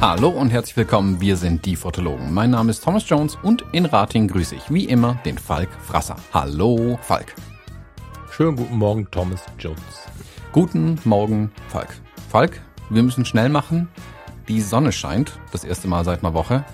Hallo 0.00 0.28
und 0.28 0.50
herzlich 0.50 0.76
willkommen, 0.76 1.20
wir 1.20 1.36
sind 1.36 1.64
die 1.64 1.74
Fotologen. 1.76 2.32
Mein 2.32 2.50
Name 2.50 2.70
ist 2.70 2.84
Thomas 2.84 3.08
Jones 3.08 3.36
und 3.42 3.64
in 3.72 3.86
Rating 3.86 4.28
grüße 4.28 4.54
ich 4.54 4.70
wie 4.70 4.84
immer 4.84 5.18
den 5.24 5.38
Falk 5.38 5.70
Frasser. 5.82 6.16
Hallo 6.32 6.98
Falk. 7.02 7.34
Schönen 8.30 8.56
guten 8.56 8.76
Morgen, 8.76 9.10
Thomas 9.10 9.42
Jones. 9.58 10.06
Guten 10.52 11.00
Morgen, 11.04 11.50
Falk. 11.68 11.96
Falk, 12.28 12.60
wir 12.90 13.02
müssen 13.02 13.24
schnell 13.24 13.48
machen. 13.48 13.88
Die 14.48 14.60
Sonne 14.60 14.92
scheint, 14.92 15.38
das 15.52 15.64
erste 15.64 15.88
Mal 15.88 16.04
seit 16.04 16.22
einer 16.22 16.34
Woche. 16.34 16.64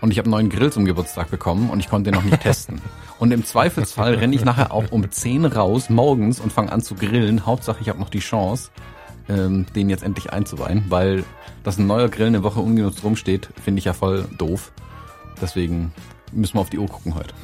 Und 0.00 0.10
ich 0.10 0.18
habe 0.18 0.26
einen 0.26 0.32
neuen 0.32 0.48
Grill 0.50 0.70
zum 0.70 0.84
Geburtstag 0.84 1.30
bekommen 1.30 1.70
und 1.70 1.80
ich 1.80 1.88
konnte 1.88 2.10
den 2.10 2.18
noch 2.18 2.24
nicht 2.24 2.42
testen. 2.42 2.80
Und 3.20 3.30
im 3.30 3.44
Zweifelsfall 3.44 4.14
renne 4.16 4.34
ich 4.34 4.44
nachher 4.44 4.72
auch 4.72 4.90
um 4.90 5.08
10 5.08 5.44
raus 5.46 5.88
morgens 5.88 6.40
und 6.40 6.52
fange 6.52 6.72
an 6.72 6.82
zu 6.82 6.96
grillen. 6.96 7.46
Hauptsache, 7.46 7.78
ich 7.80 7.88
habe 7.88 8.00
noch 8.00 8.10
die 8.10 8.18
Chance, 8.18 8.70
ähm, 9.28 9.66
den 9.74 9.88
jetzt 9.88 10.02
endlich 10.02 10.32
einzuweihen, 10.32 10.86
weil 10.88 11.24
dass 11.62 11.78
ein 11.78 11.86
neuer 11.86 12.08
Grill 12.08 12.26
eine 12.26 12.42
Woche 12.42 12.60
ungenutzt 12.60 13.04
rumsteht, 13.04 13.48
finde 13.62 13.78
ich 13.78 13.86
ja 13.86 13.92
voll 13.92 14.26
doof. 14.36 14.72
Deswegen 15.40 15.92
müssen 16.36 16.54
wir 16.54 16.60
auf 16.60 16.70
die 16.70 16.78
Uhr 16.78 16.88
gucken 16.88 17.14
heute. 17.14 17.34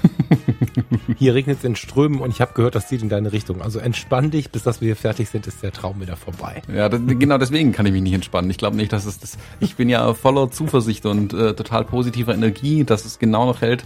Hier 1.19 1.35
regnet 1.35 1.59
es 1.59 1.65
in 1.65 1.77
Strömen 1.77 2.21
und 2.21 2.31
ich 2.31 2.41
habe 2.41 2.53
gehört, 2.55 2.75
das 2.75 2.89
zieht 2.89 3.03
in 3.03 3.09
deine 3.09 3.33
Richtung. 3.33 3.63
Also 3.63 3.79
entspann 3.79 4.31
dich, 4.31 4.51
bis 4.51 4.63
dass 4.63 4.81
wir 4.81 4.87
hier 4.87 4.97
fertig 4.97 5.29
sind, 5.29 5.47
ist 5.47 5.63
der 5.63 5.73
Traum 5.73 6.01
wieder 6.01 6.17
vorbei. 6.17 6.63
Ja, 6.73 6.89
das, 6.89 7.01
genau 7.07 7.39
deswegen 7.39 7.73
kann 7.73 7.87
ich 7.87 7.93
mich 7.93 8.03
nicht 8.03 8.15
entspannen. 8.15 8.51
Ich 8.51 8.59
glaube 8.59 8.77
nicht, 8.77 8.93
dass 8.93 9.07
es 9.07 9.19
das. 9.19 9.39
Ich 9.59 9.77
bin 9.77 9.89
ja 9.89 10.15
voller 10.15 10.51
Zuversicht 10.51 11.07
und 11.07 11.33
äh, 11.33 11.55
total 11.55 11.85
positiver 11.85 12.35
Energie, 12.35 12.85
dass 12.85 13.05
es 13.05 13.19
genau 13.19 13.47
noch 13.47 13.61
hält, 13.61 13.85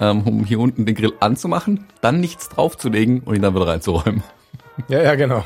ähm, 0.00 0.22
um 0.22 0.44
hier 0.44 0.60
unten 0.60 0.86
den 0.86 0.94
Grill 0.94 1.12
anzumachen, 1.20 1.86
dann 2.00 2.20
nichts 2.20 2.48
draufzulegen 2.48 3.20
und 3.20 3.34
ihn 3.34 3.42
dann 3.42 3.54
wieder 3.54 3.66
reinzuräumen. 3.66 4.22
Ja, 4.88 5.02
ja, 5.02 5.14
genau. 5.14 5.44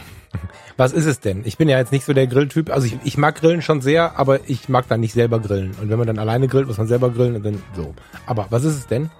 Was 0.77 0.93
ist 0.93 1.07
es 1.07 1.21
denn? 1.21 1.43
Ich 1.45 1.59
bin 1.59 1.69
ja 1.69 1.79
jetzt 1.79 1.93
nicht 1.93 2.05
so 2.05 2.13
der 2.13 2.27
Grilltyp. 2.27 2.71
Also 2.71 2.87
ich, 2.87 2.99
ich 3.05 3.19
mag 3.19 3.37
Grillen 3.41 3.63
schon 3.63 3.81
sehr, 3.81 4.19
aber 4.19 4.49
ich 4.49 4.69
mag 4.69 4.89
dann 4.89 5.01
nicht 5.01 5.13
selber 5.13 5.41
grillen. 5.41 5.75
Und 5.81 5.91
wenn 5.91 5.99
man 5.99 6.07
dann 6.07 6.19
alleine 6.19 6.49
grillt, 6.49 6.69
muss 6.69 6.79
man 6.79 6.87
selber 6.87 7.11
grillen 7.11 7.37
und 7.37 7.45
dann 7.45 7.63
so. 7.75 7.95
Aber 8.27 8.47
was 8.51 8.65
ist 8.65 8.77
es 8.77 8.87
denn? 8.87 9.11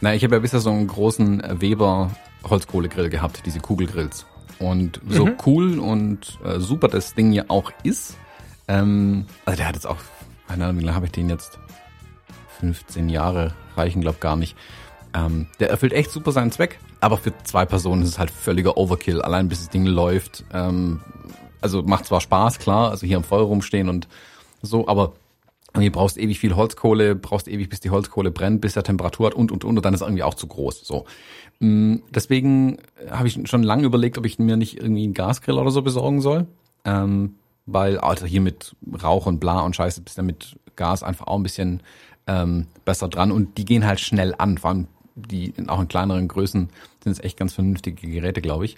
Na, 0.00 0.14
ich 0.14 0.24
habe 0.24 0.34
ja 0.34 0.40
bisher 0.40 0.60
so 0.60 0.70
einen 0.70 0.86
großen 0.86 1.42
Weber 1.60 2.10
Holzkohlegrill 2.44 3.08
gehabt, 3.08 3.42
diese 3.46 3.60
Kugelgrills. 3.60 4.26
Und 4.58 5.00
so 5.08 5.26
mhm. 5.26 5.34
cool 5.46 5.78
und 5.78 6.38
äh, 6.44 6.58
super 6.60 6.88
das 6.88 7.14
Ding 7.14 7.32
ja 7.32 7.44
auch 7.48 7.72
ist, 7.82 8.16
ähm, 8.68 9.26
also 9.44 9.58
der 9.58 9.68
hat 9.68 9.74
jetzt 9.74 9.86
auch, 9.86 9.98
keine 10.48 10.64
Ahnung, 10.64 10.80
wie 10.80 10.84
lange 10.84 10.96
habe 10.96 11.06
ich 11.06 11.12
den 11.12 11.28
jetzt? 11.28 11.58
15 12.60 13.08
Jahre 13.10 13.52
reichen, 13.76 14.00
glaub 14.00 14.20
gar 14.20 14.36
nicht. 14.36 14.56
Ähm, 15.14 15.46
der 15.60 15.70
erfüllt 15.70 15.92
echt 15.92 16.10
super 16.10 16.32
seinen 16.32 16.52
Zweck, 16.52 16.78
aber 17.00 17.16
für 17.16 17.32
zwei 17.44 17.64
Personen 17.64 18.02
ist 18.02 18.10
es 18.10 18.18
halt 18.18 18.30
völliger 18.30 18.76
Overkill, 18.76 19.22
allein 19.22 19.48
bis 19.48 19.60
das 19.60 19.70
Ding 19.70 19.86
läuft. 19.86 20.44
Ähm, 20.52 21.00
also 21.60 21.82
macht 21.82 22.06
zwar 22.06 22.20
Spaß, 22.20 22.58
klar, 22.58 22.90
also 22.90 23.06
hier 23.06 23.16
am 23.16 23.24
Feuer 23.24 23.42
rumstehen 23.42 23.88
und 23.88 24.08
so, 24.62 24.88
aber 24.88 25.12
du 25.74 25.90
brauchst 25.90 26.16
ewig 26.16 26.38
viel 26.38 26.56
Holzkohle, 26.56 27.14
brauchst 27.14 27.48
ewig, 27.48 27.68
bis 27.68 27.80
die 27.80 27.90
Holzkohle 27.90 28.30
brennt, 28.30 28.60
bis 28.60 28.76
er 28.76 28.82
Temperatur 28.82 29.26
hat 29.26 29.34
und 29.34 29.52
und 29.52 29.64
und 29.64 29.76
und 29.76 29.84
dann 29.84 29.94
ist 29.94 30.00
irgendwie 30.00 30.22
auch 30.22 30.34
zu 30.34 30.46
groß. 30.46 30.86
So. 30.86 31.04
Mm, 31.58 31.96
deswegen 32.10 32.78
habe 33.10 33.28
ich 33.28 33.38
schon 33.48 33.62
lange 33.62 33.84
überlegt, 33.84 34.18
ob 34.18 34.26
ich 34.26 34.38
mir 34.38 34.56
nicht 34.56 34.78
irgendwie 34.78 35.04
einen 35.04 35.14
Gasgrill 35.14 35.58
oder 35.58 35.70
so 35.70 35.82
besorgen 35.82 36.20
soll. 36.20 36.46
Ähm, 36.84 37.36
weil, 37.66 37.98
also 37.98 38.26
hier 38.26 38.40
mit 38.40 38.76
Rauch 39.02 39.26
und 39.26 39.40
bla 39.40 39.60
und 39.60 39.74
Scheiße 39.74 40.00
bist 40.00 40.18
du 40.18 40.22
mit 40.22 40.56
Gas 40.76 41.02
einfach 41.02 41.26
auch 41.26 41.36
ein 41.36 41.42
bisschen 41.42 41.82
ähm, 42.26 42.66
besser 42.84 43.08
dran 43.08 43.32
und 43.32 43.58
die 43.58 43.64
gehen 43.64 43.86
halt 43.86 44.00
schnell 44.00 44.34
an. 44.38 44.58
Vor 44.58 44.70
allem 44.70 44.88
die 45.16 45.54
auch 45.66 45.80
in 45.80 45.88
kleineren 45.88 46.28
Größen 46.28 46.68
sind 47.02 47.12
es 47.12 47.20
echt 47.20 47.36
ganz 47.38 47.54
vernünftige 47.54 48.08
Geräte, 48.08 48.40
glaube 48.40 48.66
ich. 48.66 48.76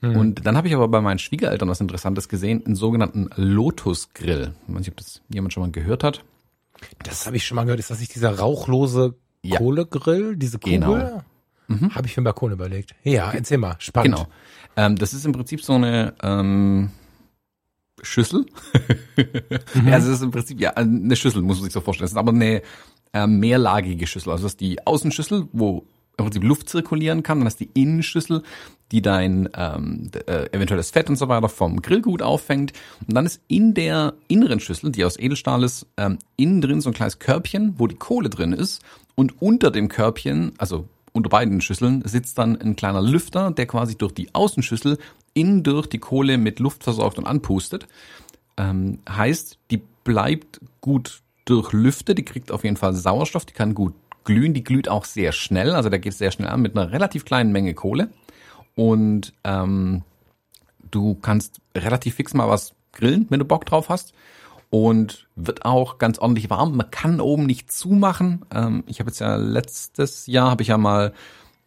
Mhm. 0.00 0.16
Und 0.16 0.46
dann 0.46 0.56
habe 0.56 0.68
ich 0.68 0.74
aber 0.74 0.88
bei 0.88 1.00
meinen 1.00 1.18
Schwiegereltern 1.18 1.68
was 1.68 1.80
Interessantes 1.80 2.28
gesehen, 2.28 2.64
einen 2.66 2.76
sogenannten 2.76 3.30
Lotus 3.36 4.12
Grill. 4.12 4.54
Ich 4.66 4.74
weiß 4.74 4.80
nicht, 4.80 4.90
ob 4.90 4.96
das 4.96 5.22
jemand 5.28 5.52
schon 5.52 5.62
mal 5.62 5.70
gehört 5.70 6.04
hat. 6.04 6.24
Das 7.02 7.26
habe 7.26 7.36
ich 7.36 7.46
schon 7.46 7.56
mal 7.56 7.64
gehört. 7.64 7.80
Ist 7.80 7.90
das 7.90 8.00
nicht 8.00 8.14
dieser 8.14 8.38
rauchlose 8.38 9.14
ja. 9.42 9.58
Kohlegrill, 9.58 10.36
diese 10.36 10.58
Kugel? 10.58 10.80
Genau. 10.80 11.22
Mhm. 11.68 11.94
Habe 11.94 12.06
ich 12.06 12.14
für 12.14 12.20
den 12.20 12.24
Balkon 12.24 12.52
überlegt. 12.52 12.94
Ja, 13.04 13.30
erzähl 13.30 13.58
mal. 13.58 13.76
Spannend. 13.78 14.16
Genau. 14.16 14.28
Ähm, 14.76 14.96
das 14.96 15.14
ist 15.14 15.24
im 15.24 15.32
Prinzip 15.32 15.62
so 15.62 15.74
eine 15.74 16.14
ähm, 16.22 16.90
Schüssel. 18.02 18.44
mhm. 19.74 19.88
ja, 19.88 19.94
also 19.94 20.10
es 20.10 20.18
ist 20.18 20.22
im 20.22 20.30
Prinzip 20.30 20.60
ja 20.60 20.70
eine 20.74 21.16
Schüssel, 21.16 21.42
muss 21.42 21.58
man 21.58 21.64
sich 21.64 21.72
so 21.72 21.80
vorstellen. 21.80 22.06
Es 22.06 22.12
ist 22.12 22.18
aber 22.18 22.32
eine 22.32 22.62
äh, 23.14 23.26
mehrlagige 23.26 24.06
Schüssel. 24.06 24.30
Also 24.30 24.42
das 24.42 24.52
ist 24.52 24.60
die 24.60 24.86
Außenschüssel, 24.86 25.48
wo 25.52 25.84
im 26.16 26.26
Prinzip 26.26 26.44
Luft 26.44 26.68
zirkulieren 26.68 27.22
kann. 27.22 27.38
Dann 27.38 27.46
hast 27.46 27.60
die 27.60 27.70
Innenschüssel, 27.74 28.42
die 28.92 29.02
dein 29.02 29.48
ähm, 29.56 30.10
äh, 30.26 30.46
eventuelles 30.52 30.90
Fett 30.90 31.08
und 31.08 31.16
so 31.16 31.28
weiter 31.28 31.48
vom 31.48 31.80
Grillgut 31.82 32.22
auffängt. 32.22 32.72
Und 33.06 33.14
dann 33.14 33.26
ist 33.26 33.40
in 33.48 33.74
der 33.74 34.14
inneren 34.28 34.60
Schüssel, 34.60 34.92
die 34.92 35.04
aus 35.04 35.18
Edelstahl 35.18 35.62
ist, 35.62 35.86
ähm, 35.96 36.18
innen 36.36 36.60
drin 36.60 36.80
so 36.80 36.90
ein 36.90 36.94
kleines 36.94 37.18
Körbchen, 37.18 37.74
wo 37.78 37.86
die 37.86 37.96
Kohle 37.96 38.30
drin 38.30 38.52
ist. 38.52 38.82
Und 39.14 39.40
unter 39.40 39.70
dem 39.70 39.88
Körbchen, 39.88 40.52
also 40.58 40.88
unter 41.12 41.30
beiden 41.30 41.60
Schüsseln, 41.60 42.02
sitzt 42.04 42.38
dann 42.38 42.60
ein 42.60 42.76
kleiner 42.76 43.02
Lüfter, 43.02 43.50
der 43.50 43.66
quasi 43.66 43.96
durch 43.96 44.12
die 44.12 44.34
Außenschüssel 44.34 44.98
innen 45.34 45.62
durch 45.64 45.88
die 45.88 45.98
Kohle 45.98 46.38
mit 46.38 46.60
Luft 46.60 46.84
versorgt 46.84 47.18
und 47.18 47.26
anpustet. 47.26 47.86
Ähm, 48.56 48.98
heißt, 49.08 49.58
die 49.70 49.82
bleibt 50.04 50.60
gut 50.80 51.23
durchlüftet, 51.44 52.18
die 52.18 52.24
kriegt 52.24 52.50
auf 52.50 52.64
jeden 52.64 52.76
Fall 52.76 52.94
Sauerstoff, 52.94 53.44
die 53.44 53.54
kann 53.54 53.74
gut 53.74 53.94
glühen, 54.24 54.54
die 54.54 54.64
glüht 54.64 54.88
auch 54.88 55.04
sehr 55.04 55.32
schnell, 55.32 55.74
also 55.74 55.90
da 55.90 55.98
geht 55.98 56.12
es 56.12 56.18
sehr 56.18 56.30
schnell 56.30 56.48
an 56.48 56.62
mit 56.62 56.76
einer 56.76 56.90
relativ 56.90 57.24
kleinen 57.24 57.52
Menge 57.52 57.74
Kohle. 57.74 58.10
Und 58.74 59.32
ähm, 59.44 60.02
du 60.90 61.14
kannst 61.14 61.60
relativ 61.76 62.14
fix 62.16 62.34
mal 62.34 62.48
was 62.48 62.74
grillen, 62.92 63.26
wenn 63.30 63.38
du 63.38 63.44
Bock 63.44 63.66
drauf 63.66 63.88
hast. 63.88 64.14
Und 64.70 65.28
wird 65.36 65.64
auch 65.64 65.98
ganz 65.98 66.18
ordentlich 66.18 66.50
warm. 66.50 66.76
Man 66.76 66.90
kann 66.90 67.20
oben 67.20 67.46
nicht 67.46 67.70
zumachen. 67.70 68.44
Ähm, 68.52 68.82
ich 68.88 68.98
habe 68.98 69.10
jetzt 69.10 69.20
ja 69.20 69.36
letztes 69.36 70.26
Jahr 70.26 70.50
habe 70.50 70.62
ich 70.62 70.68
ja 70.68 70.78
mal 70.78 71.12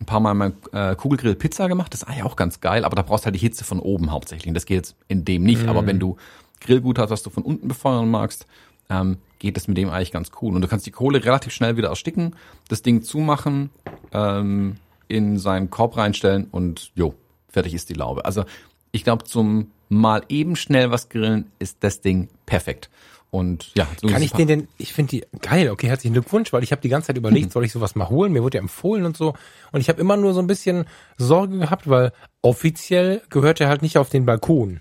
ein 0.01 0.05
paar 0.05 0.19
Mal 0.19 0.33
mein 0.33 0.53
äh, 0.73 0.93
Kugelgrill 0.95 1.35
Pizza 1.35 1.69
gemacht. 1.69 1.93
Das 1.93 2.01
ist 2.01 2.07
eigentlich 2.07 2.23
auch 2.23 2.35
ganz 2.35 2.59
geil, 2.59 2.83
aber 2.83 2.97
da 2.97 3.03
brauchst 3.03 3.23
du 3.23 3.27
halt 3.27 3.35
die 3.35 3.39
Hitze 3.39 3.63
von 3.63 3.79
oben 3.79 4.11
hauptsächlich. 4.11 4.49
Und 4.49 4.55
das 4.55 4.65
geht 4.65 4.75
jetzt 4.75 4.95
in 5.07 5.23
dem 5.23 5.43
nicht. 5.43 5.65
Mm. 5.65 5.69
Aber 5.69 5.85
wenn 5.85 5.99
du 5.99 6.17
Grillgut 6.59 6.99
hast, 6.99 7.09
was 7.09 7.23
du 7.23 7.29
von 7.29 7.43
unten 7.43 7.69
befeuern 7.69 8.11
magst, 8.11 8.45
ähm, 8.89 9.17
geht 9.39 9.57
das 9.57 9.67
mit 9.67 9.77
dem 9.77 9.89
eigentlich 9.89 10.11
ganz 10.11 10.31
cool. 10.41 10.55
Und 10.55 10.61
du 10.61 10.67
kannst 10.67 10.85
die 10.85 10.91
Kohle 10.91 11.23
relativ 11.23 11.53
schnell 11.53 11.77
wieder 11.77 11.89
ersticken, 11.89 12.35
das 12.67 12.81
Ding 12.81 13.01
zumachen, 13.01 13.69
ähm, 14.11 14.77
in 15.07 15.37
seinen 15.37 15.69
Korb 15.69 15.97
reinstellen 15.97 16.47
und 16.51 16.91
jo, 16.95 17.13
fertig 17.49 17.73
ist 17.73 17.89
die 17.89 17.93
Laube. 17.93 18.25
Also 18.25 18.43
ich 18.91 19.03
glaube, 19.03 19.23
zum 19.23 19.71
mal 19.89 20.23
eben 20.29 20.55
schnell 20.55 20.91
was 20.91 21.09
grillen 21.09 21.51
ist 21.59 21.77
das 21.81 22.01
Ding 22.01 22.29
perfekt. 22.45 22.89
Und 23.29 23.71
ja, 23.75 23.87
so 24.01 24.07
kann 24.07 24.21
ich 24.21 24.31
den 24.31 24.47
denn? 24.47 24.67
Ich 24.77 24.93
finde 24.93 25.09
die 25.11 25.25
geil. 25.41 25.69
Okay, 25.69 25.87
herzlichen 25.87 26.13
Glückwunsch, 26.13 26.53
weil 26.53 26.63
ich 26.63 26.71
habe 26.71 26.81
die 26.81 26.89
ganze 26.89 27.07
Zeit 27.07 27.17
überlegt, 27.17 27.51
soll 27.53 27.65
ich 27.65 27.71
sowas 27.71 27.95
mal 27.95 28.09
holen? 28.09 28.31
Mir 28.31 28.41
wurde 28.41 28.57
ja 28.57 28.61
empfohlen 28.61 29.05
und 29.05 29.17
so. 29.17 29.33
Und 29.71 29.81
ich 29.81 29.89
habe 29.89 29.99
immer 29.99 30.17
nur 30.17 30.33
so 30.33 30.39
ein 30.39 30.47
bisschen 30.47 30.85
Sorge 31.17 31.57
gehabt, 31.59 31.89
weil 31.89 32.13
offiziell 32.41 33.21
gehört 33.29 33.59
er 33.59 33.67
halt 33.67 33.81
nicht 33.81 33.97
auf 33.97 34.09
den 34.09 34.25
Balkon, 34.25 34.79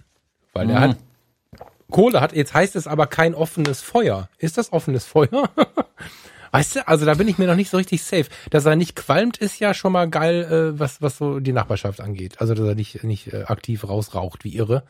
weil 0.52 0.70
er 0.70 0.78
mhm. 0.78 0.82
hat 0.82 0.96
Kohle 1.90 2.20
hat. 2.20 2.32
Jetzt 2.34 2.54
heißt 2.54 2.76
es 2.76 2.86
aber 2.86 3.06
kein 3.06 3.34
offenes 3.34 3.80
Feuer. 3.80 4.28
Ist 4.38 4.58
das 4.58 4.72
offenes 4.72 5.04
Feuer? 5.04 5.50
weißt 6.52 6.76
du, 6.76 6.88
also 6.88 7.06
da 7.06 7.14
bin 7.14 7.28
ich 7.28 7.38
mir 7.38 7.46
noch 7.46 7.54
nicht 7.54 7.70
so 7.70 7.76
richtig 7.76 8.02
safe. 8.02 8.26
Dass 8.50 8.64
er 8.64 8.76
nicht 8.76 8.96
qualmt, 8.96 9.36
ist 9.36 9.58
ja 9.58 9.74
schon 9.74 9.92
mal 9.92 10.08
geil, 10.08 10.74
äh, 10.74 10.78
was, 10.78 11.02
was 11.02 11.18
so 11.18 11.40
die 11.40 11.52
Nachbarschaft 11.52 12.00
angeht. 12.00 12.40
Also, 12.40 12.54
dass 12.54 12.66
er 12.66 12.74
nicht, 12.74 13.04
nicht 13.04 13.32
äh, 13.32 13.44
aktiv 13.44 13.88
rausraucht 13.88 14.44
wie 14.44 14.56
irre. 14.56 14.82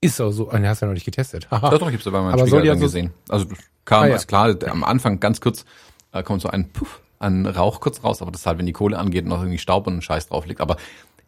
Ist 0.00 0.20
auch 0.20 0.32
so, 0.32 0.50
den 0.50 0.66
hast 0.68 0.82
du 0.82 0.86
ja 0.86 0.88
noch 0.88 0.94
nicht 0.94 1.06
getestet. 1.06 1.48
doch, 1.50 1.78
doch, 1.78 1.88
ich 1.88 1.94
hab's 1.94 2.04
bei 2.04 2.10
meinem 2.10 2.38
ja 2.38 2.74
so 2.74 2.80
gesehen. 2.80 3.12
Also 3.28 3.46
kam, 3.84 4.02
ah, 4.02 4.06
ja. 4.08 4.16
ist 4.16 4.28
klar, 4.28 4.54
am 4.66 4.84
Anfang 4.84 5.20
ganz 5.20 5.40
kurz 5.40 5.64
äh, 6.12 6.22
kommt 6.22 6.42
so 6.42 6.48
ein 6.48 6.70
Puff 6.70 7.00
an 7.18 7.46
Rauch 7.46 7.80
kurz 7.80 8.04
raus, 8.04 8.20
aber 8.20 8.30
das 8.30 8.44
halt, 8.44 8.58
wenn 8.58 8.66
die 8.66 8.72
Kohle 8.72 8.98
angeht, 8.98 9.24
noch 9.24 9.38
irgendwie 9.38 9.58
Staub 9.58 9.86
und 9.86 10.02
Scheiß 10.02 10.28
drauf 10.28 10.46
liegt. 10.46 10.60
Aber 10.60 10.76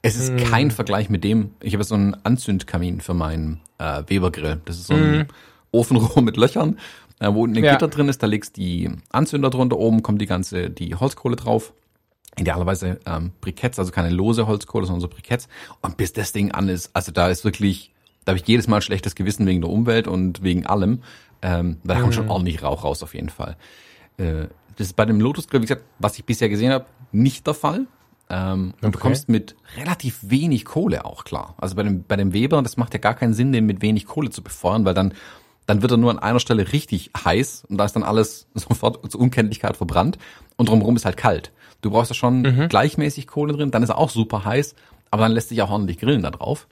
es 0.06 0.17
ist 0.17 0.32
mm. 0.32 0.37
kein 0.37 0.70
Vergleich 0.70 1.11
mit 1.11 1.25
dem. 1.25 1.50
Ich 1.61 1.75
habe 1.75 1.82
so 1.82 1.97
einen 1.97 2.14
Anzündkamin 2.23 3.00
für 3.00 3.12
meinen 3.12 3.61
äh, 3.79 4.05
Webergrill. 4.06 4.61
Das 4.64 4.76
ist 4.76 4.87
so 4.87 4.94
ein 4.94 5.19
mm. 5.19 5.26
Ofenrohr 5.73 6.23
mit 6.23 6.37
Löchern, 6.37 6.79
äh, 7.19 7.32
wo 7.32 7.44
ein 7.44 7.55
ja. 7.56 7.73
Gitter 7.73 7.88
drin 7.88 8.08
ist. 8.08 8.23
Da 8.23 8.29
legst 8.29 8.56
die 8.56 8.88
Anzünder 9.11 9.50
drunter. 9.50 9.76
Oben 9.79 10.05
kommt 10.05 10.20
die 10.23 10.26
ganze 10.26 10.70
die 10.70 10.94
Holzkohle 10.94 11.35
drauf. 11.35 11.73
Idealerweise 12.38 13.00
ähm, 13.05 13.32
Briketts, 13.41 13.81
also 13.81 13.91
keine 13.91 14.11
lose 14.11 14.47
Holzkohle, 14.47 14.87
sondern 14.87 15.00
so 15.00 15.08
Briketts. 15.08 15.49
Und 15.82 15.97
bis 15.97 16.12
das 16.12 16.32
Ding 16.32 16.53
an 16.53 16.69
ist, 16.69 16.91
also 16.93 17.11
da 17.11 17.29
ist 17.29 17.44
wirklich, 17.44 17.93
da 18.25 18.31
habe 18.31 18.38
ich 18.38 18.47
jedes 18.47 18.69
Mal 18.69 18.82
schlechtes 18.82 19.17
Gewissen 19.17 19.44
wegen 19.47 19.62
der 19.62 19.70
Umwelt 19.70 20.06
und 20.06 20.44
wegen 20.44 20.67
allem. 20.67 21.03
Ähm, 21.43 21.79
da 21.82 21.97
mm. 21.97 22.00
kommt 22.00 22.14
schon 22.14 22.29
ordentlich 22.29 22.62
Rauch 22.62 22.85
raus 22.85 23.03
auf 23.03 23.14
jeden 23.14 23.31
Fall. 23.31 23.56
Äh, 24.19 24.47
das 24.76 24.88
ist 24.88 24.97
bei 24.97 25.05
dem 25.05 25.20
Lotus 25.20 25.49
Grill, 25.49 25.62
wie 25.62 25.67
gesagt, 25.67 25.85
was 25.99 26.17
ich 26.17 26.25
bisher 26.25 26.49
gesehen 26.49 26.70
habe, 26.70 26.87
nicht 27.11 27.47
der 27.47 27.55
Fall. 27.55 27.87
Ähm, 28.28 28.75
okay. 28.76 28.87
Und 28.87 28.94
du 28.94 28.99
kommst 28.99 29.28
mit 29.28 29.55
relativ 29.76 30.19
wenig 30.23 30.64
Kohle 30.64 31.05
auch 31.05 31.25
klar. 31.25 31.55
Also 31.58 31.76
bei 31.76 31.82
dem, 31.82 32.02
bei 32.02 32.17
dem 32.17 32.32
Weber, 32.32 32.61
das 32.62 32.76
macht 32.76 32.93
ja 32.93 32.99
gar 32.99 33.14
keinen 33.14 33.34
Sinn, 33.34 33.52
den 33.52 33.67
mit 33.67 33.82
wenig 33.82 34.06
Kohle 34.06 34.31
zu 34.31 34.43
befeuern, 34.43 34.84
weil 34.84 34.94
dann 34.94 35.14
dann 35.67 35.82
wird 35.82 35.90
er 35.90 35.99
nur 35.99 36.11
an 36.11 36.19
einer 36.19 36.40
Stelle 36.40 36.73
richtig 36.73 37.11
heiß 37.25 37.64
und 37.69 37.78
da 37.78 37.84
ist 37.84 37.96
dann 37.96 38.05
alles 38.05 38.46
sofort 38.55 39.11
zur 39.11 39.20
Unkenntlichkeit 39.20 39.76
verbrannt 39.76 40.19
und 40.56 40.69
drumherum 40.69 40.96
ist 40.96 41.05
halt 41.05 41.17
kalt. 41.17 41.52
Du 41.82 41.90
brauchst 41.90 42.11
da 42.11 42.14
schon 42.14 42.43
mhm. 42.43 42.69
gleichmäßig 42.69 43.26
Kohle 43.26 43.52
drin, 43.52 43.70
dann 43.70 43.82
ist 43.82 43.90
er 43.90 43.99
auch 43.99 44.11
super 44.11 44.44
heiß, 44.44 44.75
aber 45.11 45.22
dann 45.22 45.32
lässt 45.32 45.50
sich 45.50 45.61
auch 45.62 45.70
ordentlich 45.70 45.99
grillen 45.99 46.22
da 46.22 46.31
drauf. 46.31 46.67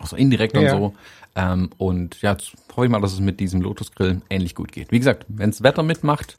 Auch 0.00 0.06
so 0.06 0.16
indirekt 0.16 0.56
ja. 0.56 0.62
und 0.62 0.68
so. 0.70 0.94
Ähm, 1.36 1.70
und 1.78 2.20
ja, 2.20 2.32
jetzt 2.32 2.52
hoffe 2.74 2.86
ich 2.86 2.90
mal, 2.90 3.00
dass 3.00 3.12
es 3.12 3.20
mit 3.20 3.38
diesem 3.38 3.60
Lotus-Grill 3.62 4.22
ähnlich 4.28 4.54
gut 4.54 4.72
geht. 4.72 4.90
Wie 4.90 4.98
gesagt, 4.98 5.24
wenns 5.28 5.62
Wetter 5.62 5.84
mitmacht, 5.84 6.36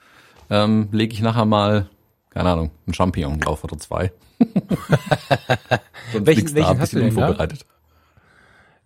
ähm, 0.49 0.89
lege 0.91 1.13
ich 1.13 1.21
nachher 1.21 1.45
mal, 1.45 1.89
keine 2.35 2.49
Ahnung, 2.51 2.71
einen 2.85 2.93
Champignon 2.93 3.39
drauf 3.39 3.63
oder 3.63 3.77
zwei. 3.77 4.11
welchen 6.13 6.53
welchen 6.53 6.79
hast 6.79 6.93
du 6.93 6.99
denn 6.99 7.13
vorbereitet? 7.13 7.61
Da? 7.61 7.65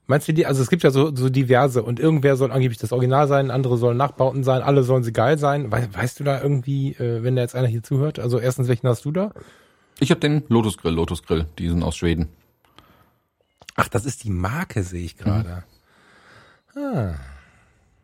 Meinst 0.06 0.28
du 0.28 0.34
die, 0.34 0.46
also 0.46 0.62
es 0.62 0.70
gibt 0.70 0.84
ja 0.84 0.92
so, 0.92 1.16
so 1.16 1.30
diverse 1.30 1.82
und 1.82 2.00
irgendwer 2.00 2.36
soll 2.36 2.52
angeblich 2.52 2.78
das 2.78 2.92
Original 2.92 3.28
sein, 3.28 3.50
andere 3.50 3.78
sollen 3.78 3.98
Nachbauten 3.98 4.44
sein, 4.44 4.62
alle 4.62 4.84
sollen 4.84 5.04
sie 5.04 5.14
geil 5.14 5.40
sein. 5.40 5.72
We 5.72 5.90
weißt 5.92 6.20
du 6.20 6.24
da 6.24 6.42
irgendwie, 6.42 6.92
äh, 6.94 7.24
wenn 7.24 7.36
da 7.36 7.42
jetzt 7.42 7.56
einer 7.56 7.68
hier 7.68 7.82
zuhört? 7.82 8.20
Also 8.20 8.40
erstens, 8.40 8.68
welchen 8.68 8.88
hast 8.88 9.04
du 9.06 9.12
da? 9.12 9.32
Ich 10.00 10.12
habe 10.12 10.20
den 10.20 10.44
Lotus 10.48 10.78
Grill, 10.78 10.94
Lotus 10.94 11.24
Grill, 11.24 11.48
die 11.58 11.70
sind 11.70 11.82
aus 11.82 11.98
Schweden. 11.98 12.30
Ach, 13.76 13.88
das 13.88 14.06
ist 14.06 14.24
die 14.24 14.32
Marke, 14.32 14.84
sehe 14.84 15.06
ich 15.06 15.18
gerade. 15.18 15.64
Mhm. 16.76 16.82
Ah. 16.82 17.16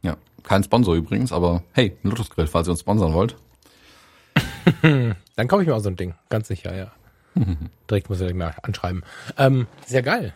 Ja, 0.02 0.18
kein 0.42 0.64
Sponsor 0.64 0.96
übrigens, 0.96 1.32
aber 1.32 1.62
hey, 1.74 1.98
Lotus 2.02 2.32
Grill, 2.32 2.48
falls 2.48 2.68
ihr 2.68 2.72
uns 2.72 2.80
sponsern 2.80 3.14
wollt. 3.14 3.36
Dann 5.36 5.48
kaufe 5.48 5.62
ich 5.64 5.68
mir 5.68 5.76
auch 5.76 5.80
so 5.80 5.90
ein 5.90 5.96
Ding, 5.96 6.16
ganz 6.30 6.48
sicher, 6.48 6.76
ja. 6.76 6.92
Direkt 7.90 8.10
muss 8.10 8.22
ich 8.22 8.34
mal 8.34 8.56
anschreiben. 8.62 9.04
Ähm, 9.38 9.68
sehr 9.86 10.02
geil. 10.02 10.34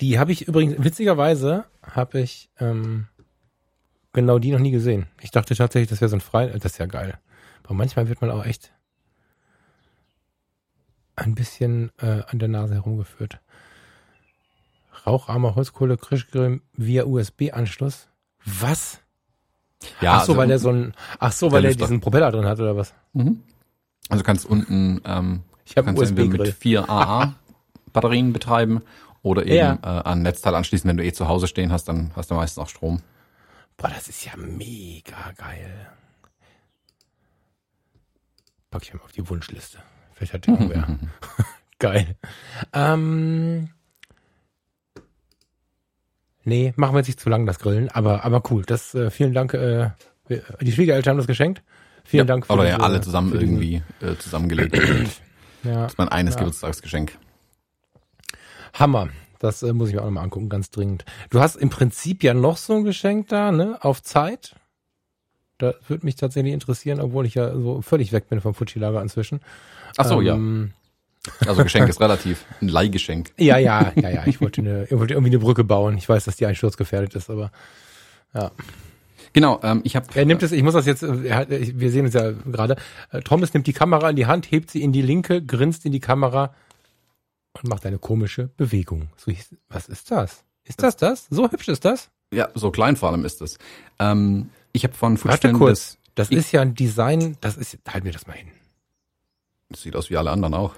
Die 0.00 0.18
habe 0.18 0.32
ich 0.32 0.46
übrigens, 0.46 0.76
witzigerweise 0.78 1.64
habe 1.82 2.20
ich 2.20 2.50
ähm, 2.60 3.08
genau 4.12 4.38
die 4.38 4.52
noch 4.52 4.60
nie 4.60 4.70
gesehen. 4.70 5.06
Ich 5.20 5.30
dachte 5.30 5.54
tatsächlich, 5.54 5.88
das 5.88 6.00
wäre 6.00 6.08
so 6.08 6.16
ein 6.16 6.20
frei, 6.20 6.46
das 6.46 6.72
ist 6.72 6.78
ja 6.78 6.86
geil. 6.86 7.18
Aber 7.64 7.74
manchmal 7.74 8.08
wird 8.08 8.20
man 8.20 8.30
auch 8.30 8.44
echt 8.44 8.72
ein 11.16 11.34
bisschen 11.34 11.90
äh, 11.98 12.22
an 12.26 12.38
der 12.38 12.48
Nase 12.48 12.74
herumgeführt. 12.74 13.40
Raucharmer 15.06 15.54
Holzkohle 15.54 15.96
Krischgrill 15.96 16.60
via 16.74 17.04
USB-Anschluss. 17.04 18.08
Was? 18.44 19.00
Ja, 20.00 20.16
ach 20.16 20.24
so, 20.24 20.32
also, 20.32 20.36
weil 20.36 20.48
der 20.48 20.58
so 20.58 20.70
ein, 20.70 20.94
ach 21.18 21.32
so, 21.32 21.52
weil 21.52 21.62
der 21.62 21.74
diesen 21.74 22.00
Propeller 22.00 22.30
drin 22.30 22.46
hat 22.46 22.58
oder 22.58 22.76
was? 22.76 22.94
Mhm. 23.12 23.42
Also 24.08 24.24
kannst 24.24 24.46
unten, 24.46 25.00
ähm, 25.04 25.42
ich 25.64 25.76
habe 25.76 25.92
USB 25.92 26.18
mit 26.18 26.48
vier 26.54 26.88
AA 26.88 27.34
Batterien 27.92 28.32
betreiben 28.32 28.82
oder 29.22 29.42
eben 29.42 29.54
ja. 29.54 29.78
äh, 29.82 30.02
an 30.04 30.22
Netzteil 30.22 30.54
anschließen, 30.54 30.88
wenn 30.88 30.96
du 30.96 31.04
eh 31.04 31.12
zu 31.12 31.28
Hause 31.28 31.46
stehen 31.46 31.72
hast, 31.72 31.88
dann 31.88 32.12
hast 32.16 32.30
du 32.30 32.34
meistens 32.34 32.62
auch 32.62 32.68
Strom. 32.68 33.02
Boah, 33.76 33.88
das 33.88 34.08
ist 34.08 34.24
ja 34.24 34.32
mega 34.36 35.32
geil. 35.36 35.88
Pack 38.70 38.82
ich 38.82 38.94
mal 38.94 39.02
auf 39.02 39.12
die 39.12 39.28
Wunschliste. 39.28 39.78
Vielleicht 40.12 40.34
hat 40.34 40.46
die 40.46 40.50
irgendwer. 40.50 40.98
geil. 41.78 42.16
Ähm, 42.72 43.70
nee, 46.48 46.72
machen 46.76 46.94
wir 46.94 46.98
jetzt 46.98 47.08
nicht 47.08 47.20
zu 47.20 47.28
lang, 47.28 47.46
das 47.46 47.58
Grillen, 47.58 47.88
aber, 47.90 48.24
aber 48.24 48.42
cool. 48.50 48.62
Das, 48.66 48.94
äh, 48.94 49.10
vielen 49.10 49.32
Dank, 49.32 49.54
äh, 49.54 49.90
die 50.28 50.72
Schwiegereltern 50.72 51.12
haben 51.12 51.18
das 51.18 51.26
geschenkt. 51.26 51.62
Vielen 52.04 52.26
ja, 52.26 52.34
Dank 52.34 52.46
für 52.46 52.54
Oder 52.54 52.64
diese, 52.64 52.78
ja, 52.78 52.84
alle 52.84 53.00
zusammen 53.00 53.38
irgendwie 53.38 53.82
äh, 54.00 54.16
zusammengelegt. 54.16 54.76
ja, 55.62 55.82
das 55.82 55.92
ist 55.92 55.98
mein 55.98 56.08
eines 56.08 56.34
ja. 56.34 56.40
Geburtstagsgeschenk. 56.40 57.18
Hammer. 58.74 59.08
Das 59.38 59.62
äh, 59.62 59.72
muss 59.72 59.88
ich 59.88 59.94
mir 59.94 60.00
auch 60.00 60.06
nochmal 60.06 60.24
angucken, 60.24 60.48
ganz 60.48 60.70
dringend. 60.70 61.04
Du 61.30 61.40
hast 61.40 61.56
im 61.56 61.70
Prinzip 61.70 62.24
ja 62.24 62.34
noch 62.34 62.56
so 62.56 62.74
ein 62.74 62.84
Geschenk 62.84 63.28
da, 63.28 63.52
ne? 63.52 63.78
Auf 63.80 64.02
Zeit. 64.02 64.56
Da 65.58 65.74
würde 65.86 66.06
mich 66.06 66.16
tatsächlich 66.16 66.52
interessieren, 66.52 67.00
obwohl 67.00 67.26
ich 67.26 67.34
ja 67.34 67.52
so 67.52 67.82
völlig 67.82 68.12
weg 68.12 68.28
bin 68.28 68.40
vom 68.40 68.54
Fuji-Lager 68.54 69.02
inzwischen. 69.02 69.40
Ach 69.96 70.06
so, 70.06 70.20
ähm, 70.20 70.72
ja. 70.72 70.77
Also 71.46 71.62
Geschenk 71.62 71.88
ist 71.88 72.00
relativ. 72.00 72.44
Ein 72.60 72.68
Leihgeschenk. 72.68 73.32
Ja, 73.38 73.58
ja, 73.58 73.92
ja, 73.96 74.10
ja. 74.10 74.26
Ich 74.26 74.40
wollte, 74.40 74.60
eine, 74.60 74.84
ich 74.84 74.98
wollte 74.98 75.14
irgendwie 75.14 75.30
eine 75.30 75.38
Brücke 75.38 75.64
bauen. 75.64 75.96
Ich 75.98 76.08
weiß, 76.08 76.24
dass 76.24 76.36
die 76.36 76.46
einsturzgefährdet 76.46 77.14
ist, 77.14 77.30
aber 77.30 77.50
ja. 78.34 78.50
Genau, 79.32 79.60
ähm, 79.62 79.80
ich 79.84 79.96
habe. 79.96 80.06
Er 80.14 80.24
nimmt 80.24 80.42
es, 80.42 80.52
ich 80.52 80.62
muss 80.62 80.74
das 80.74 80.86
jetzt, 80.86 81.02
hat, 81.02 81.48
wir 81.50 81.90
sehen 81.90 82.06
es 82.06 82.14
ja 82.14 82.32
gerade. 82.32 82.76
Äh, 83.10 83.20
Thomas 83.20 83.52
nimmt 83.54 83.66
die 83.66 83.72
Kamera 83.72 84.10
in 84.10 84.16
die 84.16 84.26
Hand, 84.26 84.50
hebt 84.50 84.70
sie 84.70 84.82
in 84.82 84.92
die 84.92 85.02
linke, 85.02 85.42
grinst 85.44 85.84
in 85.84 85.92
die 85.92 86.00
Kamera 86.00 86.54
und 87.52 87.68
macht 87.68 87.84
eine 87.86 87.98
komische 87.98 88.50
Bewegung. 88.56 89.08
So, 89.16 89.32
was 89.68 89.88
ist 89.88 90.10
das? 90.10 90.44
Ist 90.64 90.82
das 90.82 90.96
das? 90.96 91.26
So 91.30 91.50
hübsch 91.50 91.68
ist 91.68 91.84
das? 91.84 92.10
Ja, 92.32 92.48
so 92.54 92.70
klein 92.70 92.96
vor 92.96 93.10
allem 93.10 93.24
ist 93.24 93.40
es. 93.40 93.58
Ähm, 93.98 94.50
ich 94.72 94.84
habe 94.84 94.94
von 94.94 95.22
Warte 95.24 95.52
kurz. 95.52 95.98
Das, 96.14 96.28
das 96.28 96.38
ist 96.38 96.52
ja 96.52 96.62
ein 96.62 96.74
Design, 96.74 97.36
das 97.40 97.56
ist, 97.56 97.78
halt 97.88 98.04
mir 98.04 98.12
das 98.12 98.26
mal 98.26 98.34
hin. 98.34 98.48
Das 99.70 99.82
sieht 99.82 99.94
aus 99.94 100.10
wie 100.10 100.16
alle 100.16 100.30
anderen 100.30 100.54
auch. 100.54 100.74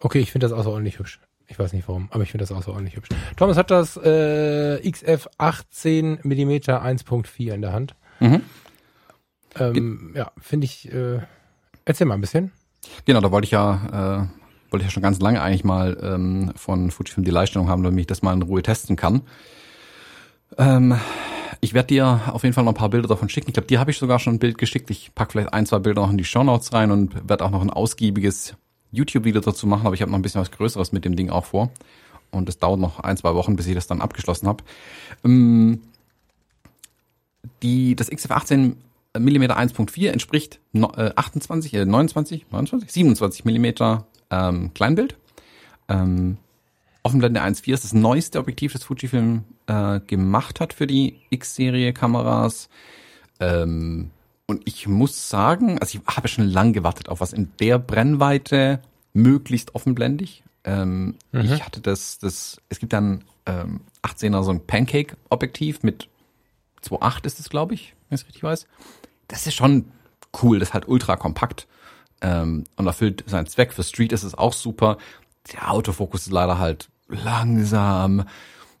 Okay, 0.00 0.18
ich 0.18 0.32
finde 0.32 0.48
das 0.48 0.56
außerordentlich 0.56 0.98
hübsch. 0.98 1.20
Ich 1.46 1.58
weiß 1.58 1.72
nicht 1.72 1.86
warum, 1.88 2.08
aber 2.10 2.22
ich 2.22 2.30
finde 2.30 2.42
das 2.44 2.52
außerordentlich 2.52 2.96
hübsch. 2.96 3.08
Thomas 3.36 3.56
hat 3.56 3.70
das 3.70 3.96
äh, 3.96 4.80
XF 4.88 5.28
18 5.36 6.20
mm 6.22 6.50
1.4 6.50 7.52
in 7.52 7.62
der 7.62 7.72
Hand. 7.72 7.94
Mhm. 8.20 8.42
Ähm, 9.58 10.12
ja, 10.14 10.30
finde 10.40 10.64
ich. 10.64 10.90
Äh, 10.92 11.20
erzähl 11.84 12.06
mal 12.06 12.14
ein 12.14 12.20
bisschen. 12.20 12.52
Genau, 13.04 13.20
da 13.20 13.30
wollte 13.32 13.46
ich 13.46 13.50
ja 13.50 14.28
äh, 14.28 14.72
wollte 14.72 14.84
ich 14.84 14.90
ja 14.90 14.92
schon 14.92 15.02
ganz 15.02 15.20
lange 15.20 15.42
eigentlich 15.42 15.64
mal 15.64 15.98
ähm, 16.02 16.52
von 16.54 16.90
Fujifilm 16.90 17.24
die 17.24 17.30
Leihstellung 17.30 17.68
haben, 17.68 17.82
damit 17.82 18.00
ich 18.00 18.06
das 18.06 18.22
mal 18.22 18.32
in 18.32 18.42
Ruhe 18.42 18.62
testen 18.62 18.96
kann. 18.96 19.22
Ähm, 20.56 20.98
ich 21.60 21.74
werde 21.74 21.88
dir 21.88 22.20
auf 22.28 22.42
jeden 22.42 22.54
Fall 22.54 22.64
noch 22.64 22.72
ein 22.72 22.76
paar 22.78 22.90
Bilder 22.90 23.08
davon 23.08 23.28
schicken. 23.28 23.48
Ich 23.48 23.54
glaube, 23.54 23.66
dir 23.66 23.80
habe 23.80 23.90
ich 23.90 23.98
sogar 23.98 24.18
schon 24.18 24.34
ein 24.34 24.38
Bild 24.38 24.56
geschickt. 24.56 24.88
Ich 24.90 25.14
pack 25.14 25.32
vielleicht 25.32 25.52
ein, 25.52 25.66
zwei 25.66 25.78
Bilder 25.78 26.02
noch 26.02 26.10
in 26.10 26.18
die 26.18 26.24
Show 26.24 26.42
Notes 26.42 26.72
rein 26.72 26.90
und 26.90 27.28
werde 27.28 27.44
auch 27.44 27.50
noch 27.50 27.62
ein 27.62 27.70
ausgiebiges 27.70 28.54
YouTube-Video 28.92 29.40
dazu 29.40 29.66
machen, 29.66 29.86
aber 29.86 29.94
ich 29.94 30.02
habe 30.02 30.10
noch 30.10 30.18
ein 30.18 30.22
bisschen 30.22 30.40
was 30.40 30.50
Größeres 30.50 30.92
mit 30.92 31.04
dem 31.04 31.16
Ding 31.16 31.30
auch 31.30 31.44
vor. 31.46 31.70
Und 32.30 32.48
es 32.48 32.58
dauert 32.58 32.80
noch 32.80 33.00
ein, 33.00 33.16
zwei 33.16 33.34
Wochen, 33.34 33.56
bis 33.56 33.66
ich 33.66 33.74
das 33.74 33.86
dann 33.86 34.00
abgeschlossen 34.00 34.46
habe. 34.46 34.62
Ähm, 35.24 35.80
die, 37.62 37.96
das 37.96 38.10
XF18 38.10 38.74
mm 39.18 39.42
1.4 39.44 40.10
entspricht 40.10 40.60
no, 40.72 40.92
äh, 40.96 41.12
28, 41.16 41.74
äh, 41.74 41.84
29, 41.84 42.46
29, 42.50 42.92
27 42.92 43.44
Millimeter 43.44 44.06
ähm, 44.30 44.72
Kleinbild. 44.74 45.16
Ähm, 45.88 46.36
Offenblende 47.02 47.42
1.4 47.42 47.72
ist 47.72 47.84
das 47.84 47.92
neueste 47.94 48.38
Objektiv, 48.38 48.72
das 48.74 48.84
Fujifilm 48.84 49.44
äh, 49.66 50.00
gemacht 50.00 50.60
hat 50.60 50.74
für 50.74 50.86
die 50.86 51.16
X-Serie 51.30 51.92
Kameras. 51.92 52.68
Ähm, 53.40 54.10
und 54.50 54.62
ich 54.64 54.88
muss 54.88 55.28
sagen, 55.28 55.78
also 55.78 55.96
ich 55.96 56.16
habe 56.16 56.26
schon 56.26 56.44
lang 56.44 56.72
gewartet 56.72 57.08
auf 57.08 57.20
was 57.20 57.32
in 57.32 57.52
der 57.60 57.78
Brennweite 57.78 58.82
möglichst 59.12 59.76
offenblendig. 59.76 60.42
Ähm, 60.64 61.14
mhm. 61.30 61.40
Ich 61.42 61.64
hatte 61.64 61.80
das, 61.80 62.18
das, 62.18 62.60
es 62.68 62.80
gibt 62.80 62.92
dann 62.92 63.22
ähm, 63.46 63.82
18er 64.02 64.42
so 64.42 64.50
ein 64.50 64.66
Pancake-Objektiv 64.66 65.84
mit 65.84 66.08
2.8 66.84 67.26
ist 67.26 67.38
es, 67.38 67.48
glaube 67.48 67.74
ich, 67.74 67.94
wenn 68.08 68.16
ich 68.16 68.22
es 68.22 68.26
richtig 68.26 68.42
weiß. 68.42 68.66
Das 69.28 69.46
ist 69.46 69.54
schon 69.54 69.92
cool, 70.42 70.58
das 70.58 70.70
ist 70.70 70.74
halt 70.74 70.88
ultra 70.88 71.14
kompakt 71.14 71.68
ähm, 72.20 72.64
und 72.74 72.86
erfüllt 72.88 73.22
seinen 73.28 73.46
Zweck. 73.46 73.72
Für 73.72 73.84
Street 73.84 74.10
ist 74.10 74.24
es 74.24 74.34
auch 74.34 74.52
super. 74.52 74.98
Der 75.52 75.70
Autofokus 75.70 76.22
ist 76.22 76.32
leider 76.32 76.58
halt 76.58 76.88
langsam 77.06 78.24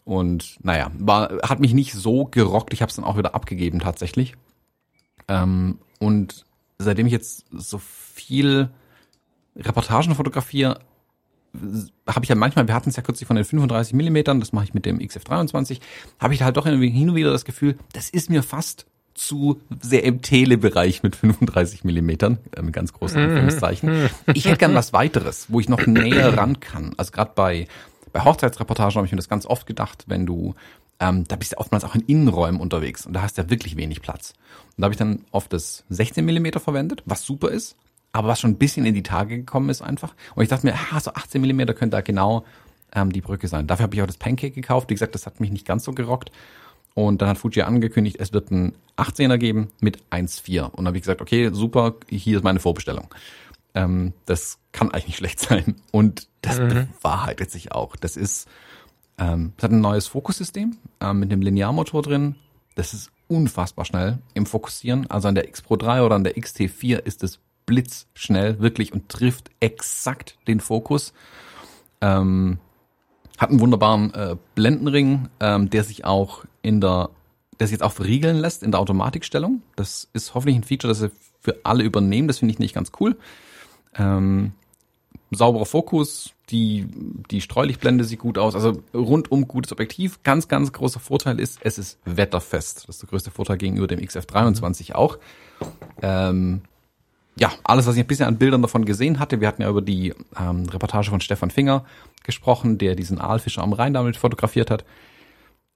und 0.04 0.56
naja, 0.64 0.90
war, 0.98 1.30
hat 1.44 1.60
mich 1.60 1.74
nicht 1.74 1.92
so 1.92 2.24
gerockt. 2.24 2.72
Ich 2.72 2.82
habe 2.82 2.90
es 2.90 2.96
dann 2.96 3.04
auch 3.04 3.16
wieder 3.16 3.36
abgegeben 3.36 3.78
tatsächlich. 3.78 4.34
Ähm, 5.30 5.78
und 6.00 6.44
seitdem 6.78 7.06
ich 7.06 7.12
jetzt 7.12 7.46
so 7.52 7.78
viel 7.78 8.68
Reportagen 9.56 10.14
fotografiere, 10.14 10.80
habe 12.06 12.24
ich 12.24 12.28
ja 12.28 12.34
manchmal, 12.34 12.66
wir 12.66 12.74
hatten 12.74 12.90
es 12.90 12.96
ja 12.96 13.02
kürzlich 13.02 13.26
von 13.26 13.36
den 13.36 13.44
35 13.44 13.94
Millimetern, 13.94 14.40
das 14.40 14.52
mache 14.52 14.64
ich 14.64 14.74
mit 14.74 14.86
dem 14.86 14.98
XF23, 14.98 15.80
habe 16.18 16.34
ich 16.34 16.42
halt 16.42 16.56
doch 16.56 16.66
hin 16.66 17.08
und 17.08 17.14
wieder 17.14 17.32
das 17.32 17.44
Gefühl, 17.44 17.76
das 17.92 18.10
ist 18.10 18.30
mir 18.30 18.42
fast 18.42 18.86
zu 19.14 19.60
sehr 19.80 20.04
im 20.04 20.22
Telebereich 20.22 21.02
mit 21.02 21.16
35 21.16 21.84
Millimetern, 21.84 22.38
äh, 22.56 22.62
mit 22.62 22.72
ganz 22.72 22.92
großen 22.92 23.20
mhm. 23.20 23.28
Anführungszeichen. 23.28 24.08
Ich 24.34 24.46
hätte 24.46 24.58
gern 24.58 24.74
was 24.74 24.92
weiteres, 24.92 25.46
wo 25.48 25.60
ich 25.60 25.68
noch 25.68 25.86
näher 25.86 26.36
ran 26.36 26.60
kann. 26.60 26.94
Also 26.96 27.12
gerade 27.12 27.32
bei, 27.34 27.66
bei 28.12 28.24
Hochzeitsreportagen 28.24 28.94
habe 28.94 29.06
ich 29.06 29.12
mir 29.12 29.16
das 29.16 29.28
ganz 29.28 29.46
oft 29.46 29.66
gedacht, 29.66 30.04
wenn 30.06 30.26
du, 30.26 30.54
ähm, 31.00 31.24
da 31.26 31.36
bist 31.36 31.52
du 31.52 31.58
oftmals 31.58 31.84
auch 31.84 31.94
in 31.94 32.02
Innenräumen 32.02 32.60
unterwegs 32.60 33.06
und 33.06 33.14
da 33.14 33.22
hast 33.22 33.38
du 33.38 33.42
ja 33.42 33.50
wirklich 33.50 33.76
wenig 33.76 34.02
Platz. 34.02 34.34
Und 34.76 34.82
da 34.82 34.84
habe 34.84 34.94
ich 34.94 34.98
dann 34.98 35.24
oft 35.32 35.52
das 35.52 35.84
16 35.88 36.24
Millimeter 36.24 36.60
verwendet, 36.60 37.02
was 37.06 37.22
super 37.22 37.48
ist, 37.48 37.76
aber 38.12 38.28
was 38.28 38.40
schon 38.40 38.50
ein 38.50 38.58
bisschen 38.58 38.84
in 38.84 38.94
die 38.94 39.02
Tage 39.02 39.38
gekommen 39.38 39.70
ist 39.70 39.82
einfach. 39.82 40.14
Und 40.34 40.42
ich 40.42 40.48
dachte 40.50 40.66
mir, 40.66 40.74
ah, 40.92 41.00
so 41.00 41.12
18 41.12 41.40
Millimeter 41.40 41.74
könnte 41.74 41.96
da 41.96 42.02
genau 42.02 42.44
ähm, 42.92 43.12
die 43.12 43.22
Brücke 43.22 43.48
sein. 43.48 43.66
Dafür 43.66 43.84
habe 43.84 43.94
ich 43.94 44.02
auch 44.02 44.06
das 44.06 44.18
Pancake 44.18 44.54
gekauft. 44.54 44.90
Wie 44.90 44.94
gesagt, 44.94 45.14
das 45.14 45.26
hat 45.26 45.40
mich 45.40 45.50
nicht 45.50 45.66
ganz 45.66 45.84
so 45.84 45.92
gerockt. 45.92 46.30
Und 46.94 47.22
dann 47.22 47.28
hat 47.28 47.38
Fuji 47.38 47.62
angekündigt, 47.62 48.16
es 48.18 48.32
wird 48.32 48.50
ein 48.50 48.74
18er 48.96 49.38
geben 49.38 49.68
mit 49.80 50.02
1.4. 50.10 50.64
Und 50.64 50.78
dann 50.78 50.88
habe 50.88 50.96
ich 50.98 51.04
gesagt, 51.04 51.20
okay, 51.20 51.50
super, 51.52 51.94
hier 52.08 52.36
ist 52.36 52.44
meine 52.44 52.60
Vorbestellung. 52.60 53.08
Ähm, 53.74 54.12
das 54.26 54.58
kann 54.72 54.90
eigentlich 54.90 55.06
nicht 55.06 55.16
schlecht 55.18 55.40
sein. 55.48 55.76
Und 55.92 56.28
das 56.42 56.58
mhm. 56.58 56.88
bewahrheitet 57.00 57.50
sich 57.50 57.72
auch. 57.72 57.96
Das 57.96 58.16
ist 58.16 58.48
Ähm, 59.20 59.52
es 59.56 59.62
hat 59.62 59.70
ein 59.70 59.80
neues 59.80 60.06
Fokussystem 60.06 60.76
ähm, 61.00 61.20
mit 61.20 61.30
dem 61.30 61.42
Linearmotor 61.42 62.02
drin. 62.02 62.34
Das 62.74 62.94
ist 62.94 63.12
unfassbar 63.28 63.84
schnell 63.84 64.18
im 64.34 64.46
Fokussieren. 64.46 65.08
Also 65.10 65.28
an 65.28 65.34
der 65.34 65.46
X 65.46 65.62
Pro 65.62 65.76
3 65.76 66.02
oder 66.02 66.16
an 66.16 66.24
der 66.24 66.36
XT4 66.36 66.98
ist 66.98 67.22
es 67.22 67.38
blitzschnell 67.66 68.58
wirklich 68.60 68.92
und 68.92 69.08
trifft 69.08 69.50
exakt 69.60 70.36
den 70.48 70.60
Fokus. 70.60 71.12
Ähm, 72.00 72.58
hat 73.38 73.50
einen 73.50 73.60
wunderbaren 73.60 74.12
äh, 74.14 74.36
Blendenring, 74.54 75.28
ähm, 75.38 75.70
der 75.70 75.84
sich 75.84 76.04
auch 76.04 76.44
in 76.62 76.80
der, 76.80 77.10
der 77.58 77.66
sich 77.66 77.72
jetzt 77.72 77.82
auch 77.82 77.92
verriegeln 77.92 78.38
lässt 78.38 78.62
in 78.62 78.72
der 78.72 78.80
Automatikstellung. 78.80 79.62
Das 79.76 80.08
ist 80.14 80.34
hoffentlich 80.34 80.56
ein 80.56 80.64
Feature, 80.64 80.90
das 80.90 81.00
sie 81.00 81.10
für 81.40 81.56
alle 81.62 81.84
übernehmen. 81.84 82.26
Das 82.26 82.38
finde 82.38 82.52
ich 82.52 82.58
nicht 82.58 82.74
ganz 82.74 82.90
cool. 83.00 83.16
Ähm, 83.94 84.52
sauberer 85.30 85.66
Fokus, 85.66 86.34
die, 86.50 86.86
die 87.30 87.40
Streulichtblende 87.40 88.04
sieht 88.04 88.18
gut 88.18 88.38
aus, 88.38 88.54
also 88.54 88.82
rundum 88.94 89.48
gutes 89.48 89.72
Objektiv. 89.72 90.22
Ganz, 90.22 90.48
ganz 90.48 90.72
großer 90.72 91.00
Vorteil 91.00 91.40
ist, 91.40 91.58
es 91.62 91.78
ist 91.78 91.98
wetterfest. 92.04 92.88
Das 92.88 92.96
ist 92.96 93.02
der 93.02 93.08
größte 93.08 93.30
Vorteil 93.30 93.58
gegenüber 93.58 93.86
dem 93.86 94.00
XF23 94.00 94.94
auch. 94.94 95.18
Ähm, 96.02 96.62
ja, 97.36 97.52
alles, 97.64 97.86
was 97.86 97.94
ich 97.94 98.02
ein 98.02 98.06
bisschen 98.06 98.26
an 98.26 98.38
Bildern 98.38 98.62
davon 98.62 98.84
gesehen 98.84 99.18
hatte, 99.18 99.40
wir 99.40 99.48
hatten 99.48 99.62
ja 99.62 99.70
über 99.70 99.82
die 99.82 100.14
ähm, 100.38 100.68
Reportage 100.68 101.10
von 101.10 101.20
Stefan 101.20 101.50
Finger 101.50 101.84
gesprochen, 102.24 102.78
der 102.78 102.96
diesen 102.96 103.20
Aalfischer 103.20 103.62
am 103.62 103.72
Rhein 103.72 103.94
damit 103.94 104.16
fotografiert 104.16 104.70
hat. 104.70 104.84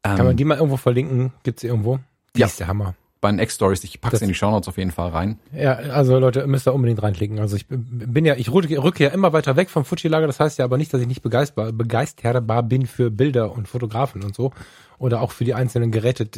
Ähm, 0.03 0.17
Kann 0.17 0.27
man 0.27 0.37
die 0.37 0.45
mal 0.45 0.57
irgendwo 0.57 0.77
verlinken? 0.77 1.33
Gibt's 1.43 1.63
die 1.63 1.69
irgendwo? 1.69 2.01
Die 2.37 2.41
ja. 2.41 2.47
ist 2.47 2.61
der 2.61 2.69
Hammer 2.69 2.95
bei 3.25 3.31
den 3.31 3.39
X-Stories. 3.39 3.83
Ich 3.85 4.03
pack's 4.03 4.13
das, 4.13 4.21
in 4.21 4.29
die 4.29 4.35
Shownotes 4.35 4.69
auf 4.69 4.77
jeden 4.77 4.91
Fall 4.91 5.09
rein. 5.09 5.39
Ja, 5.51 5.77
also 5.77 6.19
Leute, 6.19 6.47
müsst 6.47 6.69
ihr 6.69 6.75
unbedingt 6.75 7.03
reinklicken. 7.03 7.39
Also 7.39 7.57
ich 7.57 7.65
bin 7.71 8.27
ja, 8.27 8.35
ich 8.35 8.53
rücke 8.53 9.03
ja 9.03 9.09
immer 9.09 9.33
weiter 9.33 9.57
weg 9.57 9.71
vom 9.71 9.87
Fuji-Lager. 9.87 10.27
Das 10.27 10.41
heißt 10.41 10.59
ja 10.59 10.67
aber 10.67 10.77
nicht, 10.77 10.93
dass 10.93 11.01
ich 11.01 11.07
nicht 11.07 11.23
begeisterbar, 11.23 11.73
begeisterbar 11.73 12.63
bin 12.63 12.87
für 12.87 13.11
Bilder 13.11 13.53
und 13.53 13.67
Fotografen 13.67 14.23
und 14.23 14.35
so. 14.35 14.53
Oder 14.99 15.23
auch 15.23 15.33
für 15.33 15.45
die 15.45 15.55
einzelnen 15.55 15.91
Geräte. 15.91 16.29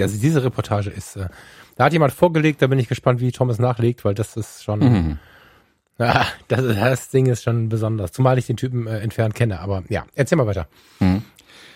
Also 0.00 0.18
diese 0.18 0.42
Reportage 0.42 0.88
ist, 0.88 1.16
äh, 1.16 1.28
da 1.76 1.84
hat 1.84 1.92
jemand 1.92 2.14
vorgelegt, 2.14 2.62
da 2.62 2.68
bin 2.68 2.78
ich 2.78 2.88
gespannt, 2.88 3.20
wie 3.20 3.32
Thomas 3.32 3.58
nachlegt, 3.58 4.06
weil 4.06 4.14
das 4.14 4.34
ist 4.34 4.64
schon, 4.64 4.78
mhm. 4.78 5.18
ja, 5.98 6.24
das, 6.48 6.64
das 6.64 7.10
Ding 7.10 7.26
ist 7.26 7.42
schon 7.42 7.68
besonders. 7.68 8.12
Zumal 8.12 8.38
ich 8.38 8.46
den 8.46 8.56
Typen 8.56 8.86
äh, 8.86 9.00
entfernt 9.00 9.34
kenne. 9.34 9.60
Aber 9.60 9.82
ja, 9.90 10.06
erzähl 10.14 10.38
mal 10.38 10.46
weiter. 10.46 10.68
Mhm. 11.00 11.22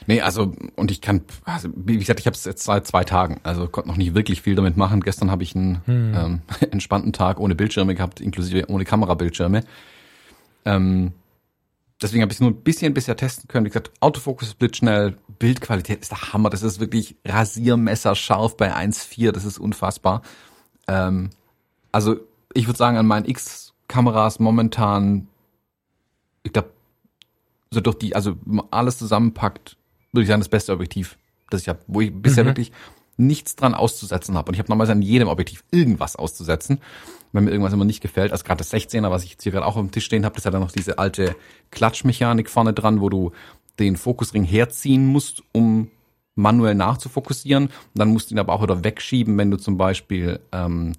Nee, 0.06 0.20
also 0.20 0.54
und 0.76 0.90
ich 0.90 1.00
kann, 1.00 1.23
also, 1.44 1.68
wie 1.75 1.99
gesagt, 1.99 2.20
ich 2.20 2.26
habe 2.26 2.34
es 2.34 2.44
jetzt 2.44 2.64
seit 2.64 2.87
zwei 2.87 3.04
Tagen, 3.04 3.40
also 3.42 3.68
konnte 3.68 3.88
noch 3.88 3.96
nicht 3.96 4.14
wirklich 4.14 4.42
viel 4.42 4.54
damit 4.54 4.76
machen. 4.76 5.00
Gestern 5.00 5.30
habe 5.30 5.42
ich 5.42 5.54
einen 5.54 5.80
hm. 5.87 6.14
ähm, 6.14 6.42
entspannten 6.70 7.12
Tag 7.12 7.40
ohne 7.40 7.54
Bildschirme 7.54 7.94
gehabt, 7.94 8.20
inklusive 8.20 8.68
ohne 8.68 8.84
Kamerabildschirme. 8.84 9.64
Ähm, 10.64 11.12
deswegen 12.00 12.23
habe 12.23 12.32
ich 12.32 12.37
es 12.37 12.40
nur 12.40 12.50
ein 12.50 12.62
bisschen 12.62 12.94
bisher 12.94 13.16
testen 13.16 13.49
können. 13.49 13.64
Wie 13.64 13.70
gesagt, 13.70 13.90
Autofokus 14.00 14.49
ist 14.49 14.58
blitzschnell, 14.58 15.16
Bildqualität 15.38 16.02
ist 16.02 16.11
der 16.11 16.32
Hammer. 16.32 16.50
Das 16.50 16.62
ist 16.62 16.80
wirklich 16.80 17.16
Rasiermesser 17.25 18.14
scharf 18.14 18.56
bei 18.56 18.75
1.4, 18.75 19.32
das 19.32 19.44
ist 19.44 19.58
unfassbar. 19.58 20.23
Ähm, 20.87 21.30
also 21.92 22.16
ich 22.52 22.66
würde 22.66 22.78
sagen, 22.78 22.96
an 22.96 23.06
meinen 23.06 23.26
X-Kameras 23.26 24.38
momentan, 24.38 25.28
ich 26.42 26.52
glaube, 26.52 26.70
so 27.70 27.80
durch 27.80 27.99
die, 27.99 28.14
also 28.14 28.37
alles 28.70 28.99
zusammenpackt, 28.99 29.76
würde 30.14 30.23
ich 30.23 30.28
sagen, 30.28 30.40
das 30.40 30.49
beste 30.49 30.73
Objektiv, 30.73 31.18
das 31.50 31.62
ich 31.62 31.68
habe, 31.68 31.80
wo 31.87 32.00
ich 32.00 32.12
bisher 32.12 32.44
mhm. 32.44 32.49
wirklich 32.49 32.73
nichts 33.16 33.56
dran 33.56 33.75
auszusetzen 33.75 34.37
habe. 34.37 34.49
Und 34.49 34.54
ich 34.54 34.59
habe 34.59 34.68
normalerweise 34.68 34.92
an 34.92 35.02
jedem 35.02 35.28
Objektiv 35.28 35.62
irgendwas 35.71 36.16
auszusetzen, 36.16 36.80
wenn 37.33 37.44
mir 37.44 37.50
irgendwas 37.50 37.73
immer 37.73 37.85
nicht 37.85 38.00
gefällt. 38.00 38.33
Also 38.33 38.44
gerade 38.44 38.59
das 38.59 38.73
16er, 38.73 39.11
was 39.11 39.25
ich 39.25 39.33
jetzt 39.33 39.42
hier 39.42 39.52
gerade 39.52 39.66
auch 39.66 39.76
auf 39.76 39.83
dem 39.83 39.90
Tisch 39.90 40.04
stehen 40.04 40.25
habe, 40.25 40.35
das 40.35 40.47
hat 40.47 40.54
dann 40.54 40.62
noch 40.62 40.73
diese 40.73 40.99
alte 40.99 41.37
Klatschmechanik 41.71 42.50
vorne 42.50 42.73
dran, 42.73 43.00
wo 43.00 43.09
du 43.09 43.33
den 43.78 43.97
Fokusring 43.97 44.44
herziehen 44.44 45.06
musst, 45.06 45.42
um 45.52 45.90
manuell 46.35 46.75
nachzufokussieren. 46.75 47.66
Und 47.66 47.73
dann 47.94 48.09
musst 48.09 48.30
du 48.30 48.35
ihn 48.35 48.38
aber 48.38 48.52
auch 48.52 48.62
wieder 48.62 48.83
wegschieben, 48.83 49.37
wenn 49.38 49.50
du 49.50 49.56
zum 49.56 49.76
Beispiel 49.76 50.40
ähm, 50.52 50.92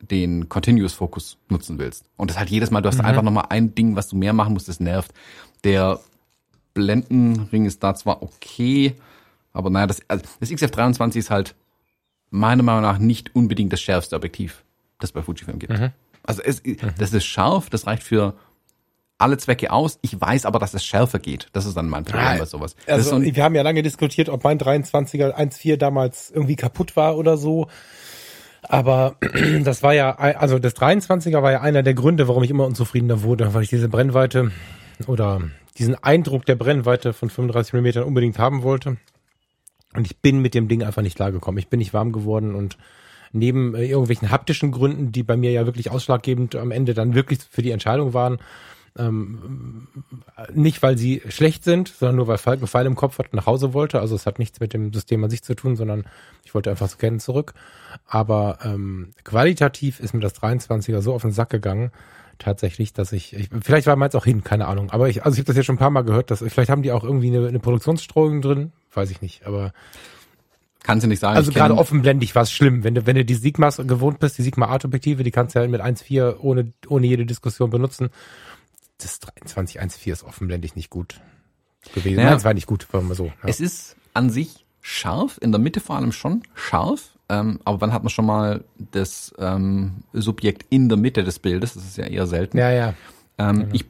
den 0.00 0.48
Continuous 0.48 0.92
Focus 0.92 1.38
nutzen 1.48 1.78
willst. 1.78 2.04
Und 2.16 2.30
das 2.30 2.38
halt 2.38 2.50
jedes 2.50 2.70
Mal, 2.70 2.80
du 2.80 2.88
hast 2.88 2.98
mhm. 2.98 3.04
einfach 3.04 3.22
nochmal 3.22 3.46
ein 3.48 3.74
Ding, 3.74 3.96
was 3.96 4.08
du 4.08 4.16
mehr 4.16 4.32
machen 4.32 4.52
musst, 4.52 4.68
das 4.68 4.80
nervt. 4.80 5.12
Der 5.64 6.00
Blendenring 6.74 7.64
ist 7.66 7.82
da 7.82 7.94
zwar 7.94 8.22
okay, 8.22 8.94
aber 9.52 9.70
naja, 9.70 9.86
das, 9.86 10.00
also 10.08 10.24
das 10.40 10.50
XF23 10.50 11.16
ist 11.16 11.30
halt 11.30 11.54
meiner 12.30 12.62
Meinung 12.62 12.82
nach 12.82 12.98
nicht 12.98 13.34
unbedingt 13.34 13.72
das 13.72 13.80
schärfste 13.80 14.16
Objektiv, 14.16 14.64
das 14.98 15.12
bei 15.12 15.22
Fujifilm 15.22 15.58
gibt. 15.58 15.78
Mhm. 15.78 15.90
Also 16.24 16.42
es, 16.42 16.64
mhm. 16.64 16.76
das 16.98 17.12
ist 17.12 17.24
scharf, 17.24 17.68
das 17.68 17.86
reicht 17.86 18.02
für 18.02 18.34
alle 19.18 19.36
Zwecke 19.36 19.70
aus. 19.70 19.98
Ich 20.02 20.20
weiß 20.20 20.46
aber, 20.46 20.58
dass 20.58 20.74
es 20.74 20.84
schärfer 20.84 21.18
geht. 21.18 21.48
Das 21.52 21.64
ist 21.64 21.76
dann 21.76 21.88
mein 21.88 22.04
Problem 22.04 22.38
bei 22.38 22.44
sowas. 22.44 22.74
Also, 22.86 23.10
so 23.10 23.22
wir 23.22 23.44
haben 23.44 23.54
ja 23.54 23.62
lange 23.62 23.82
diskutiert, 23.82 24.28
ob 24.28 24.42
mein 24.44 24.58
23er 24.58 25.34
1.4 25.34 25.76
damals 25.76 26.30
irgendwie 26.30 26.56
kaputt 26.56 26.96
war 26.96 27.16
oder 27.16 27.36
so. 27.36 27.68
Aber 28.62 29.16
das 29.64 29.82
war 29.82 29.94
ja, 29.94 30.16
also 30.16 30.58
das 30.58 30.74
23er 30.76 31.42
war 31.42 31.52
ja 31.52 31.60
einer 31.60 31.82
der 31.82 31.94
Gründe, 31.94 32.28
warum 32.28 32.42
ich 32.42 32.50
immer 32.50 32.66
unzufriedener 32.66 33.22
wurde, 33.22 33.54
weil 33.54 33.62
ich 33.62 33.68
diese 33.70 33.88
Brennweite 33.88 34.50
oder 35.06 35.40
diesen 35.78 35.94
Eindruck 35.94 36.46
der 36.46 36.56
Brennweite 36.56 37.12
von 37.12 37.30
35 37.30 37.72
mm 37.74 38.02
unbedingt 38.02 38.38
haben 38.38 38.62
wollte. 38.62 38.96
Und 39.94 40.06
ich 40.06 40.18
bin 40.18 40.40
mit 40.40 40.54
dem 40.54 40.68
Ding 40.68 40.82
einfach 40.82 41.02
nicht 41.02 41.16
klargekommen. 41.16 41.58
Ich 41.58 41.68
bin 41.68 41.78
nicht 41.78 41.92
warm 41.92 42.12
geworden 42.12 42.54
und 42.54 42.78
neben 43.32 43.74
äh, 43.74 43.84
irgendwelchen 43.84 44.30
haptischen 44.30 44.72
Gründen, 44.72 45.12
die 45.12 45.22
bei 45.22 45.36
mir 45.36 45.50
ja 45.50 45.66
wirklich 45.66 45.90
ausschlaggebend 45.90 46.56
am 46.56 46.70
Ende 46.70 46.94
dann 46.94 47.14
wirklich 47.14 47.40
für 47.50 47.62
die 47.62 47.70
Entscheidung 47.70 48.14
waren, 48.14 48.38
ähm, 48.98 49.88
nicht 50.52 50.82
weil 50.82 50.98
sie 50.98 51.22
schlecht 51.28 51.64
sind, 51.64 51.88
sondern 51.88 52.16
nur 52.16 52.26
weil 52.26 52.36
Falk 52.36 52.58
einen 52.58 52.68
Pfeil 52.68 52.84
im 52.84 52.94
Kopf 52.94 53.18
hat 53.18 53.32
und 53.32 53.34
nach 53.36 53.46
Hause 53.46 53.72
wollte. 53.72 54.00
Also 54.00 54.14
es 54.14 54.26
hat 54.26 54.38
nichts 54.38 54.60
mit 54.60 54.74
dem 54.74 54.92
System 54.92 55.24
an 55.24 55.30
sich 55.30 55.42
zu 55.42 55.54
tun, 55.54 55.76
sondern 55.76 56.04
ich 56.44 56.54
wollte 56.54 56.70
einfach 56.70 56.90
scannen 56.90 57.20
zurück. 57.20 57.54
Aber 58.06 58.58
ähm, 58.64 59.12
qualitativ 59.24 59.98
ist 59.98 60.12
mir 60.12 60.20
das 60.20 60.34
23er 60.34 61.00
so 61.00 61.14
auf 61.14 61.22
den 61.22 61.32
Sack 61.32 61.48
gegangen, 61.50 61.90
tatsächlich, 62.38 62.92
dass 62.92 63.12
ich, 63.12 63.34
ich 63.34 63.48
vielleicht 63.62 63.86
war 63.86 63.96
meins 63.96 64.14
auch 64.14 64.24
hin, 64.24 64.44
keine 64.44 64.66
Ahnung. 64.66 64.90
Aber 64.90 65.08
ich, 65.08 65.24
also 65.24 65.34
ich 65.34 65.40
habe 65.40 65.46
das 65.46 65.56
jetzt 65.56 65.66
schon 65.66 65.76
ein 65.76 65.78
paar 65.78 65.90
Mal 65.90 66.02
gehört, 66.02 66.30
dass 66.30 66.40
vielleicht 66.40 66.70
haben 66.70 66.82
die 66.82 66.92
auch 66.92 67.04
irgendwie 67.04 67.28
eine, 67.28 67.46
eine 67.46 67.58
Produktionsstreuung 67.58 68.42
drin, 68.42 68.72
weiß 68.92 69.10
ich 69.10 69.20
nicht. 69.20 69.46
Aber 69.46 69.72
Kannst 70.82 71.04
du 71.04 71.08
nicht 71.08 71.20
sagen. 71.20 71.36
Also 71.36 71.52
gerade 71.52 71.76
offenblendig 71.76 72.34
war 72.34 72.42
es 72.42 72.52
schlimm. 72.52 72.82
Wenn 72.82 72.94
du, 72.94 73.06
wenn 73.06 73.14
du 73.14 73.24
die 73.24 73.34
Sigmas 73.34 73.76
gewohnt 73.76 74.18
bist, 74.18 74.38
die 74.38 74.42
Sigma 74.42 74.66
Art 74.66 74.84
Objektive, 74.84 75.22
die 75.22 75.30
kannst 75.30 75.54
du 75.54 75.60
ja 75.60 75.68
mit 75.68 75.80
1.4 75.80 76.38
ohne, 76.40 76.72
ohne 76.88 77.06
jede 77.06 77.24
Diskussion 77.24 77.70
benutzen. 77.70 78.10
Das 78.98 79.20
23.1.4 79.22 80.12
ist 80.12 80.24
offenblendig 80.24 80.74
nicht 80.74 80.90
gut 80.90 81.20
gewesen. 81.94 82.16
Naja, 82.16 82.30
Nein, 82.30 82.38
es 82.38 82.44
war 82.44 82.54
nicht 82.54 82.66
gut, 82.66 82.86
sagen 82.90 83.08
wir 83.08 83.14
so. 83.14 83.26
Ja. 83.26 83.32
Es 83.44 83.60
ist 83.60 83.96
an 84.14 84.30
sich 84.30 84.64
scharf, 84.80 85.38
in 85.40 85.52
der 85.52 85.60
Mitte 85.60 85.80
vor 85.80 85.96
allem 85.96 86.12
schon 86.12 86.42
scharf, 86.54 87.10
ähm, 87.32 87.60
aber 87.64 87.80
wann 87.80 87.94
hat 87.94 88.02
man 88.02 88.10
schon 88.10 88.26
mal 88.26 88.62
das 88.76 89.34
ähm, 89.38 90.02
Subjekt 90.12 90.66
in 90.68 90.90
der 90.90 90.98
Mitte 90.98 91.24
des 91.24 91.38
Bildes? 91.38 91.72
Das 91.72 91.82
ist 91.82 91.96
ja 91.96 92.04
eher 92.04 92.26
selten. 92.26 92.58
Ja, 92.58 92.70
ja. 92.70 92.94
Ähm, 93.38 93.60
genau. 93.60 93.68
Ich 93.72 93.86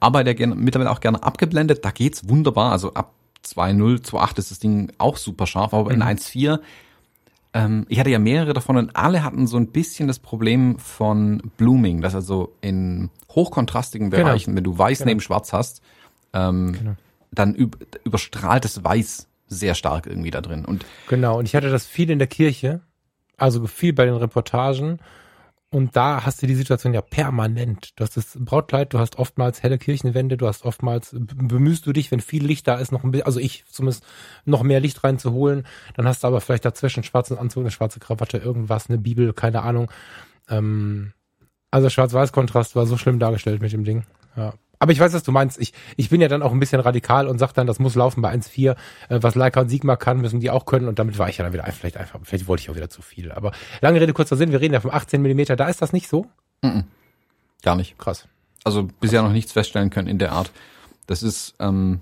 arbeite 0.00 0.30
ja 0.30 0.34
gerne, 0.34 0.54
mittlerweile 0.54 0.90
auch 0.90 1.00
gerne 1.00 1.22
abgeblendet. 1.22 1.84
Da 1.84 1.90
geht's 1.90 2.30
wunderbar. 2.30 2.72
Also 2.72 2.94
ab 2.94 3.12
2.0, 3.44 4.06
2.8 4.06 4.38
ist 4.38 4.50
das 4.52 4.58
Ding 4.58 4.90
auch 4.96 5.18
super 5.18 5.46
scharf, 5.46 5.74
aber 5.74 5.94
mhm. 5.94 6.00
in 6.00 6.02
1.4 6.02 6.60
ähm, 7.54 7.86
ich 7.88 7.98
hatte 7.98 8.10
ja 8.10 8.18
mehrere 8.18 8.52
davon 8.52 8.76
und 8.76 8.96
alle 8.96 9.24
hatten 9.24 9.46
so 9.46 9.56
ein 9.56 9.68
bisschen 9.68 10.06
das 10.06 10.18
Problem 10.18 10.78
von 10.78 11.42
Blooming, 11.56 12.02
dass 12.02 12.14
also 12.14 12.54
in 12.60 13.10
hochkontrastigen 13.30 14.10
genau. 14.10 14.24
Bereichen, 14.24 14.50
genau. 14.50 14.56
wenn 14.56 14.64
du 14.64 14.78
weiß 14.78 14.98
genau. 14.98 15.08
neben 15.08 15.20
schwarz 15.20 15.52
hast, 15.52 15.82
ähm, 16.34 16.72
genau. 16.72 16.96
dann 17.32 17.54
überstrahlt 18.04 18.64
das 18.64 18.84
Weiß 18.84 19.27
sehr 19.48 19.74
stark 19.74 20.06
irgendwie 20.06 20.30
da 20.30 20.40
drin. 20.40 20.64
Und 20.64 20.84
genau, 21.08 21.38
und 21.38 21.46
ich 21.46 21.54
hatte 21.54 21.70
das 21.70 21.86
viel 21.86 22.10
in 22.10 22.18
der 22.18 22.28
Kirche, 22.28 22.80
also 23.36 23.66
viel 23.66 23.92
bei 23.92 24.04
den 24.04 24.16
Reportagen. 24.16 24.98
Und 25.70 25.96
da 25.96 26.24
hast 26.24 26.40
du 26.40 26.46
die 26.46 26.54
Situation 26.54 26.94
ja 26.94 27.02
permanent. 27.02 27.92
Du 27.96 28.04
hast 28.04 28.16
das 28.16 28.38
Brautkleid, 28.40 28.94
du 28.94 28.98
hast 28.98 29.18
oftmals 29.18 29.62
helle 29.62 29.76
Kirchenwände, 29.76 30.38
du 30.38 30.46
hast 30.46 30.64
oftmals, 30.64 31.14
bemühst 31.14 31.84
du 31.84 31.92
dich, 31.92 32.10
wenn 32.10 32.20
viel 32.20 32.42
Licht 32.42 32.66
da 32.66 32.76
ist, 32.76 32.90
noch 32.90 33.04
ein 33.04 33.10
bisschen, 33.10 33.26
also 33.26 33.38
ich 33.38 33.66
zumindest, 33.66 34.02
noch 34.46 34.62
mehr 34.62 34.80
Licht 34.80 35.04
reinzuholen. 35.04 35.66
Dann 35.94 36.08
hast 36.08 36.24
du 36.24 36.28
aber 36.28 36.40
vielleicht 36.40 36.64
dazwischen 36.64 37.02
schwarzen 37.02 37.36
Anzug, 37.36 37.60
eine 37.60 37.70
schwarze 37.70 38.00
Krawatte, 38.00 38.38
irgendwas, 38.38 38.88
eine 38.88 38.96
Bibel, 38.96 39.34
keine 39.34 39.60
Ahnung. 39.60 39.90
Ähm, 40.48 41.12
also 41.70 41.90
Schwarz-Weiß-Kontrast 41.90 42.74
war 42.74 42.86
so 42.86 42.96
schlimm 42.96 43.18
dargestellt 43.18 43.60
mit 43.60 43.72
dem 43.72 43.84
Ding. 43.84 44.04
Ja. 44.36 44.54
Aber 44.78 44.92
ich 44.92 45.00
weiß, 45.00 45.12
was 45.12 45.22
du 45.22 45.32
meinst. 45.32 45.60
Ich, 45.60 45.72
ich 45.96 46.08
bin 46.10 46.20
ja 46.20 46.28
dann 46.28 46.42
auch 46.42 46.52
ein 46.52 46.60
bisschen 46.60 46.80
radikal 46.80 47.26
und 47.26 47.38
sag 47.38 47.52
dann, 47.52 47.66
das 47.66 47.78
muss 47.78 47.94
laufen 47.94 48.22
bei 48.22 48.32
1.4. 48.32 48.70
Äh, 48.70 48.76
was 49.22 49.34
Leica 49.34 49.60
und 49.60 49.68
Sigma 49.68 49.96
kann, 49.96 50.20
müssen 50.20 50.40
die 50.40 50.50
auch 50.50 50.66
können. 50.66 50.88
Und 50.88 50.98
damit 50.98 51.18
war 51.18 51.28
ich 51.28 51.38
ja 51.38 51.44
dann 51.44 51.52
wieder 51.52 51.64
vielleicht 51.72 51.96
einfach, 51.96 52.20
vielleicht 52.22 52.46
wollte 52.46 52.62
ich 52.62 52.70
auch 52.70 52.76
wieder 52.76 52.90
zu 52.90 53.02
viel. 53.02 53.32
Aber 53.32 53.52
lange 53.80 54.00
Rede, 54.00 54.12
kurzer 54.12 54.36
Sinn, 54.36 54.52
wir 54.52 54.60
reden 54.60 54.74
ja 54.74 54.80
vom 54.80 54.90
18 54.90 55.20
Millimeter. 55.20 55.56
Da 55.56 55.68
ist 55.68 55.82
das 55.82 55.92
nicht 55.92 56.08
so? 56.08 56.26
Mm 56.62 56.68
-mm. 56.68 56.84
Gar 57.62 57.76
nicht. 57.76 57.98
Krass. 57.98 58.28
Also 58.64 58.88
bisher 59.00 59.22
noch 59.22 59.32
nichts 59.32 59.52
feststellen 59.52 59.90
können 59.90 60.08
in 60.08 60.18
der 60.18 60.32
Art. 60.32 60.52
Das 61.06 61.22
ist 61.22 61.54
ähm, 61.58 62.00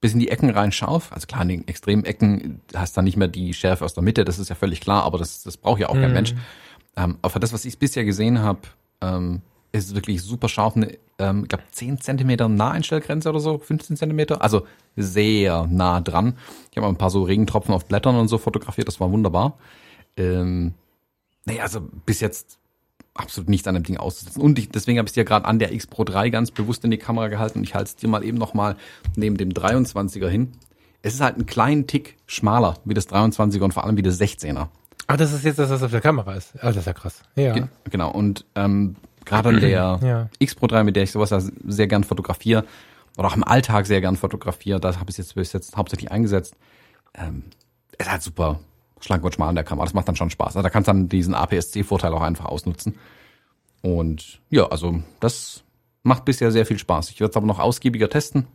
bis 0.00 0.14
in 0.14 0.20
die 0.20 0.28
Ecken 0.28 0.50
rein 0.50 0.72
scharf. 0.72 1.12
Also 1.12 1.26
klar, 1.26 1.42
in 1.42 1.48
den 1.48 1.68
extremen 1.68 2.04
Ecken 2.04 2.60
hast 2.74 2.94
du 2.94 2.98
dann 2.98 3.04
nicht 3.04 3.16
mehr 3.16 3.28
die 3.28 3.54
Schärfe 3.54 3.84
aus 3.84 3.94
der 3.94 4.02
Mitte, 4.02 4.24
das 4.24 4.38
ist 4.38 4.48
ja 4.48 4.54
völlig 4.54 4.80
klar, 4.80 5.04
aber 5.04 5.18
das, 5.18 5.42
das 5.42 5.56
braucht 5.56 5.80
ja 5.80 5.88
auch 5.88 5.94
kein 5.94 6.10
mm. 6.10 6.14
Mensch. 6.14 6.34
Ähm, 6.96 7.18
aber 7.22 7.30
für 7.30 7.40
das, 7.40 7.52
was 7.52 7.64
ich 7.64 7.78
bisher 7.78 8.04
gesehen 8.04 8.40
habe, 8.40 8.60
ähm, 9.00 9.42
ist 9.84 9.94
wirklich 9.94 10.22
super 10.22 10.48
scharf, 10.48 10.76
eine, 10.76 10.96
ähm, 11.18 11.42
ich 11.42 11.48
glaube 11.48 11.64
10 11.70 12.00
Zentimeter 12.00 12.48
Naheinstellgrenze 12.48 13.28
oder 13.28 13.40
so, 13.40 13.58
15 13.58 13.96
Zentimeter, 13.96 14.42
also 14.42 14.66
sehr 14.96 15.66
nah 15.70 16.00
dran. 16.00 16.36
Ich 16.70 16.76
habe 16.76 16.86
ein 16.86 16.96
paar 16.96 17.10
so 17.10 17.22
Regentropfen 17.22 17.74
auf 17.74 17.86
Blättern 17.86 18.16
und 18.16 18.28
so 18.28 18.38
fotografiert, 18.38 18.88
das 18.88 19.00
war 19.00 19.10
wunderbar. 19.10 19.58
Ähm, 20.16 20.74
naja, 21.44 21.62
also 21.62 21.80
bis 22.04 22.20
jetzt 22.20 22.58
absolut 23.14 23.48
nichts 23.48 23.66
an 23.66 23.74
dem 23.74 23.84
Ding 23.84 23.96
auszusetzen. 23.96 24.42
Und 24.42 24.58
ich, 24.58 24.68
deswegen 24.70 24.98
habe 24.98 25.06
ich 25.06 25.10
es 25.10 25.14
dir 25.14 25.24
gerade 25.24 25.46
an 25.46 25.58
der 25.58 25.72
X 25.72 25.86
Pro 25.86 26.04
3 26.04 26.30
ganz 26.30 26.50
bewusst 26.50 26.84
in 26.84 26.90
die 26.90 26.98
Kamera 26.98 27.28
gehalten 27.28 27.58
und 27.58 27.64
ich 27.64 27.74
halte 27.74 27.88
es 27.88 27.96
dir 27.96 28.08
mal 28.08 28.24
eben 28.24 28.38
nochmal 28.38 28.76
neben 29.16 29.36
dem 29.36 29.50
23er 29.50 30.28
hin. 30.28 30.52
Es 31.02 31.14
ist 31.14 31.20
halt 31.20 31.38
ein 31.38 31.46
kleinen 31.46 31.86
Tick 31.86 32.16
schmaler 32.26 32.78
wie 32.84 32.94
das 32.94 33.08
23er 33.08 33.62
und 33.62 33.74
vor 33.74 33.84
allem 33.84 33.96
wie 33.96 34.02
das 34.02 34.20
16er. 34.20 34.68
Ah, 35.06 35.16
das 35.16 35.32
ist 35.32 35.44
jetzt 35.44 35.58
das, 35.58 35.70
was 35.70 35.82
auf 35.82 35.90
der 35.90 36.00
Kamera 36.00 36.34
ist. 36.34 36.54
Ah, 36.56 36.68
das 36.68 36.78
ist 36.78 36.86
ja 36.86 36.92
krass. 36.92 37.22
Ja. 37.36 37.52
Ge 37.52 37.64
genau. 37.84 38.10
Und 38.10 38.44
ähm, 38.56 38.96
gerade 39.26 39.50
an 39.50 39.60
der 39.60 39.68
Ja. 40.02 40.28
X 40.38 40.54
Pro 40.54 40.66
3, 40.66 40.84
mit 40.84 40.96
der 40.96 41.02
ich 41.02 41.12
sowas 41.12 41.30
ja 41.30 41.40
sehr 41.40 41.86
gern 41.86 42.04
fotografiere, 42.04 42.64
oder 43.18 43.28
auch 43.28 43.36
im 43.36 43.44
Alltag 43.44 43.86
sehr 43.86 44.00
gern 44.00 44.16
fotografiere, 44.16 44.80
da 44.80 44.94
habe 44.94 45.10
ich 45.10 45.14
es 45.14 45.18
jetzt 45.18 45.34
bis 45.34 45.52
jetzt 45.52 45.76
hauptsächlich 45.76 46.10
eingesetzt. 46.10 46.56
Ähm, 47.14 47.44
ist 47.98 48.10
halt 48.10 48.22
super 48.22 48.60
schlank 49.00 49.24
und 49.24 49.34
schmal 49.34 49.48
an 49.48 49.54
der 49.54 49.64
Kamera. 49.64 49.84
Das 49.84 49.94
macht 49.94 50.08
dann 50.08 50.16
schon 50.16 50.30
Spaß. 50.30 50.56
Also 50.56 50.62
da 50.62 50.70
kannst 50.70 50.88
du 50.88 50.92
dann 50.92 51.08
diesen 51.08 51.34
APS-C-Vorteil 51.34 52.12
auch 52.12 52.22
einfach 52.22 52.46
ausnutzen. 52.46 52.96
Und 53.82 54.40
ja, 54.50 54.66
also 54.66 55.02
das 55.20 55.62
macht 56.02 56.24
bisher 56.24 56.50
sehr 56.52 56.66
viel 56.66 56.78
Spaß. 56.78 57.10
Ich 57.10 57.20
werde 57.20 57.30
es 57.30 57.36
aber 57.36 57.46
noch 57.46 57.58
ausgiebiger 57.58 58.08
testen. 58.08 58.46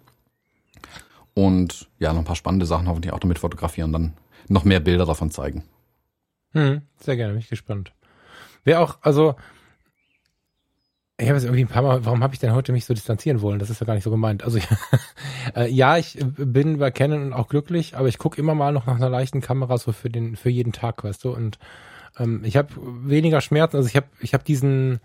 Und 1.34 1.88
ja, 2.00 2.12
noch 2.12 2.20
ein 2.20 2.26
paar 2.26 2.36
spannende 2.36 2.66
Sachen 2.66 2.88
hoffentlich 2.88 3.14
auch 3.14 3.20
damit 3.20 3.40
fotografieren, 3.40 3.94
dann 3.94 4.14
noch 4.48 4.64
mehr 4.64 4.80
Bilder 4.80 5.06
davon 5.06 5.32
zeigen. 5.32 5.64
Hm, 6.52 6.82
sehr 7.00 7.16
gerne, 7.16 7.34
bin 7.34 7.40
ich 7.40 7.50
gespannt. 7.50 7.94
Wer 8.64 8.82
auch, 8.82 8.98
also, 9.02 9.36
ich 11.22 11.30
habe 11.30 11.38
es 11.38 11.44
irgendwie 11.44 11.64
ein 11.64 11.68
paar 11.68 11.84
Mal, 11.84 12.04
warum 12.04 12.24
habe 12.24 12.34
ich 12.34 12.40
denn 12.40 12.54
heute 12.54 12.72
mich 12.72 12.86
so 12.86 12.94
distanzieren 12.94 13.42
wollen? 13.42 13.60
Das 13.60 13.70
ist 13.70 13.80
ja 13.80 13.86
gar 13.86 13.94
nicht 13.94 14.04
so 14.04 14.10
gemeint. 14.10 14.44
Also, 14.44 14.60
äh, 15.56 15.70
ja, 15.70 15.98
ich 15.98 16.18
bin 16.38 16.80
bei 16.80 16.90
Canon 16.90 17.32
auch 17.34 17.48
glücklich, 17.48 17.96
aber 17.96 18.08
ich 18.08 18.18
gucke 18.18 18.40
immer 18.42 18.56
mal 18.56 18.74
noch 18.74 18.88
nach 18.88 18.96
einer 18.96 19.10
leichten 19.10 19.40
Kamera 19.40 19.78
so 19.78 19.92
für 19.92 20.10
den, 20.10 20.36
für 20.36 20.50
jeden 20.50 20.74
Tag, 20.74 21.04
weißt 21.04 21.24
du, 21.24 21.32
und 21.32 21.60
ähm, 22.18 22.42
ich 22.44 22.58
habe 22.58 22.70
weniger 23.04 23.40
Schmerzen, 23.40 23.78
also 23.78 23.88
ich 23.88 23.96
habe, 23.96 24.08
ich 24.20 24.34
habe 24.34 24.44
diesen, 24.44 25.00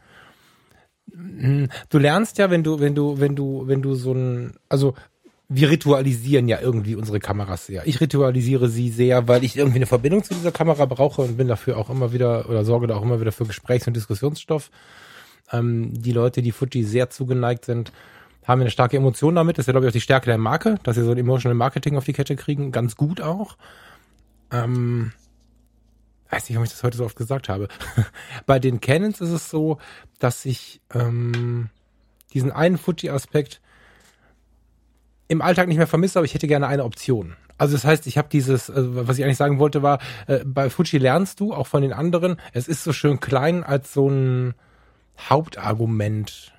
hm, 1.12 1.68
du 1.90 1.99
lernst 1.99 2.38
ja, 2.38 2.50
wenn 2.50 2.64
du, 2.64 2.80
wenn 2.80 2.94
du, 2.94 3.20
wenn 3.20 3.37
du, 3.37 3.64
wenn 3.66 3.82
du 3.82 3.94
so 3.94 4.12
ein, 4.12 4.54
also 4.68 4.94
wir 5.49 5.70
ritualisieren 5.70 6.49
ja 6.49 6.61
irgendwie 6.61 6.96
unsere 6.96 7.20
Kameras 7.20 7.66
sehr. 7.66 7.87
Ich 7.87 8.00
ritualisiere 8.00 8.68
sie 8.68 8.90
sehr, 8.90 9.28
weil 9.28 9.44
ich 9.44 9.56
irgendwie 9.56 9.76
eine 9.76 9.87
Verbindung 9.87 10.25
zu 10.25 10.35
dieser 10.35 10.50
Kamera 10.50 10.87
brauche 10.87 11.23
und 11.23 11.37
bin 11.37 11.46
dafür 11.46 11.76
auch 11.76 11.88
immer 11.88 12.12
wieder 12.12 12.49
oder 12.49 12.64
sorge 12.64 12.88
da 12.88 12.96
auch 12.96 13.02
immer 13.02 13.20
wieder 13.20 13.30
für 13.30 13.44
Gesprächs- 13.44 13.87
und 13.87 13.94
Diskussionsstoff. 13.94 14.70
Ähm, 15.53 15.93
die 15.93 16.12
Leute, 16.12 16.43
die 16.43 16.53
Fuji 16.53 16.85
sehr 16.85 17.11
zugeneigt 17.11 17.65
sind, 17.65 17.93
haben 18.45 18.61
eine 18.61 18.71
starke 18.71 18.97
Emotion 18.97 19.35
damit. 19.35 19.59
Das 19.59 19.65
ist 19.65 19.67
ja, 19.67 19.73
glaube 19.73 19.87
ich, 19.87 19.91
auch 19.91 19.93
die 19.93 20.00
Stärke 20.00 20.26
der 20.26 20.38
Marke, 20.38 20.79
dass 20.83 20.97
sie 20.97 21.05
so 21.05 21.11
ein 21.11 21.19
Emotional 21.19 21.55
Marketing 21.55 21.97
auf 21.97 22.05
die 22.05 22.12
Kette 22.12 22.37
kriegen. 22.37 22.73
Ganz 22.73 22.97
gut 22.97 23.21
auch. 23.21 23.57
Ähm, 24.53 25.12
weiß 26.31 26.49
nicht, 26.49 26.59
ob 26.59 26.65
ich 26.65 26.71
das 26.71 26.83
heute 26.83 26.97
so 26.97 27.05
oft 27.05 27.17
gesagt 27.17 27.49
habe. 27.49 27.69
Bei 28.47 28.59
den 28.59 28.81
Canons 28.81 29.21
ist 29.21 29.31
es 29.31 29.50
so, 29.50 29.79
dass 30.19 30.45
ich 30.45 30.81
ähm, 30.95 31.71
diesen 32.33 32.53
einen 32.53 32.79
Fuji-Aspekt 32.79 33.61
im 35.29 35.43
Alltag 35.43 35.67
nicht 35.67 35.79
mehr 35.79 35.87
vermisse, 35.88 36.19
aber 36.19 36.26
ich 36.26 36.35
hätte 36.35 36.47
gerne 36.47 36.69
eine 36.69 36.85
Option. 36.85 37.35
Also 37.59 37.75
das 37.75 37.85
heißt, 37.85 38.07
ich 38.07 38.19
habe 38.19 38.29
dieses, 38.29 38.71
also 38.71 39.09
was 39.09 39.19
ich 39.19 39.25
eigentlich 39.25 39.38
sagen 39.38 39.59
wollte, 39.59 39.83
war, 39.83 39.99
äh, 40.26 40.45
bei 40.45 40.71
Fuji 40.71 40.99
lernst 40.99 41.41
du 41.41 41.55
auch 41.55 41.67
von 41.67 41.83
den 41.83 41.93
anderen, 41.93 42.37
es 42.53 42.69
ist 42.69 42.85
so 42.85 42.93
schön 42.93 43.19
klein 43.19 43.65
als 43.65 43.93
so 43.93 44.09
ein 44.09 44.55
Hauptargument 45.18 46.52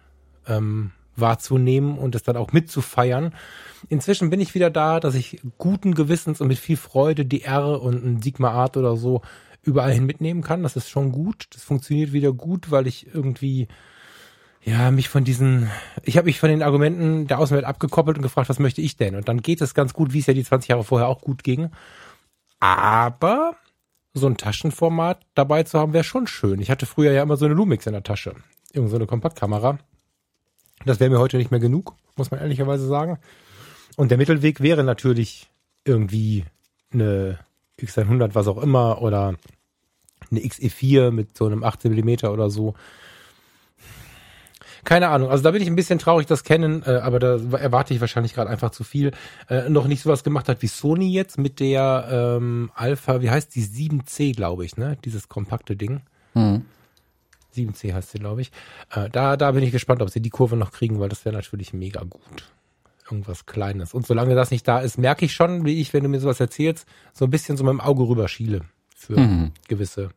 ähm, 0.47 0.91
wahrzunehmen 1.15 1.97
und 1.97 2.15
es 2.15 2.23
dann 2.23 2.37
auch 2.37 2.51
mitzufeiern. 2.51 3.33
Inzwischen 3.89 4.29
bin 4.29 4.39
ich 4.39 4.55
wieder 4.55 4.69
da, 4.69 4.99
dass 4.99 5.15
ich 5.15 5.41
guten 5.57 5.93
Gewissens 5.93 6.41
und 6.41 6.47
mit 6.47 6.59
viel 6.59 6.77
Freude 6.77 7.25
die 7.25 7.43
R 7.43 7.81
und 7.81 8.05
ein 8.05 8.21
Sigma 8.21 8.51
Art 8.51 8.77
oder 8.77 8.95
so 8.95 9.21
überall 9.63 9.91
hin 9.91 10.05
mitnehmen 10.05 10.41
kann. 10.41 10.63
Das 10.63 10.75
ist 10.75 10.89
schon 10.89 11.11
gut. 11.11 11.47
Das 11.51 11.63
funktioniert 11.63 12.13
wieder 12.13 12.31
gut, 12.31 12.71
weil 12.71 12.87
ich 12.87 13.13
irgendwie 13.13 13.67
ja, 14.63 14.91
mich 14.91 15.07
von 15.07 15.23
diesen, 15.23 15.71
ich 16.03 16.17
habe 16.17 16.25
mich 16.25 16.39
von 16.39 16.49
den 16.49 16.61
Argumenten 16.61 17.27
der 17.27 17.39
Außenwelt 17.39 17.65
abgekoppelt 17.65 18.17
und 18.17 18.23
gefragt, 18.23 18.49
was 18.49 18.59
möchte 18.59 18.81
ich 18.81 18.97
denn? 18.97 19.15
Und 19.15 19.29
dann 19.29 19.41
geht 19.41 19.61
es 19.61 19.73
ganz 19.73 19.93
gut, 19.93 20.11
wie 20.11 20.19
es 20.19 20.25
ja 20.25 20.33
die 20.33 20.43
20 20.43 20.69
Jahre 20.69 20.83
vorher 20.83 21.07
auch 21.07 21.21
gut 21.21 21.43
ging. 21.43 21.69
Aber 22.59 23.55
so 24.17 24.27
ein 24.27 24.37
Taschenformat 24.37 25.21
dabei 25.35 25.63
zu 25.63 25.79
haben, 25.79 25.93
wäre 25.93 26.03
schon 26.03 26.27
schön. 26.27 26.59
Ich 26.59 26.69
hatte 26.69 26.85
früher 26.85 27.11
ja 27.11 27.23
immer 27.23 27.37
so 27.37 27.45
eine 27.45 27.53
Lumix 27.53 27.85
in 27.85 27.93
der 27.93 28.03
Tasche. 28.03 28.35
Irgend 28.73 28.89
so 28.89 28.95
eine 28.95 29.07
Kompaktkamera. 29.07 29.79
Das 30.85 30.99
wäre 30.99 31.09
mir 31.09 31.19
heute 31.19 31.37
nicht 31.37 31.51
mehr 31.51 31.59
genug, 31.59 31.95
muss 32.15 32.31
man 32.31 32.39
ehrlicherweise 32.39 32.87
sagen. 32.87 33.17
Und 33.95 34.11
der 34.11 34.17
Mittelweg 34.17 34.61
wäre 34.61 34.83
natürlich 34.83 35.49
irgendwie 35.85 36.45
eine 36.91 37.39
X100, 37.79 38.35
was 38.35 38.47
auch 38.47 38.61
immer, 38.61 39.01
oder 39.01 39.35
eine 40.29 40.39
XE4 40.39 41.11
mit 41.11 41.37
so 41.37 41.45
einem 41.45 41.63
18 41.63 41.91
Millimeter 41.91 42.31
oder 42.31 42.49
so. 42.49 42.75
Keine 44.87 45.09
Ahnung, 45.09 45.29
also 45.29 45.43
da 45.43 45.51
bin 45.51 45.61
ich 45.61 45.67
ein 45.67 45.75
bisschen 45.75 45.99
traurig, 45.99 46.27
das 46.27 46.45
kennen, 46.45 46.81
äh, 46.85 46.91
aber 46.91 47.19
da 47.19 47.35
erwarte 47.57 47.93
ich 47.93 47.99
wahrscheinlich 47.99 48.33
gerade 48.33 48.49
einfach 48.49 48.69
zu 48.71 48.85
viel. 48.85 49.11
Äh, 49.49 49.67
noch 49.69 49.85
nicht 49.85 50.01
sowas 50.01 50.23
gemacht 50.23 50.47
hat 50.47 50.61
wie 50.61 50.67
Sony 50.67 51.11
jetzt 51.11 51.37
mit 51.37 51.59
der 51.59 52.07
ähm, 52.09 52.71
Alpha, 52.73 53.21
wie 53.21 53.29
heißt 53.29 53.53
die 53.53 53.65
7C, 53.65 54.33
glaube 54.33 54.63
ich, 54.63 54.77
ne? 54.77 54.97
Dieses 55.03 55.27
kompakte 55.27 55.75
Ding. 55.75 56.03
Mhm. 56.35 56.63
7C 57.53 57.93
heißt 57.93 58.11
sie, 58.11 58.19
glaube 58.19 58.39
ich. 58.39 58.53
Äh, 58.95 59.09
da, 59.09 59.35
da 59.35 59.51
bin 59.51 59.61
ich 59.61 59.73
gespannt, 59.73 60.01
ob 60.01 60.09
sie 60.09 60.21
die 60.21 60.29
Kurve 60.29 60.55
noch 60.55 60.71
kriegen, 60.71 61.01
weil 61.01 61.09
das 61.09 61.25
wäre 61.25 61.35
natürlich 61.35 61.73
mega 61.73 62.03
gut. 62.03 62.49
Irgendwas 63.11 63.45
Kleines. 63.45 63.93
Und 63.93 64.07
solange 64.07 64.35
das 64.35 64.51
nicht 64.51 64.65
da 64.69 64.79
ist, 64.79 64.97
merke 64.97 65.25
ich 65.25 65.33
schon, 65.33 65.65
wie 65.65 65.81
ich, 65.81 65.93
wenn 65.93 66.03
du 66.03 66.07
mir 66.09 66.21
sowas 66.21 66.39
erzählst, 66.39 66.87
so 67.11 67.25
ein 67.25 67.29
bisschen 67.29 67.57
so 67.57 67.65
mit 67.65 67.71
dem 67.71 67.81
Auge 67.81 68.07
rüberschiele 68.07 68.61
für 68.95 69.19
Mhm. 69.19 69.51
gewisse, 69.67 70.11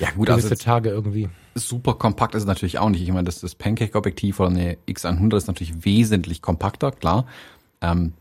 Ja 0.00 0.10
gut, 0.10 0.26
gewisse 0.26 0.50
also 0.50 0.64
Tage 0.64 0.90
irgendwie. 0.90 1.28
Super 1.58 1.94
kompakt 1.94 2.34
ist 2.34 2.42
es 2.42 2.46
natürlich 2.46 2.78
auch 2.78 2.90
nicht. 2.90 3.02
Ich 3.02 3.08
meine, 3.08 3.24
das, 3.24 3.40
das 3.40 3.54
Pancake-Objektiv 3.54 4.40
oder 4.40 4.50
eine 4.50 4.76
X100 4.86 5.36
ist 5.36 5.46
natürlich 5.46 5.84
wesentlich 5.84 6.42
kompakter, 6.42 6.92
klar. 6.92 7.26
Ähm, 7.80 8.12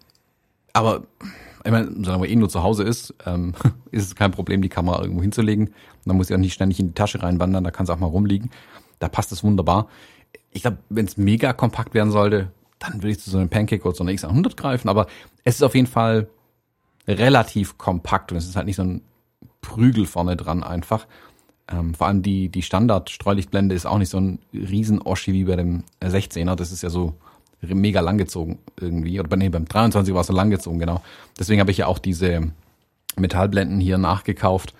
aber 0.73 1.04
ich 1.63 1.71
meine, 1.71 1.91
solange 1.91 2.19
man 2.19 2.30
eh 2.30 2.36
nur 2.36 2.50
zu 2.50 2.63
Hause 2.63 2.84
ist, 2.84 3.13
ähm, 3.26 3.54
ist 3.91 4.06
es 4.06 4.15
kein 4.15 4.32
Problem, 4.32 4.62
die 4.62 4.69
Kamera 4.69 5.02
irgendwo 5.02 5.21
hinzulegen. 5.21 5.73
Man 6.06 6.17
muss 6.17 6.30
ja 6.30 6.38
auch 6.38 6.41
nicht 6.41 6.54
ständig 6.54 6.80
in 6.80 6.88
die 6.88 6.93
Tasche 6.93 7.21
reinwandern, 7.21 7.63
da 7.63 7.71
kann 7.71 7.84
es 7.84 7.89
auch 7.89 8.00
mal 8.00 8.08
rumliegen. 8.08 8.52
Da 9.00 9.10
passt 9.10 9.32
es 9.32 9.43
wunderbar. 9.43 9.88
Ich 10.52 10.62
glaube, 10.62 10.78
wenn 10.89 11.06
es 11.06 11.17
mega 11.17 11.54
kompakt 11.54 11.93
werden 11.93 12.12
sollte, 12.12 12.52
dann 12.80 12.95
würde 12.95 13.10
ich 13.10 13.19
zu 13.19 13.30
so 13.30 13.38
einem 13.38 13.50
Pancake 13.50 13.84
oder 13.84 13.95
so 13.95 14.04
einer 14.04 14.13
X100 14.13 14.56
greifen. 14.56 14.89
Aber 14.89 15.08
es 15.43 15.56
ist 15.56 15.63
auf 15.63 15.76
jeden 15.76 15.88
Fall 15.88 16.28
relativ 17.08 17.78
kompakt 17.78 18.32
und 18.32 18.38
es 18.38 18.47
ist 18.47 18.56
halt 18.56 18.65
nicht 18.65 18.76
so 18.76 18.84
ein 18.84 19.02
Prügel 19.62 20.06
vorne 20.06 20.36
dran 20.36 20.63
einfach. 20.63 21.08
Ähm, 21.72 21.94
vor 21.94 22.08
allem 22.08 22.22
die, 22.22 22.50
die 22.50 22.62
Standard-Streulichtblende 22.62 23.76
ist 23.76 23.86
auch 23.86 23.98
nicht 23.98 24.10
so 24.10 24.20
ein 24.20 24.40
riesen 24.54 25.02
Oschi 25.02 25.34
wie 25.34 25.44
bei 25.44 25.56
dem 25.56 25.84
16er. 26.02 26.56
Das 26.56 26.72
ist 26.72 26.84
ja 26.84 26.90
so 26.90 27.16
mega 27.62 28.00
langgezogen 28.00 28.60
irgendwie. 28.80 29.20
Oder 29.20 29.36
nee, 29.36 29.50
beim 29.50 29.66
23 29.66 30.14
war 30.14 30.22
es 30.22 30.28
so 30.28 30.34
langgezogen, 30.34 30.80
genau. 30.80 31.02
Deswegen 31.38 31.60
habe 31.60 31.72
ich 31.72 31.78
ja 31.78 31.88
auch 31.88 32.00
diese 32.00 32.52
Metallblenden 33.18 33.80
hier 33.80 33.98
nachgekauft, 33.98 34.74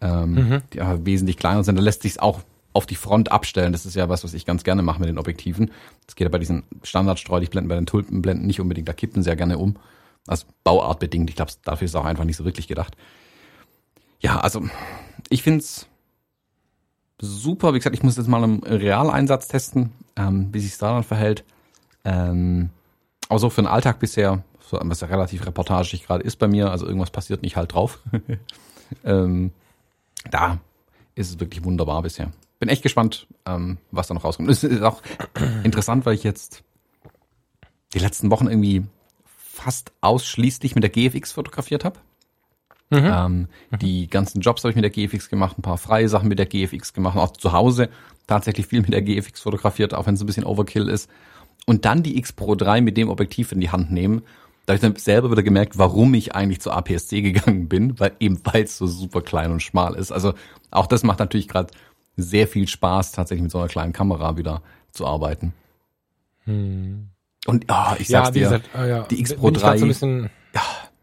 ähm, 0.00 0.62
die 0.72 0.80
aber 0.80 1.06
wesentlich 1.06 1.36
kleiner 1.36 1.64
sind. 1.64 1.76
Da 1.76 1.82
lässt 1.82 2.02
sich 2.02 2.20
auch 2.20 2.40
auf 2.72 2.86
die 2.86 2.96
Front 2.96 3.32
abstellen. 3.32 3.72
Das 3.72 3.86
ist 3.86 3.96
ja 3.96 4.08
was, 4.08 4.24
was 4.24 4.34
ich 4.34 4.44
ganz 4.44 4.64
gerne 4.64 4.82
mache 4.82 5.00
mit 5.00 5.08
den 5.08 5.18
Objektiven. 5.18 5.70
Das 6.06 6.14
geht 6.14 6.26
ja 6.26 6.30
bei 6.30 6.38
diesen 6.38 6.64
Standard-Streulichtblenden, 6.82 7.68
bei 7.68 7.74
den 7.74 7.86
Tulpenblenden 7.86 8.46
nicht 8.46 8.60
unbedingt. 8.60 8.88
Da 8.88 8.92
kippen 8.92 9.22
sie 9.22 9.30
ja 9.30 9.34
gerne 9.34 9.58
um. 9.58 9.76
Also 10.26 10.46
bauartbedingt. 10.62 11.30
Ich 11.30 11.36
glaube, 11.36 11.52
dafür 11.64 11.86
ist 11.86 11.92
es 11.92 11.96
auch 11.96 12.04
einfach 12.04 12.24
nicht 12.24 12.36
so 12.36 12.44
wirklich 12.44 12.68
gedacht. 12.68 12.96
Ja, 14.20 14.40
also 14.40 14.62
ich 15.30 15.42
find's 15.42 15.87
super. 17.20 17.74
Wie 17.74 17.78
gesagt, 17.78 17.96
ich 17.96 18.02
muss 18.02 18.16
jetzt 18.16 18.28
mal 18.28 18.42
im 18.44 18.62
Realeinsatz 18.62 19.48
testen, 19.48 19.92
ähm, 20.16 20.48
wie 20.52 20.60
sich 20.60 20.76
da 20.78 20.94
dann 20.94 21.04
verhält. 21.04 21.44
Ähm, 22.04 22.70
aber 23.28 23.38
so 23.38 23.50
für 23.50 23.62
den 23.62 23.68
Alltag 23.68 23.98
bisher, 23.98 24.42
so, 24.60 24.78
was 24.82 25.00
ja 25.00 25.08
relativ 25.08 25.46
reportagig 25.46 26.06
gerade 26.06 26.24
ist 26.24 26.36
bei 26.36 26.48
mir, 26.48 26.70
also 26.70 26.86
irgendwas 26.86 27.10
passiert 27.10 27.42
nicht 27.42 27.56
halt 27.56 27.74
drauf. 27.74 28.00
ähm, 29.04 29.52
da 30.30 30.58
ist 31.14 31.30
es 31.30 31.40
wirklich 31.40 31.64
wunderbar 31.64 32.02
bisher. 32.02 32.32
Bin 32.58 32.68
echt 32.68 32.82
gespannt, 32.82 33.26
ähm, 33.46 33.78
was 33.90 34.08
da 34.08 34.14
noch 34.14 34.24
rauskommt. 34.24 34.48
Es 34.50 34.64
ist 34.64 34.82
auch 34.82 35.02
interessant, 35.64 36.06
weil 36.06 36.14
ich 36.14 36.24
jetzt 36.24 36.62
die 37.94 37.98
letzten 37.98 38.30
Wochen 38.30 38.48
irgendwie 38.48 38.84
fast 39.24 39.92
ausschließlich 40.00 40.74
mit 40.74 40.84
der 40.84 40.90
GFX 40.90 41.32
fotografiert 41.32 41.84
habe. 41.84 41.98
Ähm, 42.90 43.48
die 43.82 44.08
ganzen 44.08 44.40
Jobs 44.40 44.64
habe 44.64 44.70
ich 44.70 44.76
mit 44.76 44.84
der 44.84 44.90
GFX 44.90 45.28
gemacht, 45.28 45.58
ein 45.58 45.62
paar 45.62 45.78
freie 45.78 46.08
Sachen 46.08 46.28
mit 46.28 46.38
der 46.38 46.46
GFX 46.46 46.92
gemacht, 46.92 47.18
auch 47.18 47.32
zu 47.32 47.52
Hause 47.52 47.90
tatsächlich 48.26 48.66
viel 48.66 48.80
mit 48.80 48.92
der 48.92 49.02
GFX 49.02 49.40
fotografiert, 49.40 49.94
auch 49.94 50.06
wenn 50.06 50.14
es 50.14 50.20
ein 50.20 50.26
bisschen 50.26 50.44
Overkill 50.44 50.88
ist. 50.88 51.10
Und 51.66 51.84
dann 51.84 52.02
die 52.02 52.16
X 52.18 52.32
Pro 52.32 52.54
3 52.54 52.80
mit 52.80 52.96
dem 52.96 53.10
Objektiv 53.10 53.52
in 53.52 53.60
die 53.60 53.70
Hand 53.70 53.90
nehmen. 53.90 54.22
Da 54.64 54.72
habe 54.72 54.76
ich 54.76 54.80
dann 54.80 54.96
selber 54.96 55.30
wieder 55.30 55.42
gemerkt, 55.42 55.78
warum 55.78 56.14
ich 56.14 56.34
eigentlich 56.34 56.60
zur 56.60 56.76
APS-C 56.76 57.20
gegangen 57.32 57.68
bin, 57.68 57.98
weil 58.00 58.12
eben 58.20 58.40
weil 58.44 58.64
es 58.64 58.78
so 58.78 58.86
super 58.86 59.22
klein 59.22 59.50
und 59.50 59.62
schmal 59.62 59.94
ist. 59.94 60.12
Also 60.12 60.34
auch 60.70 60.86
das 60.86 61.02
macht 61.02 61.18
natürlich 61.18 61.48
gerade 61.48 61.72
sehr 62.16 62.48
viel 62.48 62.68
Spaß, 62.68 63.12
tatsächlich 63.12 63.42
mit 63.42 63.50
so 63.50 63.58
einer 63.58 63.68
kleinen 63.68 63.92
Kamera 63.92 64.36
wieder 64.36 64.62
zu 64.92 65.06
arbeiten. 65.06 65.52
Hm. 66.44 67.08
Und 67.46 67.66
oh, 67.68 67.94
ich 67.98 68.08
sag's 68.08 68.28
ja, 68.28 68.30
dir, 68.30 68.42
gesagt, 68.42 68.68
oh 68.78 68.84
ja. 68.84 69.02
die 69.04 69.20
X 69.20 69.34
Pro 69.34 69.50
3, 69.50 69.92
so 69.92 70.28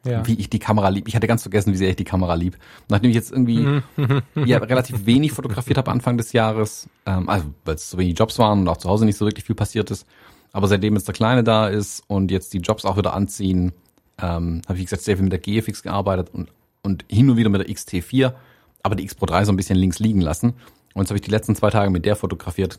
ja. 0.06 0.26
wie 0.26 0.36
ich 0.36 0.50
die 0.50 0.60
Kamera 0.60 0.89
lieb. 0.89 1.08
Ich 1.08 1.15
hatte 1.15 1.28
ganz 1.28 1.41
vergessen, 1.41 1.74
wie 1.74 1.78
sehr 1.78 1.89
ich 1.89 1.96
die 1.96 2.04
Kamera 2.04 2.36
lieb. 2.36 2.58
Nachdem 2.88 3.10
ich 3.10 3.15
jetzt 3.15 3.32
irgendwie 3.32 3.82
ja, 4.46 4.58
relativ 4.60 5.06
wenig 5.06 5.32
fotografiert 5.32 5.78
habe 5.78 5.91
Anfang 5.91 6.18
des 6.18 6.32
Jahres, 6.34 6.88
ähm, 7.06 7.28
also 7.30 7.46
weil 7.65 7.76
es 7.76 7.89
so 7.89 7.98
wenig 7.98 8.18
Jobs 8.18 8.39
waren 8.39 8.62
und 8.62 8.68
auch 8.68 8.78
zu 8.78 8.89
Hause 8.89 9.06
nicht 9.06 9.18
so 9.18 9.26
wirklich 9.26 9.46
viel 9.46 9.56
passiert 9.56 9.91
ist, 9.91 10.06
aber 10.52 10.68
seitdem 10.68 10.96
jetzt 10.96 11.08
der 11.08 11.15
Kleine 11.15 11.44
da 11.44 11.68
ist 11.68 12.04
und 12.08 12.32
jetzt 12.32 12.54
die 12.54 12.60
Jobs 12.60 12.86
auch 12.86 12.98
wieder 12.98 13.13
anziehen, 13.13 13.74
ähm, 14.18 14.62
habe 14.65 14.76
ich, 14.76 14.80
wie 14.80 14.86
gesagt, 14.86 15.02
sehr 15.02 15.18
viel 15.18 15.26
mit 15.28 15.34
der 15.34 15.39
GFX 15.39 15.84
gearbeitet 15.84 16.30
und, 16.32 16.50
und 16.82 17.04
hin 17.10 17.30
und 17.30 17.38
wieder 17.38 17.50
mit 17.50 17.68
der 17.68 17.76
XT4, 17.76 18.34
aber 18.82 18.96
die 18.96 19.04
X 19.04 19.15
Pro 19.15 19.26
3 19.26 19.46
so 19.46 19.52
ein 19.52 19.58
bisschen 19.58 19.78
links 19.78 20.00
liegen 20.00 20.22
lassen. 20.22 20.54
Und 20.94 21.02
jetzt 21.02 21.10
habe 21.10 21.18
ich 21.18 21.24
die 21.24 21.32
letzten 21.32 21.56
zwei 21.56 21.72
Tage 21.72 21.89
mit 21.89 22.06
der 22.06 22.15
fotografiert. 22.15 22.78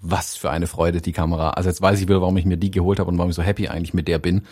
Was 0.00 0.36
für 0.36 0.50
eine 0.50 0.68
Freude, 0.68 1.00
die 1.00 1.10
Kamera. 1.10 1.50
Also 1.50 1.68
jetzt 1.68 1.82
weiß 1.82 2.00
ich 2.00 2.06
wieder, 2.06 2.20
warum 2.20 2.36
ich 2.36 2.44
mir 2.44 2.56
die 2.56 2.70
geholt 2.70 3.00
habe 3.00 3.10
und 3.10 3.18
warum 3.18 3.30
ich 3.30 3.36
so 3.36 3.42
happy 3.42 3.66
eigentlich 3.66 3.94
mit 3.94 4.06
der 4.06 4.20
bin. 4.20 4.42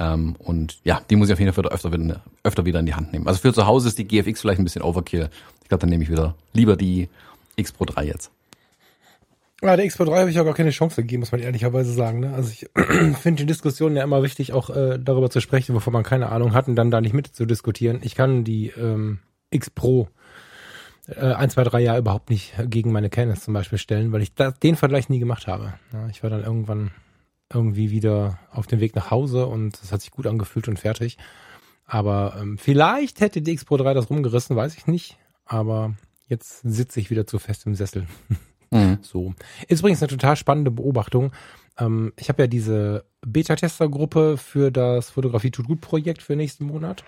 Ähm, 0.00 0.34
und 0.38 0.78
ja, 0.82 1.02
die 1.10 1.16
muss 1.16 1.28
ich 1.28 1.34
auf 1.34 1.38
jeden 1.38 1.52
Fall 1.52 1.66
öfter, 1.66 1.92
wieder, 1.92 2.22
öfter 2.42 2.64
wieder 2.64 2.80
in 2.80 2.86
die 2.86 2.94
Hand 2.94 3.12
nehmen. 3.12 3.28
Also 3.28 3.40
für 3.40 3.52
zu 3.52 3.66
Hause 3.66 3.88
ist 3.88 3.98
die 3.98 4.08
GFX 4.08 4.40
vielleicht 4.40 4.58
ein 4.58 4.64
bisschen 4.64 4.82
Overkill. 4.82 5.28
Ich 5.62 5.68
glaube, 5.68 5.82
dann 5.82 5.90
nehme 5.90 6.02
ich 6.02 6.10
wieder 6.10 6.34
lieber 6.54 6.74
die 6.76 7.10
X 7.56 7.70
Pro 7.70 7.84
3 7.84 8.06
jetzt. 8.06 8.30
Ja, 9.62 9.76
der 9.76 9.84
X 9.84 9.98
Pro 9.98 10.06
3 10.06 10.20
habe 10.20 10.30
ich 10.30 10.40
auch 10.40 10.46
gar 10.46 10.54
keine 10.54 10.70
Chance 10.70 11.02
gegeben, 11.02 11.20
muss 11.20 11.32
man 11.32 11.42
ehrlicherweise 11.42 11.92
sagen. 11.92 12.20
Ne? 12.20 12.32
Also 12.32 12.50
ich 12.50 12.66
finde 13.20 13.42
die 13.42 13.46
Diskussion 13.46 13.94
ja 13.94 14.02
immer 14.02 14.22
wichtig, 14.22 14.54
auch 14.54 14.70
äh, 14.70 14.98
darüber 14.98 15.28
zu 15.28 15.40
sprechen, 15.40 15.74
bevor 15.74 15.92
man 15.92 16.02
keine 16.02 16.30
Ahnung 16.30 16.54
hat 16.54 16.66
und 16.66 16.76
dann 16.76 16.90
da 16.90 17.02
nicht 17.02 17.12
mit 17.12 17.26
zu 17.26 17.44
diskutieren. 17.44 18.00
Ich 18.02 18.14
kann 18.14 18.42
die 18.42 18.68
ähm, 18.68 19.18
X 19.50 19.68
Pro 19.68 20.08
äh, 21.08 21.34
ein, 21.34 21.50
zwei, 21.50 21.64
drei 21.64 21.80
Jahre 21.80 21.98
überhaupt 21.98 22.30
nicht 22.30 22.54
gegen 22.68 22.90
meine 22.90 23.10
Canon 23.10 23.36
zum 23.36 23.52
Beispiel 23.52 23.78
stellen, 23.78 24.12
weil 24.12 24.22
ich 24.22 24.34
da, 24.34 24.50
den 24.50 24.76
Vergleich 24.76 25.10
nie 25.10 25.18
gemacht 25.18 25.46
habe. 25.46 25.74
Ich 26.10 26.22
war 26.22 26.30
dann 26.30 26.42
irgendwann 26.42 26.90
irgendwie 27.52 27.90
wieder 27.90 28.38
auf 28.52 28.66
dem 28.66 28.80
Weg 28.80 28.94
nach 28.94 29.10
Hause 29.10 29.46
und 29.46 29.80
es 29.82 29.92
hat 29.92 30.00
sich 30.00 30.10
gut 30.10 30.26
angefühlt 30.26 30.68
und 30.68 30.78
fertig. 30.78 31.18
Aber 31.86 32.36
ähm, 32.40 32.56
vielleicht 32.56 33.20
hätte 33.20 33.42
die 33.42 33.52
X 33.52 33.64
Pro 33.64 33.76
3 33.76 33.94
das 33.94 34.10
rumgerissen, 34.10 34.54
weiß 34.54 34.76
ich 34.76 34.86
nicht. 34.86 35.18
Aber 35.44 35.94
jetzt 36.28 36.60
sitze 36.62 37.00
ich 37.00 37.10
wieder 37.10 37.26
zu 37.26 37.38
fest 37.38 37.66
im 37.66 37.74
Sessel. 37.74 38.06
Mhm. 38.72 38.98
So. 39.02 39.34
Ist 39.66 39.80
übrigens 39.80 40.00
eine 40.00 40.10
total 40.10 40.36
spannende 40.36 40.70
Beobachtung. 40.70 41.32
Ähm, 41.76 42.12
ich 42.16 42.28
habe 42.28 42.42
ja 42.42 42.46
diese 42.46 43.04
Beta-Tester-Gruppe 43.26 44.36
für 44.36 44.70
das 44.70 45.10
Fotografie 45.10 45.50
tut 45.50 45.66
gut 45.66 45.80
Projekt 45.80 46.22
für 46.22 46.36
nächsten 46.36 46.66
Monat. 46.66 47.02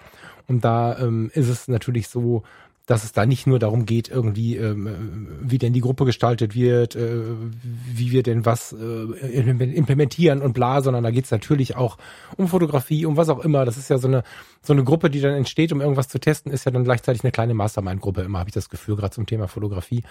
Und 0.48 0.64
da 0.64 0.98
ähm, 0.98 1.31
ist 1.35 1.48
es 1.48 1.68
natürlich 1.68 2.09
so, 2.09 2.42
dass 2.92 3.05
es 3.05 3.12
da 3.12 3.24
nicht 3.24 3.46
nur 3.46 3.59
darum 3.59 3.87
geht, 3.87 4.11
irgendwie, 4.11 4.59
ähm, 4.59 5.26
wie 5.40 5.57
denn 5.57 5.72
die 5.72 5.81
Gruppe 5.81 6.05
gestaltet 6.05 6.55
wird, 6.55 6.94
äh, 6.94 7.22
wie 7.90 8.12
wir 8.12 8.22
denn 8.22 8.44
was 8.44 8.74
äh, 8.74 8.85
implementieren 9.35 10.42
und 10.42 10.52
bla, 10.52 10.83
sondern 10.83 11.02
da 11.02 11.11
geht 11.11 11.24
es 11.24 11.31
natürlich 11.31 11.74
auch 11.74 11.96
um 12.37 12.48
Fotografie, 12.48 13.07
um 13.07 13.16
was 13.16 13.31
auch 13.31 13.42
immer. 13.42 13.64
Das 13.64 13.78
ist 13.78 13.88
ja 13.88 13.96
so 13.96 14.09
eine 14.09 14.24
so 14.61 14.74
eine 14.74 14.85
Gruppe, 14.85 15.09
die 15.09 15.22
dann 15.22 15.33
entsteht, 15.33 15.72
um 15.72 15.81
irgendwas 15.81 16.09
zu 16.09 16.20
testen, 16.20 16.52
ist 16.52 16.66
ja 16.66 16.70
dann 16.70 16.85
gleichzeitig 16.85 17.24
eine 17.24 17.33
kleine 17.33 17.55
Mastermind-Gruppe. 17.55 18.20
Immer 18.20 18.40
habe 18.40 18.50
ich 18.50 18.55
das 18.55 18.68
Gefühl, 18.68 18.96
gerade 18.96 19.14
zum 19.14 19.24
Thema 19.24 19.48
Fotografie. 19.48 20.02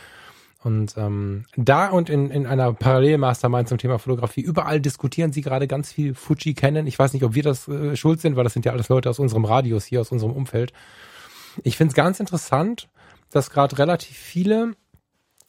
Und 0.63 0.96
ähm, 0.98 1.46
da 1.56 1.89
und 1.89 2.10
in, 2.10 2.32
in 2.32 2.48
einer 2.48 2.74
Parallel-Mastermind 2.74 3.70
zum 3.70 3.78
Thema 3.78 4.00
Fotografie, 4.00 4.41
überall 4.41 4.82
diskutieren 4.82 5.32
sie 5.32 5.41
gerade 5.41 5.67
ganz 5.67 5.91
viel 5.94 6.15
Fuji 6.15 6.56
kennen. 6.56 6.88
Ich 6.88 6.98
weiß 6.98 7.13
nicht, 7.13 7.24
ob 7.24 7.36
wir 7.36 7.44
das 7.44 7.67
äh, 7.67 7.96
schuld 7.96 8.22
sind, 8.22 8.36
weil 8.38 8.44
das 8.44 8.54
sind 8.54 8.65
ja 8.65 8.72
alles 8.72 8.89
Leute 8.89 9.08
aus 9.08 9.20
unserem 9.20 9.46
Radius 9.46 9.86
hier, 9.86 10.02
aus 10.02 10.12
unserem 10.12 10.34
Umfeld. 10.34 10.74
Ich 11.63 11.78
finde 11.78 11.91
es 11.91 11.95
ganz 11.95 12.19
interessant, 12.19 12.89
dass 13.30 13.50
gerade 13.50 13.78
relativ 13.78 14.17
viele 14.17 14.76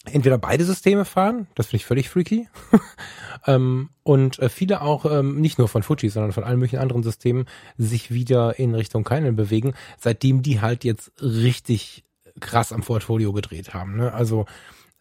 entweder 0.04 0.38
beide 0.38 0.64
Systeme 0.64 1.04
fahren, 1.04 1.46
das 1.54 1.66
finde 1.66 1.76
ich 1.76 1.86
völlig 1.86 2.08
freaky, 2.08 2.48
ähm, 3.46 3.90
und 4.02 4.38
äh, 4.40 4.48
viele 4.48 4.80
auch 4.80 5.04
ähm, 5.04 5.40
nicht 5.40 5.58
nur 5.58 5.68
von 5.68 5.82
Fuji, 5.82 6.08
sondern 6.08 6.32
von 6.32 6.44
allen 6.44 6.58
möglichen 6.58 6.80
anderen 6.80 7.04
Systemen 7.04 7.46
sich 7.76 8.10
wieder 8.10 8.58
in 8.58 8.74
Richtung 8.74 9.04
Canon 9.04 9.36
bewegen, 9.36 9.74
seitdem 9.98 10.42
die 10.42 10.60
halt 10.60 10.84
jetzt 10.84 11.12
richtig 11.20 12.04
krass 12.40 12.72
am 12.72 12.82
Portfolio 12.82 13.32
gedreht 13.32 13.74
haben. 13.74 13.96
Ne? 13.96 14.12
Also 14.12 14.46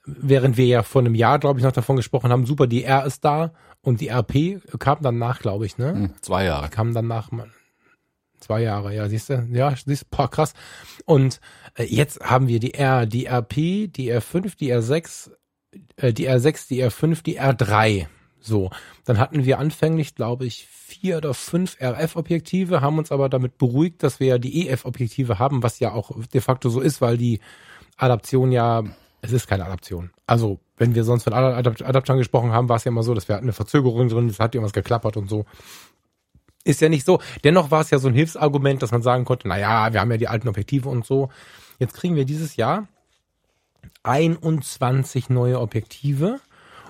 während 0.05 0.57
wir 0.57 0.65
ja 0.65 0.83
vor 0.83 1.01
einem 1.01 1.15
Jahr, 1.15 1.39
glaube 1.39 1.59
ich, 1.59 1.65
noch 1.65 1.71
davon 1.71 1.95
gesprochen 1.95 2.31
haben, 2.31 2.45
super, 2.45 2.67
die 2.67 2.83
R 2.83 3.05
ist 3.05 3.23
da 3.25 3.53
und 3.81 4.01
die 4.01 4.09
RP 4.09 4.61
kam 4.79 5.01
dann 5.01 5.17
nach, 5.17 5.39
glaube 5.39 5.65
ich, 5.65 5.77
ne? 5.77 5.93
Hm, 5.93 6.13
zwei 6.21 6.45
Jahre. 6.45 6.69
Kam 6.69 6.93
dann 6.93 7.07
nach, 7.07 7.31
Zwei 8.41 8.63
Jahre, 8.63 8.93
ja, 8.93 9.07
siehst 9.07 9.29
du? 9.29 9.47
Ja, 9.51 9.73
siehst 9.75 10.09
boah, 10.09 10.29
krass. 10.29 10.53
Und 11.05 11.39
äh, 11.75 11.83
jetzt 11.83 12.19
haben 12.21 12.47
wir 12.47 12.59
die 12.59 12.73
R, 12.73 13.05
die 13.05 13.27
RP, 13.27 13.87
die 13.87 14.11
R5, 14.11 14.57
die 14.57 14.73
R6, 14.73 15.31
äh, 15.97 16.11
die 16.11 16.27
R6, 16.27 16.67
die 16.67 16.83
R5, 16.83 17.23
die 17.23 17.39
R3. 17.39 18.07
So, 18.39 18.71
dann 19.05 19.19
hatten 19.19 19.45
wir 19.45 19.59
anfänglich, 19.59 20.15
glaube 20.15 20.45
ich, 20.45 20.65
vier 20.67 21.17
oder 21.17 21.35
fünf 21.35 21.77
RF-Objektive, 21.79 22.81
haben 22.81 22.97
uns 22.97 23.11
aber 23.11 23.29
damit 23.29 23.59
beruhigt, 23.59 24.01
dass 24.01 24.19
wir 24.19 24.27
ja 24.27 24.37
die 24.39 24.67
EF-Objektive 24.67 25.37
haben, 25.37 25.61
was 25.61 25.79
ja 25.79 25.91
auch 25.93 26.11
de 26.33 26.41
facto 26.41 26.69
so 26.69 26.81
ist, 26.81 27.01
weil 27.01 27.17
die 27.17 27.39
Adaption 27.97 28.51
ja, 28.51 28.83
es 29.21 29.31
ist 29.31 29.47
keine 29.47 29.65
Adaption. 29.65 30.09
Also, 30.25 30.59
wenn 30.77 30.95
wir 30.95 31.03
sonst 31.03 31.23
von 31.23 31.33
Adapt 31.33 31.83
Adaptern 31.83 32.17
gesprochen 32.17 32.51
haben, 32.51 32.67
war 32.67 32.77
es 32.77 32.83
ja 32.83 32.89
immer 32.89 33.03
so, 33.03 33.13
dass 33.13 33.27
wir 33.27 33.35
hatten 33.35 33.45
eine 33.45 33.53
Verzögerung 33.53 34.09
drin, 34.09 34.27
es 34.27 34.39
hat 34.39 34.55
irgendwas 34.55 34.73
geklappert 34.73 35.17
und 35.17 35.29
so. 35.29 35.45
Ist 36.63 36.81
ja 36.81 36.89
nicht 36.89 37.05
so. 37.05 37.19
Dennoch 37.43 37.71
war 37.71 37.81
es 37.81 37.89
ja 37.89 37.97
so 37.97 38.07
ein 38.07 38.13
Hilfsargument, 38.13 38.81
dass 38.81 38.91
man 38.91 39.01
sagen 39.01 39.25
konnte, 39.25 39.47
na 39.47 39.57
ja, 39.57 39.93
wir 39.93 39.99
haben 39.99 40.11
ja 40.11 40.17
die 40.17 40.27
alten 40.27 40.47
Objektive 40.47 40.89
und 40.89 41.05
so. 41.05 41.29
Jetzt 41.79 41.95
kriegen 41.95 42.15
wir 42.15 42.25
dieses 42.25 42.55
Jahr 42.55 42.87
21 44.03 45.29
neue 45.29 45.59
Objektive 45.59 46.39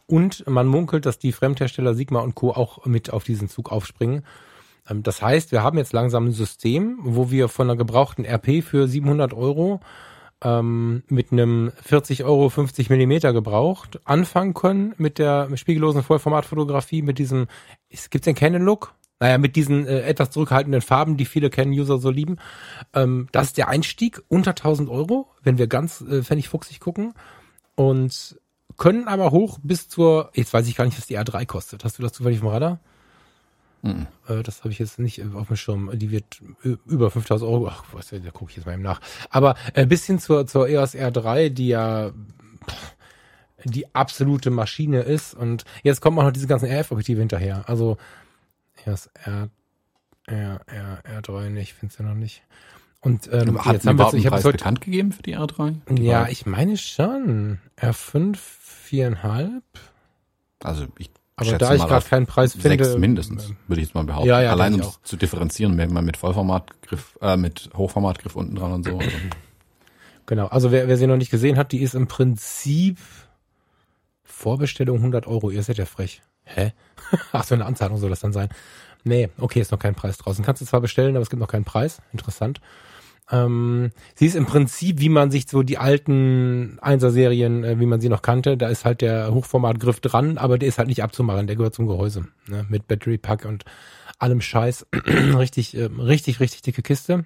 und 0.07 0.45
man 0.47 0.67
munkelt, 0.67 1.05
dass 1.05 1.19
die 1.19 1.31
Fremdhersteller 1.31 1.95
Sigma 1.95 2.19
und 2.19 2.35
Co. 2.35 2.51
auch 2.51 2.85
mit 2.85 3.13
auf 3.13 3.23
diesen 3.23 3.47
Zug 3.47 3.71
aufspringen. 3.71 4.25
Ähm, 4.89 5.03
das 5.03 5.21
heißt, 5.21 5.51
wir 5.51 5.63
haben 5.63 5.77
jetzt 5.77 5.93
langsam 5.93 6.27
ein 6.27 6.31
System, 6.33 6.97
wo 7.01 7.31
wir 7.31 7.47
von 7.47 7.69
einer 7.69 7.77
gebrauchten 7.77 8.25
RP 8.25 8.63
für 8.63 8.87
700 8.87 9.33
Euro 9.33 9.79
ähm, 10.43 11.03
mit 11.07 11.31
einem 11.31 11.71
40 11.83 12.23
Euro 12.23 12.49
50 12.49 12.89
Millimeter 12.89 13.31
gebraucht 13.33 13.99
anfangen 14.05 14.53
können 14.53 14.93
mit 14.97 15.19
der 15.19 15.55
spiegellosen 15.55 16.03
Vollformatfotografie, 16.03 17.01
mit 17.01 17.19
diesem, 17.19 17.47
es 17.89 18.09
gibt 18.09 18.25
den 18.25 18.35
Canon 18.35 18.63
Look, 18.63 18.93
naja, 19.21 19.37
mit 19.37 19.55
diesen 19.55 19.85
äh, 19.85 20.01
etwas 20.01 20.31
zurückhaltenden 20.31 20.81
Farben, 20.81 21.15
die 21.15 21.25
viele 21.25 21.51
Canon-User 21.51 21.99
so 21.99 22.09
lieben. 22.09 22.37
Ähm, 22.93 23.27
das 23.31 23.47
ist 23.47 23.57
der 23.57 23.69
Einstieg 23.69 24.21
unter 24.27 24.51
1000 24.51 24.89
Euro, 24.89 25.29
wenn 25.43 25.59
wir 25.59 25.67
ganz 25.67 26.01
äh, 26.01 26.23
pfennigfuchsig 26.23 26.79
gucken. 26.79 27.13
Und 27.75 28.39
können 28.77 29.07
aber 29.07 29.29
hoch 29.29 29.59
bis 29.61 29.87
zur, 29.87 30.31
jetzt 30.33 30.53
weiß 30.53 30.67
ich 30.67 30.75
gar 30.75 30.85
nicht, 30.85 30.97
was 30.97 31.05
die 31.05 31.19
R3 31.19 31.45
kostet. 31.45 31.83
Hast 31.83 31.99
du 31.99 32.03
das 32.03 32.13
zufällig 32.13 32.39
vom 32.39 32.47
Radar? 32.47 32.79
Mhm. 33.83 34.07
Äh, 34.27 34.41
das 34.41 34.61
habe 34.61 34.69
ich 34.69 34.79
jetzt 34.79 34.97
nicht 34.97 35.23
auf 35.35 35.47
dem 35.47 35.55
Schirm. 35.55 35.91
Die 35.93 36.09
wird 36.09 36.41
über 36.87 37.11
5000 37.11 37.47
Euro. 37.47 37.67
Ach, 37.67 37.83
was, 37.91 38.09
da 38.09 38.17
gucke 38.31 38.49
ich 38.49 38.57
jetzt 38.57 38.65
mal 38.65 38.73
eben 38.73 38.81
nach. 38.81 39.01
Aber 39.29 39.55
äh, 39.75 39.85
bis 39.85 40.03
hin 40.03 40.17
zur, 40.17 40.47
zur 40.47 40.67
EOS 40.67 40.95
R3, 40.95 41.49
die 41.49 41.67
ja 41.67 42.11
die 43.65 43.93
absolute 43.93 44.49
Maschine 44.49 45.01
ist. 45.01 45.35
Und 45.35 45.63
jetzt 45.83 46.01
kommen 46.01 46.17
auch 46.17 46.23
noch 46.23 46.31
diese 46.31 46.47
ganzen 46.47 46.67
RF-Objektive 46.67 47.19
hinterher. 47.19 47.69
Also 47.69 47.97
erst 48.85 49.09
R, 49.25 49.49
R, 50.27 50.61
R, 50.67 51.21
R3 51.21 51.49
nicht, 51.49 51.73
findest 51.73 51.99
du 51.99 52.03
noch 52.03 52.15
nicht. 52.15 52.43
Und 53.01 53.27
ähm, 53.33 53.63
hat 53.65 53.73
jetzt 53.73 53.87
haben 53.87 53.97
wir 53.97 54.13
ich 54.13 54.27
habe 54.27 54.37
heute 54.37 54.57
bekannt 54.57 54.81
gegeben 54.81 55.11
für 55.11 55.23
die 55.23 55.35
R3? 55.35 55.75
Die 55.89 56.03
ja, 56.03 56.27
ich 56.27 56.45
meine 56.45 56.77
schon. 56.77 57.59
R5 57.79 58.37
viereinhalb. 58.37 59.63
Also 60.63 60.85
ich 60.97 61.09
aber 61.35 61.57
da 61.57 61.73
ich 61.73 61.81
gerade 61.81 62.05
keinen 62.05 62.27
Preis 62.27 62.53
finde, 62.53 62.83
sechs 62.83 62.97
mindestens, 62.97 63.53
würde 63.67 63.81
ich 63.81 63.87
jetzt 63.87 63.95
mal 63.95 64.03
behaupten. 64.03 64.27
Ja, 64.27 64.41
ja, 64.41 64.51
Allein 64.51 64.75
um 64.75 64.81
es 64.81 64.99
zu 65.03 65.17
differenzieren, 65.17 65.75
merkt 65.75 65.91
man 65.91 66.05
mit 66.05 66.17
Vollformatgriff, 66.17 67.17
äh, 67.21 67.35
mit 67.35 67.69
Hochformatgriff 67.75 68.35
unten 68.35 68.55
dran 68.55 68.71
und 68.71 68.85
so. 68.85 68.97
Also. 68.97 69.11
Genau, 70.27 70.45
also 70.45 70.71
wer, 70.71 70.87
wer 70.87 70.97
sie 70.97 71.07
noch 71.07 71.17
nicht 71.17 71.31
gesehen 71.31 71.57
hat, 71.57 71.73
die 71.73 71.81
ist 71.81 71.93
im 71.93 72.07
Prinzip 72.07 72.99
Vorbestellung 74.23 74.97
100 74.97 75.27
Euro. 75.27 75.49
Ihr 75.49 75.61
seid 75.61 75.77
ja 75.77 75.85
frech. 75.85 76.21
Hä? 76.53 76.73
Ach 77.31 77.43
so, 77.43 77.55
eine 77.55 77.65
Anzahlung 77.65 77.97
soll 77.97 78.09
das 78.09 78.19
dann 78.19 78.33
sein. 78.33 78.49
Nee, 79.03 79.29
okay, 79.39 79.59
ist 79.59 79.71
noch 79.71 79.79
kein 79.79 79.95
Preis 79.95 80.17
draußen. 80.17 80.45
Kannst 80.45 80.61
du 80.61 80.65
zwar 80.65 80.81
bestellen, 80.81 81.15
aber 81.15 81.23
es 81.23 81.29
gibt 81.29 81.39
noch 81.39 81.47
keinen 81.47 81.65
Preis. 81.65 82.01
Interessant. 82.13 82.61
Ähm, 83.31 83.91
sie 84.15 84.25
ist 84.25 84.35
im 84.35 84.45
Prinzip, 84.45 84.99
wie 84.99 85.09
man 85.09 85.31
sich 85.31 85.47
so 85.47 85.63
die 85.63 85.77
alten 85.77 86.77
Einser-Serien, 86.81 87.63
äh, 87.63 87.79
wie 87.79 87.85
man 87.85 88.01
sie 88.01 88.09
noch 88.09 88.21
kannte, 88.21 88.57
da 88.57 88.67
ist 88.67 88.83
halt 88.83 89.01
der 89.01 89.33
Hochformatgriff 89.33 90.01
dran, 90.01 90.37
aber 90.37 90.57
der 90.57 90.67
ist 90.67 90.77
halt 90.77 90.89
nicht 90.89 91.01
abzumachen, 91.01 91.47
der 91.47 91.55
gehört 91.55 91.73
zum 91.73 91.87
Gehäuse. 91.87 92.27
Ne? 92.47 92.65
Mit 92.69 92.87
Battery 92.87 93.17
Pack 93.17 93.45
und 93.45 93.63
allem 94.19 94.41
Scheiß. 94.41 94.85
richtig, 95.37 95.77
äh, 95.77 95.89
richtig, 95.97 96.39
richtig 96.39 96.61
dicke 96.61 96.81
Kiste. 96.81 97.25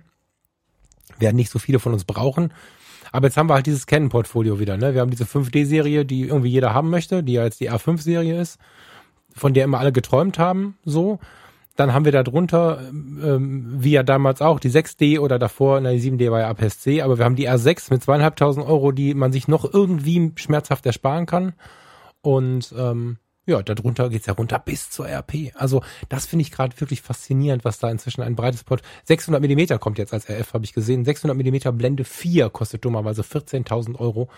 Werden 1.17 1.35
nicht 1.35 1.49
so 1.49 1.59
viele 1.59 1.79
von 1.79 1.93
uns 1.93 2.05
brauchen. 2.05 2.53
Aber 3.11 3.27
jetzt 3.27 3.37
haben 3.37 3.49
wir 3.49 3.53
halt 3.55 3.65
dieses 3.65 3.87
Canon-Portfolio 3.87 4.59
wieder. 4.59 4.77
Ne? 4.77 4.93
Wir 4.93 5.01
haben 5.01 5.11
diese 5.11 5.23
5D-Serie, 5.23 6.05
die 6.05 6.23
irgendwie 6.23 6.49
jeder 6.49 6.73
haben 6.73 6.89
möchte, 6.89 7.23
die 7.23 7.33
ja 7.33 7.45
jetzt 7.45 7.59
die 7.59 7.71
R5-Serie 7.71 8.39
ist 8.39 8.59
von 9.35 9.53
der 9.53 9.65
immer 9.65 9.79
alle 9.79 9.91
geträumt 9.91 10.39
haben, 10.39 10.77
so. 10.83 11.19
Dann 11.75 11.93
haben 11.93 12.05
wir 12.05 12.13
da 12.13 12.23
drunter, 12.23 12.79
ähm, 12.89 13.75
wie 13.77 13.91
ja 13.91 14.03
damals 14.03 14.41
auch, 14.41 14.61
die 14.61 14.69
6D 14.69 15.19
oder 15.19 15.37
davor, 15.37 15.81
na, 15.81 15.91
die 15.91 15.99
7D 15.99 16.31
war 16.31 16.39
ja 16.39 16.49
APS-C, 16.49 17.01
aber 17.01 17.17
wir 17.17 17.25
haben 17.25 17.35
die 17.35 17.49
R6 17.49 17.91
mit 17.91 18.01
zweieinhalbtausend 18.01 18.65
Euro, 18.65 18.93
die 18.93 19.13
man 19.13 19.33
sich 19.33 19.49
noch 19.49 19.73
irgendwie 19.73 20.31
schmerzhaft 20.37 20.85
ersparen 20.85 21.25
kann. 21.25 21.53
Und 22.21 22.73
ähm, 22.77 23.17
ja, 23.45 23.61
darunter 23.61 24.09
geht's 24.09 24.25
ja 24.25 24.33
runter 24.33 24.57
bis 24.57 24.89
zur 24.89 25.07
RP. 25.07 25.51
Also 25.53 25.83
das 26.09 26.25
finde 26.25 26.41
ich 26.41 26.51
gerade 26.51 26.79
wirklich 26.79 27.01
faszinierend, 27.01 27.63
was 27.63 27.77
da 27.77 27.91
inzwischen 27.91 28.21
ein 28.21 28.35
breites 28.35 28.63
Port. 28.63 28.81
600 29.03 29.41
Millimeter 29.41 29.77
kommt 29.77 29.97
jetzt 29.97 30.13
als 30.13 30.29
RF, 30.29 30.53
habe 30.53 30.65
ich 30.65 30.73
gesehen. 30.73 31.05
600 31.05 31.37
Millimeter 31.37 31.71
Blende 31.71 32.05
4 32.05 32.49
kostet 32.49 32.85
dummerweise 32.85 33.21
14.000 33.21 33.99
Euro. 33.99 34.29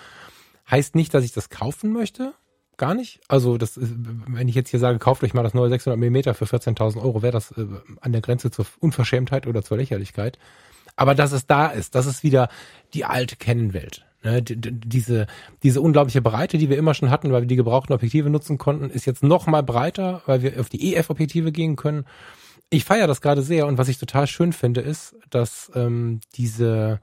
Heißt 0.69 0.95
nicht, 0.95 1.13
dass 1.13 1.23
ich 1.23 1.31
das 1.31 1.49
kaufen 1.49 1.93
möchte. 1.93 2.33
Gar 2.77 2.93
nicht. 2.93 3.19
Also 3.27 3.57
das, 3.57 3.75
ist, 3.75 3.91
wenn 4.27 4.47
ich 4.47 4.55
jetzt 4.55 4.69
hier 4.69 4.79
sage, 4.79 4.99
kauft 4.99 5.23
euch 5.23 5.33
mal 5.33 5.43
das 5.43 5.55
neue 5.55 5.69
600 5.69 5.99
Millimeter 5.99 6.35
für 6.35 6.45
14.000 6.45 7.01
Euro, 7.01 7.23
wäre 7.23 7.33
das 7.33 7.51
äh, 7.51 7.65
an 8.01 8.11
der 8.11 8.21
Grenze 8.21 8.51
zur 8.51 8.67
Unverschämtheit 8.79 9.47
oder 9.47 9.63
zur 9.63 9.77
Lächerlichkeit. 9.77 10.37
Aber 10.95 11.15
dass 11.15 11.31
es 11.31 11.47
da 11.47 11.67
ist, 11.67 11.95
das 11.95 12.05
ist 12.05 12.23
wieder 12.23 12.49
die 12.93 13.05
alte 13.05 13.35
Kennenwelt. 13.35 14.05
Ne, 14.23 14.41
diese, 14.41 15.27
diese 15.61 15.81
unglaubliche 15.81 16.21
Breite, 16.21 16.57
die 16.57 16.69
wir 16.69 16.77
immer 16.77 16.95
schon 16.95 17.11
hatten, 17.11 17.31
weil 17.31 17.43
wir 17.43 17.47
die 17.47 17.55
gebrauchten 17.55 17.93
Objektive 17.93 18.29
nutzen 18.29 18.57
konnten, 18.57 18.89
ist 18.89 19.05
jetzt 19.05 19.23
noch 19.23 19.45
mal 19.45 19.61
breiter, 19.61 20.23
weil 20.25 20.41
wir 20.41 20.59
auf 20.59 20.69
die 20.69 20.95
EF-Objektive 20.95 21.51
gehen 21.51 21.75
können. 21.75 22.05
Ich 22.69 22.83
feiere 22.83 23.07
das 23.07 23.21
gerade 23.21 23.43
sehr 23.43 23.67
und 23.67 23.77
was 23.77 23.89
ich 23.89 23.99
total 23.99 24.27
schön 24.27 24.53
finde, 24.53 24.81
ist, 24.81 25.15
dass 25.29 25.71
ähm, 25.75 26.19
diese 26.35 26.99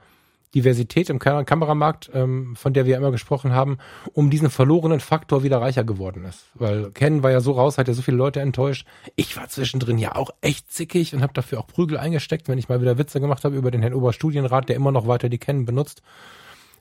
Diversität 0.55 1.11
im 1.11 1.19
Kam 1.19 1.45
Kameramarkt, 1.45 2.11
ähm, 2.14 2.55
von 2.57 2.73
der 2.73 2.87
wir 2.87 2.97
immer 2.97 3.11
gesprochen 3.11 3.53
haben, 3.53 3.79
um 4.12 4.31
diesen 4.31 4.51
verlorenen 4.51 5.01
Faktor 5.01 5.43
wieder 5.43 5.61
reicher 5.61 5.85
geworden 5.85 6.25
ist. 6.25 6.47
Weil 6.55 6.90
Ken 6.93 7.23
war 7.23 7.31
ja 7.31 7.40
so 7.40 7.53
raus, 7.53 7.79
hat 7.79 7.88
ja 7.88 7.95
so 7.95 8.03
viele 8.03 8.17
Leute 8.17 8.40
enttäuscht. 8.40 8.87
Ich 9.17 9.37
war 9.37 9.49
zwischendrin 9.49 9.99
ja 9.99 10.14
auch 10.14 10.31
echt 10.40 10.73
zickig 10.73 11.14
und 11.14 11.23
habe 11.23 11.33
dafür 11.33 11.61
auch 11.61 11.67
Prügel 11.67 11.99
eingesteckt, 11.99 12.49
wenn 12.49 12.59
ich 12.59 12.69
mal 12.69 12.81
wieder 12.81 12.99
Witze 12.99 13.21
gemacht 13.21 13.45
habe 13.45 13.57
über 13.57 13.71
den 13.71 13.83
Herrn 13.83 13.95
Oberstudienrat, 13.95 14.69
der 14.69 14.77
immer 14.77 14.93
noch 14.93 15.07
weiter 15.07 15.29
die 15.29 15.38
Ken 15.38 15.64
benutzt. 15.64 16.03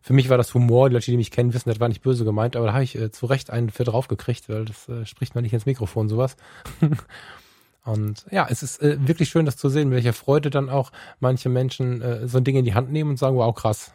Für 0.02 0.14
mich 0.14 0.30
war 0.30 0.38
das 0.38 0.54
Humor, 0.54 0.90
die 0.90 0.96
Leute, 0.96 1.12
die 1.12 1.18
mich 1.18 1.32
kennen, 1.32 1.54
wissen, 1.54 1.70
das 1.70 1.80
war 1.80 1.88
nicht 1.88 2.02
böse 2.02 2.26
gemeint, 2.26 2.58
aber 2.58 2.68
da 2.68 2.74
habe 2.74 2.84
ich 2.84 3.00
äh, 3.00 3.12
zu 3.12 3.26
Recht 3.26 3.50
einen 3.52 3.70
für 3.70 3.86
drauf 3.86 4.10
gekriegt, 4.10 4.50
weil 4.50 4.66
das 4.66 4.90
äh, 4.90 5.06
spricht 5.06 5.34
man 5.34 5.44
nicht 5.44 5.54
ins 5.54 5.66
Mikrofon, 5.66 6.10
sowas. 6.10 6.36
und 7.86 8.26
ja, 8.32 8.48
es 8.50 8.64
ist 8.64 8.82
äh, 8.82 8.98
wirklich 9.08 9.30
schön, 9.30 9.46
das 9.46 9.58
zu 9.58 9.70
sehen, 9.70 9.90
mit 9.90 9.98
welcher 9.98 10.14
Freude 10.14 10.50
dann 10.50 10.70
auch 10.70 10.92
manche 11.20 11.50
Menschen 11.50 12.02
äh, 12.02 12.28
so 12.28 12.38
ein 12.38 12.44
Ding 12.44 12.56
in 12.56 12.66
die 12.66 12.74
Hand 12.74 12.92
nehmen 12.92 13.12
und 13.12 13.18
sagen, 13.18 13.36
wow, 13.36 13.54
krass. 13.54 13.92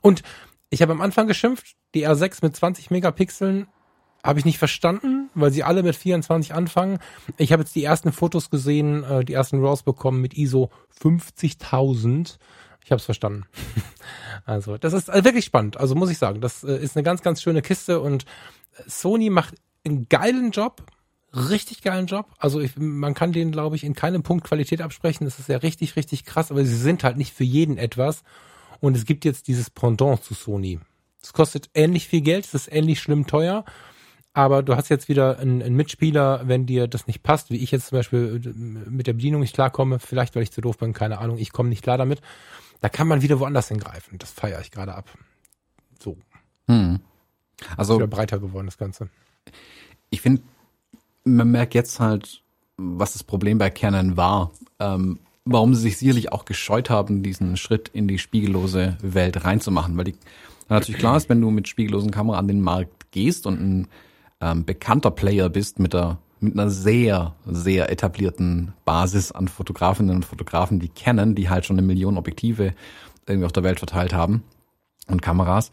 Und 0.00 0.22
ich 0.70 0.82
habe 0.82 0.92
am 0.92 1.00
Anfang 1.00 1.26
geschimpft, 1.26 1.76
die 1.94 2.06
R6 2.06 2.38
mit 2.42 2.56
20 2.56 2.90
Megapixeln 2.90 3.68
habe 4.24 4.38
ich 4.38 4.44
nicht 4.44 4.58
verstanden, 4.58 5.30
weil 5.34 5.50
sie 5.50 5.64
alle 5.64 5.82
mit 5.82 5.96
24 5.96 6.54
anfangen. 6.54 6.98
Ich 7.36 7.52
habe 7.52 7.62
jetzt 7.62 7.74
die 7.74 7.84
ersten 7.84 8.12
Fotos 8.12 8.50
gesehen, 8.50 9.04
äh, 9.04 9.24
die 9.24 9.34
ersten 9.34 9.64
RAWs 9.64 9.82
bekommen 9.82 10.20
mit 10.20 10.36
ISO 10.36 10.70
50.000 11.00 12.38
ich 12.84 12.90
habe 12.90 12.98
es 12.98 13.04
verstanden. 13.04 13.44
also, 14.44 14.76
das 14.76 14.92
ist 14.92 15.08
also 15.08 15.24
wirklich 15.24 15.44
spannend. 15.44 15.76
Also 15.76 15.94
muss 15.94 16.10
ich 16.10 16.18
sagen, 16.18 16.40
das 16.40 16.64
äh, 16.64 16.76
ist 16.76 16.96
eine 16.96 17.04
ganz, 17.04 17.22
ganz 17.22 17.40
schöne 17.40 17.62
Kiste 17.62 18.00
und 18.00 18.24
Sony 18.86 19.30
macht 19.30 19.54
einen 19.86 20.08
geilen 20.08 20.50
Job, 20.50 20.82
richtig 21.32 21.82
geilen 21.82 22.06
Job. 22.06 22.26
Also 22.38 22.60
ich, 22.60 22.72
man 22.76 23.14
kann 23.14 23.32
denen, 23.32 23.52
glaube 23.52 23.76
ich, 23.76 23.84
in 23.84 23.94
keinem 23.94 24.22
Punkt 24.22 24.44
Qualität 24.44 24.80
absprechen. 24.80 25.24
Das 25.24 25.38
ist 25.38 25.48
ja 25.48 25.58
richtig, 25.58 25.96
richtig 25.96 26.24
krass, 26.24 26.50
aber 26.50 26.64
sie 26.64 26.76
sind 26.76 27.04
halt 27.04 27.16
nicht 27.16 27.34
für 27.34 27.44
jeden 27.44 27.78
etwas. 27.78 28.22
Und 28.80 28.96
es 28.96 29.04
gibt 29.04 29.24
jetzt 29.24 29.48
dieses 29.48 29.70
Pendant 29.70 30.22
zu 30.22 30.34
Sony. 30.34 30.80
Es 31.22 31.32
kostet 31.32 31.70
ähnlich 31.74 32.08
viel 32.08 32.20
Geld, 32.20 32.44
es 32.44 32.54
ist 32.54 32.72
ähnlich 32.72 33.00
schlimm 33.00 33.26
teuer. 33.26 33.64
Aber 34.34 34.62
du 34.62 34.76
hast 34.76 34.88
jetzt 34.88 35.08
wieder 35.08 35.38
einen, 35.38 35.62
einen, 35.62 35.76
Mitspieler, 35.76 36.48
wenn 36.48 36.64
dir 36.64 36.88
das 36.88 37.06
nicht 37.06 37.22
passt, 37.22 37.50
wie 37.50 37.58
ich 37.58 37.70
jetzt 37.70 37.88
zum 37.88 37.98
Beispiel 37.98 38.40
äh, 38.42 38.90
mit 38.90 39.06
der 39.06 39.12
Bedienung 39.12 39.42
nicht 39.42 39.54
klarkomme, 39.54 39.98
vielleicht 39.98 40.34
weil 40.34 40.42
ich 40.42 40.50
zu 40.50 40.62
doof 40.62 40.78
bin, 40.78 40.94
keine 40.94 41.18
Ahnung, 41.18 41.36
ich 41.36 41.52
komme 41.52 41.68
nicht 41.68 41.82
klar 41.82 41.98
damit 41.98 42.22
da 42.82 42.88
kann 42.88 43.08
man 43.08 43.22
wieder 43.22 43.40
woanders 43.40 43.68
hingreifen. 43.68 44.18
Das 44.18 44.32
feiere 44.32 44.60
ich 44.60 44.70
gerade 44.70 44.94
ab. 44.94 45.08
So. 45.98 46.18
Hm. 46.66 47.00
Also 47.76 47.94
wieder 47.96 48.08
breiter 48.08 48.40
geworden 48.40 48.66
das 48.66 48.76
Ganze. 48.76 49.08
Ich 50.10 50.20
finde, 50.20 50.42
man 51.24 51.50
merkt 51.50 51.74
jetzt 51.74 52.00
halt, 52.00 52.42
was 52.76 53.12
das 53.12 53.24
Problem 53.24 53.58
bei 53.58 53.70
Canon 53.70 54.16
war. 54.16 54.52
Ähm, 54.78 55.20
warum 55.44 55.74
sie 55.74 55.82
sich 55.82 55.98
sicherlich 55.98 56.32
auch 56.32 56.44
gescheut 56.44 56.90
haben, 56.90 57.22
diesen 57.22 57.56
Schritt 57.56 57.88
in 57.88 58.06
die 58.08 58.18
spiegellose 58.18 58.96
Welt 59.02 59.44
reinzumachen. 59.44 59.96
Weil 59.96 60.04
die 60.04 60.14
natürlich 60.68 60.98
klar 61.00 61.16
ist, 61.16 61.28
wenn 61.28 61.40
du 61.40 61.50
mit 61.50 61.68
spiegellosen 61.68 62.10
Kamera 62.10 62.38
an 62.38 62.48
den 62.48 62.60
Markt 62.60 63.10
gehst 63.10 63.46
und 63.46 63.60
ein 63.60 63.88
ähm, 64.40 64.64
bekannter 64.64 65.10
Player 65.10 65.48
bist 65.48 65.78
mit 65.78 65.94
der 65.94 66.18
mit 66.40 66.54
einer 66.54 66.70
sehr, 66.70 67.36
sehr 67.46 67.88
etablierten 67.88 68.72
Basis 68.84 69.30
an 69.30 69.46
Fotografinnen 69.46 70.16
und 70.16 70.24
Fotografen, 70.24 70.80
die 70.80 70.88
kennen, 70.88 71.36
die 71.36 71.48
halt 71.48 71.64
schon 71.64 71.78
eine 71.78 71.86
Million 71.86 72.18
Objektive 72.18 72.74
irgendwie 73.28 73.46
auf 73.46 73.52
der 73.52 73.62
Welt 73.62 73.78
verteilt 73.78 74.12
haben 74.12 74.42
und 75.12 75.22
Kameras. 75.22 75.70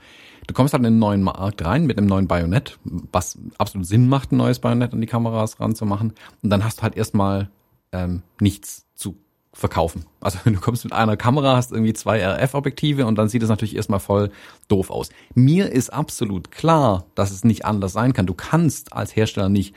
Du 0.47 0.53
kommst 0.53 0.73
halt 0.73 0.81
in 0.81 0.87
einen 0.87 0.99
neuen 0.99 1.21
Markt 1.21 1.63
rein 1.63 1.85
mit 1.85 1.97
einem 1.97 2.07
neuen 2.07 2.27
Bajonett, 2.27 2.79
was 2.83 3.37
absolut 3.57 3.87
Sinn 3.87 4.09
macht, 4.09 4.31
ein 4.31 4.37
neues 4.37 4.59
Bajonett 4.59 4.93
an 4.93 5.01
die 5.01 5.07
Kameras 5.07 5.59
ranzumachen. 5.59 6.13
Und 6.41 6.49
dann 6.49 6.63
hast 6.63 6.79
du 6.79 6.83
halt 6.83 6.97
erstmal 6.97 7.49
ähm, 7.91 8.23
nichts 8.39 8.85
zu 8.95 9.15
verkaufen. 9.53 10.05
Also 10.21 10.39
du 10.45 10.59
kommst 10.59 10.83
mit 10.83 10.93
einer 10.93 11.17
Kamera, 11.17 11.55
hast 11.55 11.71
irgendwie 11.71 11.93
zwei 11.93 12.23
RF-Objektive 12.23 13.05
und 13.05 13.15
dann 13.15 13.29
sieht 13.29 13.43
es 13.43 13.49
natürlich 13.49 13.75
erstmal 13.75 13.99
voll 13.99 14.31
doof 14.67 14.89
aus. 14.89 15.09
Mir 15.35 15.71
ist 15.71 15.91
absolut 15.91 16.51
klar, 16.51 17.05
dass 17.15 17.31
es 17.31 17.43
nicht 17.43 17.65
anders 17.65 17.93
sein 17.93 18.13
kann. 18.13 18.25
Du 18.25 18.33
kannst 18.33 18.93
als 18.93 19.15
Hersteller 19.15 19.49
nicht 19.49 19.75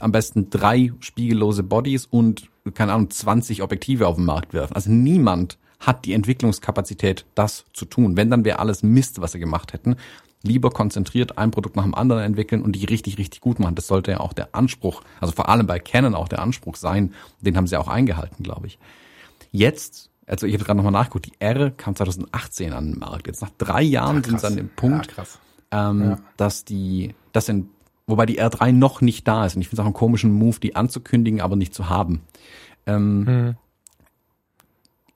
am 0.00 0.12
besten 0.12 0.50
drei 0.50 0.92
spiegellose 1.00 1.62
Bodies 1.62 2.06
und, 2.06 2.50
keine 2.74 2.92
Ahnung, 2.92 3.10
20 3.10 3.62
Objektive 3.62 4.06
auf 4.06 4.16
den 4.16 4.24
Markt 4.24 4.52
werfen. 4.52 4.74
Also 4.74 4.90
niemand 4.90 5.58
hat 5.80 6.04
die 6.04 6.12
Entwicklungskapazität, 6.12 7.26
das 7.34 7.64
zu 7.72 7.84
tun. 7.84 8.16
Wenn, 8.16 8.30
dann 8.30 8.44
wäre 8.44 8.58
alles 8.58 8.82
Mist, 8.82 9.20
was 9.20 9.32
sie 9.32 9.38
gemacht 9.38 9.72
hätten. 9.72 9.96
Lieber 10.42 10.70
konzentriert 10.70 11.38
ein 11.38 11.50
Produkt 11.50 11.76
nach 11.76 11.84
dem 11.84 11.94
anderen 11.94 12.22
entwickeln 12.22 12.62
und 12.62 12.72
die 12.72 12.84
richtig, 12.84 13.16
richtig 13.18 13.40
gut 13.40 13.58
machen. 13.58 13.74
Das 13.74 13.86
sollte 13.86 14.12
ja 14.12 14.20
auch 14.20 14.34
der 14.34 14.54
Anspruch, 14.54 15.02
also 15.20 15.32
vor 15.32 15.48
allem 15.48 15.66
bei 15.66 15.78
Canon 15.78 16.14
auch 16.14 16.28
der 16.28 16.40
Anspruch 16.40 16.76
sein. 16.76 17.14
Den 17.40 17.56
haben 17.56 17.66
sie 17.66 17.78
auch 17.78 17.88
eingehalten, 17.88 18.42
glaube 18.42 18.66
ich. 18.66 18.78
Jetzt, 19.52 20.10
also 20.26 20.46
ich 20.46 20.54
habe 20.54 20.64
gerade 20.64 20.76
nochmal 20.76 20.92
nachgeguckt, 20.92 21.26
die 21.26 21.32
R 21.38 21.70
kam 21.70 21.96
2018 21.96 22.72
an 22.72 22.92
den 22.92 22.98
Markt. 22.98 23.26
Jetzt 23.26 23.40
nach 23.40 23.52
drei 23.56 23.82
Jahren 23.82 24.16
ja, 24.16 24.24
sind 24.24 24.40
sie 24.40 24.46
an 24.46 24.56
dem 24.56 24.68
Punkt, 24.68 25.14
ja, 25.16 25.90
ähm, 25.90 26.02
ja. 26.02 26.18
dass 26.36 26.64
die, 26.64 27.14
das 27.32 27.46
sind 27.46 27.68
Wobei 28.06 28.26
die 28.26 28.40
R3 28.40 28.72
noch 28.72 29.00
nicht 29.00 29.26
da 29.26 29.46
ist. 29.46 29.56
Und 29.56 29.62
ich 29.62 29.68
finde 29.68 29.80
es 29.80 29.84
auch 29.84 29.86
einen 29.86 29.94
komischen 29.94 30.32
Move, 30.32 30.60
die 30.60 30.76
anzukündigen, 30.76 31.40
aber 31.40 31.56
nicht 31.56 31.74
zu 31.74 31.88
haben. 31.88 32.20
Ähm, 32.86 33.26
hm. 33.26 33.54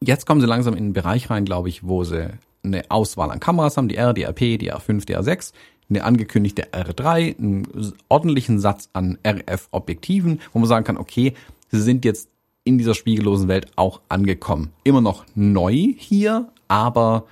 Jetzt 0.03 0.27
kommen 0.27 0.41
sie 0.41 0.47
langsam 0.47 0.75
in 0.75 0.85
einen 0.85 0.93
Bereich 0.93 1.31
rein, 1.31 1.45
glaube 1.45 1.69
ich, 1.69 1.87
wo 1.87 2.05
sie 2.05 2.31
eine 2.63 2.91
Auswahl 2.91 3.31
an 3.31 3.41
Kameras 3.41 3.77
haben, 3.77 3.89
die 3.89 3.97
R, 3.97 4.13
die 4.13 4.25
RP, 4.25 4.59
die 4.59 4.73
R5, 4.73 5.07
die 5.07 5.17
R6, 5.17 5.53
eine 5.91 6.05
angekündigte 6.05 6.69
R3, 6.73 7.39
einen 7.39 7.95
ordentlichen 8.09 8.61
Satz 8.61 8.91
an 8.93 9.19
RF-Objektiven, 9.27 10.41
wo 10.53 10.59
man 10.59 10.69
sagen 10.69 10.85
kann, 10.85 10.99
okay, 10.99 11.35
sie 11.71 11.81
sind 11.81 12.05
jetzt 12.05 12.29
in 12.65 12.79
dieser 12.79 12.95
spiegellosen 12.95 13.49
Welt 13.49 13.73
auch 13.77 14.01
angekommen. 14.09 14.73
Immer 14.85 15.01
noch 15.01 15.25
neu 15.35 15.95
hier, 15.97 16.49
aber 16.69 17.25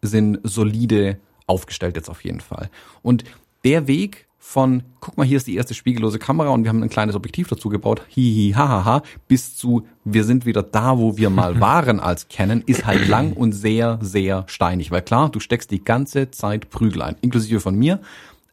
sind 0.00 0.38
solide 0.44 1.18
aufgestellt 1.46 1.96
jetzt 1.96 2.08
auf 2.08 2.24
jeden 2.24 2.40
Fall. 2.40 2.70
Und 3.02 3.24
der 3.64 3.88
Weg, 3.88 4.25
von, 4.48 4.84
guck 5.00 5.18
mal, 5.18 5.26
hier 5.26 5.38
ist 5.38 5.48
die 5.48 5.56
erste 5.56 5.74
spiegellose 5.74 6.20
Kamera 6.20 6.50
und 6.50 6.62
wir 6.62 6.68
haben 6.68 6.80
ein 6.80 6.88
kleines 6.88 7.16
Objektiv 7.16 7.48
dazu 7.48 7.68
gebaut, 7.68 8.02
hihi, 8.06 8.52
hahaha, 8.52 9.02
bis 9.26 9.56
zu, 9.56 9.88
wir 10.04 10.22
sind 10.22 10.46
wieder 10.46 10.62
da, 10.62 10.98
wo 10.98 11.16
wir 11.16 11.30
mal 11.30 11.58
waren 11.60 11.98
als 11.98 12.28
Canon, 12.28 12.62
ist 12.64 12.86
halt 12.86 13.08
lang 13.08 13.32
und 13.32 13.50
sehr, 13.50 13.98
sehr 14.00 14.44
steinig. 14.46 14.92
Weil 14.92 15.02
klar, 15.02 15.30
du 15.30 15.40
steckst 15.40 15.72
die 15.72 15.82
ganze 15.82 16.30
Zeit 16.30 16.70
Prügel 16.70 17.02
ein, 17.02 17.16
inklusive 17.22 17.58
von 17.58 17.74
mir, 17.74 17.98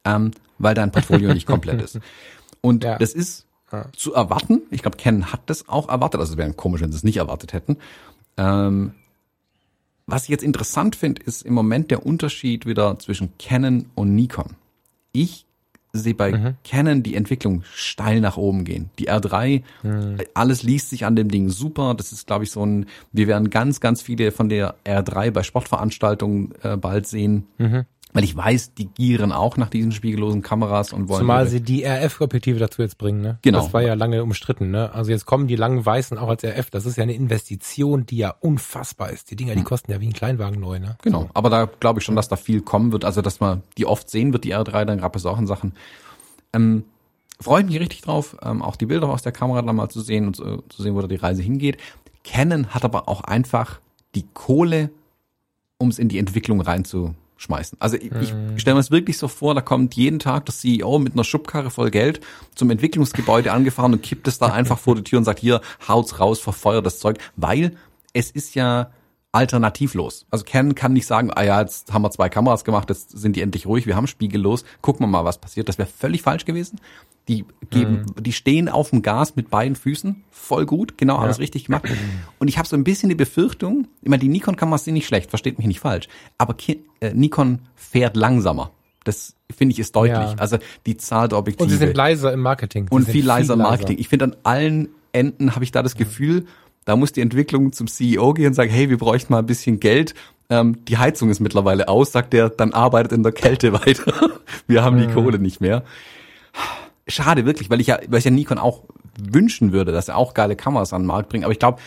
ähm, 0.04 0.32
weil 0.58 0.74
dein 0.74 0.92
Portfolio 0.92 1.32
nicht 1.32 1.46
komplett 1.46 1.80
ist. 1.80 2.00
Und 2.62 2.84
ja. 2.84 2.98
das 2.98 3.14
ist 3.14 3.46
zu 3.96 4.14
erwarten. 4.14 4.64
Ich 4.72 4.82
glaube, 4.82 4.98
Canon 4.98 5.32
hat 5.32 5.42
das 5.46 5.70
auch 5.70 5.90
erwartet. 5.90 6.20
Also 6.20 6.34
es 6.34 6.38
wäre 6.38 6.52
komisch, 6.54 6.82
wenn 6.82 6.92
sie 6.92 6.98
es 6.98 7.04
nicht 7.04 7.18
erwartet 7.18 7.54
hätten. 7.54 7.78
Ähm, 8.38 8.94
was 10.08 10.24
ich 10.24 10.30
jetzt 10.30 10.44
interessant 10.44 10.96
finde, 10.96 11.22
ist 11.22 11.44
im 11.44 11.54
Moment 11.54 11.92
der 11.92 12.06
Unterschied 12.06 12.66
wieder 12.66 12.98
zwischen 13.00 13.38
Canon 13.38 13.86
und 13.96 14.16
Nikon. 14.16 14.56
Ich 15.12 15.46
sehe 15.94 16.16
bei 16.16 16.32
mhm. 16.32 16.56
Canon 16.64 17.04
die 17.04 17.16
Entwicklung 17.16 17.64
steil 17.76 18.20
nach 18.20 18.36
oben 18.36 18.66
gehen. 18.66 18.90
Die 18.98 19.10
R3, 19.10 19.62
mhm. 19.84 20.18
alles 20.34 20.64
liest 20.64 20.90
sich 20.90 21.06
an 21.06 21.16
dem 21.16 21.30
Ding 21.30 21.50
super. 21.50 21.94
Das 21.94 22.12
ist, 22.12 22.26
glaube 22.26 22.44
ich, 22.44 22.52
so 22.52 22.66
ein, 22.66 22.88
wir 23.12 23.28
werden 23.28 23.52
ganz, 23.52 23.80
ganz 23.80 24.02
viele 24.02 24.32
von 24.32 24.50
der 24.50 24.76
R3 24.86 25.30
bei 25.30 25.44
Sportveranstaltungen 25.44 26.54
äh, 26.64 26.78
bald 26.78 27.06
sehen. 27.06 27.46
Mhm. 27.60 27.86
Weil 28.14 28.24
ich 28.24 28.36
weiß, 28.36 28.76
die 28.76 28.86
gieren 28.86 29.32
auch 29.32 29.58
nach 29.58 29.70
diesen 29.70 29.92
spiegellosen 29.92 30.42
Kameras 30.42 30.94
und 30.94 31.10
wollen. 31.10 31.22
Zumal 31.22 31.48
sie 31.48 31.62
die 31.62 31.84
RF-Objektive 31.84 32.60
dazu 32.60 32.82
jetzt 32.82 32.98
bringen, 32.98 33.22
ne? 33.22 33.40
Genau. 33.42 33.60
Das 33.62 33.74
war 33.74 33.82
ja 33.82 33.96
lange 33.96 34.24
umstritten, 34.24 34.70
ne? 34.70 34.94
Also 34.94 35.12
jetzt 35.12 35.26
kommen 35.26 35.48
die 35.48 35.56
langen 35.56 35.84
weißen 35.84 36.18
auch 36.18 36.30
als 36.30 36.44
RF. 36.44 36.70
Das 36.70 36.86
ist 36.86 36.96
ja 36.98 37.04
eine 37.04 37.14
Investition, 37.14 38.06
die 38.06 38.18
ja 38.18 38.36
unfassbar 38.40 39.10
ist. 39.10 39.32
Die 39.32 39.36
Dinger, 39.36 39.54
die 39.54 39.60
hm. 39.60 39.66
kosten 39.66 39.92
ja 39.92 40.00
wie 40.00 40.08
ein 40.08 40.14
Kleinwagen 40.14 40.60
neu, 40.60 40.80
ne? 40.80 40.98
Genau. 41.02 41.22
So. 41.22 41.30
Aber 41.34 41.50
da 41.50 41.66
glaube 41.66 42.00
ich 42.00 42.06
schon, 42.06 42.16
dass 42.16 42.28
da 42.28 42.36
viel 42.36 42.62
kommen 42.62 42.92
wird. 42.92 43.04
Also, 43.04 43.22
dass 43.22 43.40
man 43.40 43.64
die 43.78 43.86
oft 43.86 44.10
sehen 44.10 44.32
wird, 44.32 44.44
die 44.44 44.56
R3, 44.56 44.86
dann 44.86 45.00
gab 45.00 45.16
es 45.16 45.26
auch 45.26 45.40
in 45.40 45.48
Sachen. 45.48 45.74
Ähm, 46.54 46.84
freue 47.40 47.62
ich 47.62 47.68
mich 47.68 47.80
richtig 47.80 48.02
drauf, 48.02 48.38
ähm, 48.44 48.62
auch 48.62 48.76
die 48.76 48.86
Bilder 48.86 49.10
aus 49.10 49.22
der 49.22 49.32
Kamera 49.32 49.62
dann 49.62 49.76
mal 49.76 49.90
zu 49.90 50.02
sehen 50.02 50.28
und 50.28 50.36
zu, 50.36 50.64
zu 50.70 50.84
sehen, 50.84 50.96
wo 50.96 51.02
da 51.02 51.08
die 51.08 51.16
Reise 51.16 51.42
hingeht. 51.42 51.78
Canon 52.24 52.68
hat 52.68 52.86
aber 52.86 53.10
auch 53.10 53.22
einfach 53.22 53.80
die 54.16 54.26
Kohle, 54.34 54.90
um 55.78 55.90
es 55.90 56.00
in 56.00 56.10
die 56.10 56.20
Entwicklung 56.20 56.62
reinzuschmeißen. 57.38 57.78
Also 57.80 57.98
ich, 57.98 58.12
ich 58.22 58.34
Mhm. 58.34 58.60
stelle 58.60 58.76
mir 58.76 58.80
es 58.82 58.92
wirklich 58.92 59.18
so 59.18 59.28
vor, 59.28 59.56
da 59.56 59.62
kommt 59.62 59.96
jeden 59.96 60.20
Tag 60.20 60.46
der 60.46 60.56
CEO 60.56 61.00
mit 61.00 61.14
einer 61.14 61.24
Schubkarre 61.24 61.70
voll 61.70 61.92
Geld 61.92 62.22
zum 62.56 62.70
Entwicklungsgebäude 62.70 63.52
angefahren 63.52 63.94
und 63.94 64.02
kippt 64.02 64.28
es 64.28 64.40
da 64.40 64.48
einfach 64.48 64.80
vor 64.80 64.96
die 64.96 65.04
Tür 65.04 65.20
und 65.20 65.26
sagt, 65.26 65.40
hier, 65.40 65.62
haut's 65.88 66.20
raus, 66.20 66.40
verfeuert 66.40 66.86
das 66.86 67.00
Zeug, 67.00 67.18
weil 67.36 67.76
es 68.14 68.32
ist 68.32 68.56
ja 68.56 68.92
alternativlos. 69.32 70.26
Also 70.30 70.46
Canon 70.46 70.76
kann 70.76 70.94
nicht 70.94 71.08
sagen, 71.08 71.32
ah 71.34 71.44
ja, 71.44 71.60
jetzt 71.60 71.92
haben 71.92 72.04
wir 72.04 72.12
zwei 72.12 72.30
Kameras 72.30 72.64
gemacht, 72.64 72.90
jetzt 72.90 73.18
sind 73.18 73.36
die 73.36 73.42
endlich 73.42 73.66
ruhig, 73.66 73.88
wir 73.88 73.96
haben 73.96 74.06
spiegellos, 74.08 74.64
gucken 74.82 75.04
wir 75.04 75.08
mal, 75.08 75.26
was 75.26 75.40
passiert. 75.40 75.68
Das 75.70 75.78
wäre 75.80 75.90
völlig 75.90 76.22
falsch 76.22 76.46
gewesen. 76.46 76.80
Die 77.30 77.46
geben, 77.70 78.06
die 78.20 78.34
stehen 78.34 78.68
auf 78.68 78.90
dem 78.90 79.02
Gas 79.02 79.38
mit 79.38 79.50
beiden 79.50 79.78
Füßen, 79.78 80.24
voll 80.30 80.66
gut, 80.66 80.98
genau 80.98 81.18
alles 81.18 81.40
richtig 81.40 81.66
gemacht. 81.66 81.86
Und 82.38 82.50
ich 82.50 82.58
habe 82.58 82.68
so 82.68 82.76
ein 82.76 82.84
bisschen 82.84 83.08
die 83.08 83.16
Befürchtung, 83.16 83.88
ich 84.02 84.10
meine, 84.10 84.20
die 84.20 84.28
Nikon-Kameras 84.28 84.84
sind 84.84 84.96
nicht 84.96 85.08
schlecht, 85.08 85.30
versteht 85.30 85.58
mich 85.58 85.68
nicht 85.68 85.80
falsch, 85.80 86.10
aber 86.38 86.54
Ki 86.54 86.84
äh, 87.00 87.14
Nikon 87.14 87.60
fährt 87.76 88.18
langsamer. 88.18 88.72
Das 89.06 89.36
finde 89.54 89.74
ich 89.74 89.80
ist 89.80 89.96
deutlich. 89.96 90.16
Ja. 90.16 90.36
Also 90.38 90.58
die 90.86 90.98
Zahl 90.98 91.28
der 91.28 91.38
Objektive 91.38 91.64
Und 91.64 91.70
sie 91.70 91.78
sind 91.78 91.96
leiser 91.96 92.34
im 92.34 92.42
Marketing. 92.42 92.88
Sie 92.90 92.96
und 92.96 93.08
viel 93.08 93.26
leiser 93.26 93.56
Marketing. 93.56 93.98
Ich 94.00 94.08
finde 94.08 94.26
an 94.26 94.36
allen 94.44 94.90
Enden 95.12 95.56
habe 95.56 95.64
ich 95.64 95.72
da 95.72 95.84
das 95.84 95.96
Gefühl, 95.96 96.46
da 96.86 96.96
muss 96.96 97.12
die 97.12 97.22
Entwicklung 97.22 97.72
zum 97.72 97.88
CEO 97.88 98.34
gehen 98.34 98.48
und 98.48 98.54
sagen, 98.54 98.72
hey, 98.72 98.90
wir 98.90 98.98
bräuchten 98.98 99.32
mal 99.32 99.40
ein 99.40 99.46
bisschen 99.46 99.80
Geld. 99.80 100.14
Ähm, 100.50 100.84
die 100.86 100.98
Heizung 100.98 101.30
ist 101.30 101.40
mittlerweile 101.40 101.88
aus, 101.88 102.12
sagt 102.12 102.34
der, 102.34 102.50
dann 102.50 102.74
arbeitet 102.74 103.14
in 103.14 103.24
der 103.24 103.32
Kälte 103.32 103.74
weiter. 103.86 104.14
wir 104.68 104.84
haben 104.84 104.98
die 104.98 105.08
Kohle 105.08 105.40
nicht 105.40 105.62
mehr. 105.62 105.84
Schade, 107.08 107.46
wirklich, 107.46 107.70
weil 107.70 107.82
ich 107.82 107.88
ja, 107.88 108.00
weil 108.08 108.20
ich 108.20 108.26
ja 108.26 108.32
Nikon 108.32 108.58
auch 108.58 108.84
wünschen 109.20 109.72
würde, 109.74 109.92
dass 109.92 110.08
er 110.08 110.18
auch 110.18 110.34
geile 110.34 110.56
Kameras 110.56 110.94
an 110.94 111.04
den 111.04 111.08
Markt 111.08 111.30
bringt. 111.30 111.44
Aber 111.44 111.52
ich 111.52 111.60
glaube, 111.60 111.80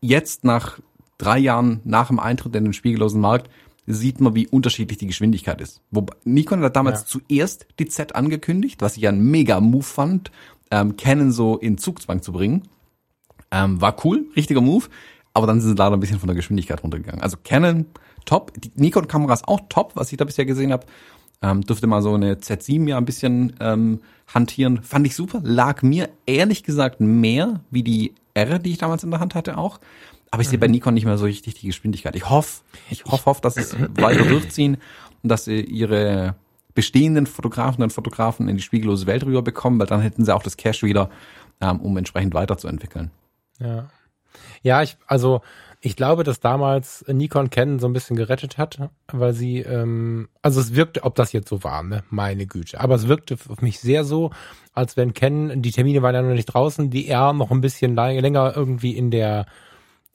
jetzt 0.00 0.44
nach 0.44 0.78
drei 1.18 1.38
Jahren 1.38 1.80
nach 1.84 2.08
dem 2.08 2.18
Eintritt 2.18 2.54
in 2.56 2.64
den 2.64 2.72
spiegellosen 2.72 3.20
Markt 3.20 3.50
sieht 3.86 4.20
man, 4.20 4.34
wie 4.34 4.46
unterschiedlich 4.46 4.98
die 4.98 5.06
Geschwindigkeit 5.06 5.60
ist. 5.60 5.80
Wobei 5.90 6.14
Nikon 6.24 6.62
hat 6.62 6.76
damals 6.76 7.00
Ja. 7.00 7.06
zuerst 7.06 7.66
die 7.78 7.86
Z 7.88 8.14
angekündigt, 8.14 8.80
was 8.82 8.96
ich 8.96 9.02
ja 9.02 9.10
ein 9.10 9.20
mega 9.22 9.60
Move 9.60 9.82
fand, 9.82 10.30
ähm, 10.70 10.96
Canon 10.96 11.32
so 11.32 11.56
in 11.56 11.78
Zugzwang 11.78 12.20
zu 12.22 12.32
bringen. 12.32 12.68
Ähm, 13.50 13.80
war 13.80 13.96
cool, 14.04 14.26
richtiger 14.36 14.60
Move, 14.60 14.86
aber 15.32 15.46
dann 15.46 15.60
sind 15.60 15.70
sie 15.70 15.76
leider 15.76 15.96
ein 15.96 16.00
bisschen 16.00 16.18
von 16.18 16.26
der 16.26 16.36
Geschwindigkeit 16.36 16.82
runtergegangen. 16.82 17.22
Also 17.22 17.38
Canon 17.42 17.86
top, 18.26 18.52
die 18.60 18.70
Nikon-Kamera 18.74 19.32
ist 19.32 19.48
auch 19.48 19.60
top, 19.70 19.92
was 19.94 20.12
ich 20.12 20.18
da 20.18 20.26
bisher 20.26 20.44
gesehen 20.44 20.70
habe. 20.72 20.84
Ähm, 21.40 21.62
durfte 21.62 21.86
mal 21.86 22.02
so 22.02 22.14
eine 22.14 22.34
Z7 22.34 22.88
ja 22.88 22.98
ein 22.98 23.04
bisschen 23.04 23.54
ähm, 23.60 24.00
hantieren. 24.26 24.82
Fand 24.82 25.06
ich 25.06 25.14
super. 25.14 25.40
Lag 25.42 25.82
mir 25.82 26.08
ehrlich 26.26 26.64
gesagt 26.64 27.00
mehr 27.00 27.60
wie 27.70 27.82
die 27.82 28.14
R, 28.34 28.58
die 28.58 28.70
ich 28.72 28.78
damals 28.78 29.04
in 29.04 29.10
der 29.10 29.20
Hand 29.20 29.34
hatte 29.34 29.56
auch. 29.56 29.78
Aber 30.30 30.42
ich 30.42 30.48
sehe 30.48 30.58
bei 30.58 30.66
Nikon 30.66 30.94
nicht 30.94 31.06
mehr 31.06 31.16
so 31.16 31.24
richtig 31.24 31.54
die 31.54 31.66
Geschwindigkeit. 31.66 32.14
Ich 32.16 32.28
hoffe, 32.28 32.62
ich 32.90 33.04
hoffe, 33.04 33.26
hoffe 33.26 33.40
dass 33.40 33.56
es 33.56 33.74
weiter 33.96 34.24
durchziehen 34.24 34.76
und 35.22 35.30
dass 35.30 35.44
sie 35.44 35.60
ihre 35.60 36.34
bestehenden 36.74 37.26
Fotografen 37.26 37.82
und 37.82 37.92
Fotografen 37.92 38.48
in 38.48 38.56
die 38.56 38.62
spiegellose 38.62 39.06
Welt 39.06 39.24
rüber 39.24 39.42
bekommen, 39.42 39.80
weil 39.80 39.86
dann 39.86 40.00
hätten 40.00 40.24
sie 40.24 40.34
auch 40.34 40.42
das 40.42 40.56
Cash 40.56 40.82
wieder, 40.82 41.08
ähm, 41.60 41.80
um 41.80 41.96
entsprechend 41.96 42.34
weiterzuentwickeln. 42.34 43.10
Ja. 43.58 43.88
Ja, 44.62 44.82
ich, 44.82 44.96
also 45.06 45.40
ich 45.80 45.94
glaube, 45.94 46.24
dass 46.24 46.40
damals 46.40 47.04
Nikon 47.06 47.50
Canon 47.50 47.78
so 47.78 47.86
ein 47.86 47.92
bisschen 47.92 48.16
gerettet 48.16 48.58
hat, 48.58 48.78
weil 49.12 49.32
sie, 49.32 49.60
ähm, 49.60 50.28
also 50.42 50.60
es 50.60 50.74
wirkte, 50.74 51.04
ob 51.04 51.14
das 51.14 51.32
jetzt 51.32 51.48
so 51.48 51.62
war, 51.62 51.82
ne, 51.82 52.02
meine 52.10 52.46
Güte, 52.46 52.80
aber 52.80 52.96
es 52.96 53.06
wirkte 53.06 53.36
auf 53.48 53.62
mich 53.62 53.78
sehr 53.78 54.04
so, 54.04 54.30
als 54.72 54.96
wenn 54.96 55.14
Canon, 55.14 55.62
die 55.62 55.70
Termine 55.70 56.02
waren 56.02 56.14
ja 56.14 56.22
noch 56.22 56.34
nicht 56.34 56.46
draußen, 56.46 56.90
die 56.90 57.08
R 57.08 57.32
noch 57.32 57.50
ein 57.50 57.60
bisschen 57.60 57.94
länger 57.94 58.56
irgendwie 58.56 58.96
in 58.96 59.10
der, 59.10 59.46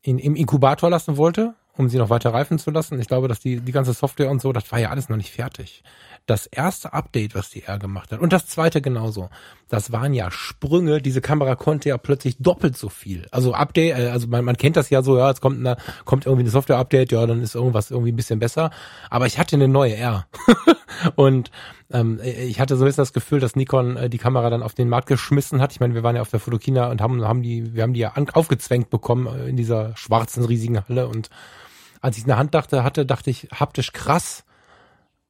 in, 0.02 0.20
im 0.20 0.36
Inkubator 0.36 0.90
lassen 0.90 1.16
wollte, 1.16 1.56
um 1.76 1.90
sie 1.90 1.98
noch 1.98 2.10
weiter 2.10 2.34
reifen 2.34 2.60
zu 2.60 2.72
lassen. 2.72 3.00
Ich 3.00 3.08
glaube, 3.08 3.28
dass 3.28 3.40
die, 3.40 3.60
die 3.60 3.72
ganze 3.72 3.94
Software 3.94 4.30
und 4.30 4.42
so, 4.42 4.54
das 4.54 4.72
war 4.72 4.80
ja 4.80 4.90
alles 4.90 5.10
noch 5.10 5.18
nicht 5.18 5.32
fertig. 5.32 5.84
Das 6.26 6.46
erste 6.46 6.94
Update, 6.94 7.36
was 7.36 7.50
die 7.50 7.64
R 7.64 7.80
gemacht 7.80 8.12
hat, 8.12 8.22
und 8.22 8.32
das 8.32 8.48
zweite 8.48 8.82
genauso, 8.82 9.30
das 9.68 9.92
waren 9.92 10.14
ja 10.14 10.32
Sprünge. 10.32 11.02
Diese 11.02 11.20
Kamera 11.20 11.56
konnte 11.56 11.90
ja 11.90 11.98
plötzlich 11.98 12.38
doppelt 12.38 12.78
so 12.78 12.90
viel. 12.90 13.26
Also 13.32 13.54
Update, 13.54 13.98
äh, 13.98 14.10
also 14.10 14.28
man, 14.28 14.46
man 14.46 14.56
kennt 14.56 14.78
das 14.78 14.90
ja 14.90 15.02
so, 15.02 15.18
ja, 15.18 15.28
jetzt 15.30 15.42
kommt, 15.42 15.60
eine, 15.60 15.78
kommt 16.06 16.26
irgendwie 16.26 16.44
eine 16.44 16.52
Software-Update, 16.52 17.12
ja, 17.12 17.26
dann 17.26 17.42
ist 17.42 17.56
irgendwas 17.56 17.92
irgendwie 17.92 18.12
ein 18.12 18.16
bisschen 18.16 18.40
besser. 18.40 18.70
Aber 19.10 19.26
ich 19.26 19.40
hatte 19.40 19.56
eine 19.56 19.68
neue 19.68 19.96
R. 19.96 20.28
und 21.16 21.52
ähm, 21.92 22.20
ich 22.24 22.60
hatte 22.60 22.78
so 22.78 22.84
ein 22.84 22.88
bisschen 22.88 23.02
das 23.02 23.14
Gefühl, 23.14 23.40
dass 23.40 23.56
Nikon 23.56 23.98
äh, 23.98 24.10
die 24.10 24.20
Kamera 24.20 24.50
dann 24.50 24.64
auf 24.64 24.76
den 24.76 24.90
Markt 24.90 25.08
geschmissen 25.08 25.60
hat. 25.60 25.72
Ich 25.72 25.80
meine, 25.80 25.94
wir 25.96 26.04
waren 26.04 26.16
ja 26.16 26.22
auf 26.22 26.30
der 26.30 26.40
Fotokina 26.40 26.90
und 26.90 27.02
haben, 27.02 27.24
haben 27.24 27.42
die, 27.42 27.74
wir 27.74 27.84
haben 27.84 27.94
die 27.94 28.02
ja 28.02 28.14
aufgezwängt 28.34 28.90
bekommen 28.90 29.28
äh, 29.28 29.50
in 29.50 29.58
dieser 29.58 29.98
schwarzen 29.98 30.46
riesigen 30.46 30.80
Halle. 30.88 31.08
Und 31.08 31.30
als 32.04 32.18
ich 32.18 32.24
in 32.24 32.28
der 32.28 32.38
Hand 32.38 32.54
dachte, 32.54 32.84
hatte, 32.84 33.06
dachte 33.06 33.30
ich 33.32 33.48
haptisch 33.52 33.92
krass. 33.94 34.44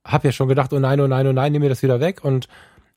Hab 0.03 0.25
ja 0.25 0.31
schon 0.33 0.49
gedacht, 0.49 0.73
oh 0.73 0.79
nein, 0.79 0.99
oh 0.99 1.07
nein, 1.07 1.25
oh 1.27 1.31
nein, 1.31 1.51
nimm 1.53 1.61
mir 1.61 1.69
das 1.69 1.83
wieder 1.83 2.01
weg. 2.01 2.23
Und 2.25 2.47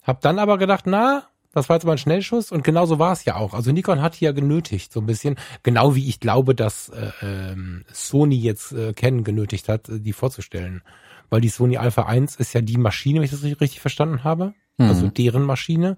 hab 0.03 0.21
dann 0.23 0.39
aber 0.41 0.59
gedacht, 0.59 0.87
na, 0.87 1.25
das 1.53 1.69
war 1.69 1.77
jetzt 1.77 1.85
mal 1.85 1.93
ein 1.93 1.99
Schnellschuss 1.99 2.51
und 2.53 2.65
genau 2.65 2.87
so 2.87 2.99
war 2.99 3.13
es 3.13 3.25
ja 3.25 3.37
auch. 3.37 3.55
Also 3.55 3.73
Nikon 3.73 4.03
hat 4.03 4.15
hier 4.15 4.33
genötigt, 4.33 4.93
so 4.93 5.01
ein 5.01 5.07
bisschen, 5.07 5.37
genau 5.63 5.95
wie 5.95 6.09
ich 6.09 6.21
glaube, 6.21 6.55
dass 6.55 6.89
äh, 6.89 7.11
ähm, 7.23 7.85
Sony 7.93 8.37
jetzt 8.37 8.73
äh, 8.73 8.93
Canon 8.93 9.25
genötigt 9.25 9.69
hat, 9.69 9.87
die 9.89 10.13
vorzustellen. 10.13 10.83
Weil 11.31 11.41
die 11.41 11.49
Sony 11.49 11.77
Alpha 11.77 12.03
1 12.03 12.37
ist 12.37 12.53
ja 12.55 12.61
die 12.61 12.77
Maschine, 12.79 13.19
wenn 13.19 13.25
ich 13.25 13.31
das 13.31 13.43
richtig- 13.43 13.61
richtig 13.61 13.81
verstanden 13.81 14.25
habe. 14.25 14.55
Also 14.79 15.09
deren 15.09 15.43
Maschine. 15.43 15.97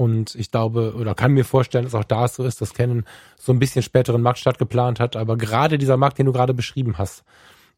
Und 0.00 0.34
ich 0.34 0.50
glaube, 0.50 0.94
oder 0.96 1.14
kann 1.14 1.34
mir 1.34 1.44
vorstellen, 1.44 1.84
dass 1.84 1.94
auch 1.94 2.04
da 2.04 2.26
so 2.26 2.42
ist, 2.42 2.62
dass 2.62 2.72
Canon 2.72 3.04
so 3.36 3.52
ein 3.52 3.58
bisschen 3.58 3.82
späteren 3.82 4.22
Marktstart 4.22 4.58
geplant 4.58 4.98
hat. 4.98 5.14
Aber 5.14 5.36
gerade 5.36 5.76
dieser 5.76 5.98
Markt, 5.98 6.18
den 6.18 6.24
du 6.24 6.32
gerade 6.32 6.54
beschrieben 6.54 6.96
hast, 6.96 7.22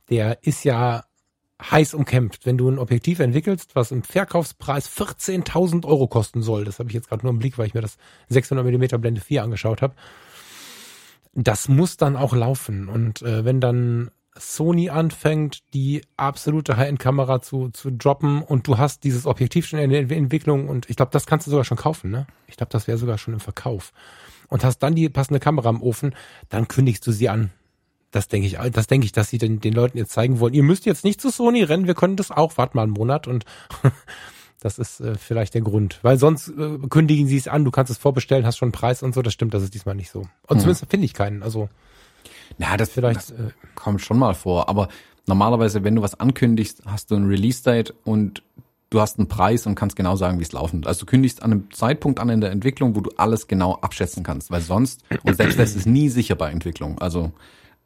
der 0.09 0.39
ist 0.43 0.63
ja 0.63 1.03
heiß 1.61 1.95
umkämpft. 1.95 2.47
Wenn 2.47 2.59
du 2.59 2.69
ein 2.69 2.79
Objektiv 2.79 3.19
entwickelst, 3.19 3.75
was 3.75 3.91
im 3.91 4.05
Verkaufspreis 4.05 4.89
14.000 4.89 5.85
Euro 5.85 6.07
kosten 6.07 6.43
soll, 6.43 6.65
das 6.65 6.79
habe 6.79 6.91
ich 6.91 6.95
jetzt 6.95 7.09
gerade 7.09 7.27
nur 7.27 7.33
im 7.33 7.41
Blick, 7.41 7.59
weil 7.59 7.67
ich 7.67 7.75
mir 7.75 7.81
das 7.81 7.97
600 8.29 8.65
mm 8.65 9.01
Blende 9.01 9.21
4 9.21 9.43
angeschaut 9.43 9.83
habe, 9.83 9.97
das 11.35 11.67
muss 11.67 11.97
dann 11.97 12.15
auch 12.15 12.37
laufen. 12.37 12.89
Und 12.89 13.23
äh, 13.23 13.45
wenn 13.45 13.61
dann 13.61 14.13
Sony 14.37 14.89
anfängt, 14.89 15.61
die 15.75 16.03
absolute 16.17 16.77
High-End-Kamera 16.77 17.43
zu, 17.43 17.69
zu 17.69 17.91
droppen 17.91 18.43
und 18.43 18.67
du 18.67 18.79
hast 18.79 19.05
dieses 19.05 19.27
Objektiv 19.27 19.67
schon 19.67 19.79
in 19.79 19.91
der 19.91 20.11
Entwicklung 20.11 20.69
und 20.69 20.89
ich 20.89 20.97
glaube, 20.97 21.13
das 21.13 21.27
kannst 21.27 21.47
du 21.47 21.51
sogar 21.51 21.65
schon 21.65 21.77
kaufen, 21.77 22.11
ne? 22.11 22.27
Ich 22.47 22.57
glaube, 22.57 22.71
das 22.71 22.87
wäre 22.87 22.99
sogar 22.99 23.19
schon 23.19 23.35
im 23.35 23.41
Verkauf. 23.41 23.93
Und 24.49 24.65
hast 24.65 24.79
dann 24.79 24.95
die 24.95 25.09
passende 25.09 25.41
Kamera 25.41 25.71
im 25.71 25.83
Ofen, 25.83 26.15
dann 26.49 26.69
kündigst 26.69 27.07
du 27.07 27.13
sie 27.13 27.29
an. 27.29 27.51
Das 28.11 28.29
denke 28.29 28.47
ich, 28.47 28.59
das 28.73 28.87
denke 28.87 29.07
ich, 29.07 29.13
dass 29.13 29.31
sie 29.31 29.39
den, 29.39 29.61
den 29.61 29.73
Leuten 29.73 29.97
jetzt 29.97 30.13
zeigen 30.13 30.41
wollen. 30.41 30.53
Ihr 30.55 30.63
müsst 30.63 30.85
jetzt 30.85 31.05
nicht 31.05 31.21
zu 31.21 31.31
Sony 31.31 31.63
rennen, 31.63 31.87
wir 31.87 31.95
können 31.95 32.17
das 32.17 32.31
auch, 32.31 32.59
wart 32.59 32.75
mal 32.75 32.83
einen 32.83 32.93
Monat 32.93 33.27
und 33.27 33.45
das 34.61 34.79
ist 34.79 35.01
äh, 35.01 35.15
vielleicht 35.15 35.55
der 35.55 35.63
Grund. 35.63 35.99
Weil 36.03 36.19
sonst 36.19 36.49
äh, 36.49 36.79
kündigen 36.89 37.27
sie 37.27 37.37
es 37.37 37.49
an, 37.49 37.65
du 37.65 37.71
kannst 37.71 37.91
es 37.91 37.99
vorbestellen, 37.99 38.47
hast 38.47 38.57
schon 38.59 38.67
einen 38.67 38.73
Preis 38.73 39.03
und 39.03 39.15
so, 39.15 39.21
das 39.21 39.33
stimmt, 39.33 39.55
das 39.55 39.63
ist 39.63 39.75
diesmal 39.75 39.95
nicht 39.95 40.11
so. 40.11 40.27
Und 40.47 40.61
zumindest 40.61 40.87
finde 40.91 41.07
ich 41.07 41.15
keinen, 41.15 41.43
also 41.43 41.69
Na, 42.59 42.77
das 42.77 42.91
vielleicht, 42.91 43.17
das 43.17 43.31
äh, 43.31 43.51
kommt 43.75 44.01
schon 44.01 44.19
mal 44.19 44.35
vor, 44.35 44.69
aber 44.69 44.89
normalerweise, 45.27 45.85
wenn 45.85 45.95
du 45.95 46.03
was 46.03 46.19
ankündigst, 46.19 46.83
hast 46.87 47.11
du 47.11 47.17
ein 47.17 47.27
Release-Date 47.27 47.95
und 48.05 48.43
du 48.91 49.01
hast 49.01 49.19
einen 49.19 49.29
Preis 49.29 49.67
und 49.67 49.75
kannst 49.75 49.97
genau 49.97 50.17
sagen, 50.17 50.39
wie 50.39 50.43
es 50.43 50.53
laufen 50.53 50.81
wird. 50.81 50.87
Also 50.87 51.01
du 51.01 51.07
kündigst 51.07 51.43
an 51.43 51.53
einem 51.53 51.71
Zeitpunkt 51.73 52.21
an 52.21 52.29
in 52.29 52.41
der 52.41 52.51
Entwicklung, 52.51 52.95
wo 52.95 53.01
du 53.01 53.11
alles 53.17 53.47
genau 53.47 53.75
abschätzen 53.77 54.23
kannst, 54.23 54.51
weil 54.51 54.61
sonst, 54.61 55.03
und 55.23 55.37
selbst 55.37 55.59
das 55.59 55.75
ist 55.75 55.87
nie 55.87 56.09
sicher 56.09 56.35
bei 56.35 56.51
Entwicklung. 56.51 56.99
Also 56.99 57.33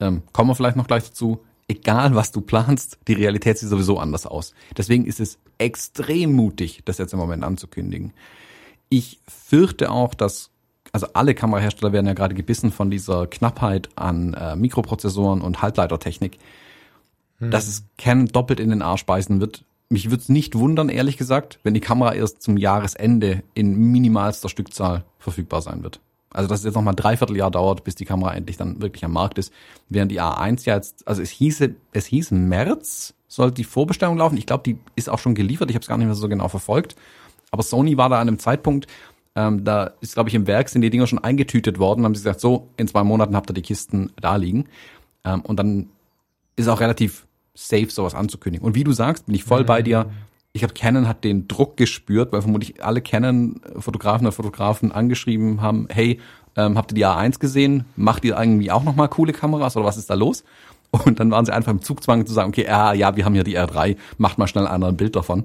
ähm, 0.01 0.23
kommen 0.33 0.51
wir 0.51 0.55
vielleicht 0.55 0.77
noch 0.77 0.89
gleich 0.89 1.05
dazu, 1.05 1.41
egal 1.69 2.15
was 2.15 2.33
du 2.33 2.41
planst, 2.41 2.99
die 3.07 3.13
Realität 3.13 3.59
sieht 3.59 3.69
sowieso 3.69 3.99
anders 3.99 4.27
aus. 4.27 4.53
Deswegen 4.77 5.07
ist 5.07 5.21
es 5.21 5.39
extrem 5.59 6.33
mutig, 6.33 6.83
das 6.85 6.99
jetzt 6.99 7.13
im 7.13 7.19
Moment 7.19 7.45
anzukündigen. 7.45 8.13
Ich 8.89 9.21
fürchte 9.27 9.91
auch, 9.91 10.15
dass 10.15 10.51
also 10.97 11.09
alle 11.13 11.35
Kamerahersteller 11.35 11.93
werden 11.93 12.07
ja 12.07 12.15
gerade 12.15 12.35
gebissen 12.35 12.73
von 12.73 12.91
dieser 12.91 13.27
Knappheit 13.27 13.91
an 13.97 14.33
äh, 14.33 14.57
Mikroprozessoren 14.57 15.43
und 15.43 15.61
Halbleitertechnik, 15.61 16.39
dass 17.39 17.69
es 17.69 17.85
Canon 17.99 18.29
doppelt 18.29 18.61
in 18.61 18.71
den 18.71 18.81
Arsch 18.81 19.05
beißen 19.05 19.39
wird. 19.39 19.67
Mich 19.91 20.09
würde 20.09 20.23
es 20.23 20.31
nicht 20.31 20.55
wundern, 20.55 20.89
ehrlich 20.89 21.19
gesagt, 21.19 21.59
wenn 21.65 21.75
die 21.75 21.81
Kamera 21.81 22.15
erst 22.15 22.41
zum 22.41 22.57
Jahresende 22.57 23.43
in 23.53 23.77
minimalster 23.77 24.49
Stückzahl 24.49 25.05
verfügbar 25.19 25.61
sein 25.61 25.83
wird. 25.83 26.01
Also 26.31 26.49
dass 26.49 26.61
es 26.61 26.65
jetzt 26.65 26.77
noch 26.77 26.83
mal 26.83 26.93
ein 26.93 26.97
Dreivierteljahr 26.97 27.51
dauert, 27.51 27.85
bis 27.85 27.95
die 27.95 28.07
Kamera 28.07 28.33
endlich 28.33 28.57
dann 28.57 28.81
wirklich 28.81 29.05
am 29.05 29.13
Markt 29.13 29.37
ist, 29.37 29.53
während 29.91 30.11
die 30.11 30.23
A1 30.23 30.65
ja 30.65 30.77
jetzt, 30.77 31.07
also 31.07 31.21
es 31.21 31.29
hieße, 31.29 31.75
es 31.93 32.07
hieß 32.07 32.31
März 32.31 33.13
soll 33.29 33.51
die 33.51 33.65
Vorbestellung 33.65 34.17
laufen. 34.17 34.39
Ich 34.39 34.47
glaube, 34.47 34.63
die 34.63 34.79
ist 34.95 35.11
auch 35.11 35.19
schon 35.19 35.35
geliefert. 35.35 35.69
Ich 35.69 35.77
habe 35.77 35.83
es 35.83 35.89
gar 35.89 35.99
nicht 35.99 36.07
mehr 36.07 36.15
so 36.15 36.31
genau 36.31 36.49
verfolgt. 36.49 36.97
Aber 37.51 37.63
Sony 37.63 37.99
war 37.99 38.09
da 38.09 38.17
an 38.17 38.29
einem 38.29 38.39
Zeitpunkt, 38.39 38.87
ähm, 39.37 39.65
da 39.65 39.93
ist, 40.01 40.15
glaube 40.15 40.31
ich, 40.31 40.35
im 40.35 40.47
Werk 40.47 40.71
sind 40.71 40.81
die 40.81 40.89
Dinger 40.89 41.07
schon 41.07 41.19
eingetütet 41.19 41.79
worden, 41.79 42.05
haben 42.05 42.15
sie 42.15 42.23
gesagt, 42.23 42.41
so, 42.41 42.71
in 42.79 42.89
zwei 42.89 43.05
Monaten 43.05 43.37
habt 43.37 43.51
ihr 43.51 43.55
die 43.55 43.63
Kisten 43.63 44.11
da 44.21 44.37
liegen. 44.37 44.65
Ähm, 45.25 45.43
und 45.43 45.59
dann 45.59 45.91
ist 46.57 46.69
auch 46.69 46.81
relativ 46.81 47.27
safe, 47.55 47.91
sowas 47.91 48.15
anzukündigen. 48.15 48.67
Und 48.67 48.75
wie 48.75 48.85
du 48.85 48.93
sagst, 48.93 49.27
bin 49.27 49.35
ich 49.35 49.45
voll 49.45 49.65
bei 49.65 49.83
dir. 49.83 50.11
ich 50.53 50.61
glaube, 50.61 50.73
Canon 50.73 51.07
hat 51.07 51.23
den 51.23 51.49
Druck 51.49 51.77
gespürt, 51.77 52.33
weil 52.33 52.41
vermutlich 52.41 52.83
alle 52.83 53.03
Canon-Fotografen 53.03 54.27
oder 54.27 54.33
Fotografen 54.33 54.91
angeschrieben 54.91 55.61
haben, 55.61 55.87
hey, 55.91 56.19
ähm, 56.57 56.79
habt 56.79 56.93
ihr 56.93 56.95
die 56.95 57.07
A1 57.07 57.39
gesehen? 57.39 57.85
Macht 57.95 58.25
ihr 58.25 58.39
irgendwie 58.39 58.71
auch 58.71 58.85
nochmal 58.85 59.09
coole 59.09 59.35
Kameras 59.35 59.77
oder 59.77 59.85
was 59.85 59.99
ist 59.99 60.09
da 60.09 60.15
los? 60.15 60.45
Und 60.91 61.21
dann 61.21 61.31
waren 61.31 61.45
sie 61.45 61.53
einfach 61.53 61.73
im 61.73 61.83
Zugzwang 61.83 62.25
zu 62.25 62.33
sagen, 62.33 62.49
okay, 62.49 62.65
ja, 62.65 62.95
ja, 62.95 63.17
wir 63.17 63.27
haben 63.27 63.35
hier 63.35 63.45
die 63.45 63.59
R3, 63.59 63.97
macht 64.17 64.39
mal 64.39 64.47
schnell 64.47 64.67
ein 64.67 64.97
Bild 64.97 65.15
davon. 65.15 65.45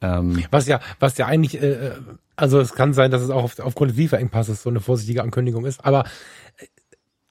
Ähm, 0.00 0.44
was 0.50 0.66
ja, 0.66 0.80
was 1.00 1.16
ja 1.18 1.26
eigentlich, 1.26 1.62
äh, 1.62 1.92
also 2.36 2.60
es 2.60 2.74
kann 2.74 2.92
sein, 2.92 3.10
dass 3.10 3.22
es 3.22 3.30
auch 3.30 3.44
auf, 3.44 3.58
aufgrund 3.58 3.92
des 3.92 3.98
Lieferengpasses 3.98 4.62
so 4.62 4.70
eine 4.70 4.80
vorsichtige 4.80 5.22
Ankündigung 5.22 5.64
ist, 5.64 5.84
aber 5.84 6.04
äh, 6.58 6.66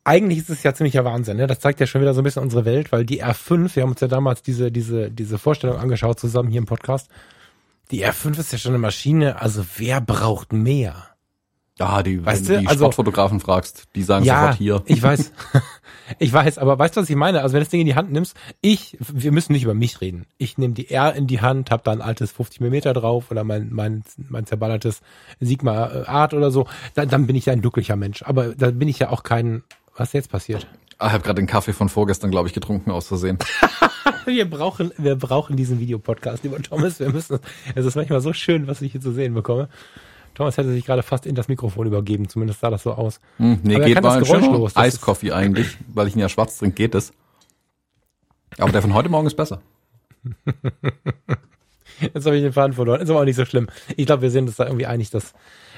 eigentlich 0.04 0.40
ist 0.40 0.50
es 0.50 0.64
ja 0.64 0.74
ziemlicher 0.74 1.06
Wahnsinn, 1.06 1.38
ne? 1.38 1.48
Das 1.48 1.60
zeigt 1.60 1.80
ja 1.80 1.88
schon 1.88 2.02
wieder 2.02 2.14
so 2.14 2.22
ein 2.22 2.24
bisschen 2.24 2.44
unsere 2.44 2.66
Welt, 2.66 2.92
weil 2.92 3.06
die 3.06 3.24
R5, 3.24 3.76
wir 3.76 3.84
haben 3.84 3.92
uns 3.92 4.02
ja 4.02 4.08
damals 4.08 4.42
diese, 4.42 4.72
diese, 4.72 5.12
diese 5.12 5.38
Vorstellung 5.38 5.78
angeschaut 5.78 6.20
zusammen 6.20 6.50
hier 6.50 6.60
im 6.60 6.66
Podcast. 6.66 7.10
Die 7.92 8.06
R5 8.06 8.40
ist 8.40 8.52
ja 8.52 8.58
schon 8.58 8.72
eine 8.72 8.80
Maschine, 8.80 9.42
also 9.42 9.66
wer 9.78 10.02
braucht 10.02 10.54
mehr? 10.54 11.15
Ja, 11.78 12.04
die, 12.04 12.26
weißt 12.26 12.48
wenn 12.48 12.56
du 12.56 12.62
die 12.62 12.68
also, 12.68 12.86
Sportfotografen 12.86 13.40
fragst, 13.40 13.84
die 13.96 14.04
sagen 14.04 14.24
ja, 14.24 14.42
sofort 14.42 14.58
hier. 14.58 14.84
Ich 14.86 15.02
weiß. 15.02 15.32
Ich 16.20 16.32
weiß, 16.32 16.60
aber 16.60 16.78
weißt 16.78 16.96
du, 16.96 17.02
was 17.02 17.10
ich 17.10 17.16
meine? 17.16 17.42
Also 17.42 17.54
wenn 17.54 17.62
du 17.62 17.66
das 17.66 17.72
Ding 17.72 17.82
in 17.82 17.88
die 17.88 17.96
Hand 17.96 18.12
nimmst, 18.12 18.38
ich, 18.62 18.98
wir 19.00 19.32
müssen 19.32 19.54
nicht 19.54 19.64
über 19.64 19.74
mich 19.74 20.02
reden. 20.02 20.28
Ich 20.38 20.58
nehme 20.58 20.74
die 20.74 20.92
R 20.92 21.16
in 21.16 21.26
die 21.26 21.42
Hand, 21.42 21.72
hab 21.72 21.84
da 21.84 21.92
ein 21.92 22.02
altes 22.02 22.32
50 22.32 22.62
mm 22.62 22.94
drauf 22.94 23.32
oder 23.32 23.44
mein, 23.44 23.70
mein, 23.72 24.04
mein 24.18 24.46
zerballertes 24.46 25.02
Sigma 25.40 25.88
äh, 25.88 26.06
Art 26.06 26.34
oder 26.34 26.52
so, 26.52 26.68
dann, 26.94 27.10
dann 27.10 27.26
bin 27.26 27.36
ich 27.36 27.48
ja 27.48 27.54
ein 27.54 27.62
glücklicher 27.62 27.96
Mensch. 27.96 28.22
Aber 28.24 28.50
da 28.56 28.70
bin 28.72 28.88
ich 28.88 29.00
ja 29.00 29.10
auch 29.10 29.24
kein, 29.24 29.64
was 29.96 30.14
jetzt 30.14 30.30
passiert? 30.30 30.68
Ah, 30.98 31.08
ich 31.08 31.14
habe 31.14 31.24
gerade 31.24 31.42
den 31.42 31.48
Kaffee 31.48 31.74
von 31.74 31.90
vorgestern, 31.90 32.32
glaube 32.32 32.48
ich, 32.48 32.54
getrunken 32.54 32.92
aus 32.92 33.08
Versehen. 33.08 33.40
wir 34.26 34.50
brauchen, 34.50 34.92
wir 34.98 35.16
brauchen 35.16 35.58
diesen 35.58 35.80
Videopodcast, 35.80 36.44
lieber 36.44 36.62
Thomas. 36.62 37.00
Wir 37.00 37.10
müssen, 37.10 37.40
es 37.74 37.86
ist 37.86 37.96
manchmal 37.96 38.22
so 38.22 38.32
schön, 38.32 38.68
was 38.68 38.82
ich 38.82 38.92
hier 38.94 39.02
zu 39.02 39.12
sehen 39.12 39.34
bekomme. 39.34 39.70
Thomas 40.36 40.58
hätte 40.58 40.72
sich 40.72 40.86
gerade 40.86 41.02
fast 41.02 41.26
in 41.26 41.34
das 41.34 41.48
Mikrofon 41.48 41.88
übergeben, 41.88 42.30
zumindest 42.30 42.60
sah 42.60 42.70
das 42.70 42.84
so 42.84 42.92
aus. 42.92 43.20
Hm, 43.38 43.60
nee, 43.64 43.76
Aber 43.76 43.86
geht 43.86 44.02
mal 44.02 44.22
geräuschlos. 44.22 44.76
Eiskoffee 44.76 45.32
eigentlich, 45.32 45.78
weil 45.88 46.08
ich 46.08 46.16
ihn 46.16 46.20
ja 46.20 46.30
schwarz 46.30 46.58
trinke, 46.58 46.76
geht 46.76 46.94
es. 46.94 47.14
Aber 48.58 48.72
der 48.72 48.82
von 48.82 48.94
heute 48.94 49.10
Morgen 49.10 49.28
ist 49.28 49.36
besser. 49.36 49.62
Jetzt 52.00 52.26
habe 52.26 52.36
ich 52.36 52.44
den 52.44 52.54
Faden 52.54 52.74
verloren. 52.74 53.02
Ist 53.02 53.10
aber 53.10 53.22
auch 53.22 53.26
nicht 53.26 53.36
so 53.36 53.46
schlimm. 53.46 53.68
Ich 53.96 54.06
glaube, 54.06 54.24
wir 54.24 54.32
sind 54.32 54.48
uns 54.48 54.58
da 54.58 54.66
irgendwie 54.66 54.86
einig, 54.86 55.10
dass, 55.12 55.34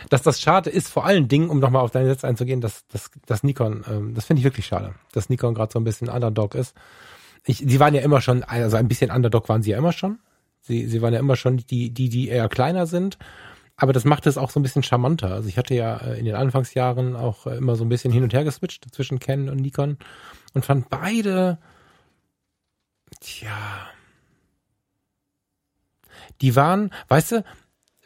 dass 0.09 0.23
das 0.23 0.41
schade 0.41 0.69
ist. 0.69 0.87
Vor 0.87 1.05
allen 1.05 1.27
Dingen, 1.27 1.49
um 1.49 1.59
nochmal 1.59 1.83
auf 1.83 1.91
deine 1.91 2.07
Sätze 2.07 2.27
einzugehen, 2.27 2.61
dass, 2.61 2.87
dass, 2.87 3.11
dass 3.25 3.43
Nikon, 3.43 3.83
ähm, 3.89 4.13
das 4.15 4.25
finde 4.25 4.39
ich 4.39 4.43
wirklich 4.43 4.65
schade, 4.65 4.95
dass 5.11 5.29
Nikon 5.29 5.53
gerade 5.53 5.71
so 5.71 5.79
ein 5.79 5.83
bisschen 5.83 6.09
Underdog 6.09 6.55
ist. 6.55 6.75
Ich, 7.45 7.59
sie 7.59 7.79
waren 7.79 7.93
ja 7.93 8.01
immer 8.01 8.21
schon, 8.21 8.43
also 8.43 8.77
ein 8.77 8.87
bisschen 8.87 9.11
Underdog 9.11 9.47
waren 9.49 9.61
sie 9.61 9.71
ja 9.71 9.77
immer 9.77 9.93
schon. 9.93 10.19
Sie, 10.61 10.87
sie 10.87 11.01
waren 11.01 11.13
ja 11.13 11.19
immer 11.19 11.35
schon 11.35 11.57
die, 11.57 11.91
die, 11.91 12.09
die 12.09 12.27
eher 12.29 12.49
kleiner 12.49 12.87
sind 12.87 13.17
aber 13.77 13.93
das 13.93 14.05
macht 14.05 14.25
es 14.25 14.37
auch 14.37 14.49
so 14.49 14.59
ein 14.59 14.63
bisschen 14.63 14.83
charmanter. 14.83 15.31
Also 15.31 15.47
ich 15.47 15.57
hatte 15.57 15.75
ja 15.75 15.97
äh, 15.97 16.19
in 16.19 16.25
den 16.25 16.35
Anfangsjahren 16.35 17.15
auch 17.15 17.45
äh, 17.45 17.57
immer 17.57 17.75
so 17.75 17.85
ein 17.85 17.89
bisschen 17.89 18.11
hin 18.11 18.23
und 18.23 18.33
her 18.33 18.43
geswitcht 18.43 18.85
zwischen 18.91 19.19
Canon 19.19 19.49
und 19.49 19.57
Nikon 19.57 19.97
und 20.53 20.65
fand 20.65 20.89
beide, 20.89 21.59
tja, 23.19 23.87
die 26.41 26.55
waren, 26.55 26.91
weißt 27.07 27.31
du, 27.33 27.43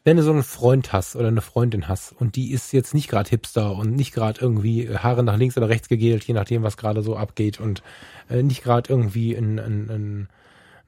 wenn 0.03 0.17
du 0.17 0.23
so 0.23 0.31
einen 0.31 0.43
Freund 0.43 0.91
hast 0.93 1.15
oder 1.15 1.27
eine 1.27 1.41
Freundin 1.41 1.87
hast 1.87 2.11
und 2.11 2.35
die 2.35 2.51
ist 2.51 2.73
jetzt 2.73 2.93
nicht 2.93 3.07
gerade 3.07 3.29
Hipster 3.29 3.75
und 3.75 3.95
nicht 3.95 4.13
gerade 4.13 4.41
irgendwie 4.41 4.89
Haare 4.89 5.23
nach 5.23 5.37
links 5.37 5.57
oder 5.57 5.69
rechts 5.69 5.87
gegelt, 5.87 6.23
je 6.25 6.33
nachdem, 6.33 6.63
was 6.63 6.75
gerade 6.75 7.01
so 7.01 7.15
abgeht 7.15 7.59
und 7.59 7.81
äh, 8.29 8.43
nicht 8.43 8.63
gerade 8.63 8.91
irgendwie 8.91 9.35
ein, 9.35 9.59
ein, 9.59 9.89
ein 9.89 10.29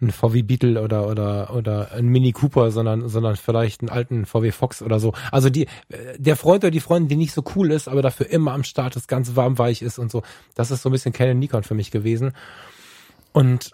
ein 0.04 0.12
VW 0.12 0.44
Beetle 0.44 0.82
oder 0.82 1.08
oder 1.08 1.56
oder 1.56 1.92
ein 1.92 2.06
Mini 2.08 2.32
Cooper, 2.32 2.72
sondern 2.72 3.10
sondern 3.10 3.36
vielleicht 3.36 3.82
einen 3.82 3.90
alten 3.90 4.26
VW 4.26 4.52
Fox 4.52 4.82
oder 4.82 5.00
so. 5.00 5.14
Also 5.32 5.50
die 5.50 5.68
der 6.18 6.36
Freund 6.36 6.64
oder 6.64 6.72
die 6.72 6.80
Freundin, 6.80 7.10
die 7.10 7.16
nicht 7.16 7.34
so 7.34 7.44
cool 7.56 7.72
ist, 7.72 7.88
aber 7.88 8.02
dafür 8.02 8.30
immer 8.30 8.54
am 8.54 8.64
Start 8.64 8.96
ist, 8.96 9.08
ganz 9.08 9.36
warm 9.36 9.58
weich 9.58 9.82
ist 9.82 10.00
und 10.00 10.12
so. 10.12 10.24
Das 10.56 10.72
ist 10.72 10.82
so 10.82 10.90
ein 10.90 10.92
bisschen 10.92 11.14
Canon 11.14 11.40
Nikon 11.40 11.64
für 11.64 11.76
mich 11.76 11.92
gewesen. 11.92 12.34
Und 13.32 13.72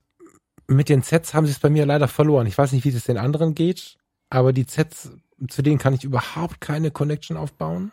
mit 0.67 0.87
den 0.89 1.01
Sets 1.01 1.33
haben 1.33 1.45
sie 1.45 1.51
es 1.51 1.59
bei 1.59 1.69
mir 1.69 1.85
leider 1.85 2.07
verloren. 2.07 2.47
Ich 2.47 2.57
weiß 2.57 2.71
nicht, 2.71 2.85
wie 2.85 2.91
das 2.91 3.03
den 3.03 3.17
anderen 3.17 3.55
geht, 3.55 3.97
aber 4.29 4.53
die 4.53 4.65
Sets 4.67 5.11
zu 5.47 5.61
denen 5.61 5.77
kann 5.77 5.93
ich 5.93 6.03
überhaupt 6.03 6.61
keine 6.61 6.91
Connection 6.91 7.37
aufbauen 7.37 7.91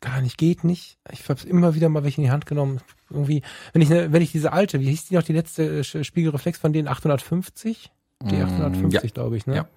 gar 0.00 0.20
nicht, 0.20 0.38
geht 0.38 0.64
nicht. 0.64 0.98
Ich 1.12 1.28
habe 1.28 1.46
immer 1.46 1.74
wieder 1.74 1.88
mal 1.88 2.04
welche 2.04 2.20
in 2.20 2.24
die 2.24 2.30
Hand 2.30 2.46
genommen. 2.46 2.80
Irgendwie, 3.10 3.42
wenn 3.72 3.82
ich 3.82 3.88
ne, 3.88 4.12
wenn 4.12 4.22
ich 4.22 4.32
diese 4.32 4.52
alte, 4.52 4.80
wie 4.80 4.90
hieß 4.90 5.06
die 5.06 5.14
noch 5.14 5.22
die 5.22 5.32
letzte 5.32 5.80
äh, 5.80 6.04
Spiegelreflex 6.04 6.58
von 6.58 6.72
denen 6.72 6.88
850? 6.88 7.90
Die 8.22 8.36
850, 8.36 8.82
mm, 8.82 9.06
ja. 9.06 9.10
glaube 9.12 9.36
ich, 9.36 9.46
ne? 9.46 9.56
Ja. 9.56 9.68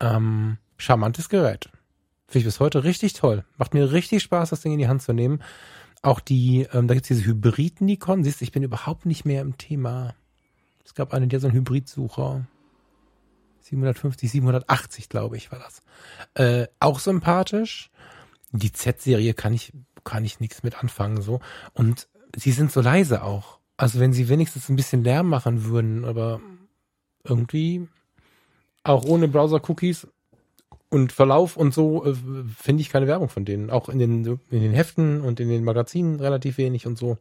Ähm, 0.00 0.56
charmantes 0.76 1.28
Gerät. 1.28 1.68
Finde 2.26 2.38
ich 2.38 2.44
bis 2.44 2.60
heute 2.60 2.84
richtig 2.84 3.12
toll. 3.12 3.44
Macht 3.58 3.74
mir 3.74 3.92
richtig 3.92 4.22
Spaß, 4.22 4.50
das 4.50 4.62
Ding 4.62 4.72
in 4.72 4.78
die 4.78 4.88
Hand 4.88 5.02
zu 5.02 5.12
nehmen. 5.12 5.42
Auch 6.02 6.20
die, 6.20 6.66
ähm, 6.72 6.88
da 6.88 6.94
gibt's 6.94 7.08
diese 7.08 7.24
Hybrid-Nikon. 7.24 8.24
Siehst 8.24 8.40
du, 8.40 8.44
ich 8.44 8.52
bin 8.52 8.62
überhaupt 8.62 9.06
nicht 9.06 9.24
mehr 9.24 9.42
im 9.42 9.56
Thema. 9.58 10.14
Es 10.84 10.94
gab 10.94 11.12
einen, 11.12 11.28
der 11.28 11.40
so 11.40 11.48
einen 11.48 11.56
Hybridsucher. 11.56 12.46
750, 13.60 14.30
780, 14.30 15.08
glaube 15.08 15.36
ich, 15.36 15.50
war 15.50 15.58
das. 15.58 15.82
Äh, 16.34 16.68
auch 16.80 16.98
sympathisch 16.98 17.90
die 18.58 18.72
Z-Serie 18.72 19.34
kann 19.34 19.52
ich, 19.52 19.72
kann 20.04 20.24
ich 20.24 20.40
nichts 20.40 20.62
mit 20.62 20.82
anfangen, 20.82 21.22
so. 21.22 21.40
Und 21.72 22.08
sie 22.36 22.52
sind 22.52 22.72
so 22.72 22.80
leise 22.80 23.22
auch. 23.22 23.58
Also 23.76 23.98
wenn 24.00 24.12
sie 24.12 24.28
wenigstens 24.28 24.68
ein 24.68 24.76
bisschen 24.76 25.02
Lärm 25.02 25.28
machen 25.28 25.64
würden, 25.64 26.04
aber 26.04 26.40
irgendwie 27.24 27.88
auch 28.84 29.04
ohne 29.04 29.28
Browser-Cookies 29.28 30.06
und 30.90 31.10
Verlauf 31.10 31.56
und 31.56 31.74
so 31.74 32.04
äh, 32.04 32.14
finde 32.56 32.82
ich 32.82 32.90
keine 32.90 33.06
Werbung 33.06 33.28
von 33.28 33.44
denen. 33.44 33.70
Auch 33.70 33.88
in 33.88 33.98
den, 33.98 34.24
in 34.50 34.60
den 34.60 34.72
Heften 34.72 35.22
und 35.22 35.40
in 35.40 35.48
den 35.48 35.64
Magazinen 35.64 36.20
relativ 36.20 36.58
wenig 36.58 36.86
und 36.86 36.96
so. 36.96 37.18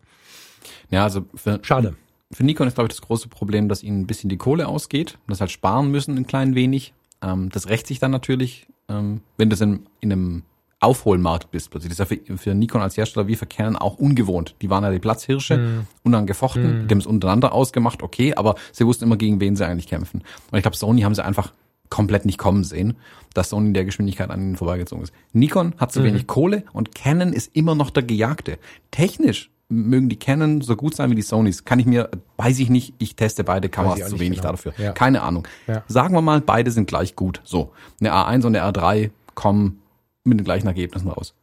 Ja, 0.92 1.04
also 1.04 1.26
für, 1.34 1.60
schade. 1.64 1.96
Für 2.32 2.44
Nikon 2.44 2.68
ist, 2.68 2.76
glaube 2.76 2.88
ich, 2.88 2.96
das 2.96 3.06
große 3.06 3.30
Problem, 3.30 3.70
dass 3.70 3.84
ihnen 3.84 4.02
ein 4.02 4.08
bisschen 4.08 4.30
die 4.30 4.38
Kohle 4.38 4.68
ausgeht, 4.68 5.18
das 5.28 5.42
halt 5.42 5.52
sparen 5.52 5.90
müssen 5.90 6.18
ein 6.18 6.28
klein 6.28 6.54
wenig. 6.54 6.94
Ähm, 7.22 7.50
das 7.50 7.70
rächt 7.70 7.88
sich 7.88 8.00
dann 8.00 8.12
natürlich, 8.12 8.68
ähm, 8.90 9.22
wenn 9.38 9.50
das 9.50 9.62
in, 9.62 9.88
in 10.02 10.12
einem 10.12 10.44
Aufholmarkt 10.84 11.52
bist 11.52 11.72
plötzlich. 11.72 11.96
Das 11.96 12.00
ist 12.10 12.12
ja 12.12 12.18
für, 12.18 12.38
für 12.38 12.54
Nikon 12.54 12.82
als 12.82 12.98
Hersteller 12.98 13.28
wie 13.28 13.36
für 13.36 13.46
Canon 13.46 13.76
auch 13.76 13.98
ungewohnt. 13.98 14.56
Die 14.62 14.70
waren 14.70 14.84
ja 14.84 14.92
die 14.92 15.00
Platzhirsche, 15.00 15.58
mm. 15.58 15.88
unangefochten, 16.04 16.84
mm. 16.84 16.88
die 16.88 16.94
haben 16.94 17.00
es 17.00 17.08
untereinander 17.08 17.54
ausgemacht, 17.54 18.04
okay, 18.04 18.34
aber 18.36 18.56
sie 18.72 18.86
wussten 18.86 19.06
immer, 19.06 19.18
gegen 19.18 19.40
wen 19.40 19.56
sie 19.56 19.66
eigentlich 19.66 19.88
kämpfen. 19.88 20.24
Und 20.52 20.58
ich 20.58 20.64
glaube, 20.64 20.78
Sony 20.78 21.02
haben 21.02 21.16
sie 21.16 21.24
einfach 21.24 21.54
komplett 21.90 22.26
nicht 22.26 22.38
kommen 22.38 22.64
sehen, 22.64 22.98
dass 23.34 23.50
Sony 23.50 23.68
in 23.68 23.74
der 23.74 23.86
Geschwindigkeit 23.86 24.30
an 24.30 24.42
ihnen 24.42 24.56
vorbeigezogen 24.56 25.04
ist. 25.04 25.14
Nikon 25.32 25.76
hat 25.78 25.92
zu 25.92 26.02
mm. 26.02 26.04
wenig 26.04 26.28
Kohle 26.28 26.64
und 26.74 26.96
Canon 26.96 27.34
ist 27.34 27.56
immer 27.56 27.76
noch 27.76 27.90
der 27.90 28.04
Gejagte. 28.04 28.58
Technisch 28.92 29.52
mögen 29.70 30.10
die 30.10 30.18
Canon 30.18 30.62
so 30.62 30.76
gut 30.76 30.96
sein 30.96 31.10
wie 31.12 31.16
die 31.16 31.22
Sonys. 31.22 31.66
Kann 31.66 31.80
ich 31.80 31.86
mir, 31.86 32.10
weiß 32.38 32.60
ich 32.60 32.70
nicht, 32.70 32.94
ich 33.00 33.16
teste 33.16 33.44
beide 33.44 33.70
Kameras 33.70 34.10
zu 34.10 34.20
wenig 34.20 34.40
genau. 34.40 34.52
dafür. 34.52 34.74
Ja. 34.78 34.92
Keine 34.92 35.22
Ahnung. 35.22 35.48
Ja. 35.68 35.84
Sagen 35.88 36.14
wir 36.14 36.22
mal, 36.22 36.42
beide 36.42 36.72
sind 36.72 36.88
gleich 36.88 37.16
gut. 37.16 37.42
So, 37.44 37.72
eine 38.00 38.14
A1 38.14 38.46
und 38.46 38.56
eine 38.56 38.72
R3 38.72 39.12
kommen 39.36 39.80
mit 40.24 40.40
den 40.40 40.46
gleichen 40.46 40.68
Ergebnissen 40.68 41.10
raus. 41.10 41.34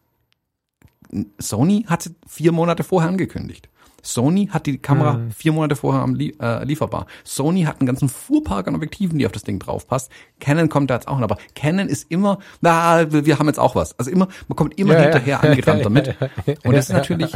Sony 1.39 1.85
hat 1.89 2.11
vier 2.26 2.53
Monate 2.53 2.85
vorher 2.85 3.11
angekündigt. 3.11 3.68
Sony 4.03 4.46
hat 4.46 4.66
die 4.66 4.78
Kamera 4.78 5.14
mhm. 5.14 5.30
vier 5.30 5.53
Monate 5.53 5.76
vorher 5.76 6.03
am 6.03 6.14
Lie 6.14 6.34
äh, 6.40 6.64
lieferbar. 6.64 7.07
Sony 7.24 7.62
hat 7.62 7.80
einen 7.80 7.86
ganzen 7.86 8.09
Fuhrpark 8.09 8.68
an 8.68 8.74
Objektiven, 8.74 9.18
die 9.18 9.26
auf 9.26 9.32
das 9.32 9.42
Ding 9.42 9.59
draufpasst. 9.59 10.11
Canon 10.38 10.68
kommt 10.68 10.90
da 10.90 10.94
jetzt 10.94 11.09
auch 11.09 11.16
noch, 11.16 11.24
aber 11.24 11.38
Canon 11.55 11.88
ist 11.88 12.11
immer, 12.11 12.38
na, 12.61 13.12
wir 13.12 13.38
haben 13.38 13.46
jetzt 13.46 13.59
auch 13.59 13.74
was. 13.74 13.98
Also 13.98 14.11
immer, 14.11 14.28
man 14.48 14.57
kommt 14.57 14.78
immer 14.78 14.94
ja, 14.94 15.03
hinterher 15.03 15.40
ja. 15.42 15.51
angerannt 15.51 15.84
damit. 15.84 16.16
Und 16.64 16.74
das 16.74 16.88
ist 16.88 16.94
natürlich 16.94 17.32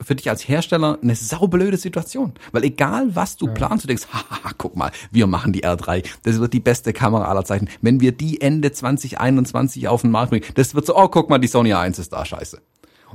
für 0.00 0.14
dich 0.14 0.28
als 0.28 0.46
Hersteller 0.46 0.98
eine 1.02 1.14
saublöde 1.14 1.76
Situation. 1.76 2.34
Weil 2.52 2.64
egal 2.64 3.14
was 3.14 3.36
du 3.36 3.46
ja. 3.46 3.52
planst, 3.52 3.84
du 3.84 3.88
denkst, 3.88 4.06
haha, 4.12 4.50
guck 4.58 4.76
mal, 4.76 4.90
wir 5.10 5.26
machen 5.26 5.52
die 5.52 5.64
R3. 5.64 6.04
Das 6.22 6.40
wird 6.40 6.52
die 6.52 6.60
beste 6.60 6.92
Kamera 6.92 7.26
aller 7.26 7.44
Zeiten. 7.44 7.68
Wenn 7.80 8.00
wir 8.00 8.12
die 8.12 8.40
Ende 8.40 8.72
2021 8.72 9.88
auf 9.88 10.02
den 10.02 10.10
Markt 10.10 10.30
bringen, 10.30 10.44
das 10.54 10.74
wird 10.74 10.86
so, 10.86 10.96
oh, 10.96 11.08
guck 11.08 11.30
mal, 11.30 11.38
die 11.38 11.48
Sony 11.48 11.72
A1 11.72 12.00
ist 12.00 12.12
da, 12.12 12.24
scheiße. 12.24 12.60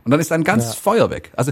Und 0.04 0.12
dann 0.12 0.20
ist 0.20 0.32
ein 0.32 0.44
ganz 0.44 0.76
Feuer 0.76 1.10
weg. 1.10 1.32
Also 1.36 1.52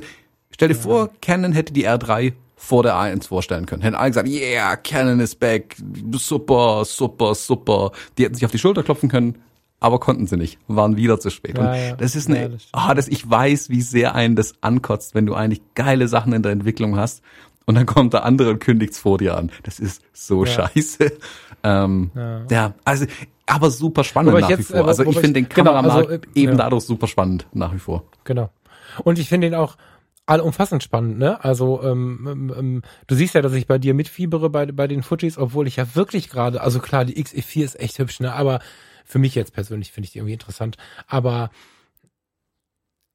Stell 0.55 0.69
dir 0.69 0.75
ja. 0.75 0.79
vor, 0.79 1.09
Canon 1.21 1.51
hätte 1.51 1.73
die 1.73 1.85
R3 1.85 2.31
vor 2.55 2.81
der 2.81 2.95
A1 2.95 3.27
vorstellen 3.27 3.65
können. 3.65 3.81
Hätten 3.81 3.97
alle 3.97 4.11
gesagt, 4.11 4.29
yeah, 4.29 4.77
Canon 4.77 5.19
is 5.19 5.35
back, 5.35 5.75
super, 6.13 6.85
super, 6.85 7.35
super. 7.35 7.91
Die 8.17 8.23
hätten 8.23 8.35
sich 8.35 8.45
auf 8.45 8.51
die 8.51 8.57
Schulter 8.57 8.81
klopfen 8.81 9.09
können, 9.09 9.39
aber 9.81 9.99
konnten 9.99 10.27
sie 10.27 10.37
nicht, 10.37 10.57
waren 10.69 10.95
wieder 10.95 11.19
zu 11.19 11.29
spät. 11.29 11.57
Ja, 11.57 11.75
ja. 11.75 11.95
das 11.97 12.15
ist 12.15 12.29
eine, 12.29 12.41
ja, 12.41 12.47
das, 12.47 12.67
ah, 12.71 12.93
das, 12.93 13.09
ich 13.09 13.29
weiß, 13.29 13.69
wie 13.69 13.81
sehr 13.81 14.15
einen 14.15 14.37
das 14.37 14.53
ankotzt, 14.61 15.13
wenn 15.13 15.25
du 15.25 15.35
eigentlich 15.35 15.61
geile 15.75 16.07
Sachen 16.07 16.31
in 16.31 16.41
der 16.41 16.53
Entwicklung 16.53 16.95
hast 16.95 17.21
und 17.65 17.75
dann 17.75 17.85
kommt 17.85 18.13
der 18.13 18.23
andere 18.23 18.51
und 18.51 18.59
kündigt's 18.59 18.97
vor 18.97 19.17
dir 19.17 19.35
an. 19.35 19.51
Das 19.63 19.79
ist 19.79 20.03
so 20.13 20.45
scheiße. 20.45 21.11
Ähm, 21.67 22.11
ja. 22.51 22.75
also, 22.83 23.07
aber 23.47 23.71
super 23.71 24.03
spannend 24.03 24.39
nach 24.39 24.47
jetzt, 24.51 24.59
wie 24.69 24.77
vor. 24.77 24.87
Also 24.87 25.03
ich 25.03 25.17
finde 25.17 25.33
den 25.33 25.49
Kameramarkt 25.49 26.09
genau, 26.09 26.21
also, 26.21 26.31
eben 26.35 26.57
dadurch 26.57 26.83
super 26.83 27.07
spannend 27.07 27.47
nach 27.53 27.73
wie 27.73 27.79
vor. 27.79 28.03
Genau. 28.23 28.51
Und 29.03 29.17
ich 29.17 29.29
finde 29.29 29.47
ihn 29.47 29.55
auch, 29.55 29.75
allumfassend 30.25 30.83
spannend, 30.83 31.17
ne? 31.17 31.43
Also 31.43 31.83
ähm, 31.83 32.27
ähm, 32.29 32.53
ähm, 32.57 32.81
du 33.07 33.15
siehst 33.15 33.35
ja, 33.35 33.41
dass 33.41 33.53
ich 33.53 33.67
bei 33.67 33.77
dir 33.77 33.93
mitfiebere 33.93 34.49
bei, 34.49 34.65
bei 34.67 34.87
den 34.87 35.03
Fujis, 35.03 35.37
obwohl 35.37 35.67
ich 35.67 35.75
ja 35.75 35.95
wirklich 35.95 36.29
gerade, 36.29 36.61
also 36.61 36.79
klar, 36.79 37.05
die 37.05 37.23
XE4 37.23 37.63
ist 37.63 37.79
echt 37.79 37.99
hübsch, 37.99 38.19
ne? 38.19 38.33
Aber 38.33 38.59
für 39.05 39.19
mich 39.19 39.35
jetzt 39.35 39.53
persönlich 39.53 39.91
finde 39.91 40.05
ich 40.05 40.11
die 40.11 40.19
irgendwie 40.19 40.33
interessant. 40.33 40.77
Aber 41.07 41.51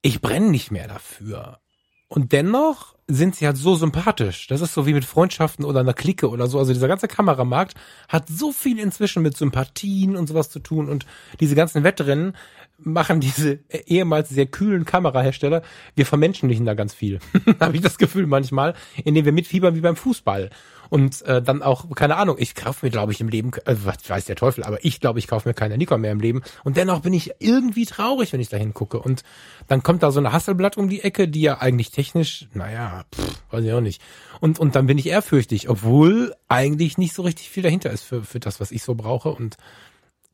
ich 0.02 0.20
brenne 0.20 0.50
nicht 0.50 0.70
mehr 0.70 0.88
dafür. 0.88 1.60
Und 2.08 2.32
dennoch 2.32 2.96
sind 3.06 3.36
sie 3.36 3.46
halt 3.46 3.56
so 3.56 3.76
sympathisch. 3.76 4.48
Das 4.48 4.60
ist 4.60 4.74
so 4.74 4.86
wie 4.86 4.94
mit 4.94 5.04
Freundschaften 5.04 5.64
oder 5.64 5.80
einer 5.80 5.94
Clique 5.94 6.28
oder 6.28 6.48
so. 6.48 6.58
Also 6.58 6.72
dieser 6.72 6.88
ganze 6.88 7.06
Kameramarkt 7.06 7.74
hat 8.08 8.28
so 8.28 8.52
viel 8.52 8.78
inzwischen 8.78 9.22
mit 9.22 9.36
Sympathien 9.36 10.16
und 10.16 10.28
sowas 10.28 10.50
zu 10.50 10.58
tun. 10.58 10.88
Und 10.88 11.06
diese 11.38 11.54
ganzen 11.54 11.84
Wettrennen 11.84 12.36
machen 12.82 13.20
diese 13.20 13.60
ehemals 13.86 14.28
sehr 14.28 14.46
kühlen 14.46 14.84
Kamerahersteller, 14.84 15.62
wir 15.94 16.06
vermenschlichen 16.06 16.64
da 16.64 16.74
ganz 16.74 16.94
viel. 16.94 17.18
Habe 17.60 17.76
ich 17.76 17.82
das 17.82 17.98
Gefühl 17.98 18.26
manchmal, 18.26 18.74
indem 19.04 19.24
wir 19.24 19.32
mitfiebern 19.32 19.74
wie 19.74 19.80
beim 19.80 19.96
Fußball. 19.96 20.50
Und 20.90 21.22
äh, 21.22 21.40
dann 21.40 21.62
auch, 21.62 21.88
keine 21.94 22.16
Ahnung, 22.16 22.36
ich 22.38 22.56
kaufe 22.56 22.84
mir, 22.84 22.90
glaube 22.90 23.12
ich, 23.12 23.20
im 23.20 23.28
Leben, 23.28 23.52
äh, 23.64 23.76
was 23.84 24.10
weiß 24.10 24.24
der 24.24 24.34
Teufel, 24.34 24.64
aber 24.64 24.84
ich 24.84 25.00
glaube, 25.00 25.20
ich 25.20 25.28
kaufe 25.28 25.48
mir 25.48 25.54
keine 25.54 25.78
Nikon 25.78 26.00
mehr 26.00 26.10
im 26.10 26.18
Leben. 26.18 26.42
Und 26.64 26.76
dennoch 26.76 27.00
bin 27.02 27.12
ich 27.12 27.30
irgendwie 27.38 27.86
traurig, 27.86 28.32
wenn 28.32 28.40
ich 28.40 28.48
da 28.48 28.56
hingucke. 28.56 28.98
Und 28.98 29.22
dann 29.68 29.84
kommt 29.84 30.02
da 30.02 30.10
so 30.10 30.18
eine 30.18 30.32
Hasselblatt 30.32 30.76
um 30.76 30.88
die 30.88 31.02
Ecke, 31.02 31.28
die 31.28 31.42
ja 31.42 31.58
eigentlich 31.58 31.92
technisch, 31.92 32.48
naja, 32.54 33.04
pff, 33.14 33.40
weiß 33.52 33.64
ich 33.64 33.72
auch 33.72 33.80
nicht. 33.80 34.02
Und, 34.40 34.58
und 34.58 34.74
dann 34.74 34.86
bin 34.86 34.98
ich 34.98 35.06
ehrfürchtig, 35.06 35.68
obwohl 35.68 36.34
eigentlich 36.48 36.98
nicht 36.98 37.14
so 37.14 37.22
richtig 37.22 37.50
viel 37.50 37.62
dahinter 37.62 37.90
ist 37.90 38.02
für, 38.02 38.24
für 38.24 38.40
das, 38.40 38.58
was 38.58 38.72
ich 38.72 38.82
so 38.82 38.96
brauche. 38.96 39.30
Und 39.30 39.58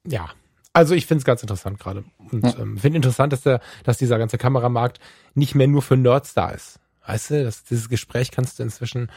ja, 0.07 0.31
also 0.77 0.95
ich 0.95 1.07
finde 1.07 1.20
es 1.20 1.24
ganz 1.24 1.43
interessant 1.43 1.81
gerade. 1.81 2.05
Und 2.31 2.45
ja. 2.45 2.59
ähm, 2.59 2.77
finde 2.77 2.97
interessant, 2.97 3.33
dass 3.33 3.41
der, 3.41 3.61
dass 3.85 3.97
dieser 3.97 4.18
ganze 4.18 4.37
Kameramarkt 4.37 5.01
nicht 5.35 5.55
mehr 5.55 5.68
nur 5.68 5.81
für 5.81 5.97
Nerds 5.97 6.35
da 6.35 6.51
ist. 6.51 6.81
Weißt 7.07 7.31
du, 7.31 7.45
dass 7.45 7.64
dieses 7.64 7.89
Gespräch 7.89 8.31
kannst 8.31 8.59
du 8.59 8.62
inzwischen 8.62 9.11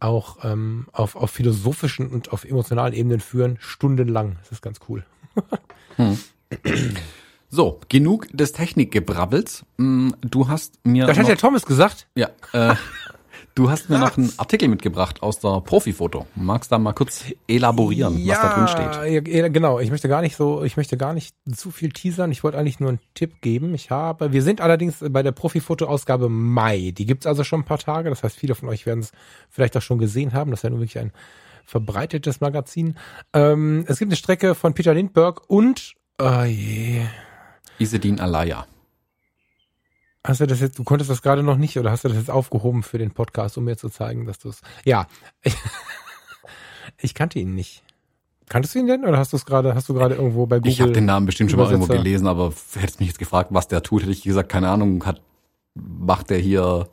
auch 0.00 0.38
ähm, 0.42 0.86
auf, 0.90 1.14
auf 1.14 1.30
philosophischen 1.30 2.08
und 2.08 2.32
auf 2.32 2.44
emotionalen 2.44 2.94
Ebenen 2.94 3.20
führen, 3.20 3.58
stundenlang. 3.60 4.36
Das 4.40 4.52
ist 4.52 4.62
ganz 4.62 4.80
cool. 4.88 5.04
hm. 5.96 6.18
So, 7.50 7.78
genug 7.90 8.26
des 8.32 8.52
Technikgebrabbels. 8.52 9.66
Mm, 9.76 10.12
du 10.22 10.48
hast 10.48 10.78
mir. 10.84 11.06
Das 11.06 11.18
hat 11.18 11.28
der 11.28 11.36
Thomas 11.36 11.66
gesagt. 11.66 12.06
Ja. 12.14 12.30
Äh, 12.54 12.74
Du 13.54 13.68
hast 13.68 13.90
mir 13.90 13.98
noch 13.98 14.16
einen 14.16 14.32
Artikel 14.38 14.66
mitgebracht 14.68 15.22
aus 15.22 15.38
der 15.38 15.60
Profifoto. 15.60 16.26
Magst 16.34 16.72
da 16.72 16.78
mal 16.78 16.94
kurz 16.94 17.26
elaborieren, 17.46 18.16
ja, 18.16 18.34
was 18.34 18.40
da 18.40 18.54
drin 18.54 18.68
steht? 18.68 19.26
Ja, 19.28 19.48
genau. 19.48 19.78
Ich 19.78 19.90
möchte 19.90 20.08
gar 20.08 20.22
nicht 20.22 20.36
so, 20.36 20.64
ich 20.64 20.78
möchte 20.78 20.96
gar 20.96 21.12
nicht 21.12 21.36
zu 21.54 21.70
viel 21.70 21.90
teasern. 21.90 22.32
Ich 22.32 22.42
wollte 22.44 22.56
eigentlich 22.56 22.80
nur 22.80 22.88
einen 22.88 23.00
Tipp 23.14 23.42
geben. 23.42 23.74
Ich 23.74 23.90
habe, 23.90 24.32
wir 24.32 24.42
sind 24.42 24.62
allerdings 24.62 25.04
bei 25.06 25.22
der 25.22 25.32
Profifoto-Ausgabe 25.32 26.30
Mai. 26.30 26.94
Die 26.96 27.04
gibt's 27.04 27.26
also 27.26 27.44
schon 27.44 27.60
ein 27.60 27.64
paar 27.64 27.78
Tage. 27.78 28.08
Das 28.08 28.22
heißt, 28.22 28.36
viele 28.36 28.54
von 28.54 28.70
euch 28.70 28.86
werden 28.86 29.00
es 29.00 29.12
vielleicht 29.50 29.76
auch 29.76 29.82
schon 29.82 29.98
gesehen 29.98 30.32
haben. 30.32 30.50
Das 30.50 30.60
ist 30.60 30.64
ja 30.64 30.70
nun 30.70 30.80
wirklich 30.80 30.98
ein 30.98 31.12
verbreitetes 31.66 32.40
Magazin. 32.40 32.96
Ähm, 33.34 33.84
es 33.86 33.98
gibt 33.98 34.10
eine 34.10 34.16
Strecke 34.16 34.54
von 34.54 34.72
Peter 34.72 34.94
Lindbergh 34.94 35.42
und, 35.46 35.92
oh 36.18 36.44
je. 36.44 37.02
Isedin 37.78 38.18
Alaya. 38.18 38.66
Hast 40.24 40.40
du 40.40 40.46
das 40.46 40.60
jetzt, 40.60 40.78
du 40.78 40.84
konntest 40.84 41.10
das 41.10 41.22
gerade 41.22 41.42
noch 41.42 41.56
nicht 41.56 41.78
oder 41.78 41.90
hast 41.90 42.04
du 42.04 42.08
das 42.08 42.16
jetzt 42.16 42.30
aufgehoben 42.30 42.82
für 42.82 42.98
den 42.98 43.10
Podcast, 43.10 43.58
um 43.58 43.64
mir 43.64 43.76
zu 43.76 43.88
zeigen, 43.88 44.26
dass 44.26 44.38
du 44.38 44.50
es. 44.50 44.60
Ja. 44.84 45.06
Ich, 45.42 45.56
ich 46.98 47.14
kannte 47.14 47.38
ihn 47.38 47.54
nicht. 47.54 47.82
Kanntest 48.48 48.74
du 48.74 48.80
ihn 48.80 48.86
denn 48.86 49.04
oder 49.04 49.18
hast 49.18 49.32
du 49.32 49.36
es 49.36 49.46
gerade, 49.46 49.74
hast 49.74 49.88
du 49.88 49.94
gerade 49.94 50.14
irgendwo 50.14 50.46
bei 50.46 50.58
Google? 50.58 50.70
Ich 50.70 50.80
habe 50.80 50.92
den 50.92 51.06
Namen 51.06 51.26
bestimmt 51.26 51.50
schon 51.50 51.58
mal 51.58 51.70
irgendwo 51.70 51.92
gelesen, 51.92 52.26
aber 52.26 52.52
hättest 52.74 53.00
mich 53.00 53.08
jetzt 53.08 53.18
gefragt, 53.18 53.48
was 53.52 53.66
der 53.66 53.82
tut, 53.82 54.02
hätte 54.02 54.12
ich 54.12 54.22
gesagt, 54.22 54.48
keine 54.48 54.68
Ahnung, 54.68 55.04
hat 55.06 55.22
macht 55.74 56.30
der 56.30 56.38
hier 56.38 56.88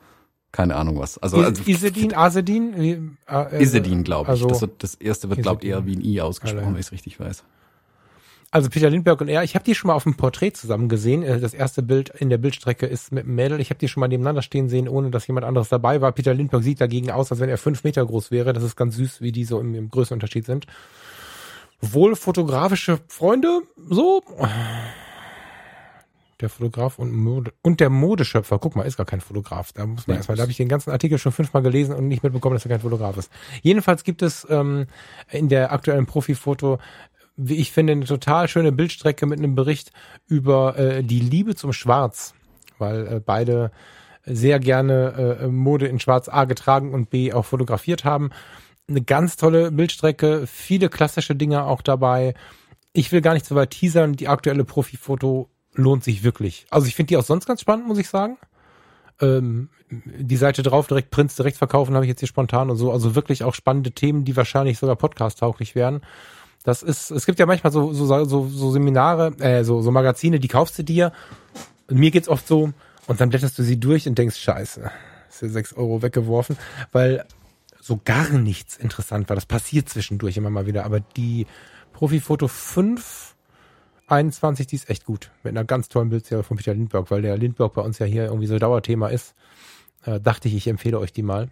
keine 0.51 0.75
Ahnung 0.75 0.97
was. 0.97 1.17
Also, 1.19 1.37
also 1.37 1.61
Isedin, 1.65 2.15
Asedin? 2.15 3.17
Äh, 3.27 3.61
Isedin, 3.61 4.03
glaube 4.03 4.33
ich. 4.33 4.41
Also, 4.41 4.47
das, 4.47 4.69
das 4.79 4.95
erste 4.95 5.29
wird, 5.29 5.43
glaube 5.43 5.63
ich, 5.63 5.69
eher 5.69 5.85
wie 5.85 5.95
ein 5.95 6.01
I 6.01 6.21
ausgesprochen, 6.21 6.73
wenn 6.73 6.79
ich 6.79 6.87
es 6.87 6.91
richtig 6.91 7.19
weiß. 7.19 7.43
Also 8.51 8.69
Peter 8.69 8.89
Lindbergh 8.89 9.21
und 9.21 9.29
er, 9.29 9.43
ich 9.43 9.53
habe 9.53 9.63
die 9.63 9.75
schon 9.75 9.89
mal 9.89 9.93
auf 9.93 10.03
dem 10.03 10.15
Porträt 10.15 10.53
zusammen 10.53 10.89
gesehen. 10.89 11.21
Äh, 11.21 11.39
das 11.39 11.53
erste 11.53 11.83
Bild 11.83 12.09
in 12.09 12.29
der 12.29 12.39
Bildstrecke 12.39 12.87
ist 12.87 13.11
mit 13.11 13.25
einem 13.25 13.35
Mädel. 13.35 13.59
Ich 13.59 13.69
habe 13.69 13.79
die 13.79 13.87
schon 13.87 14.01
mal 14.01 14.07
nebeneinander 14.07 14.41
stehen 14.41 14.69
sehen, 14.69 14.87
ohne 14.87 15.11
dass 15.11 15.27
jemand 15.27 15.45
anderes 15.45 15.69
dabei 15.69 16.01
war. 16.01 16.11
Peter 16.11 16.33
Lindbergh 16.33 16.63
sieht 16.63 16.81
dagegen 16.81 17.11
aus, 17.11 17.31
als 17.31 17.39
wenn 17.41 17.49
er 17.49 17.59
fünf 17.59 17.83
Meter 17.83 18.03
groß 18.05 18.31
wäre. 18.31 18.53
Das 18.53 18.63
ist 18.63 18.75
ganz 18.75 18.95
süß, 18.95 19.21
wie 19.21 19.31
die 19.31 19.45
so 19.45 19.59
im, 19.59 19.75
im 19.75 19.89
Größenunterschied 19.89 20.45
sind. 20.45 20.65
Wohl 21.81 22.15
fotografische 22.15 22.99
Freunde, 23.07 23.61
so. 23.87 24.23
Der 26.41 26.49
Fotograf 26.49 26.99
und, 26.99 27.11
Mode, 27.11 27.53
und 27.61 27.79
der 27.79 27.89
Modeschöpfer. 27.89 28.57
Guck 28.59 28.75
mal, 28.75 28.83
ist 28.83 28.97
gar 28.97 29.05
kein 29.05 29.21
Fotograf. 29.21 29.73
Da 29.73 29.85
muss 29.85 30.07
man 30.07 30.17
erstmal, 30.17 30.37
da 30.37 30.41
habe 30.41 30.51
ich 30.51 30.57
den 30.57 30.69
ganzen 30.69 30.89
Artikel 30.89 31.17
schon 31.19 31.31
fünfmal 31.31 31.61
gelesen 31.61 31.93
und 31.93 32.07
nicht 32.07 32.23
mitbekommen, 32.23 32.55
dass 32.55 32.65
er 32.65 32.69
kein 32.69 32.81
Fotograf 32.81 33.15
ist. 33.17 33.31
Jedenfalls 33.61 34.03
gibt 34.03 34.21
es 34.21 34.47
ähm, 34.49 34.87
in 35.29 35.49
der 35.49 35.71
aktuellen 35.71 36.05
Profifoto 36.05 36.79
wie 37.41 37.55
ich 37.55 37.71
finde, 37.71 37.93
eine 37.93 38.05
total 38.05 38.47
schöne 38.47 38.71
Bildstrecke 38.71 39.25
mit 39.25 39.39
einem 39.39 39.55
Bericht 39.55 39.91
über 40.27 40.77
äh, 40.77 41.03
die 41.03 41.21
Liebe 41.21 41.55
zum 41.55 41.73
Schwarz, 41.73 42.33
weil 42.77 43.07
äh, 43.07 43.19
beide 43.25 43.71
sehr 44.25 44.59
gerne 44.59 45.39
äh, 45.41 45.47
Mode 45.47 45.87
in 45.87 45.99
Schwarz 45.99 46.27
A 46.27 46.45
getragen 46.45 46.93
und 46.93 47.09
B 47.09 47.31
auch 47.31 47.45
fotografiert 47.45 48.03
haben. 48.03 48.29
Eine 48.87 49.01
ganz 49.01 49.37
tolle 49.37 49.71
Bildstrecke, 49.71 50.45
viele 50.47 50.89
klassische 50.89 51.35
Dinge 51.35 51.63
auch 51.63 51.81
dabei. 51.81 52.33
Ich 52.91 53.11
will 53.11 53.21
gar 53.21 53.33
nicht 53.33 53.45
so 53.45 53.55
weit 53.55 53.71
teasern, 53.71 54.13
die 54.13 54.27
aktuelle 54.27 54.65
Profifoto 54.65 55.49
lohnt 55.73 56.03
sich 56.03 56.23
wirklich. 56.23 56.65
Also 56.69 56.87
ich 56.87 56.95
finde 56.95 57.07
die 57.07 57.17
auch 57.17 57.23
sonst 57.23 57.45
ganz 57.45 57.61
spannend, 57.61 57.87
muss 57.87 57.99
ich 57.99 58.09
sagen. 58.09 58.37
Ähm, 59.21 59.69
die 59.89 60.37
Seite 60.37 60.61
drauf, 60.61 60.87
direkt 60.87 61.09
Prints 61.11 61.35
direkt 61.35 61.57
verkaufen, 61.57 61.95
habe 61.95 62.05
ich 62.05 62.09
jetzt 62.09 62.19
hier 62.19 62.27
spontan 62.27 62.69
und 62.69 62.77
so. 62.77 62.91
Also 62.91 63.15
wirklich 63.15 63.43
auch 63.43 63.55
spannende 63.55 63.91
Themen, 63.91 64.25
die 64.25 64.35
wahrscheinlich 64.35 64.77
sogar 64.77 64.95
podcast-tauglich 64.95 65.75
wären. 65.75 66.01
Das 66.63 66.83
ist, 66.83 67.11
es 67.11 67.25
gibt 67.25 67.39
ja 67.39 67.45
manchmal 67.45 67.71
so, 67.71 67.93
so, 67.93 68.25
so, 68.25 68.47
so 68.47 68.71
Seminare, 68.71 69.33
äh, 69.39 69.63
so, 69.63 69.81
so 69.81 69.91
Magazine, 69.91 70.39
die 70.39 70.47
kaufst 70.47 70.77
du 70.77 70.83
dir. 70.83 71.11
Und 71.87 71.97
mir 71.97 72.11
geht's 72.11 72.27
oft 72.27 72.47
so, 72.47 72.73
und 73.07 73.21
dann 73.21 73.29
blätterst 73.29 73.57
du 73.57 73.63
sie 73.63 73.79
durch 73.79 74.07
und 74.07 74.17
denkst, 74.17 74.37
scheiße, 74.37 74.91
ist 75.29 75.41
ja 75.41 75.47
sechs 75.49 75.73
Euro 75.73 76.01
weggeworfen, 76.01 76.57
weil 76.91 77.25
so 77.81 77.99
gar 78.03 78.29
nichts 78.29 78.77
interessant 78.77 79.29
war. 79.29 79.35
Das 79.35 79.45
passiert 79.45 79.89
zwischendurch 79.89 80.37
immer 80.37 80.49
mal 80.49 80.67
wieder. 80.67 80.85
Aber 80.85 80.99
die 80.99 81.47
Profifoto 81.93 82.47
5 82.47 83.35
21, 84.11 84.67
die 84.67 84.75
ist 84.75 84.89
echt 84.89 85.05
gut. 85.05 85.31
Mit 85.43 85.51
einer 85.51 85.65
ganz 85.65 85.89
tollen 85.89 86.09
Bildserie 86.09 86.43
von 86.43 86.57
Peter 86.57 86.73
Lindbergh, 86.73 87.09
weil 87.11 87.21
der 87.21 87.37
Lindbergh 87.37 87.73
bei 87.73 87.81
uns 87.81 87.99
ja 87.99 88.05
hier 88.05 88.25
irgendwie 88.25 88.47
so 88.47 88.57
Dauerthema 88.57 89.07
ist. 89.07 89.35
Äh, 90.03 90.19
dachte 90.19 90.47
ich, 90.47 90.55
ich 90.55 90.67
empfehle 90.67 90.99
euch 90.99 91.13
die 91.13 91.23
mal. 91.23 91.49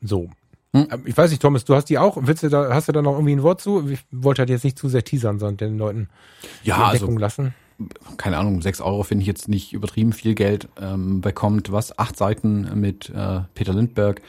So. 0.00 0.30
Hm? 0.72 0.88
Ähm, 0.90 1.02
ich 1.04 1.16
weiß 1.16 1.30
nicht, 1.30 1.42
Thomas, 1.42 1.64
du 1.64 1.74
hast 1.74 1.86
die 1.86 1.98
auch. 1.98 2.16
Willst 2.20 2.42
du 2.42 2.48
da, 2.48 2.72
hast 2.72 2.88
du 2.88 2.92
da 2.92 3.02
noch 3.02 3.14
irgendwie 3.14 3.32
ein 3.32 3.42
Wort 3.42 3.60
zu? 3.60 3.88
Ich 3.88 4.00
wollte 4.10 4.40
halt 4.40 4.50
jetzt 4.50 4.64
nicht 4.64 4.78
zu 4.78 4.88
sehr 4.88 5.04
teasern, 5.04 5.38
sondern 5.38 5.56
den 5.56 5.78
Leuten 5.78 6.08
ja, 6.62 6.88
also, 6.88 7.10
lassen. 7.10 7.54
Keine 8.18 8.38
Ahnung, 8.38 8.60
sechs 8.60 8.80
Euro 8.80 9.02
finde 9.02 9.22
ich 9.22 9.26
jetzt 9.26 9.48
nicht 9.48 9.72
übertrieben 9.72 10.12
viel 10.12 10.34
Geld. 10.34 10.68
Ähm, 10.80 11.20
bekommt 11.20 11.72
was? 11.72 11.98
Acht 11.98 12.16
Seiten 12.16 12.68
mit 12.78 13.10
äh, 13.10 13.40
Peter 13.54 13.72
Lindberg. 13.72 14.20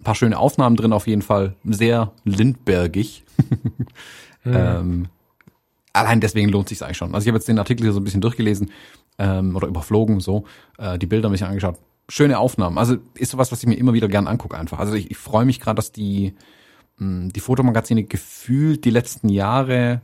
Ein 0.00 0.04
paar 0.04 0.14
schöne 0.14 0.38
Aufnahmen 0.38 0.76
drin 0.76 0.92
auf 0.92 1.06
jeden 1.06 1.22
Fall. 1.22 1.56
Sehr 1.64 2.12
Lindbergig. 2.24 3.24
hm. 4.42 4.52
ähm, 4.54 5.06
allein 5.92 6.20
deswegen 6.20 6.48
lohnt 6.48 6.68
sich 6.68 6.82
eigentlich 6.82 6.96
schon. 6.96 7.14
Also 7.14 7.24
ich 7.24 7.28
habe 7.28 7.38
jetzt 7.38 7.48
den 7.48 7.58
Artikel 7.58 7.84
hier 7.84 7.92
so 7.92 8.00
ein 8.00 8.04
bisschen 8.04 8.20
durchgelesen 8.20 8.70
ähm, 9.18 9.54
oder 9.56 9.66
überflogen, 9.66 10.20
so 10.20 10.44
äh, 10.78 10.98
die 10.98 11.06
Bilder 11.06 11.28
ein 11.28 11.32
bisschen 11.32 11.48
angeschaut 11.48 11.78
schöne 12.12 12.38
Aufnahmen. 12.38 12.76
Also 12.76 12.98
ist 13.14 13.30
sowas, 13.30 13.52
was 13.52 13.62
ich 13.62 13.66
mir 13.66 13.76
immer 13.76 13.94
wieder 13.94 14.06
gern 14.06 14.26
angucke 14.26 14.58
einfach. 14.58 14.78
Also 14.78 14.92
ich, 14.92 15.10
ich 15.10 15.16
freue 15.16 15.46
mich 15.46 15.60
gerade, 15.60 15.76
dass 15.76 15.92
die, 15.92 16.34
hm, 16.98 17.32
die 17.32 17.40
Fotomagazine 17.40 18.04
gefühlt 18.04 18.84
die 18.84 18.90
letzten 18.90 19.30
Jahre 19.30 20.02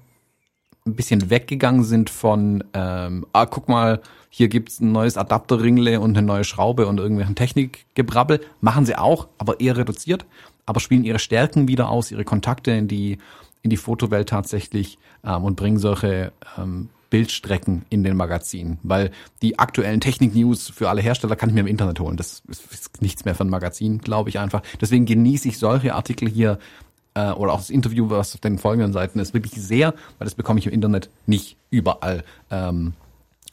ein 0.86 0.94
bisschen 0.94 1.28
weggegangen 1.28 1.84
sind 1.84 2.08
von, 2.08 2.64
ähm, 2.72 3.26
ah, 3.34 3.44
guck 3.44 3.68
mal, 3.68 4.00
hier 4.30 4.48
gibt's 4.48 4.80
ein 4.80 4.90
neues 4.90 5.18
Adapterringle 5.18 6.00
und 6.00 6.16
eine 6.16 6.26
neue 6.26 6.44
Schraube 6.44 6.86
und 6.86 6.98
irgendwelchen 6.98 7.34
Technikgebrabbel. 7.34 8.40
Machen 8.62 8.86
sie 8.86 8.96
auch, 8.96 9.28
aber 9.36 9.60
eher 9.60 9.76
reduziert, 9.76 10.24
aber 10.64 10.80
spielen 10.80 11.04
ihre 11.04 11.18
Stärken 11.18 11.68
wieder 11.68 11.90
aus, 11.90 12.10
ihre 12.10 12.24
Kontakte 12.24 12.70
in 12.70 12.88
die, 12.88 13.18
in 13.60 13.68
die 13.68 13.76
Fotowelt 13.76 14.30
tatsächlich 14.30 14.98
ähm, 15.24 15.44
und 15.44 15.56
bringen 15.56 15.76
solche 15.76 16.32
ähm, 16.56 16.88
Bildstrecken 17.10 17.84
in 17.90 18.02
den 18.02 18.16
Magazinen, 18.16 18.78
weil 18.82 19.10
die 19.42 19.58
aktuellen 19.58 20.00
Technik-News 20.00 20.70
für 20.70 20.88
alle 20.88 21.00
Hersteller 21.00 21.36
kann 21.36 21.48
ich 21.48 21.54
mir 21.54 21.60
im 21.60 21.66
Internet 21.66 22.00
holen. 22.00 22.16
Das 22.16 22.42
ist 22.48 23.02
nichts 23.02 23.24
mehr 23.24 23.34
für 23.34 23.44
ein 23.44 23.50
Magazin, 23.50 23.98
glaube 23.98 24.28
ich 24.30 24.38
einfach. 24.38 24.62
Deswegen 24.80 25.06
genieße 25.06 25.48
ich 25.48 25.58
solche 25.58 25.94
Artikel 25.94 26.28
hier 26.28 26.58
äh, 27.14 27.30
oder 27.30 27.52
auch 27.52 27.58
das 27.58 27.70
Interview, 27.70 28.10
was 28.10 28.34
auf 28.34 28.40
den 28.40 28.58
folgenden 28.58 28.92
Seiten 28.92 29.18
ist, 29.18 29.34
wirklich 29.34 29.54
sehr, 29.54 29.94
weil 30.18 30.26
das 30.26 30.34
bekomme 30.34 30.60
ich 30.60 30.66
im 30.66 30.72
Internet 30.72 31.10
nicht 31.26 31.56
überall. 31.70 32.24
Ähm, 32.50 32.94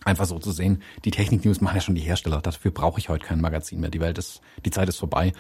einfach 0.04 0.26
so 0.26 0.38
zu 0.38 0.52
sehen. 0.52 0.82
Die 1.04 1.12
Technik-News 1.12 1.62
machen 1.62 1.76
ja 1.76 1.82
schon 1.82 1.96
die 1.96 2.02
Hersteller. 2.02 2.42
Dafür 2.42 2.72
brauche 2.72 3.00
ich 3.00 3.10
heute 3.10 3.26
kein 3.26 3.42
Magazin 3.42 3.80
mehr. 3.80 3.90
Die 3.90 4.00
Welt 4.00 4.18
ist, 4.18 4.42
die 4.64 4.70
Zeit 4.70 4.88
ist 4.88 4.98
vorbei. 4.98 5.34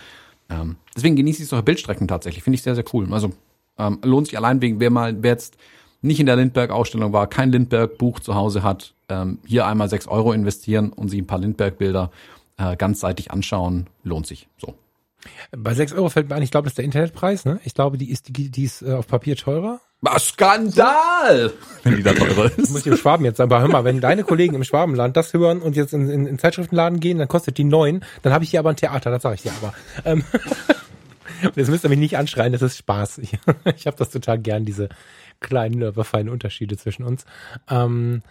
Ähm, 0.50 0.78
deswegen 0.96 1.16
genieße 1.16 1.44
ich 1.44 1.50
solche 1.50 1.64
Bildstrecken 1.64 2.08
tatsächlich. 2.08 2.44
Finde 2.44 2.56
ich 2.56 2.64
sehr, 2.64 2.76
sehr 2.76 2.86
cool. 2.94 3.12
Also 3.14 3.32
ähm, 3.78 4.00
lohnt 4.04 4.28
sich 4.28 4.38
allein 4.38 4.62
wegen, 4.62 4.80
wer 4.80 4.90
mal, 4.90 5.22
wer 5.22 5.32
jetzt 5.32 5.58
nicht 6.06 6.20
in 6.20 6.26
der 6.26 6.36
Lindbergh-Ausstellung 6.36 7.14
war, 7.14 7.28
kein 7.28 7.52
Lindbergh-Buch 7.52 8.20
zu 8.20 8.36
Hause 8.36 8.64
hat, 8.64 8.94
ähm, 9.10 9.40
hier 9.46 9.66
einmal 9.66 9.90
sechs 9.90 10.08
Euro 10.08 10.32
investieren 10.32 10.92
und 10.92 11.10
sie 11.10 11.22
ein 11.22 11.28
paar 11.28 11.40
Lindbergh-Bilder 11.40 12.12
äh, 12.58 12.76
ganzseitig 12.76 13.32
anschauen, 13.32 13.88
lohnt 14.04 14.28
sich. 14.28 14.48
So. 14.58 14.76
Bei 15.52 15.74
6 15.74 15.94
Euro 15.94 16.10
fällt 16.10 16.30
mir 16.30 16.36
ein, 16.36 16.44
ich 16.44 16.52
glaube, 16.52 16.66
das 16.66 16.74
ist 16.74 16.78
der 16.78 16.86
Internetpreis, 16.86 17.46
ne? 17.46 17.60
Ich 17.64 17.74
glaube, 17.74 17.98
die 17.98 18.12
ist, 18.12 18.38
die, 18.38 18.50
die 18.50 18.64
ist 18.64 18.82
äh, 18.82 18.94
auf 18.94 19.08
Papier 19.08 19.36
teurer. 19.36 19.80
Was 20.02 20.28
Skandal! 20.28 21.52
Wenn 21.84 21.96
die 21.96 22.04
da 22.04 22.14
teurer 22.14 22.52
ist. 22.58 22.70
Muss 22.70 22.82
ich 22.82 22.88
im 22.88 22.98
Schwaben 22.98 23.26
jetzt 23.26 23.38
sagen. 23.38 23.52
Aber 23.52 23.62
hör 23.62 23.70
mal, 23.70 23.84
wenn 23.84 24.02
deine 24.02 24.24
Kollegen 24.24 24.56
im 24.56 24.64
Schwabenland 24.64 25.18
das 25.18 25.34
hören 25.34 25.62
und 25.62 25.76
jetzt 25.76 25.94
in, 25.94 26.10
in, 26.10 26.28
in 26.28 26.38
Zeitschriftenladen 26.38 27.00
gehen, 27.00 27.18
dann 27.18 27.28
kostet 27.28 27.58
die 27.58 27.64
neun, 27.64 28.04
dann 28.22 28.34
habe 28.34 28.44
ich 28.44 28.52
hier 28.52 28.60
aber 28.60 28.70
ein 28.70 28.76
Theater, 28.76 29.10
das 29.10 29.24
sage 29.24 29.36
ich 29.36 29.42
dir 29.42 29.52
aber. 29.62 29.74
Ähm, 30.04 30.24
und 31.44 31.58
jetzt 31.58 31.70
müsst 31.70 31.84
ihr 31.86 31.90
mich 31.90 32.00
nicht 32.00 32.18
anschreien, 32.18 32.54
das 32.54 32.62
ist 32.62 32.78
Spaß. 32.78 33.20
Ich, 33.20 33.38
ich 33.78 33.88
habe 33.88 33.98
das 33.98 34.10
total 34.12 34.38
gern, 34.38 34.66
diese 34.66 34.90
kleinen, 35.40 35.84
aber 35.84 36.04
feinen 36.04 36.30
Unterschiede 36.30 36.78
zwischen 36.78 37.04
uns. 37.04 37.26
Ähm, 37.70 38.22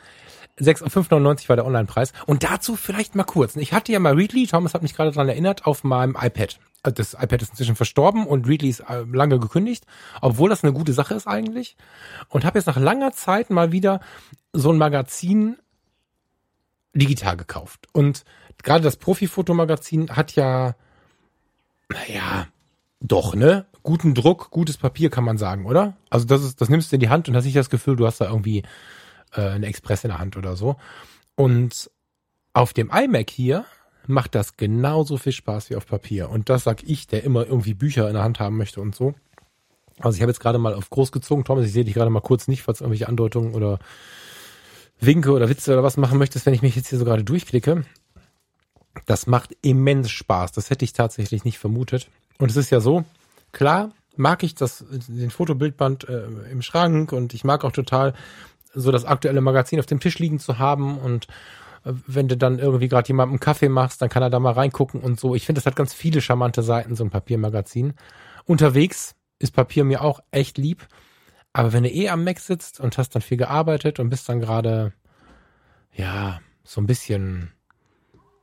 5,99 0.59 1.49
war 1.49 1.57
der 1.57 1.67
Online-Preis. 1.67 2.13
Und 2.27 2.45
dazu 2.45 2.77
vielleicht 2.77 3.15
mal 3.15 3.25
kurz. 3.25 3.57
Ich 3.57 3.73
hatte 3.73 3.93
ja 3.93 3.99
mal 3.99 4.15
Readly, 4.15 4.47
Thomas 4.47 4.75
hat 4.75 4.83
mich 4.83 4.95
gerade 4.95 5.11
dran 5.11 5.29
erinnert, 5.29 5.67
auf 5.67 5.83
meinem 5.83 6.17
iPad. 6.21 6.59
Äh, 6.85 6.93
das 6.93 7.15
iPad 7.15 7.43
ist 7.43 7.51
inzwischen 7.51 7.77
verstorben 7.77 8.27
und 8.27 8.47
Readly 8.47 8.69
ist 8.69 8.81
äh, 8.81 9.05
lange 9.13 9.39
gekündigt, 9.39 9.85
obwohl 10.21 10.51
das 10.51 10.63
eine 10.63 10.73
gute 10.73 10.93
Sache 10.93 11.15
ist 11.15 11.27
eigentlich. 11.27 11.77
Und 12.29 12.45
habe 12.45 12.59
jetzt 12.59 12.67
nach 12.67 12.77
langer 12.77 13.13
Zeit 13.13 13.51
mal 13.51 13.73
wieder 13.73 14.01
so 14.53 14.71
ein 14.71 14.79
Magazin 14.79 15.57
digital 16.95 17.37
gekauft. 17.37 17.89
Und 17.93 18.25
gerade 18.63 18.85
das 18.85 18.97
Profi-Fotomagazin 18.97 20.11
hat 20.11 20.37
ja, 20.37 20.77
naja, 21.89 22.47
doch, 23.01 23.35
ne? 23.35 23.67
Guten 23.85 24.15
Druck, 24.15 24.51
gutes 24.51 24.79
Papier 24.79 25.11
kann 25.11 25.25
man 25.25 25.39
sagen, 25.39 25.67
oder? 25.67 25.95
Also 26.11 26.27
das 26.27 26.43
ist, 26.43 26.61
das 26.61 26.71
nimmst 26.71 26.91
du 26.91 26.97
in 26.97 27.01
die 27.01 27.11
Hand 27.11 27.29
und 27.29 27.37
hast 27.37 27.45
nicht 27.45 27.57
das 27.57 27.71
Gefühl, 27.71 27.97
du 27.97 28.07
hast 28.07 28.21
da 28.21 28.27
irgendwie 28.27 28.63
äh, 29.35 29.43
eine 29.43 29.67
Express 29.67 30.05
in 30.05 30.09
der 30.09 30.19
Hand 30.19 30.37
oder 30.37 30.57
so. 30.57 30.77
Und 31.37 31.91
auf 32.55 32.73
dem 32.73 32.91
iMac 32.91 33.29
hier 33.31 33.67
macht 34.07 34.35
das 34.35 34.57
genauso 34.57 35.19
viel 35.19 35.33
Spaß 35.33 35.69
wie 35.69 35.77
auf 35.77 35.87
Papier. 35.87 36.31
Und 36.31 36.49
das 36.49 36.65
sag 36.65 36.83
ich, 36.83 37.07
der 37.07 37.25
immer 37.25 37.47
irgendwie 37.47 37.75
Bücher 37.75 38.09
in 38.09 38.15
der 38.15 38.25
Hand 38.25 38.41
haben 38.41 38.57
möchte 38.57 38.81
und 38.81 38.95
so. 38.95 39.15
Also 39.99 40.17
ich 40.17 40.23
habe 40.23 40.31
jetzt 40.31 40.41
gerade 40.41 40.59
mal 40.59 40.75
auf 40.75 40.91
groß 40.91 41.13
gezogen. 41.13 41.45
Thomas, 41.45 41.67
ich 41.67 41.73
sehe 41.73 41.85
dich 41.85 41.95
gerade 41.95 42.11
mal 42.11 42.21
kurz 42.21 42.49
nicht, 42.49 42.63
falls 42.63 42.81
irgendwelche 42.81 43.09
Andeutungen 43.09 43.55
oder 43.55 43.79
Winke 44.99 45.33
oder 45.33 45.49
Witze 45.49 45.73
oder 45.73 45.83
was 45.83 45.97
machen 45.97 46.19
möchtest, 46.19 46.47
wenn 46.47 46.55
ich 46.55 46.63
mich 46.63 46.77
jetzt 46.77 46.89
hier 46.89 46.99
so 46.99 47.05
gerade 47.05 47.25
durchklicke. 47.25 47.85
Das 49.07 49.27
macht 49.27 49.57
immens 49.61 50.11
Spaß. 50.11 50.53
Das 50.53 50.71
hätte 50.71 50.85
ich 50.85 50.93
tatsächlich 50.93 51.45
nicht 51.45 51.59
vermutet. 51.59 52.09
Und 52.39 52.51
es 52.51 52.57
ist 52.57 52.71
ja 52.71 52.81
so, 52.81 53.05
klar, 53.55 53.93
mag 54.17 54.43
ich 54.43 54.55
das, 54.55 54.85
den 54.91 55.31
Fotobildband 55.31 56.09
äh, 56.09 56.27
im 56.51 56.63
Schrank 56.63 57.13
und 57.13 57.35
ich 57.35 57.45
mag 57.45 57.65
auch 57.65 57.73
total 57.73 58.13
so 58.75 58.93
das 58.93 59.05
aktuelle 59.05 59.41
Magazin 59.41 59.79
auf 59.79 59.87
dem 59.87 60.01
Tisch 60.01 60.19
liegen 60.19 60.39
zu 60.39 60.59
haben 60.59 60.99
und 60.99 61.27
äh, 61.85 61.93
wenn 62.07 62.29
du 62.29 62.37
dann 62.37 62.59
irgendwie 62.59 62.89
gerade 62.89 63.09
jemandem 63.09 63.35
einen 63.35 63.41
Kaffee 63.41 63.69
machst, 63.69 64.03
dann 64.03 64.09
kann 64.09 64.23
er 64.23 64.31
da 64.31 64.39
mal 64.39 64.53
reingucken 64.53 65.01
und 65.01 65.19
so. 65.19 65.35
Ich 65.35 65.47
finde, 65.47 65.61
das 65.61 65.67
hat 65.67 65.77
ganz 65.77 65.95
viele 65.95 66.21
charmante 66.21 66.63
Seiten, 66.63 66.97
so 66.97 67.05
ein 67.05 67.11
Papiermagazin. 67.11 67.95
Unterwegs 68.45 69.15
ist 69.39 69.53
Papier 69.53 69.85
mir 69.85 70.03
auch 70.03 70.21
echt 70.31 70.59
lieb. 70.59 70.87
Aber 71.53 71.73
wenn 71.73 71.85
du 71.85 71.91
eh 71.91 72.09
am 72.09 72.25
Mac 72.25 72.41
sitzt 72.41 72.81
und 72.81 72.99
hast 72.99 73.11
dann 73.11 73.23
viel 73.23 73.39
gearbeitet 73.39 74.01
und 74.01 74.11
bist 74.11 74.29
dann 74.29 74.41
gerade, 74.41 74.93
ja, 75.93 76.41
so 76.65 76.81
ein 76.81 76.87
bisschen 76.87 77.53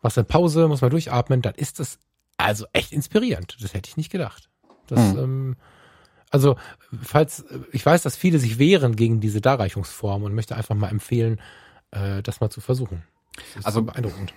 was 0.01 0.17
in 0.17 0.25
Pause, 0.25 0.67
muss 0.67 0.81
man 0.81 0.91
durchatmen, 0.91 1.41
dann 1.41 1.55
ist 1.55 1.79
das 1.79 1.99
also 2.37 2.65
echt 2.73 2.91
inspirierend. 2.91 3.57
Das 3.61 3.73
hätte 3.73 3.89
ich 3.89 3.97
nicht 3.97 4.11
gedacht. 4.11 4.50
Das, 4.87 5.13
mhm. 5.13 5.19
ähm, 5.19 5.55
also, 6.31 6.55
falls, 7.01 7.45
ich 7.71 7.85
weiß, 7.85 8.03
dass 8.03 8.15
viele 8.15 8.39
sich 8.39 8.57
wehren 8.57 8.95
gegen 8.95 9.19
diese 9.19 9.41
Darreichungsform 9.41 10.23
und 10.23 10.33
möchte 10.33 10.55
einfach 10.55 10.75
mal 10.75 10.89
empfehlen, 10.89 11.39
äh, 11.91 12.23
das 12.23 12.39
mal 12.39 12.49
zu 12.49 12.61
versuchen. 12.61 13.03
also 13.63 13.83
beeindruckend. 13.83 14.33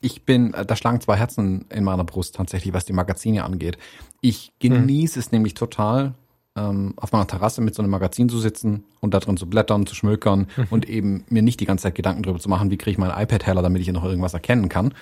Ich 0.00 0.24
bin, 0.24 0.52
äh, 0.52 0.66
da 0.66 0.76
schlagen 0.76 1.00
zwei 1.00 1.16
Herzen 1.16 1.64
in 1.70 1.82
meiner 1.82 2.04
Brust 2.04 2.34
tatsächlich, 2.34 2.74
was 2.74 2.84
die 2.84 2.92
Magazine 2.92 3.42
angeht. 3.44 3.78
Ich 4.20 4.52
genieße 4.58 5.18
mhm. 5.18 5.20
es 5.20 5.32
nämlich 5.32 5.54
total, 5.54 6.14
ähm, 6.56 6.92
auf 6.96 7.12
meiner 7.12 7.26
Terrasse 7.26 7.62
mit 7.62 7.74
so 7.74 7.82
einem 7.82 7.90
Magazin 7.90 8.28
zu 8.28 8.38
sitzen 8.38 8.84
und 9.00 9.14
da 9.14 9.20
drin 9.20 9.38
zu 9.38 9.48
blättern, 9.48 9.86
zu 9.86 9.94
schmökern 9.94 10.48
mhm. 10.56 10.66
und 10.70 10.88
eben 10.88 11.24
mir 11.30 11.42
nicht 11.42 11.58
die 11.58 11.64
ganze 11.64 11.84
Zeit 11.84 11.94
Gedanken 11.94 12.22
darüber 12.22 12.38
zu 12.38 12.50
machen, 12.50 12.70
wie 12.70 12.76
kriege 12.76 12.92
ich 12.92 12.98
mein 12.98 13.10
iPad 13.10 13.46
heller, 13.46 13.62
damit 13.62 13.80
ich 13.80 13.86
hier 13.86 13.94
noch 13.94 14.04
irgendwas 14.04 14.34
erkennen 14.34 14.68
kann. 14.68 14.92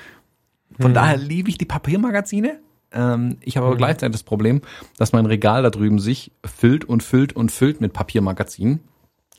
Von 0.79 0.93
mhm. 0.93 0.95
daher 0.95 1.17
liebe 1.17 1.51
ich 1.51 1.59
die 1.59 1.67
Papiermagazine 1.67 2.61
ähm, 2.95 3.39
ich 3.41 3.57
habe 3.57 3.67
aber 3.67 3.75
mhm. 3.75 3.79
gleichzeitig 3.79 4.13
das 4.13 4.23
Problem, 4.23 4.63
dass 4.99 5.13
mein 5.13 5.27
Regal 5.27 5.63
da 5.63 5.71
drüben 5.71 5.99
sich 5.99 6.33
füllt 6.45 6.85
und 6.85 7.03
füllt 7.03 7.35
und 7.35 7.51
füllt 7.51 7.81
mit 7.81 7.93
Papiermagazinen. 7.93 8.81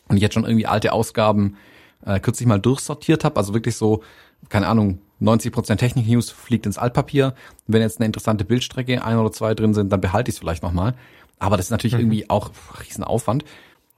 Und 0.08 0.18
ich 0.18 0.22
jetzt 0.22 0.34
schon 0.34 0.44
irgendwie 0.44 0.68
alte 0.68 0.92
Ausgaben 0.94 1.58
äh, 2.06 2.20
kürzlich 2.20 2.48
mal 2.48 2.60
durchsortiert 2.60 3.24
habe. 3.24 3.38
Also 3.38 3.54
wirklich 3.54 3.76
so, 3.76 4.04
keine 4.50 4.68
Ahnung, 4.68 5.00
90% 5.22 5.78
Technik-News 5.78 6.30
fliegt 6.32 6.66
ins 6.66 6.78
Altpapier. 6.78 7.34
Wenn 7.68 7.82
jetzt 7.82 8.00
eine 8.00 8.06
interessante 8.06 8.44
Bildstrecke, 8.44 9.04
ein 9.04 9.18
oder 9.18 9.32
zwei 9.32 9.54
drin 9.54 9.74
sind, 9.74 9.92
dann 9.92 10.02
behalte 10.02 10.30
ich 10.30 10.36
es 10.36 10.40
vielleicht 10.40 10.64
nochmal. 10.64 10.96
Aber 11.40 11.58
das 11.58 11.68
ist 11.68 11.72
natürlich 11.72 11.94
mhm. 11.94 12.02
irgendwie 12.02 12.30
auch 12.30 12.52
Riesenaufwand. 12.82 13.46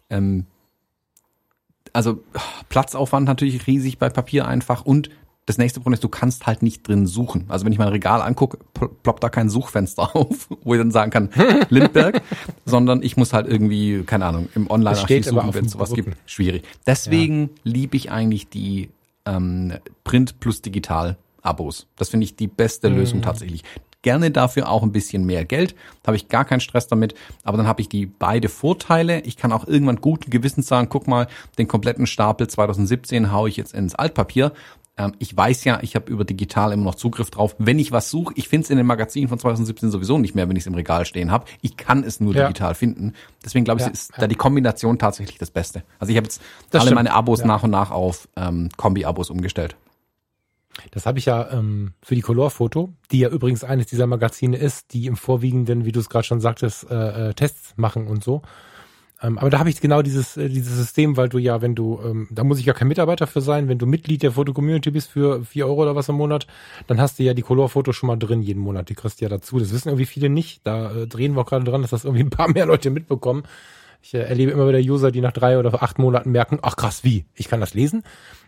Ähm, 0.10 0.46
also 1.94 2.24
Platzaufwand 2.70 3.26
natürlich 3.26 3.68
riesig 3.68 3.98
bei 3.98 4.10
Papier 4.10 4.48
einfach 4.48 4.86
und 4.86 5.10
das 5.46 5.60
nächste 5.60 5.80
Problem 5.80 5.94
ist, 5.94 6.04
du 6.04 6.10
kannst 6.10 6.48
halt 6.48 6.64
nicht 6.64 6.88
drin 6.88 7.06
suchen. 7.06 7.46
Also 7.50 7.66
wenn 7.66 7.72
ich 7.72 7.78
mein 7.78 7.90
Regal 7.90 8.22
angucke, 8.22 8.58
ploppt 9.04 9.24
da 9.24 9.30
kein 9.30 9.50
Suchfenster 9.50 10.16
auf, 10.16 10.50
wo 10.64 10.74
ich 10.74 10.80
dann 10.80 10.92
sagen 10.92 11.12
kann, 11.12 11.30
Lindberg, 11.70 12.22
sondern 12.66 13.04
ich 13.04 13.16
muss 13.16 13.34
halt 13.34 13.48
irgendwie, 13.48 14.04
keine 14.04 14.26
Ahnung, 14.26 14.50
im 14.56 14.70
Online-Archiv 14.70 15.26
suchen, 15.26 15.54
wenn 15.54 15.66
es 15.66 15.74
sowas 15.74 15.94
gibt. 15.94 16.18
Schwierig. 16.26 16.64
Deswegen 16.88 17.44
ja. 17.44 17.50
liebe 17.64 17.96
ich 17.96 18.12
eigentlich 18.12 18.50
die 18.50 18.90
ähm, 19.26 19.74
Print 20.04 20.40
plus 20.40 20.62
Digital 20.62 21.18
Abos. 21.42 21.88
Das 21.96 22.10
finde 22.10 22.24
ich 22.24 22.36
die 22.36 22.48
beste 22.48 22.90
mhm. 22.90 22.98
Lösung 22.98 23.22
tatsächlich. 23.22 23.64
Gerne 24.02 24.30
dafür 24.30 24.70
auch 24.70 24.84
ein 24.84 24.92
bisschen 24.92 25.26
mehr 25.26 25.46
Geld. 25.46 25.76
Da 26.04 26.08
habe 26.08 26.18
ich 26.18 26.28
gar 26.28 26.46
keinen 26.46 26.60
Stress 26.60 26.88
damit. 26.88 27.16
Aber 27.44 27.58
dann 27.58 27.68
habe 27.68 27.82
ich 27.82 27.90
die 27.90 28.06
beide 28.06 28.50
Vorteile. 28.50 29.22
Ich 29.22 29.36
kann 29.36 29.52
auch 29.52 29.68
irgendwann 29.68 29.98
guten 29.98 30.30
Gewissens 30.30 30.68
sagen, 30.68 30.90
guck 30.90 31.08
mal, 31.08 31.28
den 31.58 31.68
kompletten 31.68 32.06
Stapel 32.06 32.48
2017 32.48 33.32
haue 33.32 33.50
ich 33.50 33.58
jetzt 33.58 33.74
ins 33.74 33.96
Altpapier. 33.96 34.52
Ähm, 34.98 35.14
ich 35.20 35.36
weiß 35.36 35.64
ja, 35.66 35.80
ich 35.82 35.96
habe 35.96 36.12
über 36.12 36.24
digital 36.24 36.72
immer 36.72 36.86
noch 36.86 36.96
Zugriff 36.96 37.30
drauf. 37.30 37.56
Wenn 37.58 37.80
ich 37.80 37.92
was 37.92 38.10
suche, 38.10 38.34
ich 38.38 38.48
finde 38.48 38.66
es 38.66 38.70
in 38.70 38.78
den 38.78 38.86
Magazinen 38.86 39.28
von 39.28 39.40
2017 39.40 39.92
sowieso 39.92 40.18
nicht 40.18 40.36
mehr, 40.36 40.48
wenn 40.48 40.56
ich 40.56 40.64
es 40.64 40.68
im 40.68 40.74
Regal 40.74 41.06
stehen 41.06 41.32
habe. 41.32 41.46
Ich 41.62 41.78
kann 41.78 42.04
es 42.04 42.20
nur 42.20 42.34
ja. 42.34 42.48
digital 42.48 42.76
finden. 42.76 43.14
Deswegen 43.44 43.66
glaube 43.66 43.82
ich, 43.82 43.88
ja, 43.88 43.92
ist 43.92 44.12
ja. 44.12 44.22
da 44.22 44.28
die 44.28 44.36
Kombination 44.36 44.98
tatsächlich 44.98 45.38
das 45.38 45.52
Beste. 45.52 45.84
Also 46.00 46.12
ich 46.12 46.18
habe 46.18 46.26
jetzt 46.26 46.42
das 46.70 46.82
alle 46.82 46.90
stimmt. 46.90 46.96
meine 46.96 47.14
Abos 47.14 47.44
nach 47.44 47.64
und 47.64 47.72
nach 47.72 47.92
auf 47.92 48.28
ähm, 48.36 48.70
Kombi-Abos 48.78 49.30
umgestellt. 49.30 49.76
Das 50.92 51.06
habe 51.06 51.20
ich 51.20 51.26
ja 51.26 51.52
ähm, 51.52 51.94
für 52.02 52.16
die 52.16 52.22
Color-Foto, 52.22 52.94
die 53.12 53.20
ja 53.20 53.30
übrigens 53.30 53.64
eines 53.64 53.88
dieser 53.88 54.08
Magazine 54.08 54.58
ist, 54.58 54.94
die 54.94 55.06
im 55.06 55.16
Vorwiegenden, 55.16 55.86
wie 55.86 55.92
du 55.92 56.00
es 56.00 56.10
gerade 56.10 56.26
schon 56.26 56.42
sagtest, 56.42 56.90
äh, 56.90 57.30
äh, 57.30 57.34
Tests 57.34 57.74
machen 57.78 58.08
und 58.08 58.24
so. 58.24 58.42
Ähm, 59.26 59.38
aber 59.40 59.50
da 59.50 59.60
habe 59.60 59.70
ich 59.70 59.82
genau 59.82 60.02
dieses, 60.02 60.38
äh, 60.38 60.50
dieses 60.50 60.76
System, 60.76 61.18
weil 61.18 61.30
du 61.30 61.38
ja, 61.38 61.62
wenn 61.62 61.74
du, 61.74 62.00
ähm, 62.04 62.28
da 62.30 62.44
muss 62.44 62.60
ich 62.60 62.66
ja 62.66 62.74
kein 62.74 62.88
Mitarbeiter 62.88 63.28
für 63.28 63.42
sein, 63.42 63.68
wenn 63.68 63.78
du 63.78 63.86
Mitglied 63.86 64.22
der 64.24 64.34
Foto-Community 64.34 64.92
bist 64.92 65.10
für 65.10 65.44
vier 65.44 65.66
Euro 65.68 65.84
oder 65.84 65.96
was 65.96 66.10
im 66.10 66.16
Monat, 66.16 66.46
dann 66.88 67.02
hast 67.02 67.18
du 67.18 67.24
ja 67.24 67.34
die 67.34 67.42
Color-Fotos 67.42 67.96
schon 67.96 68.08
mal 68.08 68.18
drin 68.18 68.42
jeden 68.42 68.62
Monat. 68.62 68.90
Die 68.90 68.96
kriegst 68.96 69.22
du 69.22 69.26
ja 69.26 69.30
dazu. 69.30 69.58
Das 69.60 69.74
wissen 69.74 69.90
irgendwie 69.90 70.06
viele 70.06 70.30
nicht. 70.30 70.62
Da 70.66 70.92
äh, 70.92 71.08
drehen 71.08 71.34
wir 71.34 71.42
auch 71.42 71.46
gerade 71.46 71.66
dran, 71.66 71.82
dass 71.82 71.92
das 71.92 72.06
irgendwie 72.06 72.24
ein 72.24 72.30
paar 72.30 72.50
mehr 72.50 72.66
Leute 72.66 72.92
mitbekommen. 72.92 73.44
Ich 74.04 74.14
äh, 74.14 74.20
erlebe 74.20 74.52
immer 74.52 74.68
wieder 74.68 74.80
User, 74.80 75.12
die 75.12 75.22
nach 75.22 75.32
drei 75.32 75.58
oder 75.58 75.82
acht 75.82 75.98
Monaten 75.98 76.32
merken, 76.32 76.60
ach 76.62 76.76
krass, 76.76 77.04
wie? 77.04 77.26
Ich 77.34 77.48
kann 77.48 77.60
das 77.60 77.74
lesen. 77.74 78.04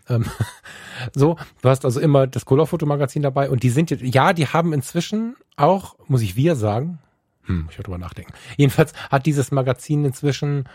Ähm, 0.08 0.26
so, 1.12 1.36
du 1.62 1.68
hast 1.68 1.84
also 1.84 1.98
immer 1.98 2.28
das 2.28 2.44
Color-Foto-Magazin 2.44 3.22
dabei 3.22 3.50
und 3.50 3.64
die 3.64 3.70
sind 3.70 3.90
jetzt, 3.90 4.02
ja, 4.02 4.32
die 4.32 4.46
haben 4.46 4.72
inzwischen 4.72 5.34
auch, 5.56 5.96
muss 6.06 6.22
ich 6.22 6.36
wir 6.36 6.54
sagen, 6.54 7.00
hm, 7.48 7.66
ich 7.70 7.76
werde 7.76 7.84
drüber 7.84 7.98
nachdenken. 7.98 8.32
Jedenfalls 8.56 8.92
hat 9.10 9.26
dieses 9.26 9.50
Magazin 9.50 10.04
inzwischen 10.04 10.68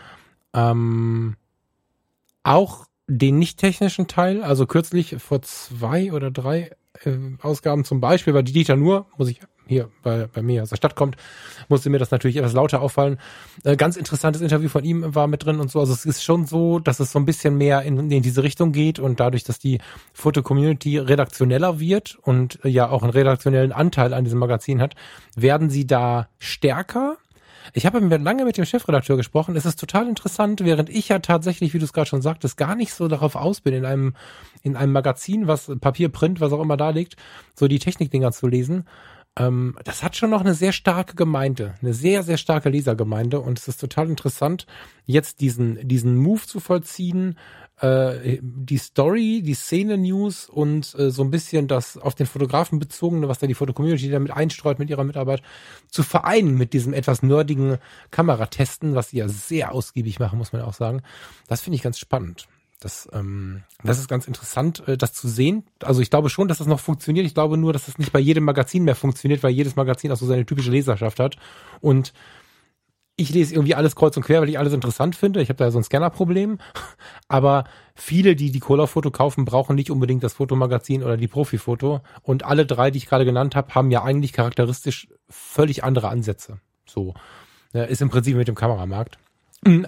ähm, 0.52 1.36
auch 2.42 2.86
den 3.06 3.38
nicht 3.38 3.58
technischen 3.58 4.08
Teil, 4.08 4.42
also 4.42 4.66
kürzlich 4.66 5.16
vor 5.18 5.42
zwei 5.42 6.12
oder 6.12 6.30
drei 6.30 6.76
äh, 7.04 7.16
Ausgaben 7.40 7.84
zum 7.84 8.00
Beispiel, 8.00 8.42
die 8.42 8.52
Dieter 8.52 8.76
nur, 8.76 9.06
muss 9.16 9.28
ich 9.28 9.40
hier 9.66 9.88
bei, 10.02 10.26
bei 10.26 10.42
mir 10.42 10.62
aus 10.62 10.70
der 10.70 10.76
Stadt 10.76 10.94
kommt, 10.94 11.16
musste 11.68 11.90
mir 11.90 11.98
das 11.98 12.10
natürlich 12.10 12.36
etwas 12.36 12.52
lauter 12.52 12.80
auffallen. 12.80 13.18
Äh, 13.64 13.76
ganz 13.76 13.96
interessantes 13.96 14.42
Interview 14.42 14.68
von 14.68 14.84
ihm 14.84 15.14
war 15.14 15.26
mit 15.26 15.44
drin 15.44 15.60
und 15.60 15.70
so. 15.70 15.80
Also 15.80 15.92
es 15.92 16.04
ist 16.04 16.22
schon 16.22 16.46
so, 16.46 16.78
dass 16.78 17.00
es 17.00 17.12
so 17.12 17.18
ein 17.18 17.24
bisschen 17.24 17.56
mehr 17.56 17.82
in, 17.82 18.10
in 18.10 18.22
diese 18.22 18.42
Richtung 18.42 18.72
geht 18.72 18.98
und 18.98 19.20
dadurch, 19.20 19.44
dass 19.44 19.58
die 19.58 19.80
Foto-Community 20.12 20.98
redaktioneller 20.98 21.80
wird 21.80 22.18
und 22.22 22.64
äh, 22.64 22.68
ja 22.68 22.88
auch 22.88 23.02
einen 23.02 23.12
redaktionellen 23.12 23.72
Anteil 23.72 24.14
an 24.14 24.24
diesem 24.24 24.38
Magazin 24.38 24.80
hat, 24.80 24.94
werden 25.36 25.70
sie 25.70 25.86
da 25.86 26.28
stärker. 26.38 27.16
Ich 27.72 27.86
habe 27.86 27.98
lange 27.98 28.44
mit 28.44 28.58
dem 28.58 28.66
Chefredakteur 28.66 29.16
gesprochen. 29.16 29.56
Es 29.56 29.64
ist 29.64 29.80
total 29.80 30.06
interessant, 30.06 30.64
während 30.64 30.90
ich 30.90 31.08
ja 31.08 31.20
tatsächlich, 31.20 31.72
wie 31.72 31.78
du 31.78 31.84
es 31.84 31.94
gerade 31.94 32.08
schon 32.08 32.20
sagtest, 32.20 32.58
gar 32.58 32.74
nicht 32.74 32.92
so 32.92 33.08
darauf 33.08 33.36
aus 33.36 33.62
bin, 33.62 33.72
in 33.72 33.86
einem, 33.86 34.14
in 34.62 34.76
einem 34.76 34.92
Magazin, 34.92 35.46
was 35.46 35.70
Papier, 35.80 36.10
Print, 36.10 36.40
was 36.40 36.52
auch 36.52 36.60
immer 36.60 36.76
da 36.76 36.90
liegt, 36.90 37.16
so 37.54 37.66
die 37.66 37.78
Technikdinger 37.78 38.32
zu 38.32 38.48
lesen 38.48 38.84
ähm, 39.36 39.76
das 39.84 40.02
hat 40.02 40.16
schon 40.16 40.30
noch 40.30 40.40
eine 40.40 40.54
sehr 40.54 40.72
starke 40.72 41.16
Gemeinde, 41.16 41.74
eine 41.82 41.92
sehr, 41.92 42.22
sehr 42.22 42.36
starke 42.36 42.68
Lesergemeinde 42.68 43.40
und 43.40 43.58
es 43.58 43.66
ist 43.66 43.80
total 43.80 44.08
interessant, 44.08 44.66
jetzt 45.06 45.40
diesen, 45.40 45.86
diesen 45.88 46.16
Move 46.16 46.42
zu 46.42 46.60
vollziehen, 46.60 47.36
äh, 47.80 48.38
die 48.40 48.78
Story, 48.78 49.42
die 49.44 49.54
Szene-News 49.54 50.48
und 50.48 50.94
äh, 50.96 51.10
so 51.10 51.24
ein 51.24 51.30
bisschen 51.30 51.66
das 51.66 51.96
auf 51.98 52.14
den 52.14 52.26
Fotografen 52.26 52.78
bezogene, 52.78 53.28
was 53.28 53.40
da 53.40 53.48
die 53.48 53.54
Foto-Community 53.54 54.08
damit 54.08 54.30
einstreut 54.30 54.78
mit 54.78 54.90
ihrer 54.90 55.04
Mitarbeit, 55.04 55.42
zu 55.88 56.04
vereinen 56.04 56.56
mit 56.56 56.72
diesem 56.72 56.94
etwas 56.94 57.22
nerdigen 57.22 57.78
Kameratesten, 58.12 58.94
was 58.94 59.10
sie 59.10 59.18
ja 59.18 59.28
sehr 59.28 59.72
ausgiebig 59.72 60.20
machen, 60.20 60.38
muss 60.38 60.52
man 60.52 60.62
auch 60.62 60.74
sagen. 60.74 61.02
Das 61.48 61.60
finde 61.60 61.76
ich 61.76 61.82
ganz 61.82 61.98
spannend. 61.98 62.46
Das, 62.84 63.08
ähm, 63.14 63.62
das 63.82 63.98
ist 63.98 64.08
ganz 64.08 64.28
interessant, 64.28 64.86
äh, 64.86 64.98
das 64.98 65.14
zu 65.14 65.26
sehen. 65.26 65.64
Also 65.82 66.02
ich 66.02 66.10
glaube 66.10 66.28
schon, 66.28 66.48
dass 66.48 66.58
das 66.58 66.66
noch 66.66 66.80
funktioniert. 66.80 67.24
Ich 67.24 67.32
glaube 67.32 67.56
nur, 67.56 67.72
dass 67.72 67.86
das 67.86 67.96
nicht 67.96 68.12
bei 68.12 68.20
jedem 68.20 68.44
Magazin 68.44 68.84
mehr 68.84 68.94
funktioniert, 68.94 69.42
weil 69.42 69.52
jedes 69.52 69.74
Magazin 69.74 70.12
auch 70.12 70.18
so 70.18 70.26
seine 70.26 70.44
typische 70.44 70.70
Leserschaft 70.70 71.18
hat. 71.18 71.38
Und 71.80 72.12
ich 73.16 73.30
lese 73.30 73.54
irgendwie 73.54 73.74
alles 73.74 73.96
kreuz 73.96 74.18
und 74.18 74.22
quer, 74.22 74.42
weil 74.42 74.50
ich 74.50 74.58
alles 74.58 74.74
interessant 74.74 75.16
finde. 75.16 75.40
Ich 75.40 75.48
habe 75.48 75.56
da 75.56 75.70
so 75.70 75.78
ein 75.78 75.84
Scannerproblem. 75.84 76.58
Aber 77.28 77.64
viele, 77.94 78.36
die 78.36 78.50
die 78.50 78.60
Cola-Foto 78.60 79.10
kaufen, 79.10 79.46
brauchen 79.46 79.76
nicht 79.76 79.90
unbedingt 79.90 80.22
das 80.22 80.34
Fotomagazin 80.34 81.02
oder 81.02 81.16
die 81.16 81.28
Profi-Foto. 81.28 82.02
Und 82.20 82.44
alle 82.44 82.66
drei, 82.66 82.90
die 82.90 82.98
ich 82.98 83.06
gerade 83.06 83.24
genannt 83.24 83.56
habe, 83.56 83.74
haben 83.74 83.90
ja 83.90 84.02
eigentlich 84.02 84.34
charakteristisch 84.34 85.08
völlig 85.30 85.84
andere 85.84 86.10
Ansätze. 86.10 86.60
So. 86.84 87.14
Ist 87.72 88.02
im 88.02 88.10
Prinzip 88.10 88.36
mit 88.36 88.46
dem 88.46 88.54
Kameramarkt. 88.54 89.18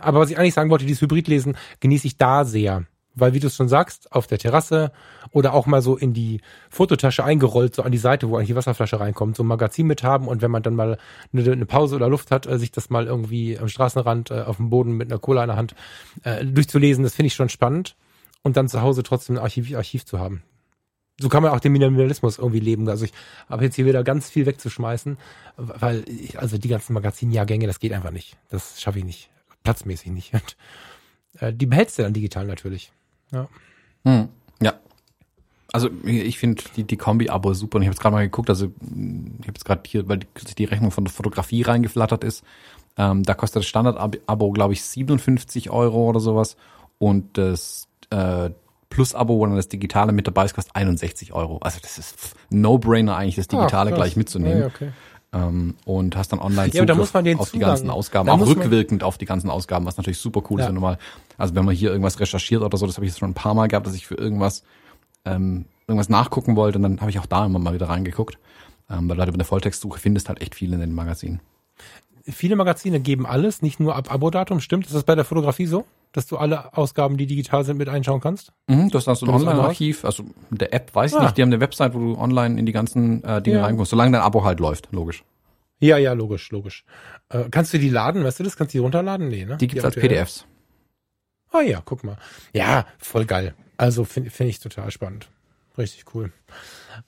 Aber 0.00 0.20
was 0.20 0.30
ich 0.30 0.38
eigentlich 0.38 0.54
sagen 0.54 0.70
wollte, 0.70 0.86
dieses 0.86 1.02
Hybridlesen 1.02 1.56
genieße 1.80 2.06
ich 2.06 2.16
da 2.16 2.44
sehr 2.44 2.86
weil 3.16 3.34
wie 3.34 3.40
du 3.40 3.48
es 3.48 3.56
schon 3.56 3.68
sagst, 3.68 4.12
auf 4.12 4.26
der 4.26 4.38
Terrasse 4.38 4.92
oder 5.32 5.54
auch 5.54 5.66
mal 5.66 5.82
so 5.82 5.96
in 5.96 6.12
die 6.12 6.40
Fototasche 6.70 7.24
eingerollt, 7.24 7.74
so 7.74 7.82
an 7.82 7.90
die 7.90 7.98
Seite, 7.98 8.28
wo 8.28 8.36
eigentlich 8.36 8.48
die 8.48 8.56
Wasserflasche 8.56 9.00
reinkommt, 9.00 9.36
so 9.36 9.42
ein 9.42 9.46
Magazin 9.48 9.86
mit 9.86 10.02
haben 10.02 10.28
und 10.28 10.42
wenn 10.42 10.50
man 10.50 10.62
dann 10.62 10.74
mal 10.74 10.98
eine, 11.32 11.50
eine 11.50 11.66
Pause 11.66 11.96
oder 11.96 12.08
Luft 12.08 12.30
hat, 12.30 12.46
äh, 12.46 12.58
sich 12.58 12.70
das 12.70 12.90
mal 12.90 13.06
irgendwie 13.06 13.58
am 13.58 13.68
Straßenrand 13.68 14.30
äh, 14.30 14.42
auf 14.42 14.58
dem 14.58 14.70
Boden 14.70 14.92
mit 14.92 15.10
einer 15.10 15.18
Cola 15.18 15.42
in 15.42 15.48
der 15.48 15.56
Hand 15.56 15.74
äh, 16.22 16.44
durchzulesen, 16.44 17.02
das 17.02 17.14
finde 17.14 17.28
ich 17.28 17.34
schon 17.34 17.48
spannend 17.48 17.96
und 18.42 18.56
dann 18.56 18.68
zu 18.68 18.82
Hause 18.82 19.02
trotzdem 19.02 19.36
ein 19.36 19.42
Archiv, 19.42 19.74
Archiv 19.74 20.04
zu 20.04 20.20
haben. 20.20 20.42
So 21.18 21.30
kann 21.30 21.42
man 21.42 21.52
auch 21.52 21.60
den 21.60 21.72
Minimalismus 21.72 22.36
irgendwie 22.36 22.60
leben. 22.60 22.86
Also 22.90 23.06
ich 23.06 23.12
habe 23.48 23.64
jetzt 23.64 23.74
hier 23.74 23.86
wieder 23.86 24.04
ganz 24.04 24.28
viel 24.28 24.44
wegzuschmeißen, 24.44 25.16
weil 25.56 26.04
ich, 26.06 26.38
also 26.38 26.58
die 26.58 26.68
ganzen 26.68 26.92
Magazinjahrgänge, 26.92 27.66
das 27.66 27.80
geht 27.80 27.94
einfach 27.94 28.10
nicht. 28.10 28.36
Das 28.50 28.82
schaffe 28.82 28.98
ich 28.98 29.06
nicht. 29.06 29.30
Platzmäßig 29.66 30.12
nicht. 30.12 30.32
Und, 30.32 30.56
äh, 31.40 31.52
die 31.52 31.66
behältst 31.66 31.98
du 31.98 32.02
dann 32.02 32.12
digital 32.12 32.46
natürlich. 32.46 32.92
Ja. 33.32 33.48
Hm. 34.04 34.28
Ja. 34.62 34.74
Also 35.72 35.90
ich 36.04 36.38
finde 36.38 36.62
die, 36.76 36.84
die 36.84 36.96
Kombi-Abo 36.96 37.52
super 37.52 37.76
und 37.76 37.82
ich 37.82 37.88
habe 37.88 37.94
jetzt 37.94 38.00
gerade 38.00 38.14
mal 38.14 38.22
geguckt, 38.22 38.48
also 38.48 38.66
ich 38.66 39.42
habe 39.42 39.54
jetzt 39.54 39.64
gerade 39.64 39.82
hier, 39.84 40.08
weil 40.08 40.18
die, 40.18 40.26
die 40.56 40.64
Rechnung 40.64 40.92
von 40.92 41.04
der 41.04 41.12
Fotografie 41.12 41.62
reingeflattert 41.62 42.22
ist, 42.22 42.44
ähm, 42.96 43.24
da 43.24 43.34
kostet 43.34 43.60
das 43.60 43.66
Standard-Abo, 43.66 44.52
glaube 44.52 44.72
ich, 44.72 44.84
57 44.84 45.70
Euro 45.70 46.08
oder 46.08 46.20
sowas 46.20 46.56
und 46.98 47.36
das 47.36 47.88
äh, 48.10 48.50
Plus-Abo, 48.88 49.38
wo 49.38 49.46
dann 49.46 49.56
das 49.56 49.68
Digitale 49.68 50.12
mit 50.12 50.26
dabei 50.26 50.44
ist, 50.44 50.54
kostet 50.54 50.76
61 50.76 51.32
Euro. 51.32 51.58
Also 51.58 51.80
das 51.82 51.98
ist 51.98 52.34
No-Brainer 52.50 53.16
eigentlich, 53.16 53.34
das 53.34 53.48
Digitale 53.48 53.92
ah, 53.92 53.94
gleich 53.94 54.16
mitzunehmen. 54.16 54.60
Ja, 54.60 54.66
okay. 54.68 54.92
Ähm, 55.36 55.74
und 55.84 56.16
hast 56.16 56.32
dann 56.32 56.38
online 56.38 56.72
ja, 56.72 56.84
da 56.84 56.94
muss 56.94 57.12
man 57.12 57.24
den 57.24 57.38
auf 57.38 57.50
Zugang, 57.50 57.60
die 57.60 57.66
ganzen 57.66 57.90
Ausgaben, 57.90 58.28
auch 58.30 58.40
rückwirkend 58.40 59.02
auf 59.02 59.18
die 59.18 59.26
ganzen 59.26 59.50
Ausgaben, 59.50 59.84
was 59.84 59.96
natürlich 59.98 60.18
super 60.18 60.42
cool 60.48 60.60
ja. 60.60 60.64
ist, 60.64 60.68
wenn 60.68 60.76
du 60.76 60.80
mal, 60.80 60.98
also 61.36 61.54
wenn 61.54 61.64
man 61.64 61.74
hier 61.74 61.90
irgendwas 61.90 62.18
recherchiert 62.20 62.62
oder 62.62 62.78
so, 62.78 62.86
das 62.86 62.96
habe 62.96 63.04
ich 63.04 63.12
jetzt 63.12 63.18
schon 63.18 63.30
ein 63.30 63.34
paar 63.34 63.52
Mal 63.52 63.68
gehabt, 63.68 63.86
dass 63.86 63.94
ich 63.94 64.06
für 64.06 64.14
irgendwas 64.14 64.62
ähm, 65.26 65.66
irgendwas 65.86 66.08
nachgucken 66.08 66.56
wollte 66.56 66.78
und 66.78 66.82
dann 66.84 67.00
habe 67.00 67.10
ich 67.10 67.18
auch 67.18 67.26
da 67.26 67.44
immer 67.44 67.58
mal 67.58 67.74
wieder 67.74 67.88
reingeguckt, 67.88 68.38
ähm, 68.88 69.08
weil 69.08 69.16
du 69.16 69.20
halt 69.20 69.28
über 69.28 69.36
eine 69.36 69.44
Volltextsuche 69.44 69.98
findest 69.98 70.28
halt 70.28 70.40
echt 70.40 70.54
viel 70.54 70.72
in 70.72 70.80
den 70.80 70.94
Magazinen. 70.94 71.40
Viele 72.28 72.56
Magazine 72.56 73.00
geben 73.00 73.26
alles, 73.26 73.62
nicht 73.62 73.78
nur 73.78 73.94
ab 73.94 74.12
Abo-Datum. 74.12 74.60
Stimmt, 74.60 74.86
ist 74.86 74.94
das 74.94 75.04
bei 75.04 75.14
der 75.14 75.24
Fotografie 75.24 75.66
so? 75.66 75.84
dass 76.16 76.26
du 76.26 76.38
alle 76.38 76.74
Ausgaben, 76.74 77.18
die 77.18 77.26
digital 77.26 77.62
sind, 77.64 77.76
mit 77.76 77.90
einschauen 77.90 78.22
kannst? 78.22 78.50
Mhm, 78.68 78.88
du 78.88 78.96
hast 78.96 79.06
also 79.06 79.26
ein 79.26 79.34
Online-Archiv, 79.34 80.02
also 80.02 80.24
der 80.48 80.72
App 80.72 80.94
weiß 80.94 81.12
ich 81.12 81.18
ah. 81.18 81.24
nicht, 81.24 81.36
die 81.36 81.42
haben 81.42 81.50
eine 81.50 81.60
Website, 81.60 81.92
wo 81.92 81.98
du 81.98 82.18
online 82.18 82.58
in 82.58 82.64
die 82.64 82.72
ganzen 82.72 83.22
äh, 83.22 83.42
Dinge 83.42 83.58
ja. 83.58 83.64
reinkommst, 83.64 83.90
solange 83.90 84.12
dein 84.12 84.22
Abo 84.22 84.42
halt 84.42 84.58
läuft, 84.58 84.88
logisch. 84.92 85.24
Ja, 85.78 85.98
ja, 85.98 86.14
logisch, 86.14 86.50
logisch. 86.52 86.86
Äh, 87.28 87.44
kannst 87.50 87.74
du 87.74 87.78
die 87.78 87.90
laden, 87.90 88.24
weißt 88.24 88.40
du 88.40 88.44
das? 88.44 88.56
Kannst 88.56 88.72
du 88.72 88.78
die 88.78 88.82
runterladen? 88.82 89.28
Nee, 89.28 89.44
ne? 89.44 89.58
Die 89.58 89.66
gibt's 89.66 89.82
die 89.82 89.84
als 89.84 89.94
PDFs. 89.94 90.46
Ah 91.52 91.60
ja, 91.60 91.82
guck 91.84 92.02
mal. 92.02 92.16
Ja, 92.54 92.86
voll 92.96 93.26
geil. 93.26 93.54
Also 93.76 94.04
finde 94.04 94.30
find 94.30 94.48
ich 94.48 94.58
total 94.58 94.90
spannend. 94.90 95.28
Richtig 95.76 96.06
cool. 96.14 96.32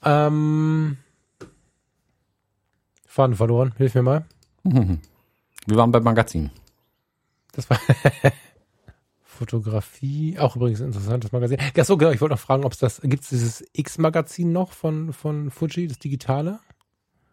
Ähm, 0.04 0.98
Faden 3.06 3.36
verloren, 3.36 3.72
hilf 3.78 3.94
mir 3.94 4.02
mal. 4.02 4.26
Wir 5.66 5.76
waren 5.76 5.92
beim 5.92 6.02
Magazin. 6.04 6.50
Das 7.52 7.68
war 7.70 7.78
Fotografie, 9.24 10.38
auch 10.38 10.56
übrigens 10.56 10.80
ein 10.80 10.88
interessantes 10.88 11.32
Magazin. 11.32 11.58
Ja, 11.76 11.84
so, 11.84 11.96
genau, 11.96 12.10
ich 12.10 12.20
wollte 12.20 12.34
noch 12.34 12.40
fragen, 12.40 12.64
ob 12.64 12.72
es 12.72 12.78
das, 12.78 13.00
gibt 13.02 13.22
es 13.22 13.28
dieses 13.28 13.64
X-Magazin 13.72 14.52
noch 14.52 14.72
von, 14.72 15.12
von 15.12 15.50
Fuji, 15.50 15.86
das 15.86 15.98
digitale? 15.98 16.58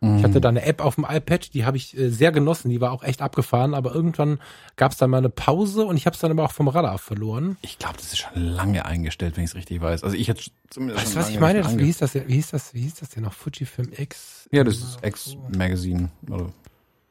Ich 0.01 0.23
hatte 0.23 0.41
da 0.41 0.49
eine 0.49 0.63
App 0.63 0.81
auf 0.83 0.95
dem 0.95 1.05
iPad, 1.09 1.53
die 1.53 1.65
habe 1.65 1.77
ich 1.77 1.97
äh, 1.97 2.09
sehr 2.09 2.31
genossen, 2.31 2.69
die 2.69 2.79
war 2.79 2.91
auch 2.91 3.01
echt 3.01 3.21
abgefahren, 3.21 3.73
aber 3.73 3.95
irgendwann 3.95 4.39
gab 4.75 4.91
es 4.91 4.97
da 4.97 5.07
mal 5.07 5.17
eine 5.17 5.29
Pause 5.29 5.85
und 5.85 5.97
ich 5.97 6.05
habe 6.05 6.13
es 6.13 6.19
dann 6.19 6.31
aber 6.31 6.43
auch 6.43 6.51
vom 6.51 6.67
Radar 6.67 6.99
verloren. 6.99 7.57
Ich 7.61 7.79
glaube, 7.79 7.95
das 7.97 8.07
ist 8.07 8.19
schon 8.19 8.35
lange 8.35 8.85
eingestellt, 8.85 9.35
wenn 9.35 9.45
ich 9.45 9.51
es 9.51 9.55
richtig 9.55 9.81
weiß. 9.81 10.03
Also 10.03 10.15
ich 10.15 10.27
hätte 10.27 10.43
zumindest 10.69 11.01
Weißt 11.01 11.15
du, 11.15 11.19
was 11.19 11.29
ich 11.29 11.39
meine? 11.39 11.61
Das, 11.61 11.77
wie 11.77 11.85
hieß 11.85 11.97
das 11.97 12.13
wie 12.13 12.33
hieß 12.33 12.51
das, 12.51 12.73
wie 12.75 12.81
hieß 12.81 12.95
das 12.95 13.09
denn 13.09 13.23
noch? 13.23 13.33
Fujifilm 13.33 13.89
X? 13.97 14.47
Ja, 14.51 14.63
das 14.63 14.75
ist 14.75 14.99
X 15.01 15.37
Magazine. 15.55 16.11
Oder, 16.29 16.51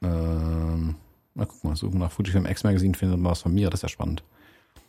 ähm, 0.04 0.96
na 1.34 1.44
guck 1.44 1.64
mal, 1.64 1.76
suchen 1.76 1.98
nach 1.98 2.12
Fujifilm 2.12 2.46
X 2.46 2.64
Magazine, 2.64 2.94
findet 2.94 3.18
man 3.18 3.30
was 3.30 3.42
von 3.42 3.52
mir, 3.52 3.70
das 3.70 3.78
ist 3.78 3.82
ja 3.82 3.88
spannend. 3.88 4.22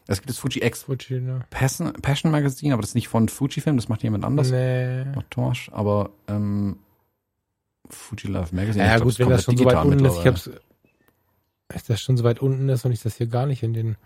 Es 0.08 0.20
gibt 0.20 0.30
das 0.30 0.38
Fuji 0.38 0.62
X 0.64 0.84
Fuji, 0.84 1.20
ne. 1.20 1.40
Passion, 1.50 1.92
Passion 1.94 2.32
Magazine, 2.32 2.74
aber 2.74 2.82
das 2.82 2.92
ist 2.92 2.96
nicht 2.96 3.08
von 3.08 3.28
Fujifilm, 3.28 3.76
das 3.76 3.90
macht 3.90 4.04
jemand 4.04 4.24
anders. 4.24 4.52
Nee. 4.52 5.06
Macht 5.06 5.32
Torsch, 5.32 5.72
aber 5.74 6.12
ähm, 6.28 6.78
Fuji 7.90 8.32
Love 8.32 8.56
Magazine. 8.56 8.86
Ja, 8.86 9.00
gut, 9.00 9.18
wenn 9.18 9.30
das 9.30 9.44
schon 9.44 9.58
so 9.58 9.66
weit 9.66 9.84
unten 9.84 10.06
ist, 10.06 10.20
ich 10.20 10.28
hab's, 10.28 10.48
wenn 10.48 11.82
das 11.88 12.02
schon 12.02 12.18
so 12.18 12.24
weit 12.24 12.40
unten 12.40 12.70
ist 12.70 12.86
und 12.86 12.92
ich 12.92 13.02
das 13.02 13.16
hier 13.16 13.28
gar 13.28 13.48
nicht 13.48 13.64
in 13.64 13.74
den 13.74 13.98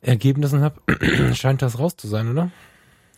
Ergebnissen 0.00 0.60
habe, 0.60 0.80
scheint 1.34 1.62
das 1.62 1.78
raus 1.78 1.96
zu 1.96 2.06
sein, 2.06 2.30
oder? 2.30 2.50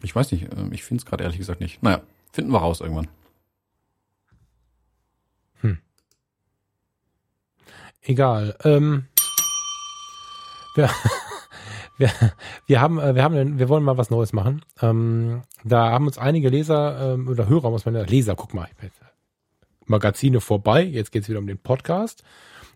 Ich 0.02 0.14
weiß 0.14 0.32
nicht, 0.32 0.46
ähm, 0.56 0.72
ich 0.72 0.82
finde 0.82 1.02
es 1.02 1.06
gerade 1.06 1.24
ehrlich 1.24 1.38
gesagt 1.38 1.60
nicht. 1.60 1.82
Naja, 1.82 2.00
finden 2.32 2.52
wir 2.52 2.58
raus 2.58 2.80
irgendwann. 2.80 3.08
Egal. 8.06 8.54
Ähm, 8.62 9.06
wir, 10.76 10.88
wir, 11.98 12.10
wir 12.66 12.80
haben, 12.80 13.00
äh, 13.00 13.14
wir 13.16 13.22
haben, 13.24 13.58
wir 13.58 13.68
wollen 13.68 13.82
mal 13.82 13.98
was 13.98 14.10
Neues 14.10 14.32
machen. 14.32 14.64
Ähm, 14.80 15.42
da 15.64 15.90
haben 15.90 16.06
uns 16.06 16.16
einige 16.16 16.48
Leser 16.48 17.14
ähm, 17.14 17.28
oder 17.28 17.48
Hörer, 17.48 17.70
muss 17.70 17.84
man 17.84 17.96
ja, 17.96 18.02
Leser, 18.02 18.36
guck 18.36 18.54
mal, 18.54 18.68
Magazine 19.86 20.40
vorbei. 20.40 20.84
Jetzt 20.84 21.10
geht's 21.10 21.28
wieder 21.28 21.40
um 21.40 21.48
den 21.48 21.58
Podcast. 21.58 22.22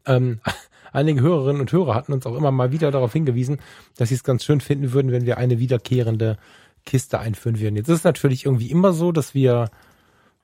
Ähm, 0.05 0.41
einige 0.93 1.21
Hörerinnen 1.21 1.61
und 1.61 1.71
Hörer 1.71 1.95
hatten 1.95 2.13
uns 2.13 2.27
auch 2.27 2.35
immer 2.35 2.51
mal 2.51 2.73
wieder 2.73 2.91
darauf 2.91 3.13
hingewiesen, 3.13 3.61
dass 3.97 4.09
sie 4.09 4.17
es 4.17 4.25
ganz 4.25 4.45
schön 4.45 4.61
finden 4.61 4.93
würden, 4.93 5.13
wenn 5.13 5.27
wir 5.27 5.39
eine 5.39 5.61
wiederkehrende 5.61 6.39
Kiste 6.85 7.21
einführen 7.21 7.61
würden. 7.61 7.77
Jetzt 7.77 7.89
ist 7.89 7.99
es 7.99 8.05
natürlich 8.05 8.47
irgendwie 8.47 8.71
immer 8.71 8.93
so, 8.93 9.13
dass 9.13 9.35
wir 9.35 9.71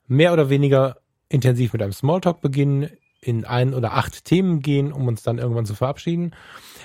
mehr 0.06 0.32
oder 0.32 0.48
weniger 0.48 0.98
intensiv 1.28 1.72
mit 1.72 1.82
einem 1.82 1.92
Smalltalk 1.92 2.40
beginnen, 2.40 2.90
in 3.26 3.44
ein 3.44 3.74
oder 3.74 3.94
acht 3.94 4.24
Themen 4.24 4.60
gehen, 4.60 4.92
um 4.92 5.08
uns 5.08 5.22
dann 5.22 5.38
irgendwann 5.38 5.66
zu 5.66 5.74
verabschieden. 5.74 6.32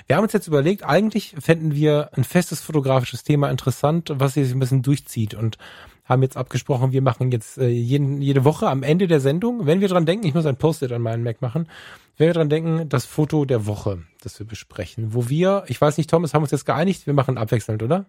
Wir 0.06 0.16
haben 0.16 0.24
uns 0.24 0.32
jetzt 0.32 0.48
überlegt, 0.48 0.84
eigentlich 0.84 1.36
fänden 1.38 1.74
wir 1.74 2.10
ein 2.14 2.24
festes 2.24 2.60
fotografisches 2.60 3.22
Thema 3.22 3.48
interessant, 3.50 4.12
was 4.14 4.34
sich 4.34 4.50
ein 4.52 4.58
bisschen 4.58 4.82
durchzieht 4.82 5.34
und 5.34 5.58
haben 6.04 6.22
jetzt 6.22 6.36
abgesprochen, 6.36 6.90
wir 6.90 7.00
machen 7.00 7.30
jetzt 7.30 7.58
äh, 7.58 7.68
jeden, 7.68 8.20
jede 8.20 8.44
Woche 8.44 8.68
am 8.68 8.82
Ende 8.82 9.06
der 9.06 9.20
Sendung, 9.20 9.66
wenn 9.66 9.80
wir 9.80 9.86
dran 9.86 10.04
denken, 10.04 10.26
ich 10.26 10.34
muss 10.34 10.46
ein 10.46 10.56
Post-it 10.56 10.90
an 10.90 11.00
meinen 11.00 11.22
Mac 11.22 11.40
machen, 11.40 11.68
wenn 12.16 12.26
wir 12.26 12.34
dran 12.34 12.48
denken, 12.48 12.88
das 12.88 13.06
Foto 13.06 13.44
der 13.44 13.66
Woche, 13.66 14.02
das 14.22 14.38
wir 14.40 14.46
besprechen, 14.46 15.14
wo 15.14 15.28
wir, 15.28 15.62
ich 15.68 15.80
weiß 15.80 15.96
nicht, 15.98 16.10
Thomas, 16.10 16.34
haben 16.34 16.42
uns 16.42 16.50
jetzt 16.50 16.66
geeinigt, 16.66 17.06
wir 17.06 17.14
machen 17.14 17.38
abwechselnd, 17.38 17.84
oder? 17.84 18.06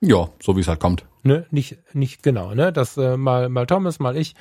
Ja, 0.00 0.28
so 0.42 0.56
wie 0.56 0.60
es 0.60 0.68
halt 0.68 0.80
kommt. 0.80 1.06
Ne, 1.22 1.46
nicht, 1.50 1.78
nicht 1.94 2.24
genau, 2.24 2.52
ne, 2.52 2.72
das 2.72 2.96
äh, 2.96 3.16
mal, 3.16 3.48
mal 3.48 3.66
Thomas, 3.66 4.00
mal 4.00 4.16
ich 4.16 4.34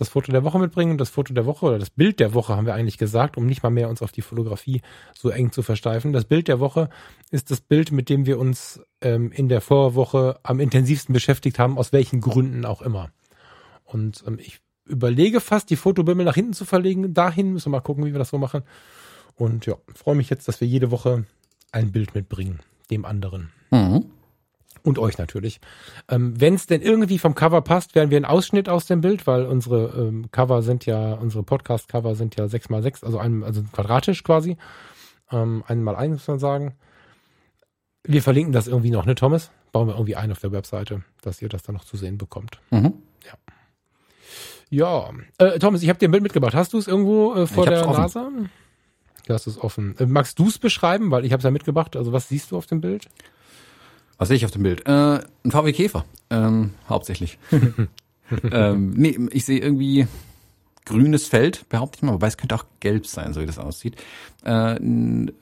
das 0.00 0.08
Foto 0.08 0.32
der 0.32 0.44
Woche 0.44 0.58
mitbringen. 0.58 0.96
Das 0.96 1.10
Foto 1.10 1.34
der 1.34 1.44
Woche 1.44 1.66
oder 1.66 1.78
das 1.78 1.90
Bild 1.90 2.20
der 2.20 2.32
Woche 2.32 2.56
haben 2.56 2.64
wir 2.64 2.74
eigentlich 2.74 2.96
gesagt, 2.96 3.36
um 3.36 3.44
nicht 3.44 3.62
mal 3.62 3.68
mehr 3.68 3.90
uns 3.90 4.00
auf 4.00 4.12
die 4.12 4.22
Fotografie 4.22 4.80
so 5.14 5.28
eng 5.28 5.52
zu 5.52 5.62
versteifen. 5.62 6.14
Das 6.14 6.24
Bild 6.24 6.48
der 6.48 6.58
Woche 6.58 6.88
ist 7.30 7.50
das 7.50 7.60
Bild, 7.60 7.92
mit 7.92 8.08
dem 8.08 8.24
wir 8.24 8.38
uns 8.38 8.80
ähm, 9.02 9.30
in 9.30 9.50
der 9.50 9.60
Vorwoche 9.60 10.40
am 10.42 10.58
intensivsten 10.58 11.12
beschäftigt 11.12 11.58
haben, 11.58 11.76
aus 11.76 11.92
welchen 11.92 12.22
Gründen 12.22 12.64
auch 12.64 12.80
immer. 12.80 13.10
Und 13.84 14.24
ähm, 14.26 14.38
ich 14.40 14.60
überlege 14.86 15.38
fast, 15.38 15.68
die 15.68 15.76
Fotobimmel 15.76 16.24
nach 16.24 16.34
hinten 16.34 16.54
zu 16.54 16.64
verlegen. 16.64 17.12
Dahin 17.12 17.52
müssen 17.52 17.66
wir 17.66 17.76
mal 17.76 17.80
gucken, 17.80 18.06
wie 18.06 18.12
wir 18.12 18.18
das 18.18 18.30
so 18.30 18.38
machen. 18.38 18.62
Und 19.36 19.66
ja, 19.66 19.74
freue 19.94 20.14
mich 20.14 20.30
jetzt, 20.30 20.48
dass 20.48 20.62
wir 20.62 20.68
jede 20.68 20.90
Woche 20.90 21.26
ein 21.72 21.92
Bild 21.92 22.14
mitbringen, 22.14 22.60
dem 22.90 23.04
anderen. 23.04 23.50
Mhm. 23.70 24.06
Und 24.82 24.98
euch 24.98 25.18
natürlich. 25.18 25.60
Ähm, 26.08 26.40
Wenn 26.40 26.54
es 26.54 26.66
denn 26.66 26.82
irgendwie 26.82 27.18
vom 27.18 27.34
Cover 27.34 27.60
passt, 27.62 27.94
werden 27.94 28.10
wir 28.10 28.16
einen 28.16 28.24
Ausschnitt 28.24 28.68
aus 28.68 28.86
dem 28.86 29.00
Bild, 29.00 29.26
weil 29.26 29.44
unsere 29.44 29.88
ähm, 29.96 30.30
Cover 30.30 30.62
sind 30.62 30.86
ja, 30.86 31.14
unsere 31.14 31.42
Podcast-Cover 31.42 32.14
sind 32.14 32.36
ja 32.36 32.48
sechs 32.48 32.68
mal 32.68 32.82
sechs, 32.82 33.04
also, 33.04 33.18
ein, 33.18 33.42
also 33.42 33.62
quadratisch 33.72 34.24
quasi. 34.24 34.56
Ähm, 35.30 35.64
einmal 35.66 35.96
eins 35.96 36.12
muss 36.12 36.28
man 36.28 36.38
sagen. 36.38 36.74
Wir 38.04 38.22
verlinken 38.22 38.52
das 38.52 38.66
irgendwie 38.66 38.90
noch, 38.90 39.04
ne, 39.04 39.14
Thomas? 39.14 39.50
bauen 39.72 39.88
wir 39.88 39.94
irgendwie 39.94 40.16
ein 40.16 40.32
auf 40.32 40.40
der 40.40 40.52
Webseite, 40.52 41.02
dass 41.22 41.40
ihr 41.42 41.48
das 41.48 41.62
dann 41.62 41.74
noch 41.74 41.84
zu 41.84 41.96
sehen 41.96 42.18
bekommt. 42.18 42.58
Mhm. 42.70 42.94
Ja, 44.72 45.10
äh, 45.38 45.58
Thomas, 45.58 45.82
ich 45.82 45.88
habe 45.88 45.98
dir 45.98 46.08
ein 46.08 46.12
Bild 46.12 46.22
mitgebracht. 46.22 46.54
Hast 46.54 46.72
du 46.74 46.78
es 46.78 46.86
irgendwo 46.86 47.34
äh, 47.34 47.48
vor 47.48 47.66
der 47.66 47.88
offen. 47.88 48.00
Nase? 48.00 48.30
Du 49.26 49.34
hast 49.34 49.48
es 49.48 49.58
offen. 49.58 49.96
Äh, 49.98 50.06
magst 50.06 50.38
du 50.38 50.46
es 50.46 50.60
beschreiben? 50.60 51.10
Weil 51.10 51.24
ich 51.24 51.32
habe 51.32 51.40
es 51.40 51.44
ja 51.44 51.50
mitgebracht. 51.50 51.96
Also 51.96 52.12
was 52.12 52.28
siehst 52.28 52.52
du 52.52 52.56
auf 52.56 52.66
dem 52.66 52.80
Bild? 52.80 53.08
Was 54.20 54.28
sehe 54.28 54.36
ich 54.36 54.44
auf 54.44 54.50
dem 54.50 54.64
Bild? 54.64 54.86
Äh, 54.86 55.20
ein 55.44 55.50
VW 55.50 55.72
Käfer, 55.72 56.04
ähm, 56.28 56.74
hauptsächlich. 56.90 57.38
ähm, 58.52 58.90
nee, 58.90 59.18
ich 59.30 59.46
sehe 59.46 59.58
irgendwie 59.58 60.06
grünes 60.84 61.26
Feld, 61.26 61.66
behaupte 61.70 61.96
ich 61.96 62.02
mal, 62.02 62.12
wobei 62.12 62.26
es 62.26 62.36
könnte 62.36 62.54
auch 62.54 62.66
gelb 62.80 63.06
sein, 63.06 63.32
so 63.32 63.40
wie 63.40 63.46
das 63.46 63.58
aussieht. 63.58 63.96
Äh, 64.44 64.76
ein 64.76 65.32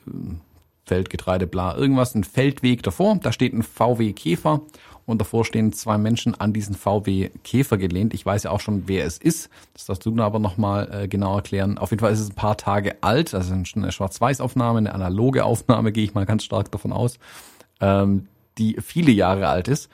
Feld, 0.87 1.11
Getreide, 1.11 1.49
bla, 1.49 1.77
irgendwas, 1.77 2.15
ein 2.15 2.23
Feldweg 2.23 2.85
davor, 2.85 3.19
da 3.21 3.33
steht 3.33 3.53
ein 3.53 3.65
VW 3.65 4.13
Käfer 4.13 4.61
und 5.07 5.21
davor 5.21 5.45
stehen 5.45 5.73
zwei 5.73 5.99
Menschen 5.99 6.37
an 6.37 6.53
diesen 6.53 6.77
VW 6.77 7.31
Käfer 7.43 7.79
gelehnt. 7.79 8.15
Ich 8.15 8.25
weiß 8.25 8.45
ja 8.45 8.53
auch 8.53 8.61
schon, 8.61 8.85
wer 8.87 9.07
es 9.07 9.19
ist. 9.19 9.51
Das 9.73 9.87
darfst 9.87 10.07
du 10.07 10.11
dann 10.11 10.21
aber 10.21 10.39
nochmal 10.39 10.89
äh, 10.93 11.09
genau 11.09 11.35
erklären. 11.35 11.79
Auf 11.79 11.91
jeden 11.91 12.01
Fall 12.01 12.13
ist 12.13 12.21
es 12.21 12.31
ein 12.31 12.37
paar 12.37 12.57
Tage 12.57 13.03
alt, 13.03 13.35
also 13.35 13.53
eine 13.53 13.91
Schwarz-Weiß-Aufnahme, 13.91 14.79
eine 14.79 14.95
analoge 14.95 15.45
Aufnahme, 15.45 15.91
gehe 15.91 16.05
ich 16.05 16.15
mal 16.15 16.27
ganz 16.27 16.45
stark 16.45 16.71
davon 16.71 16.93
aus. 16.93 17.19
Ähm, 17.81 18.29
die 18.59 18.77
viele 18.83 19.13
Jahre 19.13 19.49
alt 19.49 19.69
ist. 19.69 19.91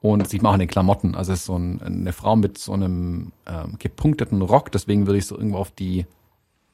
Und 0.00 0.28
sieht 0.28 0.42
man 0.42 0.50
auch 0.50 0.54
in 0.54 0.60
den 0.60 0.68
Klamotten. 0.68 1.14
Also 1.14 1.32
es 1.32 1.40
ist 1.40 1.46
so 1.46 1.58
ein, 1.58 1.80
eine 1.82 2.12
Frau 2.12 2.36
mit 2.36 2.58
so 2.58 2.72
einem 2.72 3.32
ähm, 3.46 3.76
gepunkteten 3.78 4.42
Rock, 4.42 4.70
deswegen 4.70 5.06
würde 5.06 5.18
ich 5.18 5.26
so 5.26 5.36
irgendwo 5.36 5.58
auf 5.58 5.70
die 5.70 6.06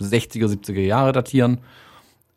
60er, 0.00 0.46
70er 0.46 0.80
Jahre 0.80 1.12
datieren. 1.12 1.58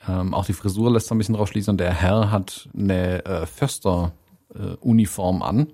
Ähm, 0.07 0.33
auch 0.33 0.45
die 0.45 0.53
Frisur 0.53 0.91
lässt 0.91 1.07
so 1.07 1.15
ein 1.15 1.17
bisschen 1.17 1.35
drauf 1.35 1.49
schließen 1.49 1.71
und 1.71 1.79
der 1.79 1.93
Herr 1.93 2.31
hat 2.31 2.69
eine 2.77 3.25
äh, 3.25 3.45
Förster-Uniform 3.45 5.41
an, 5.41 5.67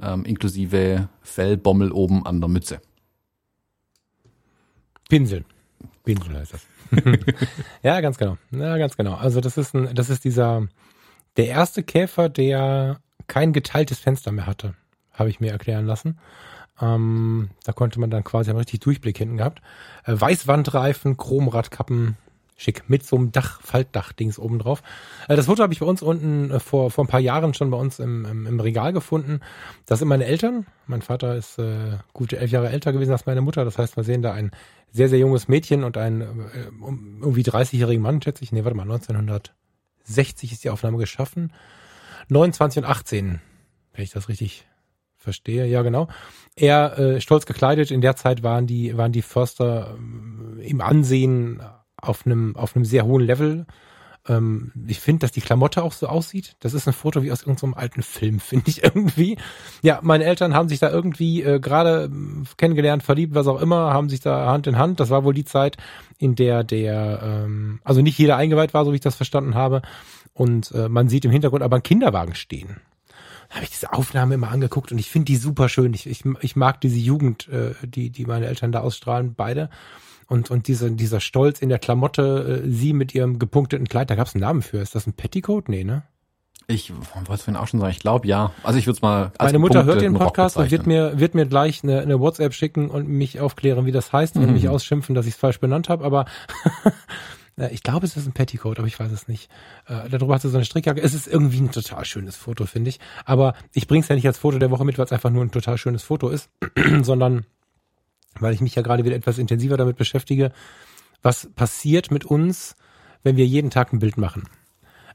ähm, 0.00 0.24
inklusive 0.24 1.08
Fellbommel 1.22 1.92
oben 1.92 2.24
an 2.24 2.40
der 2.40 2.48
Mütze. 2.48 2.80
Pinsel. 5.08 5.44
Pinsel 6.04 6.38
heißt 6.38 6.54
das. 6.54 6.66
ja, 7.82 8.00
ganz 8.00 8.18
genau. 8.18 8.38
Ja, 8.50 8.78
ganz 8.78 8.96
genau. 8.96 9.14
Also 9.14 9.40
das 9.40 9.56
ist 9.56 9.74
ein, 9.74 9.94
das 9.94 10.10
ist 10.10 10.24
dieser, 10.24 10.68
der 11.38 11.46
erste 11.46 11.82
Käfer, 11.82 12.28
der 12.28 13.00
kein 13.28 13.52
geteiltes 13.52 13.98
Fenster 13.98 14.32
mehr 14.32 14.46
hatte, 14.46 14.74
habe 15.12 15.30
ich 15.30 15.40
mir 15.40 15.52
erklären 15.52 15.86
lassen. 15.86 16.18
Ähm, 16.80 17.50
da 17.64 17.72
konnte 17.72 17.98
man 18.00 18.10
dann 18.10 18.24
quasi 18.24 18.50
einen 18.50 18.58
richtig 18.58 18.80
Durchblick 18.80 19.18
hinten 19.18 19.38
gehabt. 19.38 19.62
Äh, 20.04 20.14
Weißwandreifen, 20.20 21.16
Chromradkappen, 21.16 22.16
schick, 22.56 22.88
mit 22.88 23.04
so 23.04 23.16
einem 23.16 23.32
Dach, 23.32 23.60
Faltdach-Dings 23.62 24.38
oben 24.38 24.58
drauf. 24.58 24.82
Äh, 25.28 25.36
das 25.36 25.46
Foto 25.46 25.62
habe 25.62 25.72
ich 25.72 25.80
bei 25.80 25.86
uns 25.86 26.02
unten 26.02 26.50
äh, 26.50 26.60
vor, 26.60 26.90
vor 26.90 27.04
ein 27.04 27.08
paar 27.08 27.20
Jahren 27.20 27.54
schon 27.54 27.70
bei 27.70 27.78
uns 27.78 27.98
im, 27.98 28.24
im, 28.24 28.46
im 28.46 28.60
Regal 28.60 28.92
gefunden. 28.92 29.40
Das 29.86 30.00
sind 30.00 30.08
meine 30.08 30.24
Eltern. 30.24 30.66
Mein 30.86 31.02
Vater 31.02 31.36
ist 31.36 31.58
äh, 31.58 31.98
gute 32.12 32.38
elf 32.38 32.50
Jahre 32.50 32.70
älter 32.70 32.92
gewesen 32.92 33.12
als 33.12 33.26
meine 33.26 33.40
Mutter. 33.40 33.64
Das 33.64 33.78
heißt, 33.78 33.96
wir 33.96 34.04
sehen 34.04 34.22
da 34.22 34.32
ein 34.32 34.50
sehr, 34.90 35.08
sehr 35.08 35.18
junges 35.18 35.48
Mädchen 35.48 35.84
und 35.84 35.96
einen 35.96 36.20
äh, 36.22 36.70
irgendwie 37.20 37.42
30-jährigen 37.42 38.02
Mann, 38.02 38.22
schätze 38.22 38.42
ich. 38.44 38.52
Nee, 38.52 38.64
warte 38.64 38.76
mal, 38.76 38.86
1960 40.08 40.52
ist 40.52 40.64
die 40.64 40.70
Aufnahme 40.70 40.98
geschaffen. 40.98 41.52
29 42.28 42.84
und 42.84 42.88
18, 42.88 43.40
wenn 43.92 44.04
ich 44.04 44.10
das 44.10 44.28
richtig 44.28 44.66
verstehe. 45.16 45.66
Ja, 45.66 45.82
genau. 45.82 46.08
Er 46.56 46.98
äh, 46.98 47.20
stolz 47.20 47.46
gekleidet. 47.46 47.90
In 47.90 48.00
der 48.00 48.16
Zeit 48.16 48.42
waren 48.42 48.66
die 48.66 48.96
waren 48.96 49.12
die 49.12 49.22
Förster 49.22 49.94
ähm, 49.96 50.58
im 50.62 50.80
Ansehen 50.80 51.60
auf 51.96 52.26
einem 52.26 52.56
auf 52.56 52.76
einem 52.76 52.84
sehr 52.84 53.04
hohen 53.04 53.24
Level. 53.24 53.66
Ähm, 54.26 54.72
ich 54.86 55.00
finde, 55.00 55.20
dass 55.20 55.32
die 55.32 55.40
Klamotte 55.40 55.82
auch 55.82 55.92
so 55.92 56.06
aussieht. 56.06 56.56
Das 56.60 56.74
ist 56.74 56.86
ein 56.86 56.94
Foto 56.94 57.22
wie 57.22 57.32
aus 57.32 57.42
irgendeinem 57.42 57.74
alten 57.74 58.02
Film, 58.02 58.40
finde 58.40 58.68
ich 58.68 58.82
irgendwie. 58.82 59.36
Ja, 59.82 60.00
meine 60.02 60.24
Eltern 60.24 60.54
haben 60.54 60.68
sich 60.68 60.78
da 60.78 60.90
irgendwie 60.90 61.42
äh, 61.42 61.60
gerade 61.60 62.04
ähm, 62.04 62.46
kennengelernt, 62.56 63.02
verliebt, 63.02 63.34
was 63.34 63.46
auch 63.46 63.60
immer, 63.60 63.92
haben 63.92 64.08
sich 64.08 64.20
da 64.20 64.46
Hand 64.46 64.66
in 64.66 64.78
Hand. 64.78 65.00
Das 65.00 65.10
war 65.10 65.24
wohl 65.24 65.34
die 65.34 65.44
Zeit, 65.44 65.76
in 66.18 66.34
der 66.34 66.64
der, 66.64 67.20
ähm, 67.22 67.80
also 67.84 68.02
nicht 68.02 68.18
jeder 68.18 68.36
eingeweiht 68.36 68.74
war, 68.74 68.84
so 68.84 68.92
wie 68.92 68.96
ich 68.96 69.00
das 69.00 69.16
verstanden 69.16 69.54
habe. 69.54 69.82
Und 70.32 70.72
äh, 70.72 70.88
man 70.88 71.08
sieht 71.08 71.24
im 71.24 71.30
Hintergrund 71.30 71.62
aber 71.62 71.76
einen 71.76 71.82
Kinderwagen 71.82 72.34
stehen. 72.34 72.80
Da 73.48 73.56
habe 73.56 73.64
ich 73.64 73.70
diese 73.70 73.92
Aufnahme 73.92 74.34
immer 74.34 74.50
angeguckt 74.50 74.92
und 74.92 74.98
ich 74.98 75.10
finde 75.10 75.26
die 75.26 75.36
super 75.36 75.68
schön. 75.68 75.94
Ich, 75.94 76.06
ich, 76.06 76.24
ich 76.40 76.54
mag 76.54 76.80
diese 76.80 76.98
Jugend, 76.98 77.48
äh, 77.48 77.74
die, 77.82 78.10
die 78.10 78.26
meine 78.26 78.46
Eltern 78.46 78.72
da 78.72 78.80
ausstrahlen, 78.80 79.34
beide. 79.34 79.70
Und, 80.28 80.50
und 80.50 80.68
diese, 80.68 80.90
dieser 80.92 81.20
Stolz 81.20 81.60
in 81.60 81.70
der 81.70 81.78
Klamotte, 81.78 82.62
äh, 82.64 82.70
sie 82.70 82.92
mit 82.92 83.14
ihrem 83.14 83.38
gepunkteten 83.38 83.88
Kleid, 83.88 84.10
da 84.10 84.14
gab 84.14 84.26
es 84.26 84.34
einen 84.34 84.42
Namen 84.42 84.62
für. 84.62 84.78
Ist 84.78 84.94
das 84.94 85.06
ein 85.06 85.14
Petticoat? 85.14 85.68
Nee, 85.68 85.84
ne? 85.84 86.02
Ich 86.70 86.92
wollte 86.92 87.32
es 87.32 87.42
vorhin 87.42 87.56
auch 87.56 87.66
schon 87.66 87.80
sagen, 87.80 87.92
ich 87.92 87.98
glaube 88.00 88.28
ja. 88.28 88.52
Also 88.62 88.78
ich 88.78 88.86
würde 88.86 88.96
es 88.98 89.02
mal 89.02 89.32
als 89.38 89.48
Meine 89.48 89.58
Mutter 89.58 89.86
hört 89.86 90.02
den 90.02 90.12
Podcast 90.12 90.58
und 90.58 90.70
wird 90.70 90.86
mir, 90.86 91.18
wird 91.18 91.34
mir 91.34 91.46
gleich 91.46 91.82
eine, 91.82 92.00
eine 92.00 92.20
WhatsApp 92.20 92.52
schicken 92.52 92.90
und 92.90 93.08
mich 93.08 93.40
aufklären, 93.40 93.86
wie 93.86 93.92
das 93.92 94.12
heißt 94.12 94.36
und 94.36 94.46
Mhm. 94.46 94.52
mich 94.52 94.68
ausschimpfen, 94.68 95.14
dass 95.14 95.24
ich 95.24 95.32
es 95.32 95.38
falsch 95.40 95.60
benannt 95.60 95.88
habe. 95.88 96.04
Aber 96.04 96.26
äh, 97.56 97.72
ich 97.72 97.82
glaube, 97.82 98.04
es 98.04 98.18
ist 98.18 98.26
ein 98.26 98.32
Petticoat, 98.32 98.78
aber 98.78 98.86
ich 98.86 99.00
weiß 99.00 99.10
es 99.12 99.28
nicht. 99.28 99.50
Äh, 99.86 100.10
darüber 100.10 100.34
hat 100.34 100.42
sie 100.42 100.50
so 100.50 100.58
eine 100.58 100.66
Strickjacke. 100.66 101.00
Es 101.00 101.14
ist 101.14 101.26
irgendwie 101.26 101.60
ein 101.60 101.70
total 101.70 102.04
schönes 102.04 102.36
Foto, 102.36 102.66
finde 102.66 102.90
ich. 102.90 103.00
Aber 103.24 103.54
ich 103.72 103.86
bringe 103.86 104.02
es 104.02 104.08
ja 104.08 104.14
nicht 104.14 104.26
als 104.26 104.36
Foto 104.36 104.58
der 104.58 104.70
Woche 104.70 104.84
mit, 104.84 104.98
weil 104.98 105.06
es 105.06 105.12
einfach 105.12 105.30
nur 105.30 105.44
ein 105.44 105.50
total 105.50 105.78
schönes 105.78 106.02
Foto 106.02 106.28
ist, 106.28 106.50
sondern 107.00 107.46
weil 108.40 108.54
ich 108.54 108.60
mich 108.60 108.74
ja 108.74 108.82
gerade 108.82 109.04
wieder 109.04 109.16
etwas 109.16 109.38
intensiver 109.38 109.76
damit 109.76 109.96
beschäftige, 109.96 110.52
was 111.22 111.48
passiert 111.54 112.10
mit 112.10 112.24
uns, 112.24 112.76
wenn 113.22 113.36
wir 113.36 113.46
jeden 113.46 113.70
Tag 113.70 113.92
ein 113.92 113.98
Bild 113.98 114.18
machen. 114.18 114.44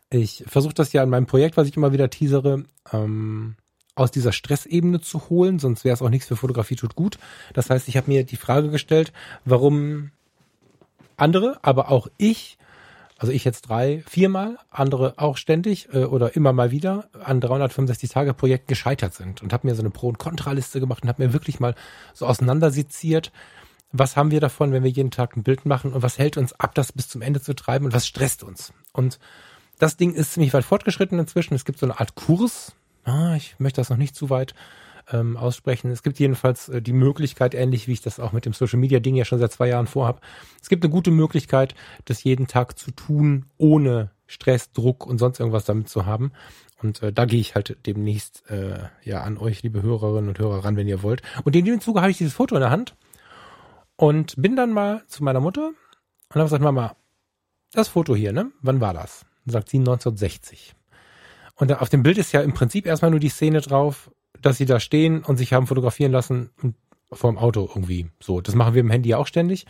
Ich 0.09 0.43
versuche 0.47 0.73
das 0.73 0.93
ja 0.93 1.01
in 1.03 1.09
meinem 1.09 1.25
Projekt, 1.25 1.57
was 1.57 1.67
ich 1.67 1.77
immer 1.77 1.93
wieder 1.93 2.09
teasere, 2.09 2.65
ähm, 2.91 3.55
aus 3.95 4.11
dieser 4.11 4.31
Stressebene 4.31 5.01
zu 5.01 5.29
holen, 5.29 5.59
sonst 5.59 5.85
wäre 5.85 5.93
es 5.93 6.01
auch 6.01 6.09
nichts 6.09 6.27
für 6.27 6.35
Fotografie 6.35 6.75
tut 6.75 6.95
gut. 6.95 7.17
Das 7.53 7.69
heißt, 7.69 7.87
ich 7.87 7.97
habe 7.97 8.11
mir 8.11 8.23
die 8.23 8.37
Frage 8.37 8.69
gestellt, 8.69 9.13
warum 9.45 10.11
andere, 11.15 11.59
aber 11.61 11.91
auch 11.91 12.07
ich, 12.17 12.57
also 13.23 13.31
ich 13.31 13.45
jetzt 13.45 13.69
drei, 13.69 14.03
viermal, 14.05 14.57
andere 14.69 15.13
auch 15.15 15.37
ständig 15.37 15.87
äh, 15.93 16.03
oder 16.03 16.35
immer 16.35 16.51
mal 16.51 16.71
wieder 16.71 17.07
an 17.23 17.39
365 17.39 18.09
Tage 18.09 18.33
Projekten 18.33 18.67
gescheitert 18.67 19.13
sind 19.13 19.41
und 19.41 19.53
habe 19.53 19.65
mir 19.65 19.75
so 19.75 19.81
eine 19.81 19.91
Pro- 19.91 20.09
und 20.09 20.19
Kontraliste 20.19 20.81
gemacht 20.81 21.03
und 21.03 21.07
habe 21.07 21.23
mir 21.23 21.31
wirklich 21.31 21.61
mal 21.61 21.73
so 22.13 22.25
auseinanderseziert, 22.25 23.31
was 23.93 24.17
haben 24.17 24.29
wir 24.31 24.41
davon, 24.41 24.73
wenn 24.73 24.83
wir 24.83 24.89
jeden 24.89 25.09
Tag 25.09 25.37
ein 25.37 25.43
Bild 25.43 25.65
machen 25.65 25.93
und 25.93 26.03
was 26.03 26.17
hält 26.17 26.35
uns 26.35 26.51
ab, 26.59 26.75
das 26.75 26.91
bis 26.91 27.07
zum 27.07 27.21
Ende 27.21 27.39
zu 27.39 27.55
treiben 27.55 27.85
und 27.85 27.93
was 27.93 28.05
stresst 28.05 28.43
uns. 28.43 28.73
Und 28.91 29.19
das 29.79 29.95
Ding 29.95 30.13
ist 30.13 30.33
ziemlich 30.33 30.53
weit 30.53 30.65
fortgeschritten 30.65 31.17
inzwischen. 31.17 31.53
Es 31.53 31.63
gibt 31.63 31.79
so 31.79 31.85
eine 31.85 32.01
Art 32.01 32.15
Kurs. 32.15 32.73
Ah, 33.05 33.35
ich 33.37 33.55
möchte 33.57 33.79
das 33.79 33.89
noch 33.89 33.95
nicht 33.95 34.17
zu 34.17 34.31
weit 34.31 34.53
ähm, 35.11 35.37
aussprechen. 35.37 35.91
Es 35.91 36.03
gibt 36.03 36.19
jedenfalls 36.19 36.69
äh, 36.69 36.81
die 36.81 36.93
Möglichkeit, 36.93 37.53
ähnlich 37.53 37.87
wie 37.87 37.93
ich 37.93 38.01
das 38.01 38.19
auch 38.19 38.31
mit 38.31 38.45
dem 38.45 38.53
Social 38.53 38.79
Media 38.79 38.99
Ding 38.99 39.15
ja 39.15 39.25
schon 39.25 39.39
seit 39.39 39.51
zwei 39.51 39.67
Jahren 39.67 39.87
vorhab. 39.87 40.21
Es 40.61 40.69
gibt 40.69 40.83
eine 40.83 40.91
gute 40.91 41.11
Möglichkeit, 41.11 41.75
das 42.05 42.23
jeden 42.23 42.47
Tag 42.47 42.77
zu 42.77 42.91
tun, 42.91 43.45
ohne 43.57 44.11
Stress, 44.27 44.71
Druck 44.71 45.05
und 45.05 45.17
sonst 45.17 45.39
irgendwas 45.39 45.65
damit 45.65 45.89
zu 45.89 46.05
haben. 46.05 46.31
Und 46.81 47.01
äh, 47.01 47.13
da 47.13 47.25
gehe 47.25 47.39
ich 47.39 47.55
halt 47.55 47.77
demnächst 47.85 48.49
äh, 48.49 48.79
ja 49.03 49.21
an 49.21 49.37
euch, 49.37 49.63
liebe 49.63 49.81
Hörerinnen 49.81 50.29
und 50.29 50.39
Hörer, 50.39 50.65
ran, 50.65 50.75
wenn 50.75 50.87
ihr 50.87 51.03
wollt. 51.03 51.21
Und 51.43 51.55
in 51.55 51.65
dem 51.65 51.81
Zuge 51.81 52.01
habe 52.01 52.11
ich 52.11 52.17
dieses 52.17 52.33
Foto 52.33 52.55
in 52.55 52.61
der 52.61 52.71
Hand 52.71 52.95
und 53.95 54.35
bin 54.37 54.55
dann 54.55 54.71
mal 54.71 55.03
zu 55.07 55.23
meiner 55.23 55.39
Mutter 55.39 55.67
und 55.67 56.35
habe 56.35 56.45
gesagt, 56.45 56.63
Mama, 56.63 56.95
das 57.71 57.87
Foto 57.87 58.15
hier, 58.15 58.33
ne? 58.33 58.51
Wann 58.61 58.81
war 58.81 58.93
das? 58.93 59.25
Dann 59.45 59.53
sagt 59.53 59.69
sie 59.69 59.77
1960. 59.77 60.75
Und 61.55 61.71
auf 61.79 61.89
dem 61.89 62.03
Bild 62.03 62.17
ist 62.17 62.31
ja 62.31 62.41
im 62.41 62.53
Prinzip 62.53 62.85
erstmal 62.85 63.11
nur 63.11 63.19
die 63.19 63.29
Szene 63.29 63.61
drauf, 63.61 64.11
dass 64.41 64.57
sie 64.57 64.65
da 64.65 64.79
stehen 64.79 65.23
und 65.23 65.37
sich 65.37 65.53
haben 65.53 65.67
fotografieren 65.67 66.11
lassen 66.11 66.49
vorm 67.15 67.37
Auto 67.37 67.69
irgendwie 67.69 68.07
so. 68.19 68.41
Das 68.41 68.55
machen 68.55 68.73
wir 68.73 68.81
im 68.81 68.89
Handy 68.89 69.09
ja 69.09 69.17
auch 69.17 69.27
ständig. 69.27 69.65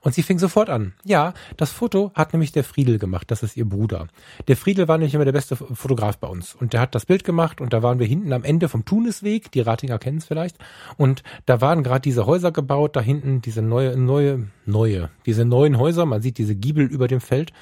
Und 0.00 0.14
sie 0.14 0.22
fing 0.22 0.38
sofort 0.38 0.70
an. 0.70 0.94
Ja, 1.04 1.34
das 1.56 1.72
Foto 1.72 2.12
hat 2.14 2.32
nämlich 2.32 2.52
der 2.52 2.64
Friedel 2.64 2.98
gemacht. 2.98 3.30
Das 3.30 3.42
ist 3.42 3.56
ihr 3.56 3.64
Bruder. 3.64 4.08
Der 4.46 4.56
Friedel 4.56 4.86
war 4.88 4.98
nämlich 4.98 5.14
immer 5.14 5.24
der 5.24 5.32
beste 5.32 5.56
Fotograf 5.56 6.18
bei 6.18 6.28
uns. 6.28 6.54
Und 6.54 6.72
der 6.72 6.80
hat 6.80 6.94
das 6.94 7.06
Bild 7.06 7.24
gemacht 7.24 7.60
und 7.60 7.72
da 7.72 7.82
waren 7.82 7.98
wir 7.98 8.06
hinten 8.06 8.32
am 8.32 8.44
Ende 8.44 8.68
vom 8.68 8.84
Tunisweg. 8.84 9.50
Die 9.52 9.60
Ratinger 9.60 9.98
kennen 9.98 10.18
es 10.18 10.26
vielleicht. 10.26 10.56
Und 10.96 11.22
da 11.46 11.60
waren 11.60 11.82
gerade 11.82 12.00
diese 12.00 12.26
Häuser 12.26 12.52
gebaut. 12.52 12.96
Da 12.96 13.00
hinten 13.00 13.42
diese 13.42 13.62
neue, 13.62 13.96
neue, 13.96 14.48
neue, 14.66 15.10
diese 15.26 15.44
neuen 15.44 15.78
Häuser. 15.78 16.06
Man 16.06 16.22
sieht 16.22 16.38
diese 16.38 16.54
Giebel 16.54 16.86
über 16.86 17.08
dem 17.08 17.20
Feld. 17.20 17.52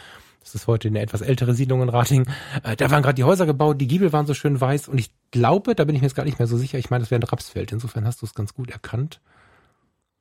Das 0.46 0.54
ist 0.54 0.68
heute 0.68 0.86
eine 0.86 1.00
etwas 1.00 1.22
ältere 1.22 1.54
Siedlung 1.54 1.82
in 1.82 1.88
Rating. 1.88 2.24
Äh, 2.62 2.76
da 2.76 2.88
waren 2.92 3.02
gerade 3.02 3.16
die 3.16 3.24
Häuser 3.24 3.46
gebaut, 3.46 3.80
die 3.80 3.88
Giebel 3.88 4.12
waren 4.12 4.26
so 4.26 4.34
schön 4.34 4.60
weiß 4.60 4.86
und 4.86 4.96
ich 4.96 5.10
glaube, 5.32 5.74
da 5.74 5.84
bin 5.84 5.96
ich 5.96 6.02
mir 6.02 6.06
jetzt 6.06 6.14
gar 6.14 6.22
nicht 6.22 6.38
mehr 6.38 6.46
so 6.46 6.56
sicher. 6.56 6.78
Ich 6.78 6.88
meine, 6.88 7.02
das 7.02 7.10
wäre 7.10 7.20
ein 7.20 7.24
Rapsfeld. 7.24 7.72
Insofern 7.72 8.04
hast 8.04 8.22
du 8.22 8.26
es 8.26 8.34
ganz 8.34 8.54
gut 8.54 8.70
erkannt. 8.70 9.20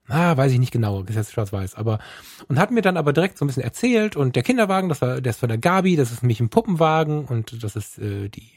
Ah, 0.07 0.35
weiß 0.35 0.51
ich 0.51 0.59
nicht 0.59 0.71
genau, 0.71 1.03
ist 1.03 1.15
jetzt 1.15 1.31
schwarz-weiß, 1.31 1.75
aber 1.75 1.99
und 2.47 2.59
hat 2.59 2.69
mir 2.71 2.81
dann 2.81 2.97
aber 2.97 3.13
direkt 3.13 3.37
so 3.37 3.45
ein 3.45 3.47
bisschen 3.47 3.63
erzählt 3.63 4.15
und 4.15 4.35
der 4.35 4.43
Kinderwagen, 4.43 4.89
das 4.89 5.01
war, 5.01 5.21
der 5.21 5.31
ist 5.31 5.39
von 5.39 5.49
der 5.49 5.57
Gabi, 5.57 5.95
das 5.95 6.11
ist 6.11 6.21
nämlich 6.21 6.39
ein 6.39 6.49
Puppenwagen 6.49 7.25
und 7.25 7.63
das 7.63 7.75
ist 7.75 7.97
äh, 7.97 8.29
die 8.29 8.51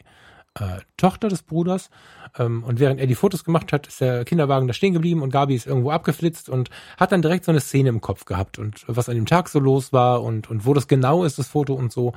äh, 0.55 0.81
Tochter 0.97 1.29
des 1.29 1.43
Bruders. 1.43 1.91
Ähm, 2.39 2.65
und 2.65 2.81
während 2.81 3.01
er 3.01 3.07
die 3.07 3.15
Fotos 3.15 3.45
gemacht 3.45 3.73
hat, 3.73 3.87
ist 3.87 4.01
der 4.01 4.25
Kinderwagen 4.25 4.67
da 4.67 4.75
stehen 4.75 4.93
geblieben 4.93 5.23
und 5.23 5.31
Gabi 5.31 5.55
ist 5.55 5.67
irgendwo 5.67 5.91
abgeflitzt 5.91 6.49
und 6.49 6.71
hat 6.97 7.13
dann 7.13 7.23
direkt 7.23 7.45
so 7.45 7.53
eine 7.53 7.61
Szene 7.61 7.89
im 7.89 8.01
Kopf 8.01 8.25
gehabt 8.25 8.59
und 8.59 8.85
was 8.87 9.09
an 9.09 9.15
dem 9.15 9.27
Tag 9.27 9.49
so 9.49 9.59
los 9.59 9.93
war 9.93 10.23
und, 10.23 10.51
und 10.51 10.67
wo 10.67 10.75
das 10.75 10.89
genau 10.89 11.25
ist, 11.25 11.39
das 11.39 11.49
Foto 11.49 11.75
und 11.75 11.93
so. 11.93 12.13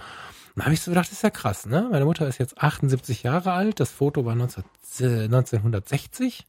Dann 0.55 0.65
habe 0.65 0.73
ich 0.73 0.81
so 0.81 0.91
gedacht, 0.91 1.05
das 1.05 1.13
ist 1.13 1.23
ja 1.23 1.29
krass, 1.29 1.65
ne? 1.65 1.87
Meine 1.91 2.03
Mutter 2.03 2.27
ist 2.27 2.37
jetzt 2.37 2.61
78 2.61 3.23
Jahre 3.23 3.53
alt, 3.53 3.79
das 3.79 3.89
Foto 3.89 4.25
war 4.25 4.35
19, 4.35 4.63
äh, 4.99 5.23
1960 5.23 6.45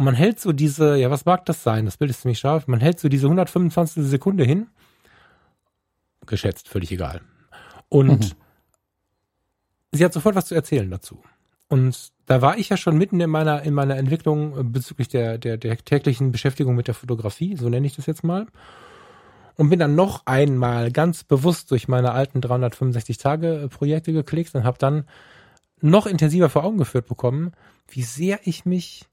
und 0.00 0.04
man 0.04 0.14
hält 0.14 0.40
so 0.40 0.52
diese, 0.52 0.96
ja, 0.96 1.10
was 1.10 1.26
mag 1.26 1.44
das 1.44 1.62
sein? 1.62 1.84
Das 1.84 1.96
Bild 1.96 2.10
ist 2.10 2.22
ziemlich 2.22 2.38
scharf. 2.38 2.66
Man 2.66 2.80
hält 2.80 2.98
so 2.98 3.10
diese 3.10 3.26
125. 3.26 4.04
Sekunde 4.04 4.44
hin. 4.44 4.68
Geschätzt, 6.26 6.68
völlig 6.68 6.90
egal. 6.92 7.20
Und 7.90 8.30
mhm. 8.30 8.39
Sie 9.92 10.04
hat 10.04 10.12
sofort 10.12 10.34
was 10.34 10.46
zu 10.46 10.54
erzählen 10.54 10.90
dazu. 10.90 11.22
Und 11.68 12.10
da 12.26 12.42
war 12.42 12.58
ich 12.58 12.68
ja 12.68 12.76
schon 12.76 12.98
mitten 12.98 13.20
in 13.20 13.30
meiner, 13.30 13.62
in 13.62 13.74
meiner 13.74 13.96
Entwicklung 13.96 14.72
bezüglich 14.72 15.08
der, 15.08 15.38
der, 15.38 15.56
der 15.56 15.78
täglichen 15.78 16.32
Beschäftigung 16.32 16.74
mit 16.74 16.88
der 16.88 16.94
Fotografie, 16.94 17.56
so 17.56 17.68
nenne 17.68 17.86
ich 17.86 17.94
das 17.94 18.06
jetzt 18.06 18.24
mal. 18.24 18.46
Und 19.56 19.68
bin 19.68 19.78
dann 19.78 19.94
noch 19.94 20.26
einmal 20.26 20.90
ganz 20.90 21.22
bewusst 21.22 21.70
durch 21.70 21.86
meine 21.86 22.12
alten 22.12 22.40
365 22.40 23.18
Tage 23.18 23.68
Projekte 23.70 24.12
geklickt 24.12 24.54
und 24.54 24.64
habe 24.64 24.78
dann 24.78 25.04
noch 25.80 26.06
intensiver 26.06 26.48
vor 26.50 26.64
Augen 26.64 26.78
geführt 26.78 27.06
bekommen, 27.06 27.52
wie 27.88 28.02
sehr 28.02 28.40
ich 28.44 28.64
mich 28.64 29.06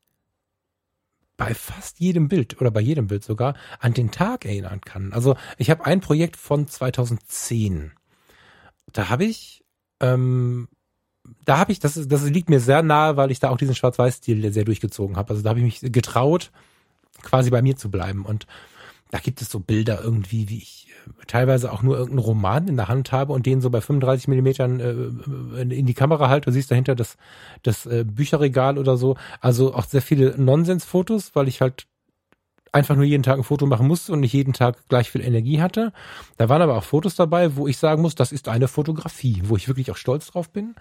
bei 1.38 1.54
fast 1.54 2.00
jedem 2.00 2.28
Bild 2.28 2.60
oder 2.60 2.72
bei 2.72 2.82
jedem 2.82 3.08
Bild 3.08 3.24
sogar 3.24 3.56
an 3.80 3.94
den 3.94 4.12
Tag 4.12 4.46
erinnern 4.46 4.82
kann. 4.82 5.14
Also 5.14 5.36
ich 5.58 5.70
habe 5.70 5.86
ein 5.86 6.02
Projekt 6.02 6.36
von 6.36 6.68
2010. 6.68 7.92
Da 8.92 9.10
habe 9.10 9.26
ich, 9.26 9.64
ähm, 10.00 10.68
da 11.46 11.58
habe 11.58 11.72
ich, 11.72 11.80
das, 11.80 12.08
das 12.08 12.30
liegt 12.30 12.50
mir 12.50 12.60
sehr 12.60 12.84
nahe, 12.84 13.18
weil 13.18 13.32
ich 13.32 13.40
da 13.40 13.50
auch 13.50 13.58
diesen 13.58 13.76
Schwarz-Weiß-Stil 13.76 14.52
sehr 14.52 14.66
durchgezogen 14.66 15.18
habe. 15.18 15.32
Also 15.32 15.44
da 15.44 15.50
habe 15.50 15.60
ich 15.60 15.66
mich 15.66 15.92
getraut, 15.92 16.52
quasi 17.22 17.50
bei 17.50 17.62
mir 17.62 17.76
zu 17.76 17.92
bleiben. 17.92 18.26
Und 18.26 18.48
da 19.12 19.20
gibt 19.20 19.42
es 19.42 19.50
so 19.50 19.60
Bilder 19.60 20.02
irgendwie, 20.04 20.50
wie 20.50 20.58
ich 20.58 20.90
äh, 21.06 21.26
teilweise 21.26 21.72
auch 21.72 21.82
nur 21.82 21.98
irgendeinen 21.98 22.26
Roman 22.26 22.68
in 22.68 22.78
der 22.78 22.88
Hand 22.88 23.12
habe 23.12 23.34
und 23.34 23.46
den 23.46 23.62
so 23.62 23.70
bei 23.70 23.82
35 23.82 24.28
Millimetern 24.28 24.80
äh, 24.80 25.62
in 25.62 25.86
die 25.86 25.94
Kamera 25.94 26.30
halte. 26.30 26.50
Du 26.50 26.52
siehst 26.52 26.72
dahinter 26.72 26.96
das, 26.96 27.18
das 27.64 27.86
äh, 27.86 28.04
Bücherregal 28.06 28.78
oder 28.78 28.98
so. 28.98 29.16
Also 29.40 29.74
auch 29.74 29.86
sehr 29.86 30.02
viele 30.02 30.38
Nonsensfotos, 30.38 31.36
weil 31.36 31.48
ich 31.48 31.62
halt 31.62 31.88
einfach 32.72 32.96
nur 32.96 33.06
jeden 33.06 33.24
Tag 33.24 33.38
ein 33.38 33.44
Foto 33.44 33.66
machen 33.66 33.88
musste 33.88 34.14
und 34.14 34.20
nicht 34.20 34.34
jeden 34.34 34.54
Tag 34.54 34.78
gleich 34.90 35.12
viel 35.12 35.22
Energie 35.22 35.62
hatte. 35.62 35.94
Da 36.38 36.50
waren 36.50 36.62
aber 36.62 36.78
auch 36.78 36.84
Fotos 36.84 37.16
dabei, 37.16 37.56
wo 37.56 37.68
ich 37.68 37.78
sagen 37.78 38.02
muss, 38.02 38.16
das 38.16 38.32
ist 38.32 38.48
eine 38.48 38.68
Fotografie, 38.68 39.42
wo 39.46 39.56
ich 39.56 39.68
wirklich 39.68 39.92
auch 39.92 39.98
stolz 39.98 40.28
drauf 40.28 40.50
bin. 40.50 40.76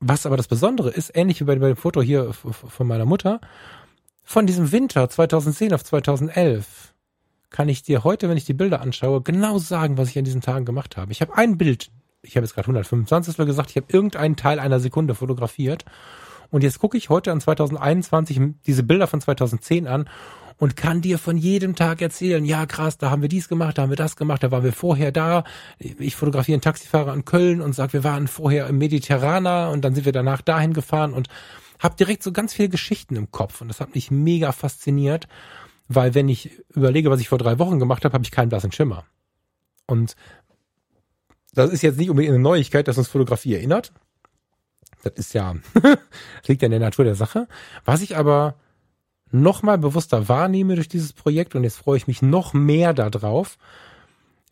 Was 0.00 0.26
aber 0.26 0.36
das 0.36 0.48
Besondere 0.48 0.90
ist, 0.90 1.14
ähnlich 1.14 1.40
wie 1.40 1.44
bei, 1.44 1.56
bei 1.56 1.68
dem 1.68 1.76
Foto 1.76 2.02
hier 2.02 2.32
von 2.32 2.86
meiner 2.86 3.04
Mutter, 3.04 3.40
von 4.24 4.46
diesem 4.46 4.72
Winter 4.72 5.08
2010 5.08 5.74
auf 5.74 5.84
2011 5.84 6.94
kann 7.50 7.68
ich 7.68 7.82
dir 7.82 8.02
heute, 8.02 8.28
wenn 8.28 8.36
ich 8.36 8.46
die 8.46 8.54
Bilder 8.54 8.80
anschaue, 8.80 9.20
genau 9.20 9.58
sagen, 9.58 9.98
was 9.98 10.08
ich 10.08 10.18
an 10.18 10.24
diesen 10.24 10.40
Tagen 10.40 10.64
gemacht 10.64 10.96
habe. 10.96 11.12
Ich 11.12 11.20
habe 11.20 11.36
ein 11.36 11.58
Bild, 11.58 11.90
ich 12.22 12.36
habe 12.36 12.46
jetzt 12.46 12.54
gerade 12.54 12.66
125 12.66 13.36
gesagt, 13.36 13.70
ich 13.70 13.76
habe 13.76 13.86
irgendeinen 13.90 14.36
Teil 14.36 14.58
einer 14.58 14.80
Sekunde 14.80 15.14
fotografiert 15.14 15.84
und 16.50 16.62
jetzt 16.62 16.78
gucke 16.78 16.96
ich 16.96 17.08
heute 17.08 17.32
an 17.32 17.40
2021 17.40 18.40
diese 18.66 18.82
Bilder 18.82 19.06
von 19.06 19.20
2010 19.20 19.86
an 19.86 20.08
und 20.62 20.76
kann 20.76 21.00
dir 21.00 21.18
von 21.18 21.36
jedem 21.36 21.74
Tag 21.74 22.00
erzählen, 22.00 22.44
ja 22.44 22.66
krass, 22.66 22.96
da 22.96 23.10
haben 23.10 23.20
wir 23.20 23.28
dies 23.28 23.48
gemacht, 23.48 23.78
da 23.78 23.82
haben 23.82 23.90
wir 23.90 23.96
das 23.96 24.14
gemacht, 24.14 24.44
da 24.44 24.52
waren 24.52 24.62
wir 24.62 24.72
vorher 24.72 25.10
da. 25.10 25.42
Ich 25.78 26.14
fotografiere 26.14 26.54
einen 26.54 26.62
Taxifahrer 26.62 27.12
in 27.14 27.24
Köln 27.24 27.60
und 27.60 27.72
sage, 27.72 27.94
wir 27.94 28.04
waren 28.04 28.28
vorher 28.28 28.68
im 28.68 28.78
Mediterraner 28.78 29.70
und 29.70 29.84
dann 29.84 29.96
sind 29.96 30.04
wir 30.04 30.12
danach 30.12 30.40
dahin 30.40 30.72
gefahren 30.72 31.14
und 31.14 31.26
habe 31.80 31.96
direkt 31.96 32.22
so 32.22 32.30
ganz 32.30 32.54
viele 32.54 32.68
Geschichten 32.68 33.16
im 33.16 33.32
Kopf 33.32 33.60
und 33.60 33.66
das 33.66 33.80
hat 33.80 33.96
mich 33.96 34.12
mega 34.12 34.52
fasziniert 34.52 35.26
weil 35.88 36.14
wenn 36.14 36.28
ich 36.28 36.58
überlege, 36.70 37.10
was 37.10 37.20
ich 37.20 37.28
vor 37.28 37.38
drei 37.38 37.58
Wochen 37.58 37.80
gemacht 37.80 38.04
habe, 38.04 38.14
habe 38.14 38.24
ich 38.24 38.30
keinen 38.30 38.48
blassen 38.48 38.72
Schimmer. 38.72 39.04
Und 39.86 40.14
das 41.52 41.70
ist 41.72 41.82
jetzt 41.82 41.98
nicht 41.98 42.08
unbedingt 42.08 42.34
eine 42.34 42.42
Neuigkeit, 42.42 42.88
dass 42.88 42.98
uns 42.98 43.08
Fotografie 43.08 43.56
erinnert. 43.56 43.92
Das 45.02 45.14
ist 45.16 45.34
ja, 45.34 45.54
liegt 46.46 46.62
ja 46.62 46.66
in 46.66 46.70
der 46.70 46.80
Natur 46.80 47.04
der 47.04 47.16
Sache. 47.16 47.48
Was 47.84 48.00
ich 48.00 48.16
aber 48.16 48.54
noch 49.32 49.62
mal 49.62 49.78
bewusster 49.78 50.28
wahrnehme 50.28 50.74
durch 50.74 50.88
dieses 50.88 51.12
Projekt 51.12 51.54
und 51.54 51.64
jetzt 51.64 51.76
freue 51.76 51.96
ich 51.96 52.06
mich 52.06 52.22
noch 52.22 52.52
mehr 52.52 52.94
darauf, 52.94 53.58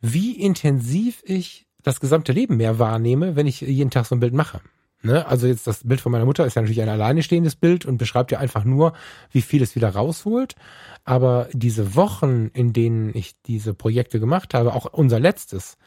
wie 0.01 0.41
intensiv 0.41 1.22
ich 1.24 1.66
das 1.83 2.01
gesamte 2.01 2.33
Leben 2.33 2.57
mehr 2.57 2.78
wahrnehme, 2.78 3.37
wenn 3.37 3.47
ich 3.47 3.61
jeden 3.61 3.91
Tag 3.91 4.07
so 4.07 4.14
ein 4.14 4.20
Bild 4.20 4.35
mache. 4.35 4.61
Ne? 5.03 5.26
Also 5.26 5.47
jetzt 5.47 5.66
das 5.66 5.87
Bild 5.87 6.01
von 6.01 6.12
meiner 6.12 6.26
Mutter 6.26 6.45
ist 6.45 6.55
ja 6.55 6.62
natürlich 6.62 6.83
ein 6.83 6.89
alleine 6.89 7.22
stehendes 7.22 7.57
Bild 7.57 7.87
und 7.87 7.97
beschreibt 7.97 8.33
ja 8.33 8.39
einfach 8.39 8.64
nur, 8.64 8.93
wie 9.31 9.41
viel 9.43 9.62
es 9.62 9.74
wieder 9.74 9.91
rausholt. 9.91 10.57
Aber 11.05 11.49
diese 11.53 11.95
Wochen, 11.95 12.51
in 12.53 12.72
denen 12.72 13.14
ich 13.14 13.41
diese 13.43 13.72
Projekte 13.72 14.20
gemacht 14.20 14.53
habe, 14.53 14.74
auch 14.74 14.93
unser 14.93 15.18
letztes, 15.18 15.78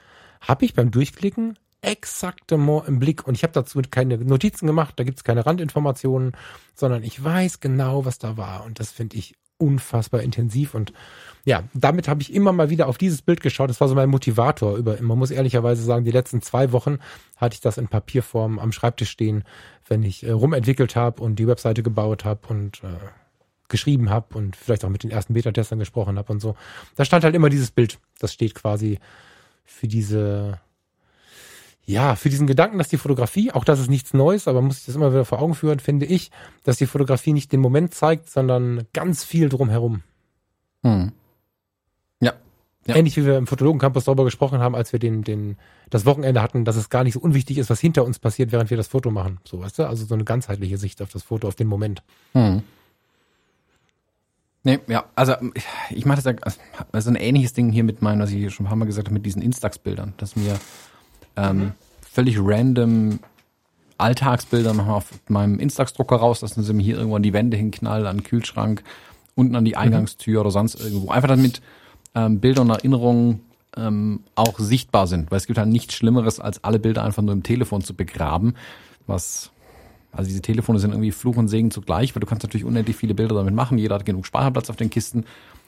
habe 0.41 0.65
ich 0.65 0.73
beim 0.73 0.89
Durchklicken 0.89 1.57
exaktement 1.83 2.87
im 2.87 2.99
Blick. 2.99 3.27
Und 3.27 3.35
ich 3.35 3.43
habe 3.43 3.53
dazu 3.53 3.81
keine 3.89 4.17
Notizen 4.17 4.67
gemacht, 4.67 4.93
da 4.97 5.03
gibt 5.03 5.17
es 5.19 5.23
keine 5.23 5.45
Randinformationen, 5.45 6.33
sondern 6.73 7.03
ich 7.03 7.23
weiß 7.23 7.59
genau, 7.59 8.05
was 8.05 8.17
da 8.17 8.37
war. 8.37 8.65
Und 8.65 8.79
das 8.79 8.91
finde 8.91 9.17
ich 9.17 9.35
unfassbar 9.57 10.21
intensiv 10.21 10.73
und 10.73 10.93
ja, 11.45 11.63
damit 11.73 12.07
habe 12.07 12.21
ich 12.21 12.33
immer 12.33 12.53
mal 12.53 12.69
wieder 12.69 12.87
auf 12.87 12.97
dieses 12.97 13.21
Bild 13.21 13.41
geschaut. 13.41 13.69
Das 13.69 13.81
war 13.81 13.89
so 13.89 13.95
mein 13.95 14.09
Motivator. 14.09 14.77
Über, 14.77 15.01
man 15.01 15.17
muss 15.17 15.29
ehrlicherweise 15.29 15.83
sagen, 15.83 16.05
die 16.05 16.11
letzten 16.11 16.41
zwei 16.41 16.71
Wochen 16.71 16.99
hatte 17.35 17.55
ich 17.55 17.61
das 17.61 17.77
in 17.77 17.89
Papierform 17.89 18.59
am 18.59 18.71
Schreibtisch 18.71 19.09
stehen, 19.09 19.43
wenn 19.87 20.03
ich 20.03 20.23
äh, 20.23 20.31
rumentwickelt 20.31 20.95
habe 20.95 21.21
und 21.21 21.37
die 21.37 21.47
Webseite 21.47 21.83
gebaut 21.83 22.23
habe 22.23 22.47
und 22.47 22.81
äh, 22.83 22.87
geschrieben 23.67 24.09
habe 24.09 24.37
und 24.37 24.55
vielleicht 24.55 24.85
auch 24.85 24.89
mit 24.89 25.03
den 25.03 25.11
ersten 25.11 25.33
Beta-Testern 25.33 25.79
gesprochen 25.79 26.17
habe 26.17 26.31
und 26.31 26.39
so. 26.39 26.55
Da 26.95 27.03
stand 27.03 27.25
halt 27.25 27.35
immer 27.35 27.49
dieses 27.49 27.71
Bild. 27.71 27.99
Das 28.19 28.31
steht 28.31 28.55
quasi 28.55 28.99
für 29.65 29.87
diese, 29.87 30.61
ja, 31.85 32.15
für 32.15 32.29
diesen 32.29 32.47
Gedanken, 32.47 32.77
dass 32.77 32.87
die 32.87 32.97
Fotografie, 32.97 33.51
auch 33.51 33.65
das 33.65 33.79
ist 33.79 33.89
nichts 33.89 34.13
Neues, 34.13 34.47
aber 34.47 34.61
muss 34.61 34.79
ich 34.79 34.85
das 34.85 34.95
immer 34.95 35.11
wieder 35.11 35.25
vor 35.25 35.41
Augen 35.41 35.53
führen, 35.53 35.79
finde 35.79 36.05
ich, 36.05 36.31
dass 36.63 36.77
die 36.77 36.85
Fotografie 36.85 37.33
nicht 37.33 37.51
den 37.51 37.59
Moment 37.59 37.93
zeigt, 37.93 38.29
sondern 38.29 38.87
ganz 38.93 39.23
viel 39.23 39.49
drumherum. 39.49 40.01
Hm. 40.83 41.11
Ja. 42.85 42.95
Ähnlich 42.95 43.15
wie 43.15 43.25
wir 43.25 43.37
im 43.37 43.47
Fotologen 43.47 43.79
Campus 43.79 44.03
darüber 44.03 44.25
gesprochen 44.25 44.59
haben, 44.59 44.75
als 44.75 44.91
wir 44.91 44.99
den, 44.99 45.23
den, 45.23 45.55
das 45.89 46.05
Wochenende 46.05 46.41
hatten, 46.41 46.65
dass 46.65 46.75
es 46.75 46.89
gar 46.89 47.05
nicht 47.05 47.13
so 47.13 47.19
unwichtig 47.21 47.57
ist, 47.57 47.69
was 47.69 47.79
hinter 47.79 48.03
uns 48.03 48.19
passiert, 48.19 48.51
während 48.51 48.69
wir 48.69 48.77
das 48.77 48.87
Foto 48.87 49.09
machen. 49.09 49.39
So, 49.45 49.61
weißt 49.61 49.79
du? 49.79 49.87
Also 49.87 50.05
so 50.05 50.13
eine 50.13 50.25
ganzheitliche 50.25 50.77
Sicht 50.77 51.01
auf 51.01 51.09
das 51.09 51.23
Foto, 51.23 51.47
auf 51.47 51.55
den 51.55 51.67
Moment. 51.67 52.03
Hm. 52.33 52.61
Nee, 54.65 54.79
ja, 54.87 55.05
also 55.15 55.35
ich, 55.89 56.05
mache 56.05 56.21
das 56.21 56.25
ja, 56.25 56.53
also 56.91 57.09
ein 57.09 57.15
ähnliches 57.15 57.53
Ding 57.53 57.71
hier 57.71 57.83
mit 57.85 58.01
meinen, 58.01 58.21
was 58.21 58.31
ich 58.31 58.53
schon 58.53 58.65
ein 58.65 58.69
paar 58.69 58.77
Mal 58.77 58.85
gesagt 58.85 59.07
habe, 59.07 59.13
mit 59.13 59.25
diesen 59.25 59.41
Instax-Bildern, 59.41 60.13
dass 60.17 60.35
mir 60.35 60.59
ähm, 61.35 61.57
mhm. 61.57 61.71
völlig 62.11 62.37
random 62.39 63.19
Alltagsbilder 63.97 64.73
machen 64.73 64.91
auf 64.91 65.05
meinem 65.27 65.59
Instax-Drucker 65.59 66.15
raus, 66.15 66.39
dass 66.39 66.55
sie 66.55 66.73
mir 66.73 66.83
hier 66.83 66.95
irgendwo 66.97 67.15
an 67.15 67.23
die 67.23 67.33
Wände 67.33 67.57
hinknallen, 67.57 68.05
an 68.05 68.17
den 68.17 68.23
Kühlschrank, 68.23 68.83
unten 69.35 69.55
an 69.55 69.65
die 69.65 69.71
mhm. 69.71 69.77
Eingangstür 69.77 70.35
mhm. 70.35 70.41
oder 70.41 70.51
sonst 70.51 70.75
irgendwo. 70.75 71.09
Einfach 71.09 71.29
damit 71.29 71.61
ähm, 72.15 72.39
Bilder 72.39 72.61
und 72.61 72.69
Erinnerungen 72.69 73.41
ähm, 73.77 74.21
auch 74.35 74.59
sichtbar 74.59 75.07
sind. 75.07 75.31
Weil 75.31 75.37
es 75.37 75.47
gibt 75.47 75.57
halt 75.57 75.69
nichts 75.69 75.95
Schlimmeres, 75.95 76.39
als 76.39 76.63
alle 76.63 76.79
Bilder 76.79 77.03
einfach 77.03 77.23
nur 77.23 77.33
im 77.33 77.43
Telefon 77.43 77.81
zu 77.81 77.93
begraben. 77.93 78.55
Was, 79.07 79.51
also 80.11 80.27
diese 80.27 80.41
Telefone 80.41 80.79
sind 80.79 80.91
irgendwie 80.91 81.11
Fluch 81.11 81.37
und 81.37 81.47
Segen 81.47 81.71
zugleich, 81.71 82.15
weil 82.15 82.21
du 82.21 82.27
kannst 82.27 82.43
natürlich 82.43 82.65
unendlich 82.65 82.95
viele 82.95 83.13
Bilder 83.13 83.35
damit 83.35 83.53
machen. 83.53 83.77
Jeder 83.77 83.95
hat 83.95 84.05
genug 84.05 84.25
Speicherplatz 84.25 84.69
auf 84.69 84.75
den 84.75 84.89
Kisten. 84.89 85.25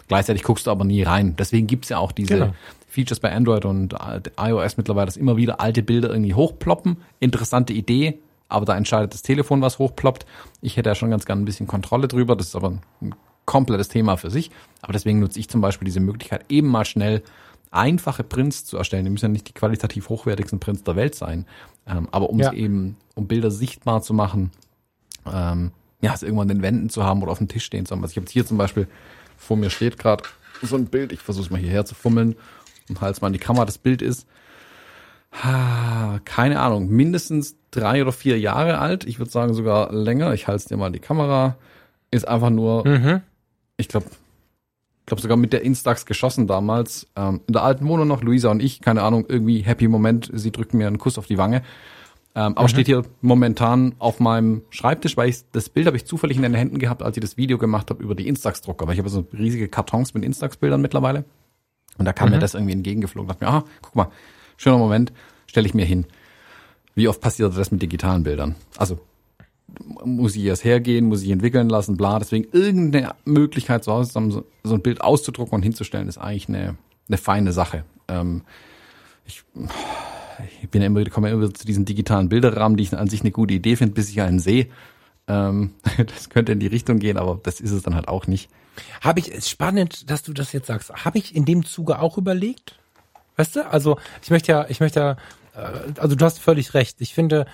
Gleichzeitig 0.07 0.43
guckst 0.43 0.67
du 0.67 0.71
aber 0.71 0.85
nie 0.85 1.01
rein. 1.01 1.35
Deswegen 1.37 1.65
gibt's 1.65 1.89
ja 1.89 1.97
auch 1.97 2.11
diese 2.11 2.35
genau. 2.35 2.53
Features 2.95 3.19
bei 3.19 3.31
Android 3.31 3.65
und 3.65 3.95
iOS 4.39 4.77
mittlerweile, 4.77 5.05
dass 5.05 5.17
immer 5.17 5.37
wieder 5.37 5.59
alte 5.59 5.83
Bilder 5.83 6.09
irgendwie 6.09 6.33
hochploppen. 6.33 6.97
Interessante 7.19 7.73
Idee, 7.73 8.19
aber 8.47 8.65
da 8.65 8.75
entscheidet 8.75 9.13
das 9.13 9.21
Telefon, 9.21 9.61
was 9.61 9.79
hochploppt. 9.79 10.25
Ich 10.61 10.77
hätte 10.77 10.89
ja 10.89 10.95
schon 10.95 11.09
ganz 11.09 11.25
gerne 11.25 11.41
ein 11.41 11.45
bisschen 11.45 11.67
Kontrolle 11.67 12.07
drüber. 12.07 12.35
Das 12.35 12.47
ist 12.47 12.55
aber 12.55 12.73
ein 13.01 13.15
komplettes 13.45 13.89
Thema 13.89 14.17
für 14.17 14.29
sich. 14.29 14.51
Aber 14.81 14.93
deswegen 14.93 15.19
nutze 15.19 15.39
ich 15.39 15.49
zum 15.49 15.61
Beispiel 15.61 15.85
diese 15.85 15.99
Möglichkeit, 15.99 16.45
eben 16.49 16.67
mal 16.67 16.85
schnell 16.85 17.21
einfache 17.71 18.23
Prints 18.23 18.65
zu 18.65 18.77
erstellen. 18.77 19.05
Die 19.05 19.11
müssen 19.11 19.25
ja 19.25 19.29
nicht 19.29 19.49
die 19.49 19.53
qualitativ 19.53 20.09
hochwertigsten 20.09 20.59
Prints 20.59 20.83
der 20.83 20.95
Welt 20.95 21.15
sein. 21.15 21.45
Ähm, 21.87 22.07
aber 22.11 22.29
um 22.29 22.39
ja. 22.39 22.49
es 22.49 22.53
eben, 22.53 22.97
um 23.15 23.27
Bilder 23.27 23.51
sichtbar 23.51 24.01
zu 24.01 24.13
machen, 24.13 24.51
ähm, 25.25 25.71
ja, 26.01 26.13
es 26.13 26.23
irgendwann 26.23 26.49
in 26.49 26.57
den 26.57 26.63
Wänden 26.63 26.89
zu 26.89 27.03
haben 27.03 27.21
oder 27.21 27.31
auf 27.31 27.39
dem 27.39 27.47
Tisch 27.47 27.65
stehen 27.65 27.85
zu 27.85 27.93
haben. 27.93 28.03
Also 28.03 28.13
ich 28.13 28.17
habe 28.17 28.31
hier 28.31 28.45
zum 28.45 28.57
Beispiel, 28.57 28.87
vor 29.37 29.57
mir 29.57 29.69
steht 29.69 29.97
gerade 29.97 30.23
so 30.61 30.75
ein 30.75 30.85
Bild, 30.85 31.11
ich 31.11 31.19
versuche 31.19 31.45
es 31.45 31.51
mal 31.51 31.59
hierher 31.59 31.85
zu 31.85 31.95
fummeln 31.95 32.35
und 32.89 33.01
halte 33.01 33.21
mal 33.21 33.27
in 33.27 33.33
die 33.33 33.39
Kamera, 33.39 33.65
das 33.65 33.77
Bild 33.77 34.01
ist, 34.01 34.27
ha, 35.31 36.19
keine 36.25 36.59
Ahnung, 36.59 36.89
mindestens 36.89 37.55
drei 37.71 38.01
oder 38.01 38.11
vier 38.11 38.39
Jahre 38.39 38.79
alt. 38.79 39.05
Ich 39.05 39.19
würde 39.19 39.31
sagen 39.31 39.53
sogar 39.53 39.91
länger. 39.91 40.33
Ich 40.33 40.47
halte 40.47 40.57
es 40.57 40.65
dir 40.65 40.77
mal 40.77 40.87
in 40.87 40.93
die 40.93 40.99
Kamera. 40.99 41.57
Ist 42.11 42.27
einfach 42.27 42.49
nur 42.49 42.87
mhm 42.87 43.21
ich 43.77 43.87
glaube, 43.87 44.07
glaube 45.05 45.21
sogar 45.21 45.37
mit 45.37 45.53
der 45.53 45.61
Instax 45.63 46.05
geschossen 46.05 46.47
damals. 46.47 47.07
Ähm, 47.15 47.41
in 47.47 47.53
der 47.53 47.63
alten 47.63 47.87
Wohnung 47.87 48.07
noch, 48.07 48.21
Luisa 48.21 48.49
und 48.49 48.61
ich, 48.61 48.81
keine 48.81 49.03
Ahnung, 49.03 49.25
irgendwie 49.27 49.61
happy 49.61 49.87
Moment. 49.87 50.29
Sie 50.33 50.51
drückt 50.51 50.73
mir 50.73 50.87
einen 50.87 50.97
Kuss 50.97 51.17
auf 51.17 51.27
die 51.27 51.37
Wange. 51.37 51.61
Ähm, 52.37 52.53
aber 52.57 52.63
mhm. 52.63 52.67
steht 52.67 52.87
hier 52.87 53.03
momentan 53.21 53.95
auf 53.97 54.19
meinem 54.19 54.63
Schreibtisch, 54.69 55.15
weil 55.15 55.29
ich 55.29 55.49
das 55.51 55.69
Bild 55.69 55.87
habe 55.87 55.95
ich 55.95 56.05
zufällig 56.05 56.35
in 56.35 56.43
den 56.43 56.53
Händen 56.53 56.79
gehabt, 56.79 57.01
als 57.01 57.15
ich 57.15 57.21
das 57.21 57.37
Video 57.37 57.57
gemacht 57.57 57.89
habe 57.89 58.03
über 58.03 58.13
die 58.13 58.27
Instax-Drucker, 58.27 58.87
weil 58.87 58.93
ich 58.93 58.99
habe 58.99 59.09
so 59.09 59.25
riesige 59.31 59.69
Kartons 59.69 60.13
mit 60.13 60.25
Instax-Bildern 60.25 60.81
mittlerweile. 60.81 61.23
Und 61.97 62.05
da 62.05 62.13
kam 62.13 62.29
mhm. 62.29 62.35
mir 62.35 62.39
das 62.39 62.53
irgendwie 62.53 62.73
entgegengeflogen. 62.73 63.27
Dachte 63.27 63.45
mir, 63.45 63.51
ah, 63.51 63.63
guck 63.81 63.95
mal, 63.95 64.11
schöner 64.57 64.77
Moment, 64.77 65.13
stelle 65.47 65.67
ich 65.67 65.73
mir 65.73 65.85
hin. 65.85 66.05
Wie 66.93 67.07
oft 67.07 67.21
passiert 67.21 67.57
das 67.57 67.71
mit 67.71 67.81
digitalen 67.81 68.23
Bildern? 68.23 68.55
Also 68.77 68.99
muss 70.03 70.35
ich 70.35 70.43
erst 70.43 70.63
hergehen, 70.63 71.05
muss 71.05 71.23
ich 71.23 71.29
entwickeln 71.29 71.69
lassen, 71.69 71.97
bla. 71.97 72.19
Deswegen 72.19 72.47
irgendeine 72.51 73.15
Möglichkeit 73.25 73.83
so, 73.83 74.03
so 74.03 74.19
ein 74.19 74.81
Bild 74.81 75.01
auszudrucken 75.01 75.55
und 75.55 75.63
hinzustellen, 75.63 76.07
ist 76.07 76.17
eigentlich 76.17 76.47
eine, 76.49 76.77
eine 77.07 77.17
feine 77.17 77.51
Sache. 77.51 77.83
Ähm, 78.07 78.43
ich, 79.25 79.43
ich 80.61 80.69
bin 80.69 80.81
immer, 80.81 81.03
komme 81.05 81.29
immer 81.29 81.53
zu 81.53 81.65
diesen 81.65 81.85
digitalen 81.85 82.29
Bilderrahmen, 82.29 82.77
die 82.77 82.83
ich 82.83 82.97
an 82.97 83.09
sich 83.09 83.21
eine 83.21 83.31
gute 83.31 83.53
Idee 83.53 83.75
finde, 83.75 83.93
bis 83.93 84.09
ich 84.09 84.21
einen 84.21 84.39
sehe. 84.39 84.67
Ähm, 85.27 85.71
das 85.97 86.29
könnte 86.29 86.51
in 86.51 86.59
die 86.59 86.67
Richtung 86.67 86.99
gehen, 86.99 87.17
aber 87.17 87.39
das 87.43 87.59
ist 87.59 87.71
es 87.71 87.83
dann 87.83 87.95
halt 87.95 88.07
auch 88.07 88.27
nicht. 88.27 88.49
Habe 89.01 89.19
ich, 89.19 89.31
ist 89.31 89.49
spannend, 89.49 90.09
dass 90.09 90.23
du 90.23 90.33
das 90.33 90.51
jetzt 90.53 90.67
sagst. 90.67 90.93
Habe 91.05 91.17
ich 91.17 91.35
in 91.35 91.45
dem 91.45 91.65
Zuge 91.65 91.99
auch 91.99 92.17
überlegt? 92.17 92.79
Weißt 93.37 93.55
du? 93.55 93.69
Also 93.69 93.97
ich 94.21 94.29
möchte 94.29 94.51
ja, 94.51 94.65
ich 94.69 94.79
möchte 94.79 94.99
ja, 94.99 95.11
äh, 95.55 95.99
also 95.99 96.15
du 96.15 96.25
hast 96.25 96.39
völlig 96.39 96.73
recht. 96.73 96.97
Ich 96.99 97.13
finde, 97.13 97.45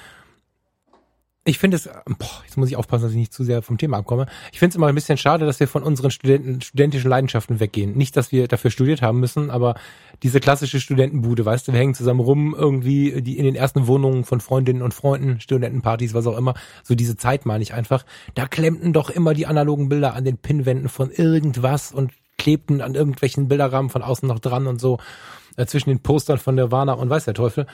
ich 1.44 1.58
finde 1.58 1.78
es, 1.78 1.90
boah, 2.20 2.44
jetzt 2.44 2.58
muss 2.58 2.70
ich 2.70 2.76
aufpassen, 2.76 3.04
dass 3.04 3.12
ich 3.14 3.18
nicht 3.18 3.34
zu 3.34 3.44
sehr 3.44 3.64
vom 3.64 3.80
Thema 3.80 3.98
abkomme. 3.98 4.28
Ich 4.52 4.60
finde 4.60 4.74
es 4.74 4.76
immer 4.76 4.88
ein 4.88 4.96
bisschen 4.96 5.18
schade, 5.18 5.48
dass 5.48 5.60
wir 5.60 5.68
von 5.68 5.82
unseren 5.82 6.12
Studenten, 6.12 6.62
studentischen 6.62 7.10
Leidenschaften 7.10 7.60
weggehen. 7.60 7.98
Nicht, 7.98 8.16
dass 8.16 8.32
wir 8.32 8.48
dafür 8.48 8.70
studiert 8.70 9.02
haben 9.02 9.20
müssen, 9.20 9.50
aber 9.50 9.74
diese 10.22 10.40
klassische 10.40 10.80
Studentenbude, 10.80 11.44
weißt 11.44 11.68
du, 11.68 11.74
wir 11.74 11.80
hängen 11.80 11.96
zusammen 11.96 12.20
rum, 12.20 12.56
irgendwie 12.56 13.24
die 13.24 13.40
in 13.40 13.46
den 13.46 13.56
ersten 13.56 13.88
Wohnungen 13.88 14.24
von 14.24 14.40
Freundinnen 14.40 14.84
und 14.84 14.94
Freunden, 14.94 15.40
Studentenpartys, 15.40 16.14
was 16.14 16.28
auch 16.28 16.38
immer. 16.38 16.54
So 16.84 16.94
diese 16.94 17.18
Zeit 17.18 17.48
meine 17.48 17.64
ich 17.64 17.74
einfach. 17.74 18.06
Da 18.36 18.46
klemmten 18.46 18.94
doch 18.94 19.10
immer 19.10 19.34
die 19.34 19.48
analogen 19.48 19.90
Bilder 19.90 20.14
an 20.14 20.26
den 20.26 20.38
Pinnwänden 20.38 20.90
von 20.90 21.10
irgendwas 21.10 21.92
und 21.92 22.12
klebten 22.38 22.82
an 22.82 22.94
irgendwelchen 22.94 23.48
Bilderrahmen 23.48 23.90
von 23.90 24.04
außen 24.04 24.28
noch 24.28 24.40
dran 24.40 24.68
und 24.68 24.80
so 24.80 25.00
äh, 25.58 25.66
zwischen 25.66 25.90
den 25.90 26.02
Postern 26.02 26.38
von 26.38 26.56
Nirvana 26.56 26.94
und 26.94 27.10
weiß 27.10 27.26
der 27.26 27.34
Teufel. 27.34 27.66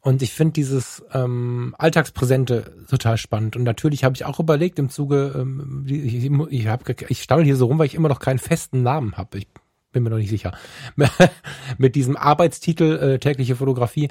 Und 0.00 0.22
ich 0.22 0.32
finde 0.32 0.52
dieses 0.52 1.04
ähm, 1.12 1.74
Alltagspräsente 1.78 2.74
total 2.88 3.16
spannend. 3.16 3.56
Und 3.56 3.64
natürlich 3.64 4.04
habe 4.04 4.14
ich 4.14 4.24
auch 4.24 4.38
überlegt 4.38 4.78
im 4.78 4.88
Zuge, 4.88 5.32
ähm, 5.36 5.84
ich, 5.86 6.30
ich, 6.50 6.68
hab, 6.68 6.88
ich 7.10 7.22
stammel 7.22 7.44
hier 7.44 7.56
so 7.56 7.66
rum, 7.66 7.78
weil 7.78 7.86
ich 7.86 7.94
immer 7.94 8.08
noch 8.08 8.20
keinen 8.20 8.38
festen 8.38 8.82
Namen 8.82 9.16
habe. 9.16 9.38
Ich 9.38 9.48
bin 9.92 10.02
mir 10.02 10.10
noch 10.10 10.18
nicht 10.18 10.30
sicher. 10.30 10.52
Mit 11.78 11.94
diesem 11.94 12.16
Arbeitstitel 12.16 12.96
äh, 12.98 13.18
tägliche 13.18 13.56
Fotografie 13.56 14.08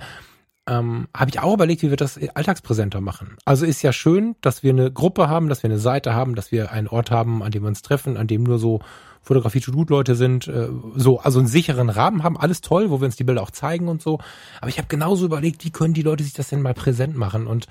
ähm, 0.68 1.08
habe 1.16 1.30
ich 1.30 1.40
auch 1.40 1.54
überlegt, 1.54 1.84
wie 1.84 1.90
wir 1.90 1.98
das 1.98 2.20
alltagspräsenter 2.34 3.02
machen. 3.02 3.38
Also 3.46 3.66
ist 3.66 3.82
ja 3.84 3.94
schön, 3.94 4.36
dass 4.42 4.64
wir 4.64 4.72
eine 4.72 4.92
Gruppe 4.92 5.30
haben, 5.30 5.48
dass 5.48 5.64
wir 5.64 5.70
eine 5.70 5.80
Seite 5.80 6.14
haben, 6.14 6.36
dass 6.36 6.52
wir 6.52 6.72
einen 6.72 6.88
Ort 6.88 7.12
haben, 7.12 7.44
an 7.44 7.52
dem 7.52 7.64
wir 7.64 7.68
uns 7.68 7.84
treffen, 7.84 8.18
an 8.18 8.28
dem 8.28 8.44
nur 8.44 8.58
so 8.58 8.80
Fotografie 9.26 9.60
to 9.60 9.72
gut 9.72 9.90
Leute 9.90 10.16
sind, 10.16 10.48
äh, 10.48 10.70
so 10.96 11.20
also 11.20 11.40
einen 11.40 11.48
sicheren 11.48 11.90
Rahmen 11.90 12.24
haben, 12.24 12.38
alles 12.38 12.62
toll, 12.62 12.92
wo 12.92 13.02
wir 13.02 13.06
uns 13.06 13.16
die 13.16 13.24
Bilder 13.24 13.42
auch 13.42 13.52
zeigen 13.52 13.88
und 13.88 14.02
so. 14.02 14.20
Aber 14.62 14.70
ich 14.70 14.78
habe 14.78 14.88
genauso 14.88 15.26
überlegt, 15.26 15.66
wie 15.66 15.72
können 15.72 15.94
die 15.94 16.04
Leute 16.04 16.24
sich 16.24 16.34
das 16.34 16.50
denn 16.50 16.62
mal 16.62 16.74
präsent 16.74 17.16
machen 17.18 17.48
und 17.48 17.68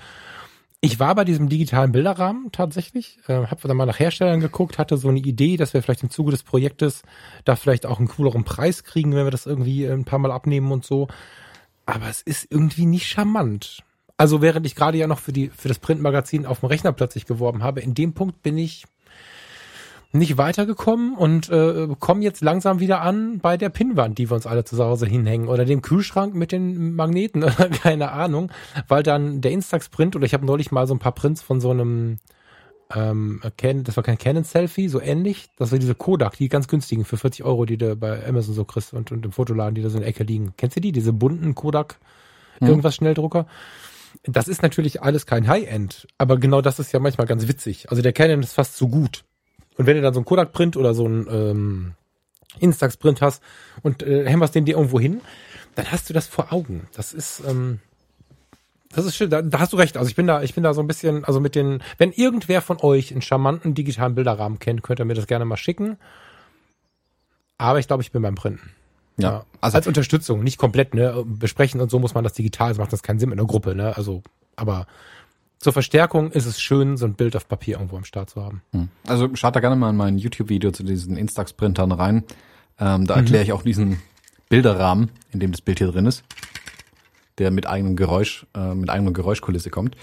ich 0.81 0.99
war 0.99 1.15
bei 1.15 1.23
diesem 1.23 1.49
digitalen 1.49 1.91
Bilderrahmen 1.91 2.51
tatsächlich, 2.51 3.17
äh, 3.27 3.47
habe 3.47 3.67
dann 3.67 3.77
mal 3.77 3.87
nach 3.87 3.99
Herstellern 3.99 4.39
geguckt, 4.39 4.77
hatte 4.77 4.97
so 4.97 5.07
eine 5.07 5.19
Idee, 5.19 5.57
dass 5.57 5.73
wir 5.73 5.81
vielleicht 5.81 6.03
im 6.03 6.11
Zuge 6.11 6.29
des 6.29 6.43
Projektes 6.43 7.01
da 7.43 7.55
vielleicht 7.55 7.87
auch 7.87 7.97
einen 7.97 8.07
cooleren 8.07 8.43
Preis 8.43 8.83
kriegen, 8.83 9.15
wenn 9.15 9.25
wir 9.25 9.31
das 9.31 9.47
irgendwie 9.47 9.87
ein 9.87 10.05
paar 10.05 10.19
Mal 10.19 10.31
abnehmen 10.31 10.71
und 10.71 10.85
so. 10.85 11.07
Aber 11.87 12.07
es 12.07 12.21
ist 12.21 12.47
irgendwie 12.51 12.85
nicht 12.85 13.07
charmant. 13.07 13.83
Also 14.17 14.41
während 14.41 14.65
ich 14.65 14.75
gerade 14.75 14.97
ja 14.97 15.07
noch 15.07 15.19
für 15.19 15.33
die 15.33 15.49
für 15.49 15.67
das 15.69 15.79
Printmagazin 15.79 16.45
auf 16.45 16.59
dem 16.59 16.67
Rechner 16.67 16.93
plötzlich 16.93 17.25
geworben 17.25 17.63
habe, 17.63 17.81
in 17.81 17.95
dem 17.95 18.13
Punkt 18.13 18.43
bin 18.43 18.57
ich 18.57 18.85
nicht 20.15 20.37
weitergekommen 20.37 21.15
und 21.15 21.49
äh, 21.49 21.87
kommen 21.99 22.21
jetzt 22.21 22.41
langsam 22.41 22.79
wieder 22.79 23.01
an 23.01 23.39
bei 23.39 23.57
der 23.57 23.69
Pinnwand, 23.69 24.17
die 24.17 24.29
wir 24.29 24.35
uns 24.35 24.47
alle 24.47 24.63
zu 24.63 24.77
Hause 24.83 25.05
hinhängen 25.05 25.47
oder 25.47 25.65
dem 25.65 25.81
Kühlschrank 25.81 26.33
mit 26.33 26.51
den 26.51 26.95
Magneten 26.95 27.43
oder 27.43 27.69
keine 27.69 28.11
Ahnung, 28.11 28.51
weil 28.87 29.03
dann 29.03 29.41
der 29.41 29.51
Instax-Print 29.51 30.15
oder 30.15 30.25
ich 30.25 30.33
habe 30.33 30.45
neulich 30.45 30.71
mal 30.71 30.87
so 30.87 30.95
ein 30.95 30.99
paar 30.99 31.13
Prints 31.13 31.41
von 31.41 31.61
so 31.61 31.71
einem 31.71 32.17
ähm, 32.93 33.41
das 33.61 33.95
war 33.95 34.03
kein 34.03 34.17
Canon-Selfie, 34.17 34.89
so 34.89 35.01
ähnlich. 35.01 35.47
Das 35.57 35.71
war 35.71 35.79
diese 35.79 35.95
Kodak, 35.95 36.37
die 36.37 36.49
ganz 36.49 36.67
günstigen 36.67 37.03
für 37.03 37.17
40 37.17 37.43
Euro, 37.43 37.65
die 37.65 37.77
du 37.77 37.95
bei 37.95 38.25
Amazon 38.27 38.53
so 38.53 38.63
kriegst 38.63 38.93
und, 38.93 39.11
und 39.11 39.25
im 39.25 39.31
Fotoladen, 39.31 39.75
die 39.75 39.81
da 39.81 39.89
so 39.89 39.97
in 39.97 40.01
der 40.01 40.09
Ecke 40.09 40.23
liegen. 40.23 40.53
Kennst 40.57 40.75
du 40.75 40.81
die? 40.81 40.91
Diese 40.91 41.11
bunten 41.11 41.55
Kodak, 41.55 41.97
hm. 42.59 42.67
irgendwas 42.67 42.95
Schnelldrucker? 42.95 43.47
Das 44.23 44.47
ist 44.47 44.61
natürlich 44.61 45.01
alles 45.01 45.25
kein 45.25 45.47
High-End, 45.47 46.07
aber 46.17 46.37
genau 46.37 46.61
das 46.61 46.79
ist 46.79 46.91
ja 46.91 46.99
manchmal 46.99 47.27
ganz 47.27 47.47
witzig. 47.47 47.89
Also 47.89 48.01
der 48.01 48.13
Canon 48.13 48.41
ist 48.41 48.53
fast 48.53 48.77
so 48.77 48.87
gut. 48.87 49.25
Und 49.77 49.85
wenn 49.85 49.95
du 49.95 50.01
dann 50.01 50.13
so 50.13 50.19
einen 50.19 50.25
Kodak-Print 50.25 50.77
oder 50.77 50.93
so 50.93 51.05
einen 51.05 51.27
ähm, 51.29 51.93
Instax-Print 52.59 53.21
hast 53.21 53.43
und 53.83 54.03
äh, 54.03 54.27
hämmerst 54.27 54.55
den 54.55 54.65
dir 54.65 54.75
irgendwo 54.77 54.99
hin, 54.99 55.21
dann 55.75 55.91
hast 55.91 56.09
du 56.09 56.13
das 56.13 56.27
vor 56.27 56.53
Augen. 56.53 56.87
Das 56.93 57.13
ist, 57.13 57.43
ähm, 57.47 57.79
das 58.95 59.05
ist 59.05 59.15
schön, 59.15 59.29
da, 59.29 59.41
da 59.41 59.59
hast 59.59 59.73
du 59.73 59.77
recht. 59.77 59.97
Also 59.97 60.09
ich 60.09 60.15
bin 60.15 60.27
da, 60.27 60.41
ich 60.41 60.53
bin 60.53 60.63
da 60.63 60.73
so 60.73 60.81
ein 60.81 60.87
bisschen, 60.87 61.25
also 61.25 61.39
mit 61.39 61.55
den, 61.55 61.83
wenn 61.97 62.11
irgendwer 62.11 62.61
von 62.61 62.79
euch 62.81 63.11
einen 63.11 63.21
charmanten 63.21 63.73
digitalen 63.73 64.15
Bilderrahmen 64.15 64.59
kennt, 64.59 64.83
könnt 64.83 64.99
ihr 64.99 65.05
mir 65.05 65.15
das 65.15 65.27
gerne 65.27 65.45
mal 65.45 65.57
schicken. 65.57 65.97
Aber 67.57 67.79
ich 67.79 67.87
glaube, 67.87 68.03
ich 68.03 68.11
bin 68.11 68.21
beim 68.21 68.35
Printen. 68.35 68.71
Ja, 69.17 69.29
ja. 69.29 69.45
Also 69.61 69.77
als 69.77 69.87
Unterstützung, 69.87 70.43
nicht 70.43 70.57
komplett, 70.57 70.93
ne? 70.93 71.23
Besprechen 71.25 71.79
und 71.79 71.89
so 71.89 71.99
muss 71.99 72.13
man 72.13 72.23
das 72.23 72.33
digital, 72.33 72.69
das 72.69 72.77
macht 72.77 72.91
das 72.91 73.03
keinen 73.03 73.19
Sinn 73.19 73.31
in 73.31 73.37
der 73.37 73.45
Gruppe, 73.45 73.75
ne? 73.75 73.95
Also, 73.95 74.23
aber 74.55 74.87
zur 75.59 75.73
Verstärkung 75.73 76.31
ist 76.31 76.45
es 76.45 76.61
schön, 76.61 76.97
so 76.97 77.05
ein 77.05 77.13
Bild 77.13 77.35
auf 77.35 77.47
Papier 77.47 77.75
irgendwo 77.75 77.97
am 77.97 78.03
Start 78.03 78.29
zu 78.29 78.43
haben. 78.43 78.61
Hm. 78.71 78.89
Also 79.07 79.29
schaut 79.35 79.55
da 79.55 79.59
gerne 79.59 79.75
mal 79.75 79.89
in 79.89 79.95
mein 79.95 80.17
YouTube-Video 80.17 80.71
zu 80.71 80.83
diesen 80.83 81.17
Instax-Printern 81.17 81.91
rein. 81.91 82.23
Ähm, 82.79 83.07
da 83.07 83.15
erkläre 83.15 83.43
mhm. 83.43 83.47
ich 83.47 83.53
auch 83.53 83.63
diesen 83.63 84.01
Bilderrahmen, 84.49 85.09
in 85.31 85.39
dem 85.39 85.51
das 85.51 85.61
Bild 85.61 85.79
hier 85.79 85.87
drin 85.87 86.05
ist, 86.05 86.23
der 87.37 87.51
mit 87.51 87.67
eigenem 87.67 87.95
Geräusch, 87.95 88.45
äh, 88.55 88.73
mit 88.73 88.89
eigener 88.89 89.11
Geräuschkulisse 89.11 89.69
kommt. 89.69 89.95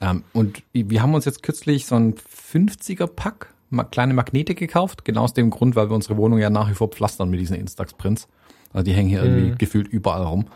Ähm, 0.00 0.24
und 0.32 0.62
wir 0.72 1.02
haben 1.02 1.14
uns 1.14 1.24
jetzt 1.24 1.42
kürzlich 1.42 1.86
so 1.86 1.94
ein 1.94 2.14
50er-Pack 2.14 3.54
kleine 3.90 4.14
Magnete 4.14 4.54
gekauft, 4.54 5.04
genau 5.04 5.24
aus 5.24 5.34
dem 5.34 5.50
Grund, 5.50 5.76
weil 5.76 5.90
wir 5.90 5.94
unsere 5.94 6.16
Wohnung 6.16 6.38
ja 6.38 6.50
nach 6.50 6.70
wie 6.70 6.74
vor 6.74 6.88
pflastern 6.88 7.28
mit 7.30 7.40
diesen 7.40 7.56
Instax-Prints. 7.56 8.28
Also 8.72 8.84
die 8.84 8.92
hängen 8.92 9.08
hier 9.08 9.22
mhm. 9.22 9.26
irgendwie 9.26 9.58
gefühlt 9.58 9.88
überall 9.88 10.22
rum. 10.22 10.46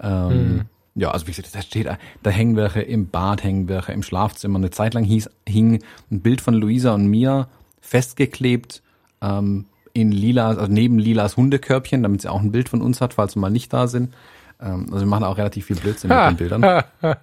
Ähm, 0.00 0.28
mhm. 0.28 0.60
Ja, 0.96 1.10
also 1.10 1.26
wie 1.26 1.32
gesagt, 1.32 1.54
da 1.54 1.60
steht, 1.60 1.88
da 2.22 2.30
hängen 2.30 2.56
welche 2.56 2.80
im 2.80 3.08
Bad, 3.08 3.42
hängen 3.42 3.68
welche 3.68 3.92
im 3.92 4.02
Schlafzimmer. 4.02 4.58
Eine 4.58 4.70
Zeit 4.70 4.94
lang 4.94 5.04
hieß, 5.04 5.28
hing 5.46 5.82
ein 6.10 6.20
Bild 6.20 6.40
von 6.40 6.54
Luisa 6.54 6.94
und 6.94 7.06
mir 7.06 7.48
festgeklebt 7.80 8.82
ähm, 9.20 9.66
in 9.92 10.12
lila, 10.12 10.48
also 10.48 10.66
neben 10.66 10.98
lilas 10.98 11.36
Hundekörbchen, 11.36 12.02
damit 12.02 12.22
sie 12.22 12.30
auch 12.30 12.40
ein 12.40 12.52
Bild 12.52 12.68
von 12.68 12.80
uns 12.80 13.00
hat, 13.00 13.14
falls 13.14 13.34
wir 13.34 13.40
mal 13.40 13.50
nicht 13.50 13.72
da 13.72 13.88
sind. 13.88 14.14
Ähm, 14.60 14.86
also 14.92 15.00
wir 15.00 15.10
machen 15.10 15.24
auch 15.24 15.36
relativ 15.36 15.66
viel 15.66 15.76
Blödsinn 15.76 16.10
mit 16.10 16.18
den 16.18 16.36
Bildern. 16.36 16.84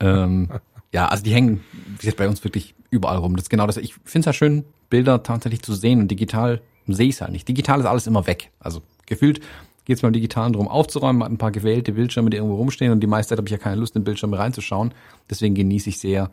ähm, 0.00 0.48
ja, 0.92 1.08
also 1.08 1.24
die 1.24 1.32
hängen, 1.32 1.64
wie 1.72 1.98
gesagt, 1.98 2.18
bei 2.18 2.28
uns 2.28 2.44
wirklich 2.44 2.74
überall 2.90 3.16
rum. 3.16 3.36
Das 3.36 3.44
ist 3.44 3.50
genau 3.50 3.66
das. 3.66 3.78
Ich 3.78 3.94
finde 4.04 4.20
es 4.20 4.26
ja 4.26 4.32
schön, 4.32 4.64
Bilder 4.90 5.22
tatsächlich 5.22 5.62
zu 5.62 5.74
sehen 5.74 6.00
und 6.00 6.10
digital 6.10 6.60
sehe 6.86 7.08
ich 7.08 7.16
es 7.16 7.20
halt 7.20 7.32
nicht. 7.32 7.48
Digital 7.48 7.80
ist 7.80 7.86
alles 7.86 8.06
immer 8.06 8.26
weg. 8.26 8.50
Also 8.60 8.82
gefühlt 9.06 9.40
geht 9.86 9.96
es 9.96 10.02
beim 10.02 10.12
Digitalen 10.12 10.52
darum 10.52 10.68
aufzuräumen, 10.68 11.20
man 11.20 11.26
hat 11.26 11.32
ein 11.32 11.38
paar 11.38 11.52
gewählte 11.52 11.92
Bildschirme, 11.92 12.28
die 12.28 12.36
irgendwo 12.36 12.56
rumstehen 12.56 12.92
und 12.92 13.00
die 13.00 13.06
meiste 13.06 13.30
Zeit 13.30 13.38
habe 13.38 13.48
ich 13.48 13.52
ja 13.52 13.58
keine 13.58 13.76
Lust, 13.76 13.96
in 13.96 14.04
Bildschirme 14.04 14.38
reinzuschauen. 14.38 14.92
Deswegen 15.30 15.54
genieße 15.54 15.88
ich 15.88 15.98
sehr 15.98 16.30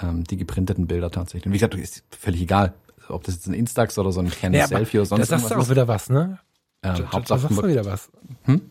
ähm, 0.00 0.24
die 0.24 0.36
geprinteten 0.36 0.86
Bilder 0.86 1.10
tatsächlich. 1.10 1.46
Und 1.46 1.52
wie 1.52 1.58
gesagt, 1.58 1.74
ist 1.74 2.04
völlig 2.10 2.40
egal, 2.40 2.72
ob 3.08 3.24
das 3.24 3.34
jetzt 3.34 3.48
ein 3.48 3.54
Instax 3.54 3.98
oder 3.98 4.12
so 4.12 4.20
ein 4.20 4.30
Canon 4.30 4.58
ja, 4.58 4.66
Selfie 4.68 4.98
oder 4.98 5.06
sonst 5.06 5.22
was. 5.22 5.28
Da 5.28 5.38
sagst 5.38 5.50
du 5.50 5.56
auch 5.56 5.70
wieder 5.70 5.88
was, 5.88 6.08
ne? 6.08 6.38
Ähm, 6.82 7.04
da, 7.10 7.20
da 7.20 7.38
sagst 7.38 7.58
du 7.58 7.66
wieder 7.66 7.84
was. 7.84 8.10
Hm? 8.44 8.62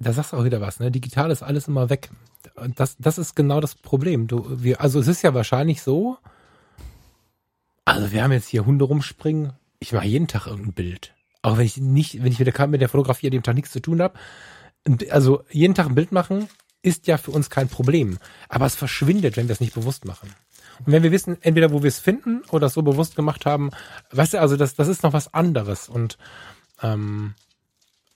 Da 0.00 0.12
sagst 0.12 0.32
du 0.32 0.38
auch 0.38 0.44
wieder 0.44 0.60
was, 0.60 0.80
ne? 0.80 0.90
Digital 0.90 1.30
ist 1.30 1.42
alles 1.42 1.68
immer 1.68 1.90
weg. 1.90 2.10
Und 2.56 2.80
das, 2.80 2.96
das 2.98 3.18
ist 3.18 3.36
genau 3.36 3.60
das 3.60 3.74
Problem. 3.74 4.26
Du, 4.26 4.46
wir, 4.48 4.80
also 4.80 4.98
es 4.98 5.08
ist 5.08 5.22
ja 5.22 5.34
wahrscheinlich 5.34 5.82
so, 5.82 6.16
also 7.84 8.12
wir 8.12 8.22
haben 8.22 8.32
jetzt 8.32 8.48
hier 8.48 8.64
Hunde 8.64 8.86
rumspringen. 8.86 9.52
Ich 9.78 9.92
mache 9.92 10.06
jeden 10.06 10.26
Tag 10.26 10.46
irgendein 10.46 10.72
Bild. 10.72 11.13
Auch 11.44 11.58
wenn 11.58 11.66
ich 11.66 11.76
nicht, 11.76 12.24
wenn 12.24 12.32
ich 12.32 12.38
mit 12.38 12.48
der, 12.48 12.66
mit 12.68 12.80
der 12.80 12.88
Fotografie 12.88 13.26
an 13.26 13.32
dem 13.32 13.42
Tag 13.42 13.54
nichts 13.54 13.70
zu 13.70 13.80
tun 13.80 14.00
habe. 14.00 14.18
Also 15.10 15.44
jeden 15.50 15.74
Tag 15.74 15.86
ein 15.86 15.94
Bild 15.94 16.10
machen 16.10 16.48
ist 16.80 17.06
ja 17.06 17.18
für 17.18 17.32
uns 17.32 17.50
kein 17.50 17.68
Problem. 17.68 18.18
Aber 18.48 18.64
es 18.64 18.74
verschwindet, 18.74 19.36
wenn 19.36 19.46
wir 19.46 19.52
es 19.52 19.60
nicht 19.60 19.74
bewusst 19.74 20.06
machen. 20.06 20.34
Und 20.78 20.92
wenn 20.92 21.02
wir 21.02 21.12
wissen, 21.12 21.36
entweder 21.42 21.70
wo 21.70 21.82
wir 21.82 21.88
es 21.88 21.98
finden 21.98 22.40
oder 22.50 22.68
es 22.68 22.72
so 22.72 22.80
bewusst 22.80 23.14
gemacht 23.14 23.44
haben, 23.44 23.72
weißt 24.10 24.34
du, 24.34 24.40
also 24.40 24.56
das, 24.56 24.74
das 24.74 24.88
ist 24.88 25.02
noch 25.02 25.12
was 25.12 25.34
anderes. 25.34 25.90
Und 25.90 26.16
ähm, 26.82 27.34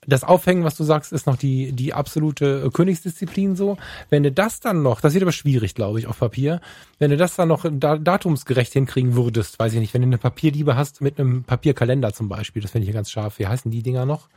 das 0.07 0.23
Aufhängen, 0.23 0.63
was 0.63 0.75
du 0.75 0.83
sagst, 0.83 1.11
ist 1.11 1.27
noch 1.27 1.35
die, 1.35 1.73
die 1.73 1.93
absolute 1.93 2.63
äh, 2.65 2.69
Königsdisziplin 2.69 3.55
so. 3.55 3.77
Wenn 4.09 4.23
du 4.23 4.31
das 4.31 4.59
dann 4.61 4.81
noch, 4.81 5.01
das 5.01 5.13
wird 5.13 5.23
aber 5.23 5.31
schwierig, 5.33 5.75
glaube 5.75 5.99
ich, 5.99 6.07
auf 6.07 6.19
Papier, 6.19 6.61
wenn 6.99 7.11
du 7.11 7.17
das 7.17 7.35
dann 7.35 7.49
noch 7.49 7.65
da, 7.69 7.97
datumsgerecht 7.97 8.73
hinkriegen 8.73 9.15
würdest, 9.15 9.59
weiß 9.59 9.73
ich 9.73 9.79
nicht, 9.79 9.93
wenn 9.93 10.01
du 10.01 10.07
eine 10.07 10.17
Papierliebe 10.17 10.75
hast 10.77 11.01
mit 11.01 11.19
einem 11.19 11.43
Papierkalender 11.43 12.13
zum 12.13 12.29
Beispiel, 12.29 12.61
das 12.61 12.71
finde 12.71 12.83
ich 12.83 12.89
ja 12.89 12.93
ganz 12.93 13.11
scharf. 13.11 13.39
Wie 13.39 13.47
heißen 13.47 13.69
die 13.71 13.83
Dinger 13.83 14.05
noch? 14.05 14.29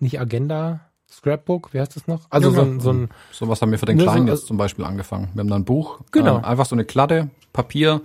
Nicht 0.00 0.20
Agenda? 0.20 0.80
Scrapbook, 1.10 1.72
wie 1.72 1.78
heißt 1.80 1.94
das 1.94 2.08
noch? 2.08 2.22
Also 2.30 2.48
Ja, 2.50 2.56
so 2.56 2.62
ein, 2.62 2.80
so 2.80 2.92
ein 2.92 3.08
So 3.30 3.48
was 3.48 3.62
haben 3.62 3.70
wir 3.70 3.78
für 3.78 3.86
den 3.86 3.96
Ne, 3.98 4.02
so, 4.04 4.10
Kleinen 4.10 4.28
also- 4.28 4.40
jetzt 4.42 4.48
zum 4.48 4.56
Beispiel 4.56 4.84
angefangen. 4.84 5.28
Wir 5.34 5.40
haben 5.40 5.48
da 5.48 5.54
ein 5.56 5.64
Buch, 5.64 6.00
Genau. 6.10 6.38
ähm, 6.38 6.44
einfach 6.44 6.66
so 6.66 6.74
eine 6.74 6.84
Klatte, 6.84 7.30
Papier, 7.52 8.00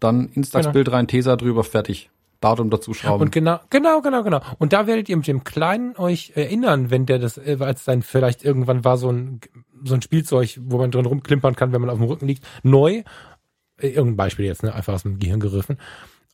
dann 0.00 0.28
Instax-Bild 0.30 0.90
rein, 0.90 1.06
Tesa 1.08 1.36
drüber, 1.36 1.62
fertig. 1.64 2.08
Datum 2.40 2.70
dazu 2.70 2.94
schrauben. 2.94 3.22
Und 3.22 3.32
genau, 3.32 3.58
genau, 3.70 4.00
genau, 4.00 4.22
genau. 4.22 4.40
Und 4.58 4.72
da 4.72 4.86
werdet 4.86 5.08
ihr 5.08 5.16
mit 5.16 5.26
dem 5.26 5.44
Kleinen 5.44 5.96
euch 5.96 6.32
erinnern, 6.34 6.90
wenn 6.90 7.06
der 7.06 7.18
das, 7.18 7.38
äh, 7.38 7.56
als 7.60 7.84
dann 7.84 8.02
vielleicht 8.02 8.44
irgendwann 8.44 8.84
war 8.84 8.98
so 8.98 9.10
ein, 9.10 9.40
so 9.84 9.94
ein 9.94 10.02
Spielzeug, 10.02 10.60
wo 10.62 10.78
man 10.78 10.90
drin 10.90 11.06
rumklimpern 11.06 11.56
kann, 11.56 11.72
wenn 11.72 11.80
man 11.80 11.90
auf 11.90 11.98
dem 11.98 12.06
Rücken 12.06 12.26
liegt, 12.26 12.46
neu. 12.62 13.02
Äh, 13.78 13.88
Irgendein 13.88 14.16
Beispiel 14.16 14.46
jetzt, 14.46 14.62
ne? 14.62 14.74
Einfach 14.74 14.94
aus 14.94 15.02
dem 15.02 15.18
Gehirn 15.18 15.40
gegriffen. 15.40 15.78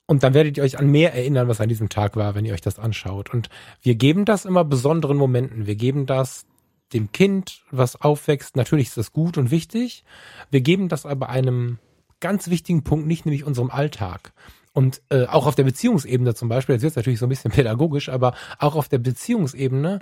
Und 0.07 0.23
dann 0.23 0.35
werdet 0.35 0.57
ihr 0.57 0.65
euch 0.65 0.79
an 0.79 0.91
mehr 0.91 1.15
erinnern, 1.15 1.49
was 1.49 1.61
an 1.61 1.69
diesem 1.69 1.89
Tag 1.89 2.17
war, 2.17 2.35
wenn 2.35 2.45
ihr 2.45 2.55
euch 2.55 2.61
das 2.61 2.79
anschaut. 2.79 3.33
Und 3.33 3.49
wir 3.83 3.95
geben 3.95 4.25
das 4.25 4.45
immer 4.45 4.65
besonderen 4.65 5.17
Momenten. 5.17 5.67
Wir 5.67 5.77
geben 5.77 6.07
das 6.07 6.45
dem 6.93 7.13
Kind, 7.13 7.63
was 7.71 8.01
aufwächst. 8.01 8.57
Natürlich 8.57 8.89
ist 8.89 8.97
das 8.97 9.13
gut 9.13 9.39
und 9.39 9.51
wichtig. 9.51 10.05
Wir 10.51 10.61
geben 10.61 10.89
das 10.89 11.07
aber 11.07 11.29
einem 11.29 11.79
ganz 12.21 12.51
wichtigen 12.51 12.85
Punkt 12.85 13.07
nicht, 13.07 13.25
nämlich 13.27 13.45
unserem 13.45 13.71
Alltag. 13.71 14.33
Und 14.73 15.03
äh, 15.11 15.27
auch 15.27 15.47
auf 15.47 15.55
der 15.55 15.65
Beziehungsebene 15.65 16.35
zum 16.35 16.49
Beispiel, 16.49 16.75
jetzt 16.75 16.83
wird 16.83 16.97
natürlich 16.97 17.19
so 17.19 17.27
ein 17.27 17.31
bisschen 17.31 17.51
pädagogisch, 17.53 18.09
aber 18.09 18.35
auch 18.59 18.75
auf 18.75 18.89
der 18.89 18.99
Beziehungsebene 18.99 20.01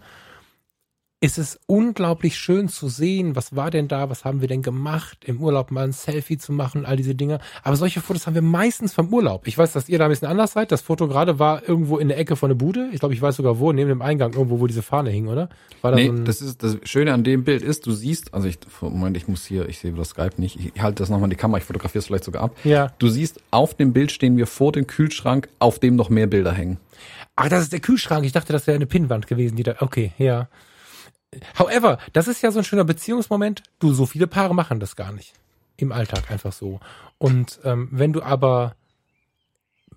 ist 1.22 1.36
es 1.36 1.60
unglaublich 1.66 2.38
schön 2.38 2.68
zu 2.68 2.88
sehen, 2.88 3.36
was 3.36 3.54
war 3.54 3.70
denn 3.70 3.88
da, 3.88 4.08
was 4.08 4.24
haben 4.24 4.40
wir 4.40 4.48
denn 4.48 4.62
gemacht, 4.62 5.18
im 5.26 5.42
Urlaub 5.42 5.70
mal 5.70 5.84
ein 5.84 5.92
Selfie 5.92 6.38
zu 6.38 6.50
machen, 6.50 6.86
all 6.86 6.96
diese 6.96 7.14
Dinge. 7.14 7.40
Aber 7.62 7.76
solche 7.76 8.00
Fotos 8.00 8.26
haben 8.26 8.34
wir 8.34 8.42
meistens 8.42 8.94
vom 8.94 9.12
Urlaub. 9.12 9.46
Ich 9.46 9.58
weiß, 9.58 9.72
dass 9.72 9.90
ihr 9.90 9.98
da 9.98 10.06
ein 10.06 10.10
bisschen 10.10 10.28
anders 10.28 10.52
seid. 10.52 10.72
Das 10.72 10.80
Foto 10.80 11.08
gerade 11.08 11.38
war 11.38 11.68
irgendwo 11.68 11.98
in 11.98 12.08
der 12.08 12.18
Ecke 12.18 12.36
von 12.36 12.48
der 12.48 12.54
Bude. 12.54 12.88
Ich 12.92 13.00
glaube, 13.00 13.12
ich 13.12 13.20
weiß 13.20 13.36
sogar 13.36 13.58
wo, 13.58 13.70
neben 13.72 13.90
dem 13.90 14.00
Eingang, 14.00 14.32
irgendwo, 14.32 14.60
wo 14.60 14.66
diese 14.66 14.82
Fahne 14.82 15.10
hing, 15.10 15.28
oder? 15.28 15.50
War 15.82 15.90
da 15.90 15.98
Nee, 15.98 16.06
so 16.06 16.24
das 16.24 16.40
ist 16.40 16.62
das 16.62 16.78
Schöne 16.84 17.12
an 17.12 17.22
dem 17.22 17.44
Bild 17.44 17.62
ist, 17.62 17.86
du 17.86 17.92
siehst, 17.92 18.32
also 18.32 18.48
ich 18.48 18.58
Moment, 18.80 19.14
ich 19.18 19.28
muss 19.28 19.44
hier, 19.44 19.68
ich 19.68 19.78
sehe 19.78 19.92
das 19.92 20.10
Skype 20.10 20.40
nicht. 20.40 20.58
Ich 20.74 20.82
halte 20.82 21.02
das 21.02 21.10
nochmal 21.10 21.26
in 21.26 21.30
die 21.30 21.36
Kamera, 21.36 21.58
ich 21.58 21.64
fotografiere 21.64 22.00
es 22.00 22.06
vielleicht 22.06 22.24
sogar 22.24 22.44
ab. 22.44 22.56
Ja. 22.64 22.92
Du 22.98 23.08
siehst, 23.08 23.40
auf 23.50 23.74
dem 23.74 23.92
Bild 23.92 24.10
stehen 24.10 24.38
wir 24.38 24.46
vor 24.46 24.72
dem 24.72 24.86
Kühlschrank, 24.86 25.50
auf 25.58 25.78
dem 25.78 25.96
noch 25.96 26.08
mehr 26.08 26.26
Bilder 26.26 26.52
hängen. 26.52 26.78
Ach, 27.36 27.48
das 27.48 27.62
ist 27.62 27.72
der 27.72 27.80
Kühlschrank. 27.80 28.24
Ich 28.24 28.32
dachte, 28.32 28.52
das 28.54 28.66
wäre 28.66 28.74
eine 28.74 28.86
Pinnwand 28.86 29.26
gewesen, 29.26 29.56
die 29.56 29.62
da. 29.62 29.76
Okay, 29.80 30.12
ja. 30.18 30.48
However, 31.58 31.98
das 32.12 32.28
ist 32.28 32.42
ja 32.42 32.50
so 32.50 32.58
ein 32.58 32.64
schöner 32.64 32.84
Beziehungsmoment. 32.84 33.62
Du, 33.78 33.92
so 33.92 34.06
viele 34.06 34.26
Paare 34.26 34.54
machen 34.54 34.80
das 34.80 34.96
gar 34.96 35.12
nicht. 35.12 35.34
Im 35.76 35.92
Alltag 35.92 36.30
einfach 36.30 36.52
so. 36.52 36.80
Und 37.18 37.60
ähm, 37.64 37.88
wenn 37.92 38.12
du 38.12 38.22
aber 38.22 38.74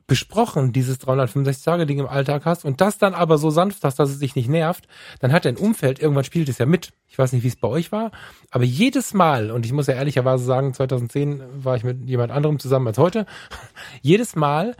besprochen 0.05 0.73
dieses 0.73 0.99
365-Tage-Ding 1.01 1.99
im 1.99 2.07
Alltag 2.07 2.45
hast 2.45 2.65
und 2.65 2.81
das 2.81 2.97
dann 2.97 3.13
aber 3.13 3.37
so 3.37 3.49
sanft 3.49 3.83
hast, 3.83 3.97
dass 3.99 4.09
es 4.09 4.19
dich 4.19 4.35
nicht 4.35 4.49
nervt, 4.49 4.87
dann 5.19 5.31
hat 5.31 5.45
dein 5.45 5.57
Umfeld, 5.57 5.99
irgendwann 5.99 6.25
spielt 6.25 6.49
es 6.49 6.57
ja 6.57 6.65
mit. 6.65 6.91
Ich 7.07 7.17
weiß 7.17 7.31
nicht, 7.31 7.43
wie 7.43 7.47
es 7.47 7.55
bei 7.55 7.67
euch 7.67 7.91
war, 7.91 8.11
aber 8.51 8.65
jedes 8.65 9.13
Mal, 9.13 9.49
und 9.49 9.65
ich 9.65 9.71
muss 9.71 9.87
ja 9.87 9.93
ehrlicherweise 9.93 10.43
sagen, 10.43 10.73
2010 10.73 11.41
war 11.63 11.77
ich 11.77 11.83
mit 11.83 12.07
jemand 12.07 12.31
anderem 12.31 12.59
zusammen 12.59 12.87
als 12.87 12.97
heute, 12.97 13.25
jedes 14.01 14.35
Mal 14.35 14.75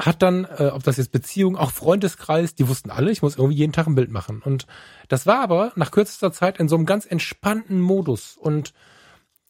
hat 0.00 0.22
dann, 0.22 0.44
äh, 0.44 0.70
ob 0.72 0.82
das 0.82 0.96
jetzt 0.96 1.12
Beziehung, 1.12 1.56
auch 1.56 1.70
Freundeskreis, 1.70 2.54
die 2.54 2.68
wussten 2.68 2.90
alle, 2.90 3.10
ich 3.10 3.22
muss 3.22 3.36
irgendwie 3.36 3.56
jeden 3.56 3.72
Tag 3.72 3.86
ein 3.86 3.94
Bild 3.94 4.10
machen. 4.10 4.42
Und 4.44 4.66
das 5.08 5.26
war 5.26 5.40
aber 5.40 5.72
nach 5.76 5.90
kürzester 5.90 6.32
Zeit 6.32 6.58
in 6.58 6.68
so 6.68 6.76
einem 6.76 6.86
ganz 6.86 7.06
entspannten 7.06 7.80
Modus. 7.80 8.36
Und 8.36 8.72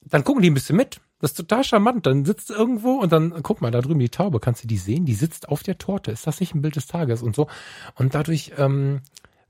dann 0.02 0.24
gucken 0.24 0.42
die 0.42 0.50
ein 0.50 0.54
bisschen 0.54 0.76
mit. 0.76 1.00
Das 1.20 1.32
ist 1.32 1.36
total 1.36 1.64
charmant. 1.64 2.06
Dann 2.06 2.24
sitzt 2.24 2.50
du 2.50 2.54
irgendwo 2.54 2.92
und 2.92 3.12
dann, 3.12 3.42
guck 3.42 3.60
mal, 3.60 3.70
da 3.70 3.80
drüben 3.80 4.00
die 4.00 4.08
Taube, 4.08 4.40
kannst 4.40 4.64
du 4.64 4.68
die 4.68 4.78
sehen? 4.78 5.04
Die 5.04 5.14
sitzt 5.14 5.48
auf 5.48 5.62
der 5.62 5.78
Torte. 5.78 6.10
Ist 6.10 6.26
das 6.26 6.40
nicht 6.40 6.54
ein 6.54 6.62
Bild 6.62 6.76
des 6.76 6.86
Tages 6.86 7.22
und 7.22 7.36
so? 7.36 7.46
Und 7.94 8.14
dadurch 8.14 8.52
ähm, 8.56 9.02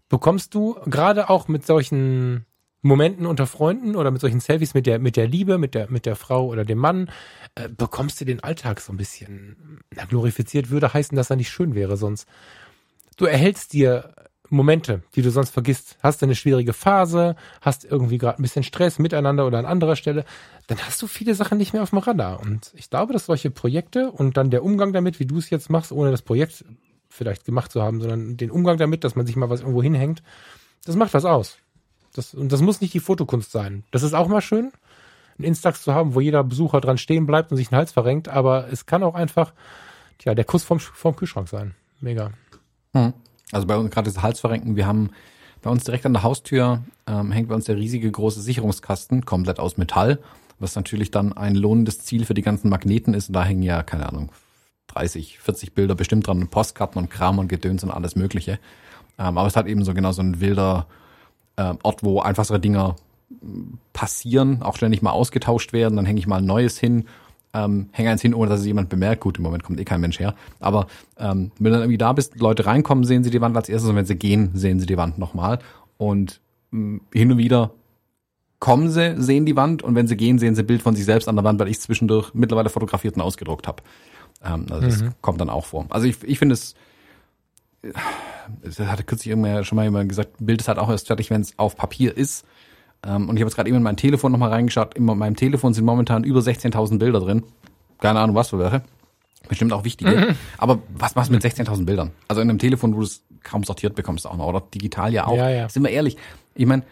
bekommst 0.08 0.54
du 0.54 0.74
gerade 0.86 1.30
auch 1.30 1.48
mit 1.48 1.64
solchen 1.64 2.44
Momenten 2.82 3.26
unter 3.26 3.46
Freunden 3.46 3.94
oder 3.96 4.10
mit 4.10 4.20
solchen 4.20 4.40
Selfies 4.40 4.74
mit 4.74 4.86
der, 4.86 4.98
mit 4.98 5.16
der 5.16 5.26
Liebe, 5.26 5.58
mit 5.58 5.74
der, 5.74 5.90
mit 5.90 6.06
der 6.06 6.16
Frau 6.16 6.46
oder 6.46 6.64
dem 6.64 6.78
Mann, 6.78 7.10
äh, 7.54 7.68
bekommst 7.68 8.20
du 8.20 8.24
den 8.24 8.42
Alltag 8.42 8.80
so 8.80 8.92
ein 8.92 8.96
bisschen 8.96 9.80
na, 9.94 10.04
glorifiziert, 10.04 10.70
würde 10.70 10.92
heißen, 10.92 11.16
dass 11.16 11.30
er 11.30 11.36
nicht 11.36 11.50
schön 11.50 11.74
wäre 11.74 11.96
sonst. 11.96 12.26
Du 13.16 13.26
erhältst 13.26 13.74
dir 13.74 14.14
Momente, 14.50 15.02
die 15.14 15.22
du 15.22 15.30
sonst 15.30 15.50
vergisst. 15.50 15.96
Hast 16.02 16.20
du 16.20 16.26
eine 16.26 16.34
schwierige 16.34 16.72
Phase, 16.72 17.36
hast 17.60 17.84
irgendwie 17.84 18.18
gerade 18.18 18.38
ein 18.38 18.42
bisschen 18.42 18.64
Stress 18.64 18.98
miteinander 18.98 19.46
oder 19.46 19.58
an 19.58 19.66
anderer 19.66 19.94
Stelle, 19.94 20.24
dann 20.66 20.78
hast 20.78 21.00
du 21.00 21.06
viele 21.06 21.34
Sachen 21.34 21.56
nicht 21.58 21.72
mehr 21.72 21.82
auf 21.82 21.90
dem 21.90 21.98
Radar. 21.98 22.40
Und 22.40 22.72
ich 22.74 22.90
glaube, 22.90 23.12
dass 23.12 23.26
solche 23.26 23.50
Projekte 23.50 24.10
und 24.10 24.36
dann 24.36 24.50
der 24.50 24.64
Umgang 24.64 24.92
damit, 24.92 25.20
wie 25.20 25.26
du 25.26 25.38
es 25.38 25.50
jetzt 25.50 25.70
machst, 25.70 25.92
ohne 25.92 26.10
das 26.10 26.22
Projekt 26.22 26.64
vielleicht 27.08 27.44
gemacht 27.44 27.70
zu 27.70 27.82
haben, 27.82 28.00
sondern 28.00 28.36
den 28.36 28.50
Umgang 28.50 28.76
damit, 28.76 29.04
dass 29.04 29.14
man 29.14 29.26
sich 29.26 29.36
mal 29.36 29.50
was 29.50 29.60
irgendwo 29.60 29.82
hinhängt, 29.82 30.22
das 30.84 30.96
macht 30.96 31.14
was 31.14 31.24
aus. 31.24 31.58
Das, 32.14 32.34
und 32.34 32.50
das 32.50 32.60
muss 32.60 32.80
nicht 32.80 32.94
die 32.94 33.00
Fotokunst 33.00 33.52
sein. 33.52 33.84
Das 33.90 34.02
ist 34.02 34.14
auch 34.14 34.28
mal 34.28 34.40
schön, 34.40 34.72
ein 35.38 35.44
Instax 35.44 35.82
zu 35.82 35.94
haben, 35.94 36.14
wo 36.14 36.20
jeder 36.20 36.44
Besucher 36.44 36.80
dran 36.80 36.98
stehen 36.98 37.26
bleibt 37.26 37.50
und 37.50 37.56
sich 37.56 37.68
den 37.68 37.78
Hals 37.78 37.92
verrenkt, 37.92 38.28
aber 38.28 38.68
es 38.70 38.86
kann 38.86 39.02
auch 39.02 39.14
einfach, 39.14 39.52
tja, 40.18 40.34
der 40.34 40.44
Kuss 40.44 40.64
vom, 40.64 40.80
vom 40.80 41.16
Kühlschrank 41.16 41.48
sein. 41.48 41.74
Mega. 42.00 42.32
Also 43.52 43.66
bei 43.66 43.76
uns 43.76 43.90
gerade 43.90 44.10
das 44.10 44.22
Halsverrenken, 44.22 44.76
wir 44.76 44.86
haben 44.86 45.10
bei 45.62 45.70
uns 45.70 45.84
direkt 45.84 46.06
an 46.06 46.14
der 46.14 46.22
Haustür 46.22 46.82
ähm, 47.06 47.32
hängt 47.32 47.48
bei 47.48 47.54
uns 47.54 47.66
der 47.66 47.76
riesige 47.76 48.10
große 48.10 48.40
Sicherungskasten, 48.40 49.24
komplett 49.24 49.58
aus 49.58 49.76
Metall, 49.76 50.18
was 50.58 50.74
natürlich 50.74 51.10
dann 51.10 51.32
ein 51.32 51.54
lohnendes 51.54 52.00
Ziel 52.00 52.24
für 52.24 52.34
die 52.34 52.42
ganzen 52.42 52.70
Magneten 52.70 53.14
ist. 53.14 53.28
Und 53.28 53.34
da 53.34 53.44
hängen 53.44 53.62
ja, 53.62 53.82
keine 53.82 54.08
Ahnung, 54.08 54.32
30, 54.88 55.38
40 55.38 55.74
Bilder 55.74 55.94
bestimmt 55.94 56.26
dran, 56.26 56.40
und 56.40 56.50
Postkarten 56.50 57.00
und 57.00 57.10
Kram 57.10 57.38
und 57.38 57.48
Gedöns 57.48 57.84
und 57.84 57.90
alles 57.90 58.16
Mögliche. 58.16 58.58
Ähm, 59.18 59.38
aber 59.38 59.46
es 59.46 59.56
hat 59.56 59.66
eben 59.66 59.84
so 59.84 59.94
genau 59.94 60.12
so 60.12 60.22
ein 60.22 60.40
wilder 60.40 60.86
ähm, 61.60 61.78
Ort, 61.82 62.02
wo 62.02 62.20
einfach 62.20 62.44
so 62.44 62.56
Dinger 62.56 62.96
passieren, 63.92 64.62
auch 64.62 64.76
ständig 64.76 65.02
mal 65.02 65.10
ausgetauscht 65.10 65.72
werden, 65.72 65.96
dann 65.96 66.06
hänge 66.06 66.18
ich 66.18 66.26
mal 66.26 66.38
ein 66.38 66.46
neues 66.46 66.78
hin, 66.78 67.04
ähm, 67.52 67.90
hänge 67.92 68.10
eins 68.10 68.22
hin, 68.22 68.34
ohne 68.34 68.48
dass 68.48 68.60
es 68.60 68.66
jemand 68.66 68.88
bemerkt. 68.88 69.20
Gut, 69.20 69.38
im 69.38 69.44
Moment 69.44 69.62
kommt 69.62 69.78
eh 69.78 69.84
kein 69.84 70.00
Mensch 70.00 70.18
her. 70.18 70.34
Aber 70.58 70.86
ähm, 71.18 71.52
wenn 71.58 71.64
du 71.66 71.70
dann 71.72 71.80
irgendwie 71.82 71.98
da 71.98 72.12
bist, 72.12 72.40
Leute 72.40 72.66
reinkommen, 72.66 73.04
sehen 73.04 73.24
sie 73.24 73.30
die 73.30 73.40
Wand 73.40 73.56
als 73.56 73.68
erstes 73.68 73.90
und 73.90 73.96
wenn 73.96 74.06
sie 74.06 74.16
gehen, 74.16 74.50
sehen 74.54 74.80
sie 74.80 74.86
die 74.86 74.96
Wand 74.96 75.18
nochmal. 75.18 75.58
Und 75.98 76.40
mh, 76.70 77.00
hin 77.12 77.32
und 77.32 77.38
wieder 77.38 77.72
kommen 78.58 78.90
sie, 78.90 79.20
sehen 79.20 79.46
die 79.46 79.56
Wand 79.56 79.82
und 79.82 79.94
wenn 79.94 80.06
sie 80.06 80.16
gehen, 80.16 80.38
sehen 80.38 80.54
sie 80.54 80.62
ein 80.62 80.66
Bild 80.66 80.82
von 80.82 80.94
sich 80.94 81.04
selbst 81.04 81.28
an 81.28 81.36
der 81.36 81.44
Wand, 81.44 81.60
weil 81.60 81.68
ich 81.68 81.80
zwischendurch 81.80 82.32
mittlerweile 82.34 82.68
fotografiert 82.68 83.16
und 83.16 83.22
ausgedruckt 83.22 83.68
habe. 83.68 83.82
Ähm, 84.44 84.66
also 84.70 84.86
das 84.86 85.04
kommt 85.20 85.40
dann 85.40 85.50
auch 85.50 85.66
vor. 85.66 85.86
Also 85.90 86.06
ich, 86.06 86.22
ich 86.24 86.38
finde 86.38 86.54
es, 86.54 86.74
es 88.62 88.78
hatte 88.78 89.04
kürzlich 89.04 89.28
irgendwann 89.28 89.64
schon 89.64 89.76
mal 89.76 89.84
jemand 89.84 90.08
gesagt, 90.08 90.32
Bild 90.38 90.60
ist 90.60 90.68
halt 90.68 90.78
auch 90.78 90.90
erst 90.90 91.06
fertig, 91.06 91.30
wenn 91.30 91.40
es 91.40 91.58
auf 91.58 91.76
Papier 91.76 92.16
ist. 92.16 92.44
Ähm, 93.06 93.28
und 93.28 93.36
ich 93.36 93.42
habe 93.42 93.48
jetzt 93.48 93.56
gerade 93.56 93.68
eben 93.68 93.78
in 93.78 93.82
mein 93.82 93.96
Telefon 93.96 94.32
nochmal 94.32 94.50
reingeschaut. 94.50 94.94
In 94.94 95.04
meinem 95.04 95.36
Telefon 95.36 95.72
sind 95.72 95.84
momentan 95.84 96.24
über 96.24 96.40
16.000 96.40 96.98
Bilder 96.98 97.20
drin. 97.20 97.44
Keine 97.98 98.20
Ahnung, 98.20 98.36
was 98.36 98.50
für 98.50 98.58
welche. 98.58 98.82
Bestimmt 99.48 99.72
auch 99.72 99.84
wichtige. 99.84 100.36
Aber 100.58 100.80
was 100.94 101.14
machst 101.14 101.30
du 101.30 101.34
mit 101.34 101.42
16.000 101.42 101.86
Bildern? 101.86 102.12
Also 102.28 102.42
in 102.42 102.50
einem 102.50 102.58
Telefon, 102.58 102.94
wo 102.94 102.98
du 102.98 103.04
es 103.04 103.22
kaum 103.42 103.64
sortiert 103.64 103.94
bekommst 103.94 104.26
auch 104.26 104.36
noch. 104.36 104.46
Oder 104.46 104.62
digital 104.74 105.12
ja 105.12 105.26
auch. 105.26 105.36
Ja, 105.36 105.48
ja. 105.48 105.68
Sind 105.68 105.82
wir 105.82 105.90
ehrlich. 105.90 106.16
Ich 106.54 106.66
meine, 106.66 106.82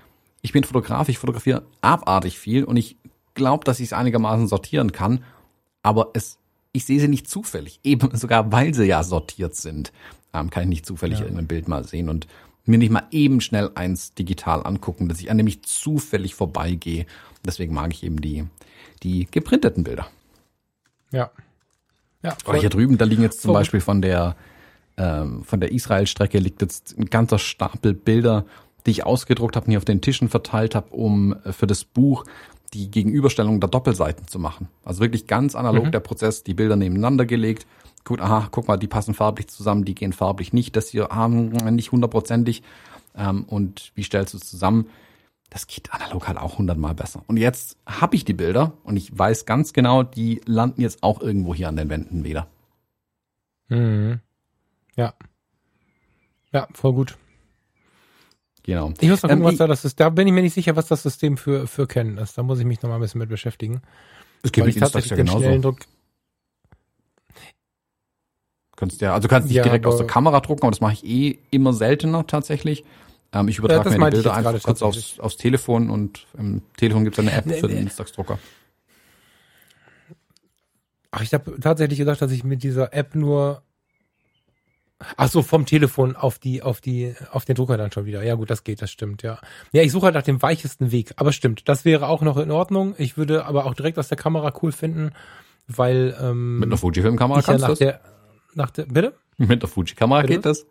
ich 0.40 0.52
bin 0.52 0.64
Fotograf, 0.64 1.08
ich 1.08 1.18
fotografiere 1.18 1.64
abartig 1.82 2.38
viel 2.38 2.64
und 2.64 2.76
ich 2.76 2.96
glaube, 3.34 3.64
dass 3.64 3.80
ich 3.80 3.86
es 3.86 3.92
einigermaßen 3.92 4.48
sortieren 4.48 4.92
kann. 4.92 5.24
Aber 5.82 6.10
es, 6.14 6.38
ich 6.72 6.86
sehe 6.86 7.00
sie 7.00 7.08
nicht 7.08 7.28
zufällig. 7.28 7.80
Eben 7.84 8.16
sogar, 8.16 8.50
weil 8.50 8.72
sie 8.72 8.84
ja 8.84 9.02
sortiert 9.02 9.54
sind, 9.54 9.92
ähm, 10.34 10.50
kann 10.50 10.64
ich 10.64 10.68
nicht 10.68 10.86
zufällig 10.86 11.20
in 11.20 11.28
einem 11.28 11.46
Bild 11.46 11.68
mal 11.68 11.84
sehen 11.84 12.08
und 12.08 12.26
mir 12.64 12.78
nicht 12.78 12.90
mal 12.90 13.04
eben 13.10 13.40
schnell 13.40 13.70
eins 13.74 14.14
digital 14.14 14.64
angucken, 14.64 15.08
dass 15.08 15.20
ich 15.20 15.30
an 15.30 15.38
dem 15.38 15.46
ich 15.46 15.62
zufällig 15.62 16.34
vorbeigehe. 16.34 17.06
Deswegen 17.44 17.74
mag 17.74 17.92
ich 17.92 18.04
eben 18.04 18.20
die, 18.20 18.44
die 19.02 19.26
geprinteten 19.30 19.84
Bilder. 19.84 20.06
Ja. 21.10 21.30
Ja, 22.22 22.36
Oder 22.46 22.58
hier 22.58 22.68
drüben, 22.68 22.98
da 22.98 23.04
liegen 23.04 23.22
jetzt 23.22 23.42
zum 23.42 23.50
Voll. 23.50 23.60
Beispiel 23.60 23.80
von 23.80 24.02
der, 24.02 24.36
ähm, 24.96 25.44
von 25.44 25.60
der 25.60 25.72
Israel-Strecke 25.72 26.38
liegt 26.38 26.60
jetzt 26.60 26.98
ein 26.98 27.06
ganzer 27.06 27.38
Stapel 27.38 27.94
Bilder, 27.94 28.44
die 28.86 28.90
ich 28.90 29.06
ausgedruckt 29.06 29.54
habe 29.54 29.66
und 29.66 29.70
hier 29.70 29.78
auf 29.78 29.84
den 29.84 30.00
Tischen 30.00 30.28
verteilt 30.28 30.74
habe, 30.74 30.90
um 30.90 31.36
äh, 31.44 31.52
für 31.52 31.66
das 31.66 31.84
Buch 31.84 32.24
die 32.74 32.90
Gegenüberstellung 32.90 33.60
der 33.60 33.70
Doppelseiten 33.70 34.26
zu 34.26 34.38
machen. 34.38 34.68
Also 34.84 35.00
wirklich 35.00 35.26
ganz 35.26 35.54
analog 35.54 35.90
der 35.90 36.00
Prozess, 36.00 36.42
die 36.42 36.52
Bilder 36.52 36.76
nebeneinander 36.76 37.24
gelegt. 37.24 37.66
Gut, 38.08 38.22
aha, 38.22 38.48
guck 38.50 38.68
mal, 38.68 38.78
die 38.78 38.86
passen 38.86 39.12
farblich 39.12 39.48
zusammen, 39.48 39.84
die 39.84 39.94
gehen 39.94 40.14
farblich 40.14 40.54
nicht. 40.54 40.74
Das 40.76 40.88
hier 40.88 41.08
haben 41.10 41.48
nicht 41.74 41.92
hundertprozentig. 41.92 42.62
Ähm, 43.14 43.44
und 43.44 43.92
wie 43.96 44.02
stellst 44.02 44.32
du 44.32 44.38
es 44.38 44.48
zusammen? 44.48 44.88
Das 45.50 45.66
geht 45.66 45.92
analog 45.92 46.26
halt 46.26 46.38
auch 46.38 46.56
hundertmal 46.56 46.94
besser. 46.94 47.22
Und 47.26 47.36
jetzt 47.36 47.76
habe 47.86 48.16
ich 48.16 48.24
die 48.24 48.32
Bilder 48.32 48.72
und 48.82 48.96
ich 48.96 49.16
weiß 49.18 49.44
ganz 49.44 49.74
genau, 49.74 50.04
die 50.04 50.40
landen 50.46 50.80
jetzt 50.80 51.02
auch 51.02 51.20
irgendwo 51.20 51.54
hier 51.54 51.68
an 51.68 51.76
den 51.76 51.90
Wänden 51.90 52.24
wieder. 52.24 52.46
Mhm. 53.68 54.20
Ja. 54.96 55.12
Ja, 56.50 56.66
voll 56.72 56.94
gut. 56.94 57.18
Genau. 58.62 58.94
Ich 59.00 59.08
muss 59.10 59.22
mal 59.22 59.28
gucken, 59.28 59.44
Ähm, 59.44 59.52
was 59.52 59.56
da 59.58 59.66
das 59.66 59.84
ist. 59.84 60.00
Da 60.00 60.08
bin 60.08 60.26
ich 60.26 60.32
mir 60.32 60.40
nicht 60.40 60.54
sicher, 60.54 60.76
was 60.76 60.88
das 60.88 61.02
System 61.02 61.36
für, 61.36 61.66
für 61.66 61.86
kennen 61.86 62.16
ist. 62.16 62.38
Da 62.38 62.42
muss 62.42 62.58
ich 62.58 62.64
mich 62.64 62.80
noch 62.80 62.88
mal 62.88 62.94
ein 62.94 63.02
bisschen 63.02 63.18
mit 63.18 63.28
beschäftigen. 63.28 63.82
Es 64.42 64.50
gibt 64.50 64.66
ich 64.66 64.76
tatsächlich 64.76 65.10
ja 65.10 65.16
den 65.16 65.26
genauso. 65.26 65.44
schnellen 65.44 65.60
Druck. 65.60 65.80
Kannst 68.78 69.00
ja, 69.00 69.12
also 69.12 69.26
du 69.26 69.28
kannst 69.28 69.48
nicht 69.48 69.56
Ja, 69.56 69.64
direkt 69.64 69.86
aus 69.86 69.96
der 69.96 70.06
Kamera 70.06 70.38
drucken, 70.38 70.62
aber 70.62 70.70
das 70.70 70.80
mache 70.80 70.92
ich 70.92 71.04
eh 71.04 71.38
immer 71.50 71.72
seltener 71.72 72.24
tatsächlich. 72.28 72.84
Ähm, 73.32 73.48
ich 73.48 73.58
übertrage 73.58 73.90
Ja, 73.90 73.98
mir 73.98 74.10
die 74.10 74.16
Bilder 74.18 74.34
einfach 74.34 74.62
kurz 74.62 74.82
aufs, 74.82 75.18
aufs 75.18 75.36
Telefon 75.36 75.90
und 75.90 76.26
im 76.38 76.62
Telefon 76.76 77.02
gibt 77.02 77.18
es 77.18 77.26
eine 77.26 77.32
App 77.32 77.46
Nee, 77.46 77.60
für 77.60 77.66
den 77.66 77.78
nee. 77.78 77.82
Instax-Drucker. 77.82 78.38
Ach, 81.10 81.22
ich 81.22 81.34
habe 81.34 81.58
tatsächlich 81.60 81.98
gedacht, 81.98 82.22
dass 82.22 82.30
ich 82.30 82.44
mit 82.44 82.62
dieser 82.62 82.94
App 82.94 83.16
nur 83.16 83.62
Ach 85.16 85.28
so, 85.28 85.42
vom 85.42 85.64
Telefon 85.64 86.16
auf 86.16 86.38
die, 86.38 86.62
auf 86.62 86.80
die, 86.80 87.14
auf 87.30 87.44
den 87.44 87.54
Drucker 87.56 87.76
dann 87.76 87.90
schon 87.92 88.04
wieder. 88.04 88.22
Ja 88.24 88.34
gut, 88.34 88.50
das 88.50 88.64
geht, 88.64 88.82
das 88.82 88.90
stimmt, 88.90 89.22
ja. 89.22 89.38
Ja, 89.72 89.82
ich 89.82 89.92
suche 89.92 90.06
halt 90.06 90.14
nach 90.14 90.22
dem 90.22 90.40
weichesten 90.42 90.90
Weg. 90.90 91.12
Aber 91.16 91.32
stimmt, 91.32 91.68
das 91.68 91.84
wäre 91.84 92.08
auch 92.08 92.22
noch 92.22 92.36
in 92.36 92.50
Ordnung. 92.50 92.94
Ich 92.98 93.16
würde 93.16 93.44
aber 93.44 93.66
auch 93.66 93.74
direkt 93.74 93.98
aus 93.98 94.08
der 94.08 94.18
Kamera 94.18 94.52
cool 94.62 94.72
finden, 94.72 95.12
weil 95.68 96.16
ähm, 96.20 96.58
Mit 96.58 96.68
einer 96.68 96.76
Fujifilm-Kamera 96.78 97.38
ja 97.38 97.42
kannst 97.42 97.62
nach 97.62 97.76
du 97.76 97.84
das? 97.84 97.94
Nach 98.54 98.70
der, 98.70 98.86
bitte? 98.86 99.14
Mit 99.36 99.62
der 99.62 99.68
Fuji-Kamera 99.68 100.22
geht 100.22 100.44
das? 100.44 100.66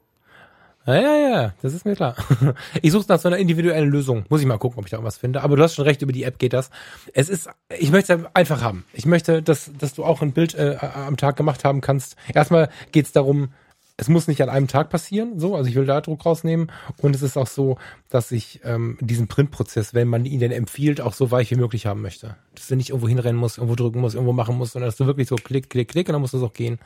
Ja, 0.86 0.96
ja, 0.96 1.30
ja, 1.30 1.54
das 1.62 1.74
ist 1.74 1.86
mir 1.86 1.96
klar. 1.96 2.16
Ich 2.82 2.94
suche 2.94 3.06
nach 3.10 3.20
so 3.20 3.28
einer 3.28 3.38
individuellen 3.38 3.90
Lösung. 3.90 4.26
Muss 4.30 4.40
ich 4.40 4.48
mal 4.48 4.58
gucken, 4.58 4.80
ob 4.80 4.86
ich 4.86 4.92
da 4.92 4.98
irgendwas 4.98 5.18
finde. 5.18 5.42
Aber 5.44 5.58
du 5.58 5.64
hast 5.64 5.76
schon 5.76 5.84
recht, 5.84 6.02
über 6.02 6.14
die 6.14 6.24
App 6.24 6.40
geht 6.40 6.54
das. 6.54 6.70
Es 7.14 7.28
ist, 7.28 7.50
ich 7.78 7.92
möchte 7.92 8.14
es 8.14 8.22
einfach 8.34 8.62
haben. 8.62 8.86
Ich 8.94 9.06
möchte, 9.06 9.42
dass, 9.42 9.70
dass 9.78 9.94
du 9.94 10.06
auch 10.06 10.22
ein 10.22 10.32
Bild 10.32 10.56
äh, 10.56 10.78
am 10.82 11.18
Tag 11.18 11.36
gemacht 11.36 11.66
haben 11.66 11.82
kannst. 11.82 12.16
Erstmal 12.34 12.70
geht 12.94 13.06
es 13.06 13.12
darum, 13.12 13.50
es 13.98 14.08
muss 14.08 14.28
nicht 14.28 14.42
an 14.42 14.50
einem 14.50 14.68
Tag 14.68 14.90
passieren, 14.90 15.40
so, 15.40 15.56
also 15.56 15.68
ich 15.68 15.76
will 15.76 15.86
da 15.86 16.00
Druck 16.02 16.24
rausnehmen. 16.26 16.72
Und 17.02 17.16
es 17.16 17.24
ist 17.24 17.36
auch 17.36 17.48
so, 17.48 17.78
dass 18.10 18.32
ich 18.32 18.62
ähm, 18.64 18.98
diesen 19.02 19.28
Printprozess, 19.28 19.94
wenn 19.94 20.08
man 20.08 20.24
ihn 20.24 20.40
denn 20.40 20.52
empfiehlt, 20.52 21.02
auch 21.02 21.14
so 21.14 21.32
weich 21.32 21.52
wie 21.52 21.56
möglich 21.56 21.88
haben 21.88 22.02
möchte. 22.02 22.38
Dass 22.56 22.68
du 22.68 22.76
nicht 22.76 22.92
irgendwo 22.92 23.10
hinrennen 23.10 23.40
musst, 23.40 23.58
irgendwo 23.58 23.76
drücken 23.76 24.00
musst, 24.00 24.16
irgendwo 24.16 24.34
machen 24.34 24.56
musst, 24.56 24.74
sondern 24.74 24.88
dass 24.88 24.98
du 24.98 25.06
wirklich 25.08 25.28
so 25.28 25.36
klick, 25.36 25.70
klick, 25.70 25.90
klick 25.90 26.08
und 26.08 26.14
dann 26.14 26.22
muss 26.22 26.32
das 26.32 26.44
auch 26.44 26.54
gehen. 26.54 26.80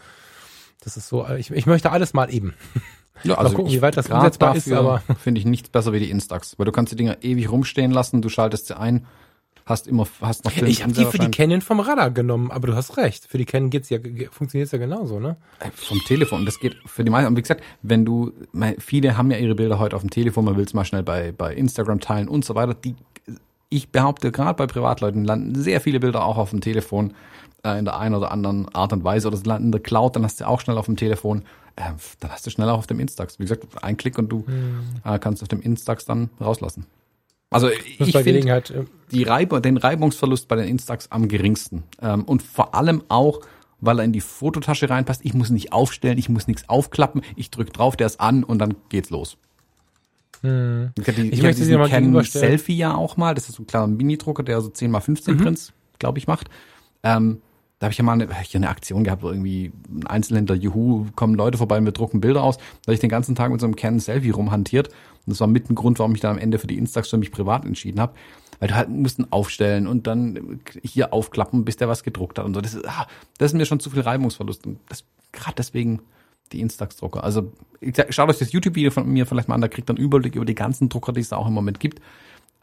Das 0.81 0.97
ist 0.97 1.07
so, 1.07 1.27
ich, 1.29 1.49
ich 1.51 1.65
möchte 1.65 1.91
alles 1.91 2.13
mal 2.13 2.33
eben. 2.33 2.53
Ja, 3.23 3.35
Mal 3.35 3.53
gucken, 3.53 3.71
wie 3.71 3.81
weit 3.83 3.95
das 3.97 4.09
umsetzbar 4.09 4.55
ist, 4.55 4.71
aber- 4.71 5.01
finde 5.19 5.39
ich 5.39 5.45
nichts 5.45 5.69
besser 5.69 5.93
wie 5.93 5.99
die 5.99 6.09
Instax, 6.09 6.57
weil 6.57 6.65
du 6.65 6.71
kannst 6.71 6.91
die 6.91 6.95
Dinger 6.95 7.17
ewig 7.21 7.51
rumstehen 7.51 7.91
lassen, 7.91 8.21
du 8.23 8.29
schaltest 8.29 8.67
sie 8.67 8.75
ein, 8.77 9.05
hast 9.63 9.87
immer, 9.87 10.07
hast 10.21 10.43
noch 10.43 10.51
Film 10.51 10.65
Ich 10.65 10.81
habe 10.81 10.91
die 10.93 11.05
für 11.05 11.19
die. 11.19 11.29
Canon 11.29 11.61
vom 11.61 11.79
Radar 11.81 12.09
genommen, 12.09 12.49
aber 12.49 12.65
du 12.67 12.75
hast 12.75 12.97
recht. 12.97 13.27
Für 13.27 13.37
die 13.37 13.45
Canon 13.45 13.69
geht's 13.69 13.89
ja, 13.89 13.99
funktioniert's 14.31 14.71
ja 14.71 14.79
genauso, 14.79 15.19
ne? 15.19 15.37
Äh, 15.59 15.69
vom 15.75 15.99
Telefon. 15.99 16.45
Das 16.45 16.59
geht 16.59 16.75
für 16.87 17.03
die 17.03 17.11
meisten. 17.11 17.27
Und 17.27 17.37
wie 17.37 17.41
gesagt, 17.43 17.61
wenn 17.83 18.05
du, 18.05 18.31
viele 18.79 19.17
haben 19.17 19.29
ja 19.29 19.37
ihre 19.37 19.53
Bilder 19.53 19.77
heute 19.77 19.95
auf 19.95 20.01
dem 20.01 20.09
Telefon, 20.09 20.43
man 20.45 20.57
will 20.57 20.65
es 20.65 20.73
mal 20.73 20.83
schnell 20.83 21.03
bei, 21.03 21.31
bei 21.31 21.53
Instagram 21.53 21.99
teilen 21.99 22.27
und 22.27 22.43
so 22.43 22.55
weiter. 22.55 22.73
Die, 22.73 22.95
ich 23.69 23.89
behaupte, 23.89 24.31
gerade 24.31 24.55
bei 24.57 24.65
Privatleuten 24.65 25.23
landen 25.23 25.53
sehr 25.53 25.79
viele 25.79 25.99
Bilder 25.99 26.25
auch 26.25 26.37
auf 26.37 26.49
dem 26.49 26.59
Telefon 26.61 27.13
äh, 27.63 27.77
in 27.79 27.85
der 27.85 27.97
einen 27.97 28.15
oder 28.15 28.31
anderen 28.31 28.67
Art 28.73 28.93
und 28.93 29.03
Weise 29.03 29.27
oder 29.27 29.37
sie 29.37 29.45
landen 29.45 29.67
in 29.67 29.71
der 29.71 29.81
Cloud, 29.81 30.15
dann 30.15 30.23
hast 30.23 30.39
du 30.41 30.47
auch 30.47 30.61
schnell 30.61 30.77
auf 30.77 30.85
dem 30.85 30.97
Telefon. 30.97 31.43
Äh, 31.75 31.83
dann 32.19 32.31
hast 32.31 32.45
du 32.45 32.49
schnell 32.49 32.69
auch 32.69 32.79
auf 32.79 32.87
dem 32.87 32.99
Instax. 32.99 33.39
Wie 33.39 33.43
gesagt, 33.43 33.65
ein 33.83 33.97
Klick 33.97 34.17
und 34.17 34.29
du 34.29 34.45
äh, 35.05 35.19
kannst 35.19 35.41
auf 35.41 35.47
dem 35.47 35.61
Instax 35.61 36.05
dann 36.05 36.29
rauslassen. 36.39 36.85
Also 37.49 37.69
ich 37.69 38.13
finde, 38.17 38.49
äh, 38.49 38.85
die 39.11 39.23
Reib 39.23 39.61
den 39.61 39.75
Reibungsverlust 39.77 40.47
bei 40.47 40.55
den 40.55 40.67
Instax 40.67 41.11
am 41.11 41.27
geringsten. 41.27 41.83
Ähm, 42.01 42.23
und 42.23 42.41
vor 42.41 42.75
allem 42.75 43.03
auch, 43.09 43.41
weil 43.81 43.99
er 43.99 44.05
in 44.05 44.13
die 44.13 44.21
Fototasche 44.21 44.89
reinpasst. 44.89 45.21
Ich 45.25 45.33
muss 45.33 45.49
nicht 45.49 45.73
aufstellen, 45.73 46.17
ich 46.17 46.29
muss 46.29 46.47
nichts 46.47 46.69
aufklappen. 46.69 47.21
Ich 47.35 47.51
drück 47.51 47.73
drauf, 47.73 47.97
der 47.97 48.07
ist 48.07 48.21
an 48.21 48.43
und 48.45 48.59
dann 48.59 48.75
geht's 48.89 49.09
los. 49.09 49.37
hm. 50.41 50.91
Ich, 50.97 51.07
hatte, 51.07 51.21
Ich 51.21 51.33
ich, 51.33 51.41
möchte 51.41 51.57
sie 51.61 51.65
diesen 51.67 51.79
mal 51.79 51.89
Canon. 51.89 52.23
Selfie 52.23 52.77
ja 52.77 52.95
auch 52.95 53.17
mal. 53.17 53.35
Das 53.35 53.49
ist 53.49 53.55
so 53.55 53.63
ein 53.63 53.67
kleiner 53.67 53.87
Mini-Drucker, 53.87 54.43
der 54.43 54.61
so 54.61 54.69
10x15 54.69 55.31
Mhm. 55.33 55.37
Prints, 55.37 55.73
glaube 55.99 56.19
ich, 56.19 56.27
macht. 56.27 56.49
Ähm, 57.03 57.41
da 57.81 57.85
habe 57.85 57.93
ich 57.93 57.97
ja 57.97 58.03
mal 58.03 58.13
eine, 58.13 58.25
ja 58.25 58.35
eine 58.53 58.69
Aktion 58.69 59.03
gehabt, 59.03 59.23
wo 59.23 59.29
irgendwie 59.29 59.71
ein 59.89 60.05
Einzelhändler, 60.05 60.53
juhu, 60.53 61.07
kommen 61.15 61.33
Leute 61.33 61.57
vorbei 61.57 61.81
wir 61.81 61.91
drucken 61.91 62.21
Bilder 62.21 62.43
aus. 62.43 62.57
Da 62.57 62.63
habe 62.85 62.93
ich 62.93 62.99
den 62.99 63.09
ganzen 63.09 63.33
Tag 63.33 63.51
mit 63.51 63.59
so 63.59 63.65
einem 63.65 63.75
Canon 63.75 63.99
Selfie 63.99 64.29
rumhantiert. 64.29 64.89
Und 64.89 65.31
das 65.31 65.39
war 65.39 65.47
mit 65.47 65.67
ein 65.67 65.73
Grund, 65.73 65.97
warum 65.97 66.13
ich 66.13 66.21
dann 66.21 66.33
am 66.33 66.37
Ende 66.37 66.59
für 66.59 66.67
die 66.67 66.77
Instax 66.77 67.09
für 67.09 67.17
mich 67.17 67.31
privat 67.31 67.65
entschieden 67.65 67.99
habe. 67.99 68.13
Weil 68.59 68.67
du 68.67 68.75
halt 68.75 68.89
mussten 68.89 69.31
aufstellen 69.31 69.87
und 69.87 70.05
dann 70.05 70.59
hier 70.83 71.11
aufklappen, 71.11 71.65
bis 71.65 71.75
der 71.75 71.87
was 71.87 72.03
gedruckt 72.03 72.37
hat 72.37 72.45
und 72.45 72.53
so. 72.53 72.61
Das 72.61 72.75
ist, 72.75 72.87
ah, 72.87 73.07
das 73.39 73.49
ist 73.51 73.57
mir 73.57 73.65
schon 73.65 73.79
zu 73.79 73.89
viel 73.89 74.01
Reibungsverlust. 74.01 74.67
Und 74.67 74.77
das, 74.87 75.03
gerade 75.31 75.55
deswegen 75.57 76.01
die 76.51 76.61
Instax-Drucker. 76.61 77.23
Also 77.23 77.51
schaut 78.09 78.29
euch 78.29 78.37
das 78.37 78.51
YouTube-Video 78.51 78.91
von 78.91 79.09
mir 79.09 79.25
vielleicht 79.25 79.47
mal 79.47 79.55
an, 79.55 79.61
da 79.61 79.67
kriegt 79.67 79.87
man 79.87 79.97
einen 79.97 80.05
Überblick 80.05 80.35
über 80.35 80.45
die 80.45 80.53
ganzen 80.53 80.87
Drucker, 80.87 81.13
die 81.13 81.21
es 81.21 81.29
da 81.29 81.37
auch 81.37 81.47
im 81.47 81.53
Moment 81.53 81.79
gibt. 81.79 81.99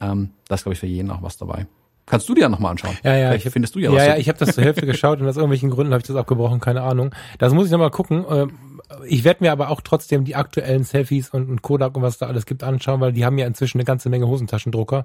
Ähm, 0.00 0.30
da 0.46 0.54
ist, 0.54 0.62
glaube 0.62 0.74
ich, 0.74 0.78
für 0.78 0.86
jeden 0.86 1.10
auch 1.10 1.22
was 1.22 1.38
dabei. 1.38 1.66
Kannst 2.08 2.28
du 2.28 2.34
dir 2.34 2.42
ja 2.42 2.48
nochmal 2.48 2.72
anschauen. 2.72 2.96
Ja, 3.04 3.14
ja, 3.16 3.28
Vielleicht 3.30 3.46
ich 3.46 3.52
findest 3.52 3.74
du 3.74 3.78
ja, 3.80 3.90
ja, 3.90 3.96
was. 3.96 4.06
ja, 4.06 4.14
du- 4.14 4.20
ich 4.20 4.28
habe 4.28 4.38
das 4.38 4.54
zur 4.54 4.64
Hälfte 4.64 4.86
geschaut 4.86 5.20
und 5.20 5.28
aus 5.28 5.36
irgendwelchen 5.36 5.70
Gründen 5.70 5.92
habe 5.92 6.00
ich 6.00 6.06
das 6.06 6.16
abgebrochen, 6.16 6.60
keine 6.60 6.82
Ahnung. 6.82 7.14
Das 7.38 7.52
muss 7.52 7.66
ich 7.66 7.72
nochmal 7.72 7.90
gucken. 7.90 8.24
Ähm, 8.30 8.58
Ich 9.06 9.24
werde 9.24 9.44
mir 9.44 9.52
aber 9.52 9.68
auch 9.70 9.80
trotzdem 9.82 10.24
die 10.24 10.34
aktuellen 10.36 10.84
Selfies 10.84 11.30
und, 11.30 11.48
und 11.48 11.62
Kodak 11.62 11.96
und 11.96 12.02
was 12.02 12.18
da 12.18 12.26
alles 12.26 12.46
gibt 12.46 12.62
anschauen, 12.64 13.00
weil 13.00 13.12
die 13.12 13.24
haben 13.24 13.36
ja 13.38 13.46
inzwischen 13.46 13.78
eine 13.78 13.84
ganze 13.84 14.08
Menge 14.08 14.26
Hosentaschendrucker. 14.26 15.04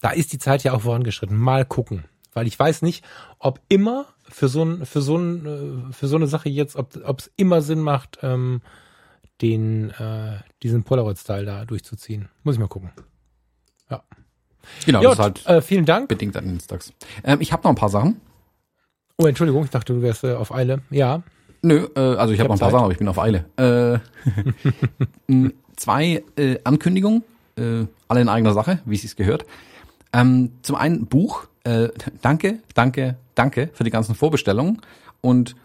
Da 0.00 0.10
ist 0.10 0.32
die 0.32 0.38
Zeit 0.38 0.62
ja 0.64 0.72
auch 0.72 0.80
vorangeschritten. 0.82 1.36
Mal 1.36 1.64
gucken, 1.64 2.04
weil 2.32 2.46
ich 2.46 2.58
weiß 2.58 2.82
nicht, 2.82 3.04
ob 3.38 3.60
immer 3.68 4.06
für 4.28 4.48
so 4.48 4.62
ein 4.64 4.86
für 4.86 5.00
so 5.02 5.16
ein 5.16 5.46
äh, 5.90 5.92
für 5.92 6.06
so 6.08 6.16
eine 6.16 6.26
Sache 6.26 6.48
jetzt, 6.48 6.76
ob 6.76 6.96
ob 7.04 7.18
es 7.20 7.30
immer 7.36 7.60
Sinn 7.62 7.80
macht, 7.80 8.18
ähm, 8.22 8.62
den 9.42 9.90
äh, 9.90 10.38
diesen 10.62 10.82
Polaroid-Style 10.84 11.44
da 11.44 11.64
durchzuziehen. 11.64 12.28
Muss 12.42 12.54
ich 12.54 12.60
mal 12.60 12.68
gucken. 12.68 12.90
Ja. 13.90 14.02
Genau, 14.84 15.02
Ja, 15.02 15.14
das 15.14 15.18
ist 15.18 15.46
halt 15.46 15.46
äh, 15.46 15.62
vielen 15.62 15.84
Dank. 15.84 16.08
bedingt 16.08 16.36
an 16.36 16.44
den 16.44 16.54
Instax. 16.54 16.92
Ähm, 17.24 17.40
ich 17.40 17.52
habe 17.52 17.62
noch 17.64 17.70
ein 17.70 17.76
paar 17.76 17.88
Sachen. 17.88 18.20
Oh, 19.16 19.26
Entschuldigung, 19.26 19.64
ich 19.64 19.70
dachte, 19.70 19.94
du 19.94 20.02
wärst 20.02 20.24
äh, 20.24 20.34
auf 20.34 20.54
Eile. 20.54 20.80
Ja. 20.90 21.22
Nö, 21.62 21.88
äh, 21.96 22.00
also 22.00 22.32
ich, 22.32 22.38
Ich 22.38 22.44
habe 22.44 22.48
hab 22.48 22.48
noch 22.48 22.56
ein 22.56 22.58
paar 22.58 22.58
Zeit. 22.58 22.70
Sachen, 22.72 22.82
aber 22.84 22.92
ich 22.92 22.98
bin 22.98 23.08
auf 23.08 23.18
Eile. 23.18 24.02
Äh, 25.28 25.42
zwei 25.76 26.22
äh, 26.36 26.58
Ankündigungen, 26.64 27.22
äh, 27.56 27.84
alle 28.08 28.20
in 28.20 28.28
eigener 28.28 28.52
Sache, 28.54 28.78
wie 28.84 28.94
es 28.94 29.02
sich 29.02 29.16
gehört. 29.16 29.44
Ähm, 30.12 30.52
zum 30.62 30.76
einen 30.76 31.06
Buch. 31.06 31.48
Äh, 31.64 31.88
danke, 32.22 32.60
danke, 32.74 33.16
danke 33.34 33.70
für 33.74 33.84
die 33.84 33.90
ganzen 33.90 34.14
Vorbestellungen. 34.14 34.80
Und 35.20 35.56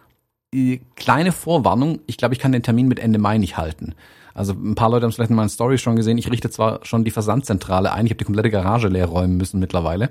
äh, 0.54 0.80
kleine 0.96 1.32
Vorwarnung, 1.32 2.00
ich 2.08 2.18
glaube, 2.18 2.34
ich 2.34 2.40
kann 2.40 2.52
den 2.52 2.64
Termin 2.64 2.88
mit 2.88 3.00
Ende 3.00 3.20
Mai 3.20 3.38
nicht 3.38 3.58
halten. 3.58 3.96
Also 4.34 4.54
ein 4.54 4.76
paar 4.76 4.90
Leute 4.90 5.04
haben 5.04 5.10
es 5.10 5.16
vielleicht 5.16 5.30
in 5.30 5.36
meinen 5.36 5.50
Stories 5.50 5.82
schon 5.82 5.96
gesehen. 5.96 6.18
Ich 6.18 6.32
richte 6.32 6.50
zwar 6.50 6.80
schon 6.84 7.04
die 7.04 7.12
Versandzentrale 7.12 7.94
ein, 7.94 8.06
ich 8.06 8.12
habe 8.12 8.18
die 8.18 8.26
komplette 8.26 8.50
Garage 8.50 8.88
leer 8.88 9.06
räumen 9.06 9.38
müssen 9.38 9.60
mittlerweile, 9.60 10.10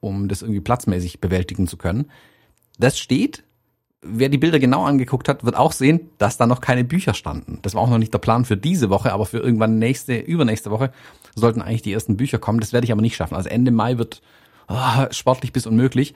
um 0.00 0.28
das 0.28 0.42
irgendwie 0.42 0.60
platzmäßig 0.60 1.20
bewältigen 1.20 1.66
zu 1.66 1.76
können. 1.76 2.10
Das 2.78 2.98
steht. 2.98 3.42
Wer 4.06 4.28
die 4.28 4.36
Bilder 4.36 4.58
genau 4.58 4.84
angeguckt 4.84 5.30
hat, 5.30 5.44
wird 5.44 5.56
auch 5.56 5.72
sehen, 5.72 6.10
dass 6.18 6.36
da 6.36 6.46
noch 6.46 6.60
keine 6.60 6.84
Bücher 6.84 7.14
standen. 7.14 7.60
Das 7.62 7.74
war 7.74 7.80
auch 7.80 7.88
noch 7.88 7.96
nicht 7.96 8.12
der 8.12 8.18
Plan 8.18 8.44
für 8.44 8.58
diese 8.58 8.90
Woche, 8.90 9.14
aber 9.14 9.24
für 9.24 9.38
irgendwann 9.38 9.78
nächste, 9.78 10.18
übernächste 10.18 10.70
Woche 10.70 10.92
sollten 11.34 11.62
eigentlich 11.62 11.80
die 11.80 11.92
ersten 11.94 12.18
Bücher 12.18 12.38
kommen. 12.38 12.60
Das 12.60 12.74
werde 12.74 12.84
ich 12.84 12.92
aber 12.92 13.00
nicht 13.00 13.16
schaffen. 13.16 13.34
Also 13.34 13.48
Ende 13.48 13.70
Mai 13.70 13.96
wird 13.96 14.20
ah, 14.66 15.08
sportlich 15.10 15.54
bis 15.54 15.66
unmöglich. 15.66 16.14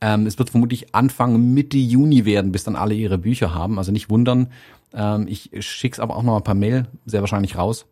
Ähm, 0.00 0.26
es 0.26 0.38
wird 0.40 0.50
vermutlich 0.50 0.92
Anfang 0.94 1.54
Mitte 1.54 1.78
Juni 1.78 2.24
werden, 2.24 2.50
bis 2.50 2.64
dann 2.64 2.74
alle 2.74 2.94
ihre 2.94 3.18
Bücher 3.18 3.54
haben. 3.54 3.78
Also 3.78 3.92
nicht 3.92 4.10
wundern. 4.10 4.48
Ähm, 4.94 5.26
ich 5.28 5.50
schick's 5.60 6.00
aber 6.00 6.16
auch 6.16 6.22
noch 6.22 6.34
mal 6.34 6.40
per 6.40 6.54
Mail 6.54 6.86
sehr 7.06 7.20
wahrscheinlich 7.20 7.56
raus, 7.56 7.86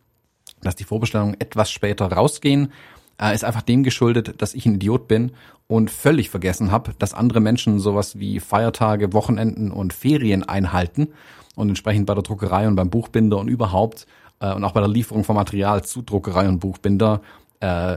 dass 0.63 0.77
die 0.77 0.85
Vorbestellungen 0.85 1.37
etwas 1.41 1.71
später 1.71 2.11
rausgehen. 2.11 2.73
Äh, 3.21 3.35
ist 3.35 3.45
einfach 3.45 3.63
dem 3.63 3.83
geschuldet, 3.83 4.41
dass 4.41 4.55
ich 4.55 4.67
ein 4.67 4.77
Idiot 4.77 5.09
bin 5.09 5.33
und 5.67 5.91
völlig 5.91 6.31
vergessen 6.31 6.71
habe, 6.71 6.95
dass 6.99 7.15
andere 7.15 7.41
Menschen 7.41 7.81
sowas 7.81 8.19
wie 8.19 8.41
Feiertage, 8.41 9.13
Wochenenden 9.13 9.71
und 9.71 9.93
Ferien 9.93 10.43
einhalten 10.43 11.09
und 11.57 11.69
entsprechend 11.69 12.07
bei 12.07 12.15
der 12.15 12.23
Druckerei 12.23 12.69
und 12.69 12.77
beim 12.77 12.91
Buchbinder 12.91 13.39
und 13.39 13.49
überhaupt 13.49 14.07
äh, 14.41 14.53
und 14.55 14.65
auch 14.65 14.73
bei 14.73 14.81
der 14.81 14.89
Lieferung 14.89 15.25
von 15.25 15.37
Material 15.37 15.85
zu 15.85 16.03
Druckerei 16.03 16.49
und 16.49 16.61
Buchbinder 16.61 17.21
äh, 17.61 17.97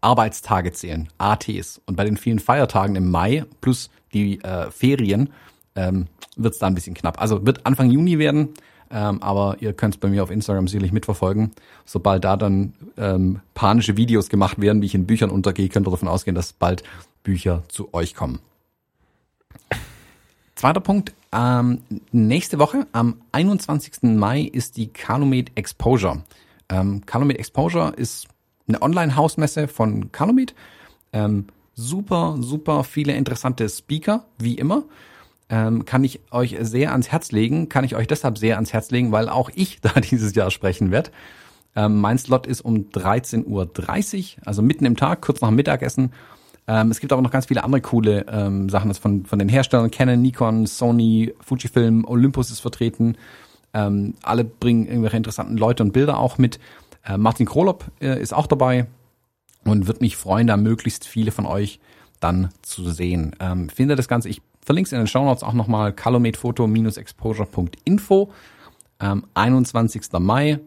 Arbeitstage 0.00 0.72
zählen, 0.72 1.08
ATs. 1.18 1.80
Und 1.86 1.96
bei 1.96 2.04
den 2.04 2.16
vielen 2.16 2.38
Feiertagen 2.38 2.96
im 2.96 3.10
Mai 3.10 3.44
plus 3.60 3.90
die 4.12 4.42
äh, 4.42 4.70
Ferien 4.70 5.32
ähm, 5.74 6.06
wird 6.36 6.54
es 6.54 6.60
da 6.60 6.66
ein 6.66 6.74
bisschen 6.74 6.94
knapp. 6.94 7.20
Also 7.20 7.44
wird 7.44 7.66
Anfang 7.66 7.90
Juni 7.90 8.18
werden, 8.18 8.50
ähm, 8.90 9.22
aber 9.22 9.56
ihr 9.60 9.72
könnt 9.72 9.94
es 9.94 10.00
bei 10.00 10.08
mir 10.08 10.22
auf 10.22 10.30
Instagram 10.30 10.68
sicherlich 10.68 10.92
mitverfolgen. 10.92 11.52
Sobald 11.84 12.24
da 12.24 12.36
dann 12.36 12.74
ähm, 12.96 13.40
panische 13.54 13.96
Videos 13.96 14.28
gemacht 14.28 14.60
werden, 14.60 14.82
wie 14.82 14.86
ich 14.86 14.94
in 14.94 15.06
Büchern 15.06 15.30
untergehe, 15.30 15.68
könnt 15.68 15.88
ihr 15.88 15.90
davon 15.90 16.08
ausgehen, 16.08 16.34
dass 16.34 16.52
bald 16.52 16.82
Bücher 17.22 17.64
zu 17.68 17.92
euch 17.92 18.14
kommen. 18.14 18.40
Zweiter 20.54 20.80
Punkt. 20.80 21.12
Ähm, 21.32 21.82
nächste 22.12 22.58
Woche, 22.58 22.86
am 22.92 23.20
21. 23.32 24.02
Mai, 24.02 24.40
ist 24.40 24.76
die 24.76 24.86
Calumet 24.86 25.52
Exposure. 25.54 26.22
Ähm, 26.68 27.04
Calumet 27.04 27.38
Exposure 27.38 27.92
ist 27.94 28.28
eine 28.66 28.80
Online-Hausmesse 28.80 29.68
von 29.68 30.12
Calumet. 30.12 30.54
Ähm, 31.12 31.46
super, 31.74 32.36
super 32.40 32.84
viele 32.84 33.14
interessante 33.14 33.68
Speaker, 33.68 34.24
wie 34.38 34.54
immer. 34.54 34.84
Ähm, 35.48 35.84
kann 35.84 36.02
ich 36.02 36.20
euch 36.32 36.56
sehr 36.60 36.92
ans 36.92 37.08
Herz 37.08 37.30
legen. 37.30 37.68
Kann 37.68 37.84
ich 37.84 37.94
euch 37.94 38.06
deshalb 38.06 38.38
sehr 38.38 38.56
ans 38.56 38.72
Herz 38.72 38.90
legen, 38.90 39.12
weil 39.12 39.28
auch 39.28 39.50
ich 39.54 39.80
da 39.82 40.00
dieses 40.00 40.34
Jahr 40.34 40.50
sprechen 40.50 40.90
werde. 40.90 41.10
Ähm, 41.74 42.00
mein 42.00 42.18
Slot 42.18 42.46
ist 42.46 42.62
um 42.62 42.88
13.30 42.90 43.44
Uhr, 43.46 44.46
also 44.46 44.62
mitten 44.62 44.86
im 44.86 44.96
Tag, 44.96 45.20
kurz 45.20 45.40
nach 45.40 45.48
dem 45.48 45.56
Mittagessen. 45.56 46.12
Ähm, 46.66 46.90
es 46.90 47.00
gibt 47.00 47.12
aber 47.12 47.22
noch 47.22 47.30
ganz 47.30 47.46
viele 47.46 47.62
andere 47.62 47.80
coole 47.80 48.26
ähm, 48.28 48.68
Sachen 48.68 48.88
das 48.88 48.98
von, 48.98 49.24
von 49.24 49.38
den 49.38 49.48
Herstellern. 49.48 49.90
Canon, 49.90 50.20
Nikon, 50.20 50.66
Sony, 50.66 51.34
Fujifilm, 51.40 52.04
Olympus 52.06 52.50
ist 52.50 52.60
vertreten. 52.60 53.16
Ähm, 53.72 54.14
alle 54.22 54.44
bringen 54.44 54.86
irgendwelche 54.86 55.16
interessanten 55.16 55.56
Leute 55.56 55.82
und 55.82 55.92
Bilder 55.92 56.18
auch 56.18 56.38
mit. 56.38 56.58
Äh, 57.04 57.18
Martin 57.18 57.46
Krolop 57.46 57.84
äh, 58.00 58.20
ist 58.20 58.34
auch 58.34 58.46
dabei 58.46 58.86
und 59.64 59.86
wird 59.86 60.00
mich 60.00 60.16
freuen, 60.16 60.46
da 60.46 60.56
möglichst 60.56 61.06
viele 61.06 61.30
von 61.30 61.46
euch 61.46 61.78
dann 62.20 62.48
zu 62.62 62.90
sehen. 62.90 63.36
Ähm, 63.38 63.68
finde 63.68 63.94
das 63.94 64.08
Ganze, 64.08 64.28
ich 64.28 64.42
verlinke 64.66 64.90
in 64.90 64.98
den 64.98 65.06
Show 65.06 65.24
Notes 65.24 65.42
auch 65.42 65.54
nochmal, 65.54 65.92
calometfoto-exposure.info. 65.92 68.30
Ähm, 69.00 69.24
21. 69.34 70.02
Mai, 70.18 70.60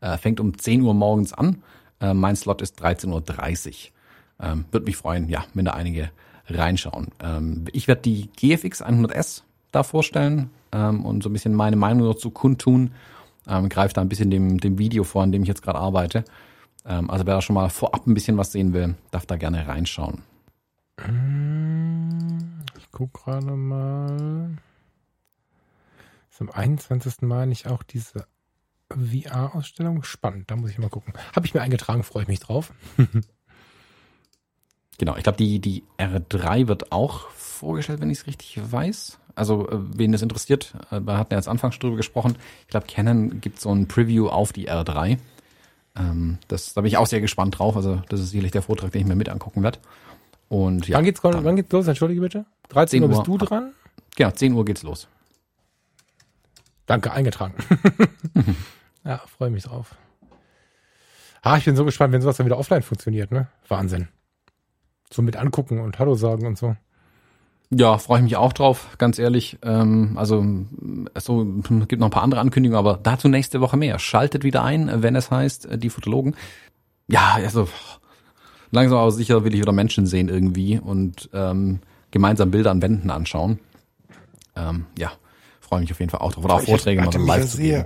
äh, 0.00 0.18
fängt 0.18 0.40
um 0.40 0.58
10 0.58 0.82
Uhr 0.82 0.94
morgens 0.94 1.32
an. 1.32 1.62
Äh, 2.00 2.14
mein 2.14 2.34
Slot 2.36 2.62
ist 2.62 2.82
13.30 2.82 3.10
Uhr. 3.10 3.22
Ähm, 4.40 4.64
Würde 4.72 4.86
mich 4.86 4.96
freuen, 4.96 5.28
ja, 5.28 5.44
wenn 5.54 5.66
da 5.66 5.72
einige 5.72 6.10
reinschauen. 6.48 7.08
Ähm, 7.20 7.66
ich 7.72 7.88
werde 7.88 8.02
die 8.02 8.28
GFX 8.36 8.82
100S 8.82 9.42
da 9.72 9.82
vorstellen 9.82 10.50
ähm, 10.72 11.04
und 11.04 11.22
so 11.22 11.28
ein 11.28 11.32
bisschen 11.32 11.54
meine 11.54 11.76
Meinung 11.76 12.08
dazu 12.08 12.30
kundtun. 12.30 12.92
Ähm, 13.46 13.68
greife 13.68 13.94
da 13.94 14.00
ein 14.00 14.08
bisschen 14.08 14.30
dem, 14.30 14.58
dem 14.58 14.78
Video 14.78 15.04
vor, 15.04 15.22
an 15.22 15.32
dem 15.32 15.42
ich 15.42 15.48
jetzt 15.48 15.62
gerade 15.62 15.78
arbeite. 15.78 16.24
Ähm, 16.86 17.10
also 17.10 17.26
wer 17.26 17.34
da 17.34 17.42
schon 17.42 17.54
mal 17.54 17.68
vorab 17.68 18.06
ein 18.06 18.14
bisschen 18.14 18.36
was 18.36 18.52
sehen 18.52 18.72
will, 18.72 18.94
darf 19.10 19.26
da 19.26 19.36
gerne 19.36 19.66
reinschauen. 19.66 20.22
Ich 22.78 22.90
guck 22.90 23.12
gerade 23.12 23.52
mal. 23.52 24.56
Ist 26.30 26.40
am 26.40 26.50
21. 26.50 27.22
Mai 27.22 27.46
nicht 27.46 27.66
auch 27.66 27.82
diese 27.82 28.26
VR-Ausstellung? 28.90 30.02
Spannend, 30.02 30.50
da 30.50 30.56
muss 30.56 30.70
ich 30.70 30.78
mal 30.78 30.90
gucken. 30.90 31.14
Habe 31.34 31.46
ich 31.46 31.54
mir 31.54 31.62
eingetragen, 31.62 32.02
freue 32.02 32.22
ich 32.22 32.28
mich 32.28 32.40
drauf. 32.40 32.72
Genau, 34.98 35.16
ich 35.16 35.24
glaube, 35.24 35.38
die, 35.38 35.58
die 35.58 35.82
R3 35.98 36.68
wird 36.68 36.92
auch 36.92 37.28
vorgestellt, 37.30 38.00
wenn 38.00 38.10
ich 38.10 38.18
es 38.18 38.26
richtig 38.26 38.60
weiß. 38.62 39.18
Also, 39.34 39.68
äh, 39.68 39.78
wen 39.98 40.12
das 40.12 40.22
interessiert, 40.22 40.74
äh, 40.90 41.00
wir 41.00 41.18
hatten 41.18 41.32
ja 41.32 41.38
jetzt 41.38 41.48
anfangs 41.48 41.78
drüber 41.78 41.96
gesprochen. 41.96 42.36
Ich 42.62 42.68
glaube, 42.68 42.86
Canon 42.86 43.40
gibt 43.40 43.60
so 43.60 43.74
ein 43.74 43.88
Preview 43.88 44.28
auf 44.28 44.52
die 44.52 44.70
R3. 44.70 45.18
Ähm, 45.96 46.38
das, 46.46 46.74
da 46.74 46.82
bin 46.82 46.88
ich 46.88 46.96
auch 46.96 47.06
sehr 47.06 47.20
gespannt 47.20 47.58
drauf. 47.58 47.76
Also, 47.76 48.02
das 48.08 48.20
ist 48.20 48.30
sicherlich 48.30 48.52
der 48.52 48.62
Vortrag, 48.62 48.92
den 48.92 49.00
ich 49.00 49.06
mir 49.06 49.16
mit 49.16 49.28
angucken 49.28 49.62
werde. 49.64 49.80
Und 50.48 50.88
ja. 50.88 50.96
wann 50.96 51.04
geht's, 51.04 51.22
wann 51.22 51.56
geht's 51.56 51.72
los? 51.72 51.88
Entschuldige 51.88 52.20
bitte. 52.20 52.46
13 52.68 53.02
Uhr 53.02 53.08
bist 53.08 53.26
du 53.26 53.38
dran? 53.38 53.72
Genau, 54.16 54.30
10 54.30 54.52
Uhr 54.52 54.64
geht's 54.64 54.82
los. 54.82 55.08
Danke, 56.86 57.12
eingetragen. 57.12 57.54
ja, 59.04 59.18
freue 59.18 59.50
mich 59.50 59.64
drauf. 59.64 59.94
Ah, 61.42 61.56
ich 61.56 61.64
bin 61.64 61.76
so 61.76 61.84
gespannt, 61.84 62.12
wenn 62.12 62.22
sowas 62.22 62.36
dann 62.36 62.46
wieder 62.46 62.58
offline 62.58 62.82
funktioniert, 62.82 63.30
ne? 63.30 63.48
Wahnsinn. 63.68 64.08
So 65.10 65.22
mit 65.22 65.36
angucken 65.36 65.80
und 65.80 65.98
Hallo 65.98 66.14
sagen 66.14 66.46
und 66.46 66.56
so. 66.56 66.76
Ja, 67.70 67.98
freue 67.98 68.18
ich 68.18 68.24
mich 68.24 68.36
auch 68.36 68.52
drauf, 68.52 68.96
ganz 68.98 69.18
ehrlich. 69.18 69.58
Ähm, 69.62 70.16
also 70.16 70.44
so 71.18 71.44
gibt 71.86 72.00
noch 72.00 72.08
ein 72.08 72.10
paar 72.10 72.22
andere 72.22 72.40
Ankündigungen, 72.40 72.78
aber 72.78 72.98
dazu 73.02 73.28
nächste 73.28 73.60
Woche 73.60 73.76
mehr. 73.76 73.98
Schaltet 73.98 74.44
wieder 74.44 74.62
ein, 74.62 75.02
wenn 75.02 75.16
es 75.16 75.30
heißt, 75.30 75.66
äh, 75.66 75.78
die 75.78 75.90
Fotologen. 75.90 76.36
Ja, 77.08 77.34
also 77.34 77.68
langsam 78.74 78.98
aber 78.98 79.12
sicher 79.12 79.44
will 79.44 79.54
ich 79.54 79.60
wieder 79.60 79.72
Menschen 79.72 80.06
sehen 80.06 80.28
irgendwie 80.28 80.78
und 80.78 81.30
ähm, 81.32 81.80
gemeinsam 82.10 82.50
Bilder 82.50 82.70
an 82.70 82.82
Wänden 82.82 83.10
anschauen. 83.10 83.58
Ähm, 84.56 84.86
ja, 84.98 85.12
freue 85.60 85.80
mich 85.80 85.90
auf 85.90 86.00
jeden 86.00 86.10
Fall 86.10 86.20
auch 86.20 86.32
drauf. 86.32 86.44
Oder 86.44 86.54
auch 86.54 86.62
Vorträge 86.62 87.02
mal 87.02 87.12
live 87.14 87.42
ja 87.42 87.48
zu 87.48 87.58
geben. 87.58 87.84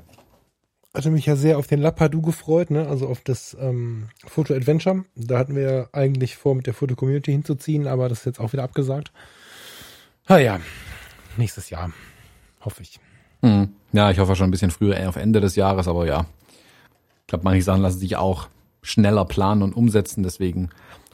Hatte 0.95 1.11
mich 1.11 1.27
ja 1.27 1.37
sehr 1.37 1.59
auf 1.59 1.67
den 1.67 1.81
Lapadu 1.81 2.23
gefreut, 2.23 2.71
ne? 2.71 2.89
also 2.89 3.09
auf 3.09 3.21
das 3.23 3.57
ähm, 3.61 4.09
Foto 4.27 4.55
Adventure. 4.55 5.05
Da 5.15 5.39
hatten 5.39 5.55
wir 5.55 5.63
ja 5.63 5.89
eigentlich 5.93 6.37
vor, 6.37 6.55
mit 6.55 6.67
der 6.67 6.75
Foto-Community 6.75 7.31
hinzuziehen, 7.31 7.87
aber 7.87 8.09
das 8.09 8.21
ist 8.21 8.25
jetzt 8.25 8.41
auch 8.41 8.53
wieder 8.53 8.65
abgesagt. 8.65 9.13
Ah 10.27 10.39
ja, 10.39 10.61
nächstes 11.37 11.71
Jahr, 11.71 11.93
hoffe 12.63 12.83
ich. 12.83 12.99
Hm. 13.43 13.69
Ja, 13.93 14.11
ich 14.11 14.19
hoffe 14.19 14.35
schon 14.35 14.49
ein 14.49 14.51
bisschen 14.51 14.71
früher, 14.71 14.97
eher 14.97 15.09
auf 15.09 15.17
Ende 15.17 15.41
des 15.41 15.57
Jahres, 15.57 15.89
aber 15.89 16.07
ja. 16.07 16.27
Ich 17.21 17.27
glaube, 17.29 17.45
manche 17.45 17.63
Sachen 17.63 17.83
lassen 17.83 17.99
sich 17.99 18.17
auch 18.17 18.49
schneller 18.89 19.25
planen 19.25 19.63
und 19.63 19.75
umsetzen, 19.75 20.23
deswegen 20.23 20.71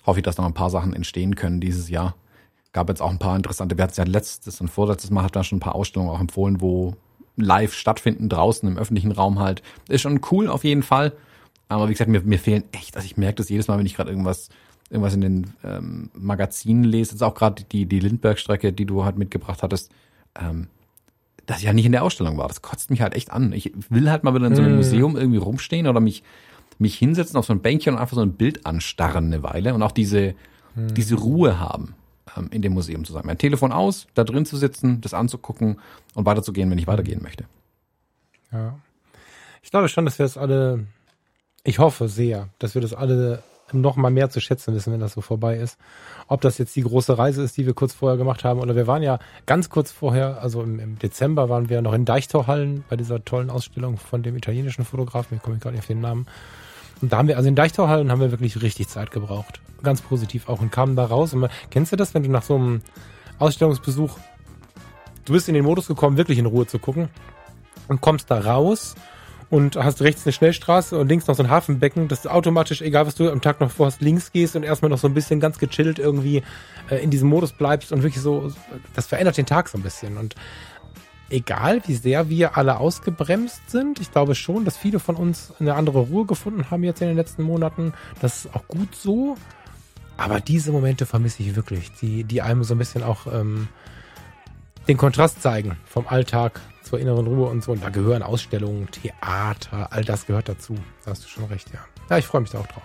hoffe 0.06 0.20
ich, 0.20 0.24
dass 0.24 0.36
noch 0.36 0.44
ein 0.44 0.54
paar 0.54 0.70
Sachen 0.70 0.94
entstehen 0.94 1.34
können 1.34 1.60
dieses 1.60 1.88
Jahr. 1.88 2.14
Gab 2.72 2.88
jetzt 2.88 3.02
auch 3.02 3.10
ein 3.10 3.18
paar 3.18 3.36
interessante, 3.36 3.76
wir 3.76 3.84
hatten 3.84 3.94
ja 3.96 4.04
letztes 4.04 4.60
und 4.60 4.68
vorletztes 4.68 5.10
Mal 5.10 5.22
hat 5.24 5.36
da 5.36 5.44
schon 5.44 5.58
ein 5.58 5.60
paar 5.60 5.74
Ausstellungen 5.74 6.10
auch 6.12 6.20
empfohlen, 6.20 6.60
wo 6.60 6.94
live 7.36 7.74
stattfinden, 7.74 8.28
draußen 8.28 8.68
im 8.68 8.78
öffentlichen 8.78 9.12
Raum 9.12 9.38
halt. 9.38 9.62
Ist 9.88 10.02
schon 10.02 10.20
cool 10.30 10.48
auf 10.48 10.64
jeden 10.64 10.82
Fall. 10.82 11.12
Aber 11.68 11.88
wie 11.88 11.92
gesagt, 11.92 12.10
mir, 12.10 12.20
mir 12.20 12.38
fehlen 12.38 12.64
echt, 12.72 12.96
also 12.96 13.06
ich 13.06 13.16
merke 13.16 13.36
das 13.36 13.48
jedes 13.48 13.68
Mal, 13.68 13.78
wenn 13.78 13.86
ich 13.86 13.96
gerade 13.96 14.10
irgendwas, 14.10 14.50
irgendwas 14.90 15.14
in 15.14 15.20
den 15.20 15.54
ähm, 15.64 16.10
Magazinen 16.14 16.84
lese, 16.84 17.12
jetzt 17.12 17.22
auch 17.22 17.34
gerade 17.34 17.64
die, 17.64 17.86
die 17.86 18.00
Lindbergh-Strecke, 18.00 18.72
die 18.72 18.86
du 18.86 19.04
halt 19.04 19.16
mitgebracht 19.16 19.62
hattest, 19.62 19.90
ähm, 20.40 20.68
dass 21.46 21.58
ich 21.58 21.64
ja 21.64 21.72
nicht 21.72 21.86
in 21.86 21.92
der 21.92 22.04
Ausstellung 22.04 22.38
war. 22.38 22.48
Das 22.48 22.62
kotzt 22.62 22.90
mich 22.90 23.00
halt 23.00 23.14
echt 23.14 23.30
an. 23.32 23.52
Ich 23.52 23.72
will 23.88 24.10
halt 24.10 24.24
mal 24.24 24.34
wieder 24.34 24.46
in 24.46 24.54
so 24.54 24.62
einem 24.62 24.72
Hm. 24.72 24.76
Museum 24.76 25.16
irgendwie 25.16 25.38
rumstehen 25.38 25.86
oder 25.86 26.00
mich, 26.00 26.22
mich 26.78 26.96
hinsetzen 26.96 27.36
auf 27.36 27.46
so 27.46 27.52
ein 27.52 27.60
Bänkchen 27.60 27.94
und 27.94 28.00
einfach 28.00 28.16
so 28.16 28.22
ein 28.22 28.34
Bild 28.34 28.66
anstarren 28.66 29.26
eine 29.26 29.42
Weile 29.42 29.74
und 29.74 29.82
auch 29.82 29.92
diese, 29.92 30.34
diese 30.74 31.14
Ruhe 31.16 31.60
haben, 31.60 31.94
ähm, 32.36 32.48
in 32.50 32.62
dem 32.62 32.72
Museum 32.72 33.04
zu 33.04 33.12
sein. 33.12 33.22
Mein 33.24 33.38
Telefon 33.38 33.72
aus, 33.72 34.06
da 34.14 34.24
drin 34.24 34.46
zu 34.46 34.56
sitzen, 34.56 35.00
das 35.00 35.14
anzugucken 35.14 35.78
und 36.14 36.26
weiterzugehen, 36.26 36.70
wenn 36.70 36.78
ich 36.78 36.86
weitergehen 36.86 37.22
möchte. 37.22 37.44
Ja. 38.52 38.78
Ich 39.62 39.70
glaube 39.70 39.88
schon, 39.88 40.04
dass 40.04 40.18
wir 40.18 40.24
das 40.24 40.36
alle, 40.36 40.86
ich 41.62 41.78
hoffe 41.78 42.08
sehr, 42.08 42.48
dass 42.58 42.74
wir 42.74 42.82
das 42.82 42.92
alle 42.92 43.42
noch 43.72 43.96
mal 43.96 44.10
mehr 44.10 44.30
zu 44.30 44.40
schätzen 44.40 44.74
wissen, 44.74 44.92
wenn 44.92 45.00
das 45.00 45.14
so 45.14 45.20
vorbei 45.20 45.56
ist. 45.56 45.78
Ob 46.28 46.40
das 46.42 46.58
jetzt 46.58 46.76
die 46.76 46.82
große 46.82 47.16
Reise 47.16 47.42
ist, 47.42 47.56
die 47.56 47.66
wir 47.66 47.74
kurz 47.74 47.94
vorher 47.94 48.18
gemacht 48.18 48.44
haben, 48.44 48.60
oder 48.60 48.76
wir 48.76 48.86
waren 48.86 49.02
ja 49.02 49.18
ganz 49.46 49.70
kurz 49.70 49.90
vorher, 49.90 50.42
also 50.42 50.62
im, 50.62 50.78
im 50.78 50.98
Dezember 50.98 51.48
waren 51.48 51.68
wir 51.68 51.82
noch 51.82 51.94
in 51.94 52.04
Deichtorhallen 52.04 52.84
bei 52.88 52.96
dieser 52.96 53.24
tollen 53.24 53.50
Ausstellung 53.50 53.96
von 53.96 54.22
dem 54.22 54.36
italienischen 54.36 54.84
Fotografen, 54.84 55.36
ich 55.36 55.42
komme 55.42 55.58
gerade 55.58 55.74
nicht 55.74 55.82
auf 55.82 55.88
den 55.88 56.00
Namen. 56.00 56.26
Und 57.04 57.12
da 57.12 57.18
haben 57.18 57.28
wir, 57.28 57.36
also 57.36 57.50
in 57.50 57.54
Deichtorhallen 57.54 58.10
haben 58.10 58.22
wir 58.22 58.30
wirklich 58.30 58.62
richtig 58.62 58.88
Zeit 58.88 59.10
gebraucht. 59.10 59.60
Ganz 59.82 60.00
positiv 60.00 60.48
auch 60.48 60.62
und 60.62 60.72
kamen 60.72 60.96
da 60.96 61.04
raus. 61.04 61.34
Und 61.34 61.40
man, 61.40 61.50
kennst 61.68 61.92
du 61.92 61.96
das, 61.96 62.14
wenn 62.14 62.22
du 62.22 62.30
nach 62.30 62.42
so 62.42 62.54
einem 62.54 62.80
Ausstellungsbesuch, 63.38 64.16
du 65.26 65.34
bist 65.34 65.46
in 65.48 65.54
den 65.54 65.66
Modus 65.66 65.86
gekommen, 65.86 66.16
wirklich 66.16 66.38
in 66.38 66.46
Ruhe 66.46 66.66
zu 66.66 66.78
gucken 66.78 67.10
und 67.88 68.00
kommst 68.00 68.30
da 68.30 68.40
raus 68.40 68.94
und 69.50 69.76
hast 69.76 70.00
rechts 70.00 70.24
eine 70.24 70.32
Schnellstraße 70.32 70.98
und 70.98 71.08
links 71.08 71.26
noch 71.26 71.34
so 71.34 71.42
ein 71.42 71.50
Hafenbecken, 71.50 72.08
dass 72.08 72.22
du 72.22 72.30
automatisch, 72.30 72.80
egal 72.80 73.06
was 73.06 73.16
du 73.16 73.30
am 73.30 73.42
Tag 73.42 73.60
noch 73.60 73.70
vorhast, 73.70 74.00
links 74.00 74.32
gehst 74.32 74.56
und 74.56 74.62
erstmal 74.62 74.88
noch 74.88 74.96
so 74.96 75.06
ein 75.06 75.12
bisschen 75.12 75.40
ganz 75.40 75.58
gechillt 75.58 75.98
irgendwie 75.98 76.42
äh, 76.88 77.04
in 77.04 77.10
diesem 77.10 77.28
Modus 77.28 77.52
bleibst 77.52 77.92
und 77.92 78.02
wirklich 78.02 78.22
so, 78.22 78.50
das 78.94 79.04
verändert 79.04 79.36
den 79.36 79.44
Tag 79.44 79.68
so 79.68 79.76
ein 79.76 79.82
bisschen. 79.82 80.16
Und 80.16 80.36
egal 81.30 81.82
wie 81.86 81.94
sehr 81.94 82.28
wir 82.28 82.56
alle 82.56 82.78
ausgebremst 82.78 83.70
sind, 83.70 84.00
ich 84.00 84.12
glaube 84.12 84.34
schon, 84.34 84.64
dass 84.64 84.76
viele 84.76 84.98
von 84.98 85.16
uns 85.16 85.52
eine 85.58 85.74
andere 85.74 86.00
Ruhe 86.00 86.26
gefunden 86.26 86.70
haben 86.70 86.84
jetzt 86.84 87.00
in 87.02 87.08
den 87.08 87.16
letzten 87.16 87.42
Monaten. 87.42 87.92
Das 88.20 88.44
ist 88.44 88.54
auch 88.54 88.66
gut 88.68 88.94
so. 88.94 89.36
Aber 90.16 90.40
diese 90.40 90.70
Momente 90.70 91.06
vermisse 91.06 91.42
ich 91.42 91.56
wirklich, 91.56 91.90
die, 92.00 92.24
die 92.24 92.40
einem 92.40 92.62
so 92.62 92.74
ein 92.74 92.78
bisschen 92.78 93.02
auch 93.02 93.26
ähm, 93.26 93.68
den 94.86 94.96
Kontrast 94.96 95.42
zeigen 95.42 95.76
vom 95.86 96.06
Alltag 96.06 96.60
zur 96.82 97.00
inneren 97.00 97.26
Ruhe 97.26 97.48
und 97.48 97.64
so. 97.64 97.72
Und 97.72 97.82
da 97.82 97.88
gehören 97.88 98.22
Ausstellungen, 98.22 98.88
Theater, 98.90 99.88
all 99.90 100.04
das 100.04 100.26
gehört 100.26 100.48
dazu. 100.48 100.76
Da 101.04 101.10
hast 101.10 101.24
du 101.24 101.28
schon 101.28 101.44
recht, 101.44 101.72
ja. 101.72 101.80
Ja, 102.10 102.18
ich 102.18 102.26
freue 102.26 102.42
mich 102.42 102.50
da 102.50 102.58
auch 102.58 102.66
drauf. 102.66 102.84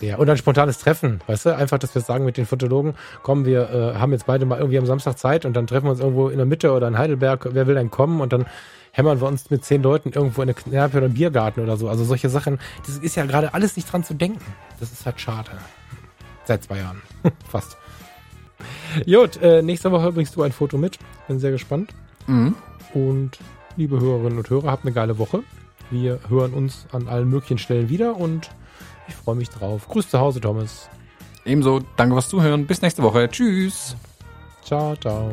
Sehr. 0.00 0.18
Und 0.18 0.30
ein 0.30 0.36
spontanes 0.36 0.78
Treffen, 0.78 1.20
weißt 1.26 1.46
du? 1.46 1.56
Einfach, 1.56 1.78
dass 1.78 1.94
wir 1.94 2.02
sagen 2.02 2.24
mit 2.24 2.36
den 2.36 2.46
Fotologen, 2.46 2.94
komm, 3.22 3.44
wir 3.44 3.70
äh, 3.70 3.98
haben 3.98 4.12
jetzt 4.12 4.26
beide 4.26 4.46
mal 4.46 4.58
irgendwie 4.58 4.78
am 4.78 4.86
Samstag 4.86 5.18
Zeit 5.18 5.44
und 5.44 5.54
dann 5.54 5.66
treffen 5.66 5.86
wir 5.86 5.90
uns 5.90 6.00
irgendwo 6.00 6.28
in 6.28 6.36
der 6.36 6.46
Mitte 6.46 6.72
oder 6.72 6.86
in 6.86 6.98
Heidelberg, 6.98 7.48
wer 7.50 7.66
will 7.66 7.74
denn 7.74 7.90
kommen? 7.90 8.20
Und 8.20 8.32
dann 8.32 8.46
hämmern 8.92 9.20
wir 9.20 9.26
uns 9.26 9.50
mit 9.50 9.64
zehn 9.64 9.82
Leuten 9.82 10.12
irgendwo 10.12 10.42
in 10.42 10.48
eine 10.48 10.54
Kneipe 10.54 10.98
oder 10.98 11.06
einen 11.06 11.14
Biergarten 11.14 11.62
oder 11.62 11.76
so. 11.76 11.88
Also 11.88 12.04
solche 12.04 12.28
Sachen, 12.28 12.58
das 12.86 12.98
ist 12.98 13.16
ja 13.16 13.26
gerade 13.26 13.54
alles 13.54 13.76
nicht 13.76 13.92
dran 13.92 14.04
zu 14.04 14.14
denken. 14.14 14.40
Das 14.78 14.92
ist 14.92 15.04
halt 15.04 15.20
schade. 15.20 15.50
Seit 16.44 16.64
zwei 16.64 16.78
Jahren. 16.78 17.02
Fast. 17.48 17.76
Gut, 19.04 19.40
äh, 19.42 19.62
nächste 19.62 19.90
Woche 19.90 20.12
bringst 20.12 20.34
du 20.36 20.42
ein 20.42 20.52
Foto 20.52 20.78
mit. 20.78 20.98
Bin 21.26 21.40
sehr 21.40 21.50
gespannt. 21.50 21.92
Mhm. 22.26 22.54
Und 22.94 23.38
liebe 23.76 24.00
Hörerinnen 24.00 24.38
und 24.38 24.48
Hörer, 24.48 24.70
habt 24.70 24.84
eine 24.84 24.92
geile 24.92 25.18
Woche. 25.18 25.42
Wir 25.90 26.20
hören 26.28 26.52
uns 26.52 26.86
an 26.92 27.08
allen 27.08 27.28
möglichen 27.28 27.58
Stellen 27.58 27.88
wieder 27.88 28.16
und 28.16 28.50
ich 29.08 29.14
freue 29.14 29.36
mich 29.36 29.50
drauf. 29.50 29.88
Grüß 29.88 30.10
zu 30.10 30.18
Hause, 30.18 30.40
Thomas. 30.40 30.88
Ebenso, 31.44 31.80
danke 31.96 32.14
fürs 32.14 32.28
Zuhören. 32.28 32.66
Bis 32.66 32.82
nächste 32.82 33.02
Woche. 33.02 33.28
Tschüss. 33.28 33.96
Ciao, 34.62 34.94
ciao. 34.96 35.30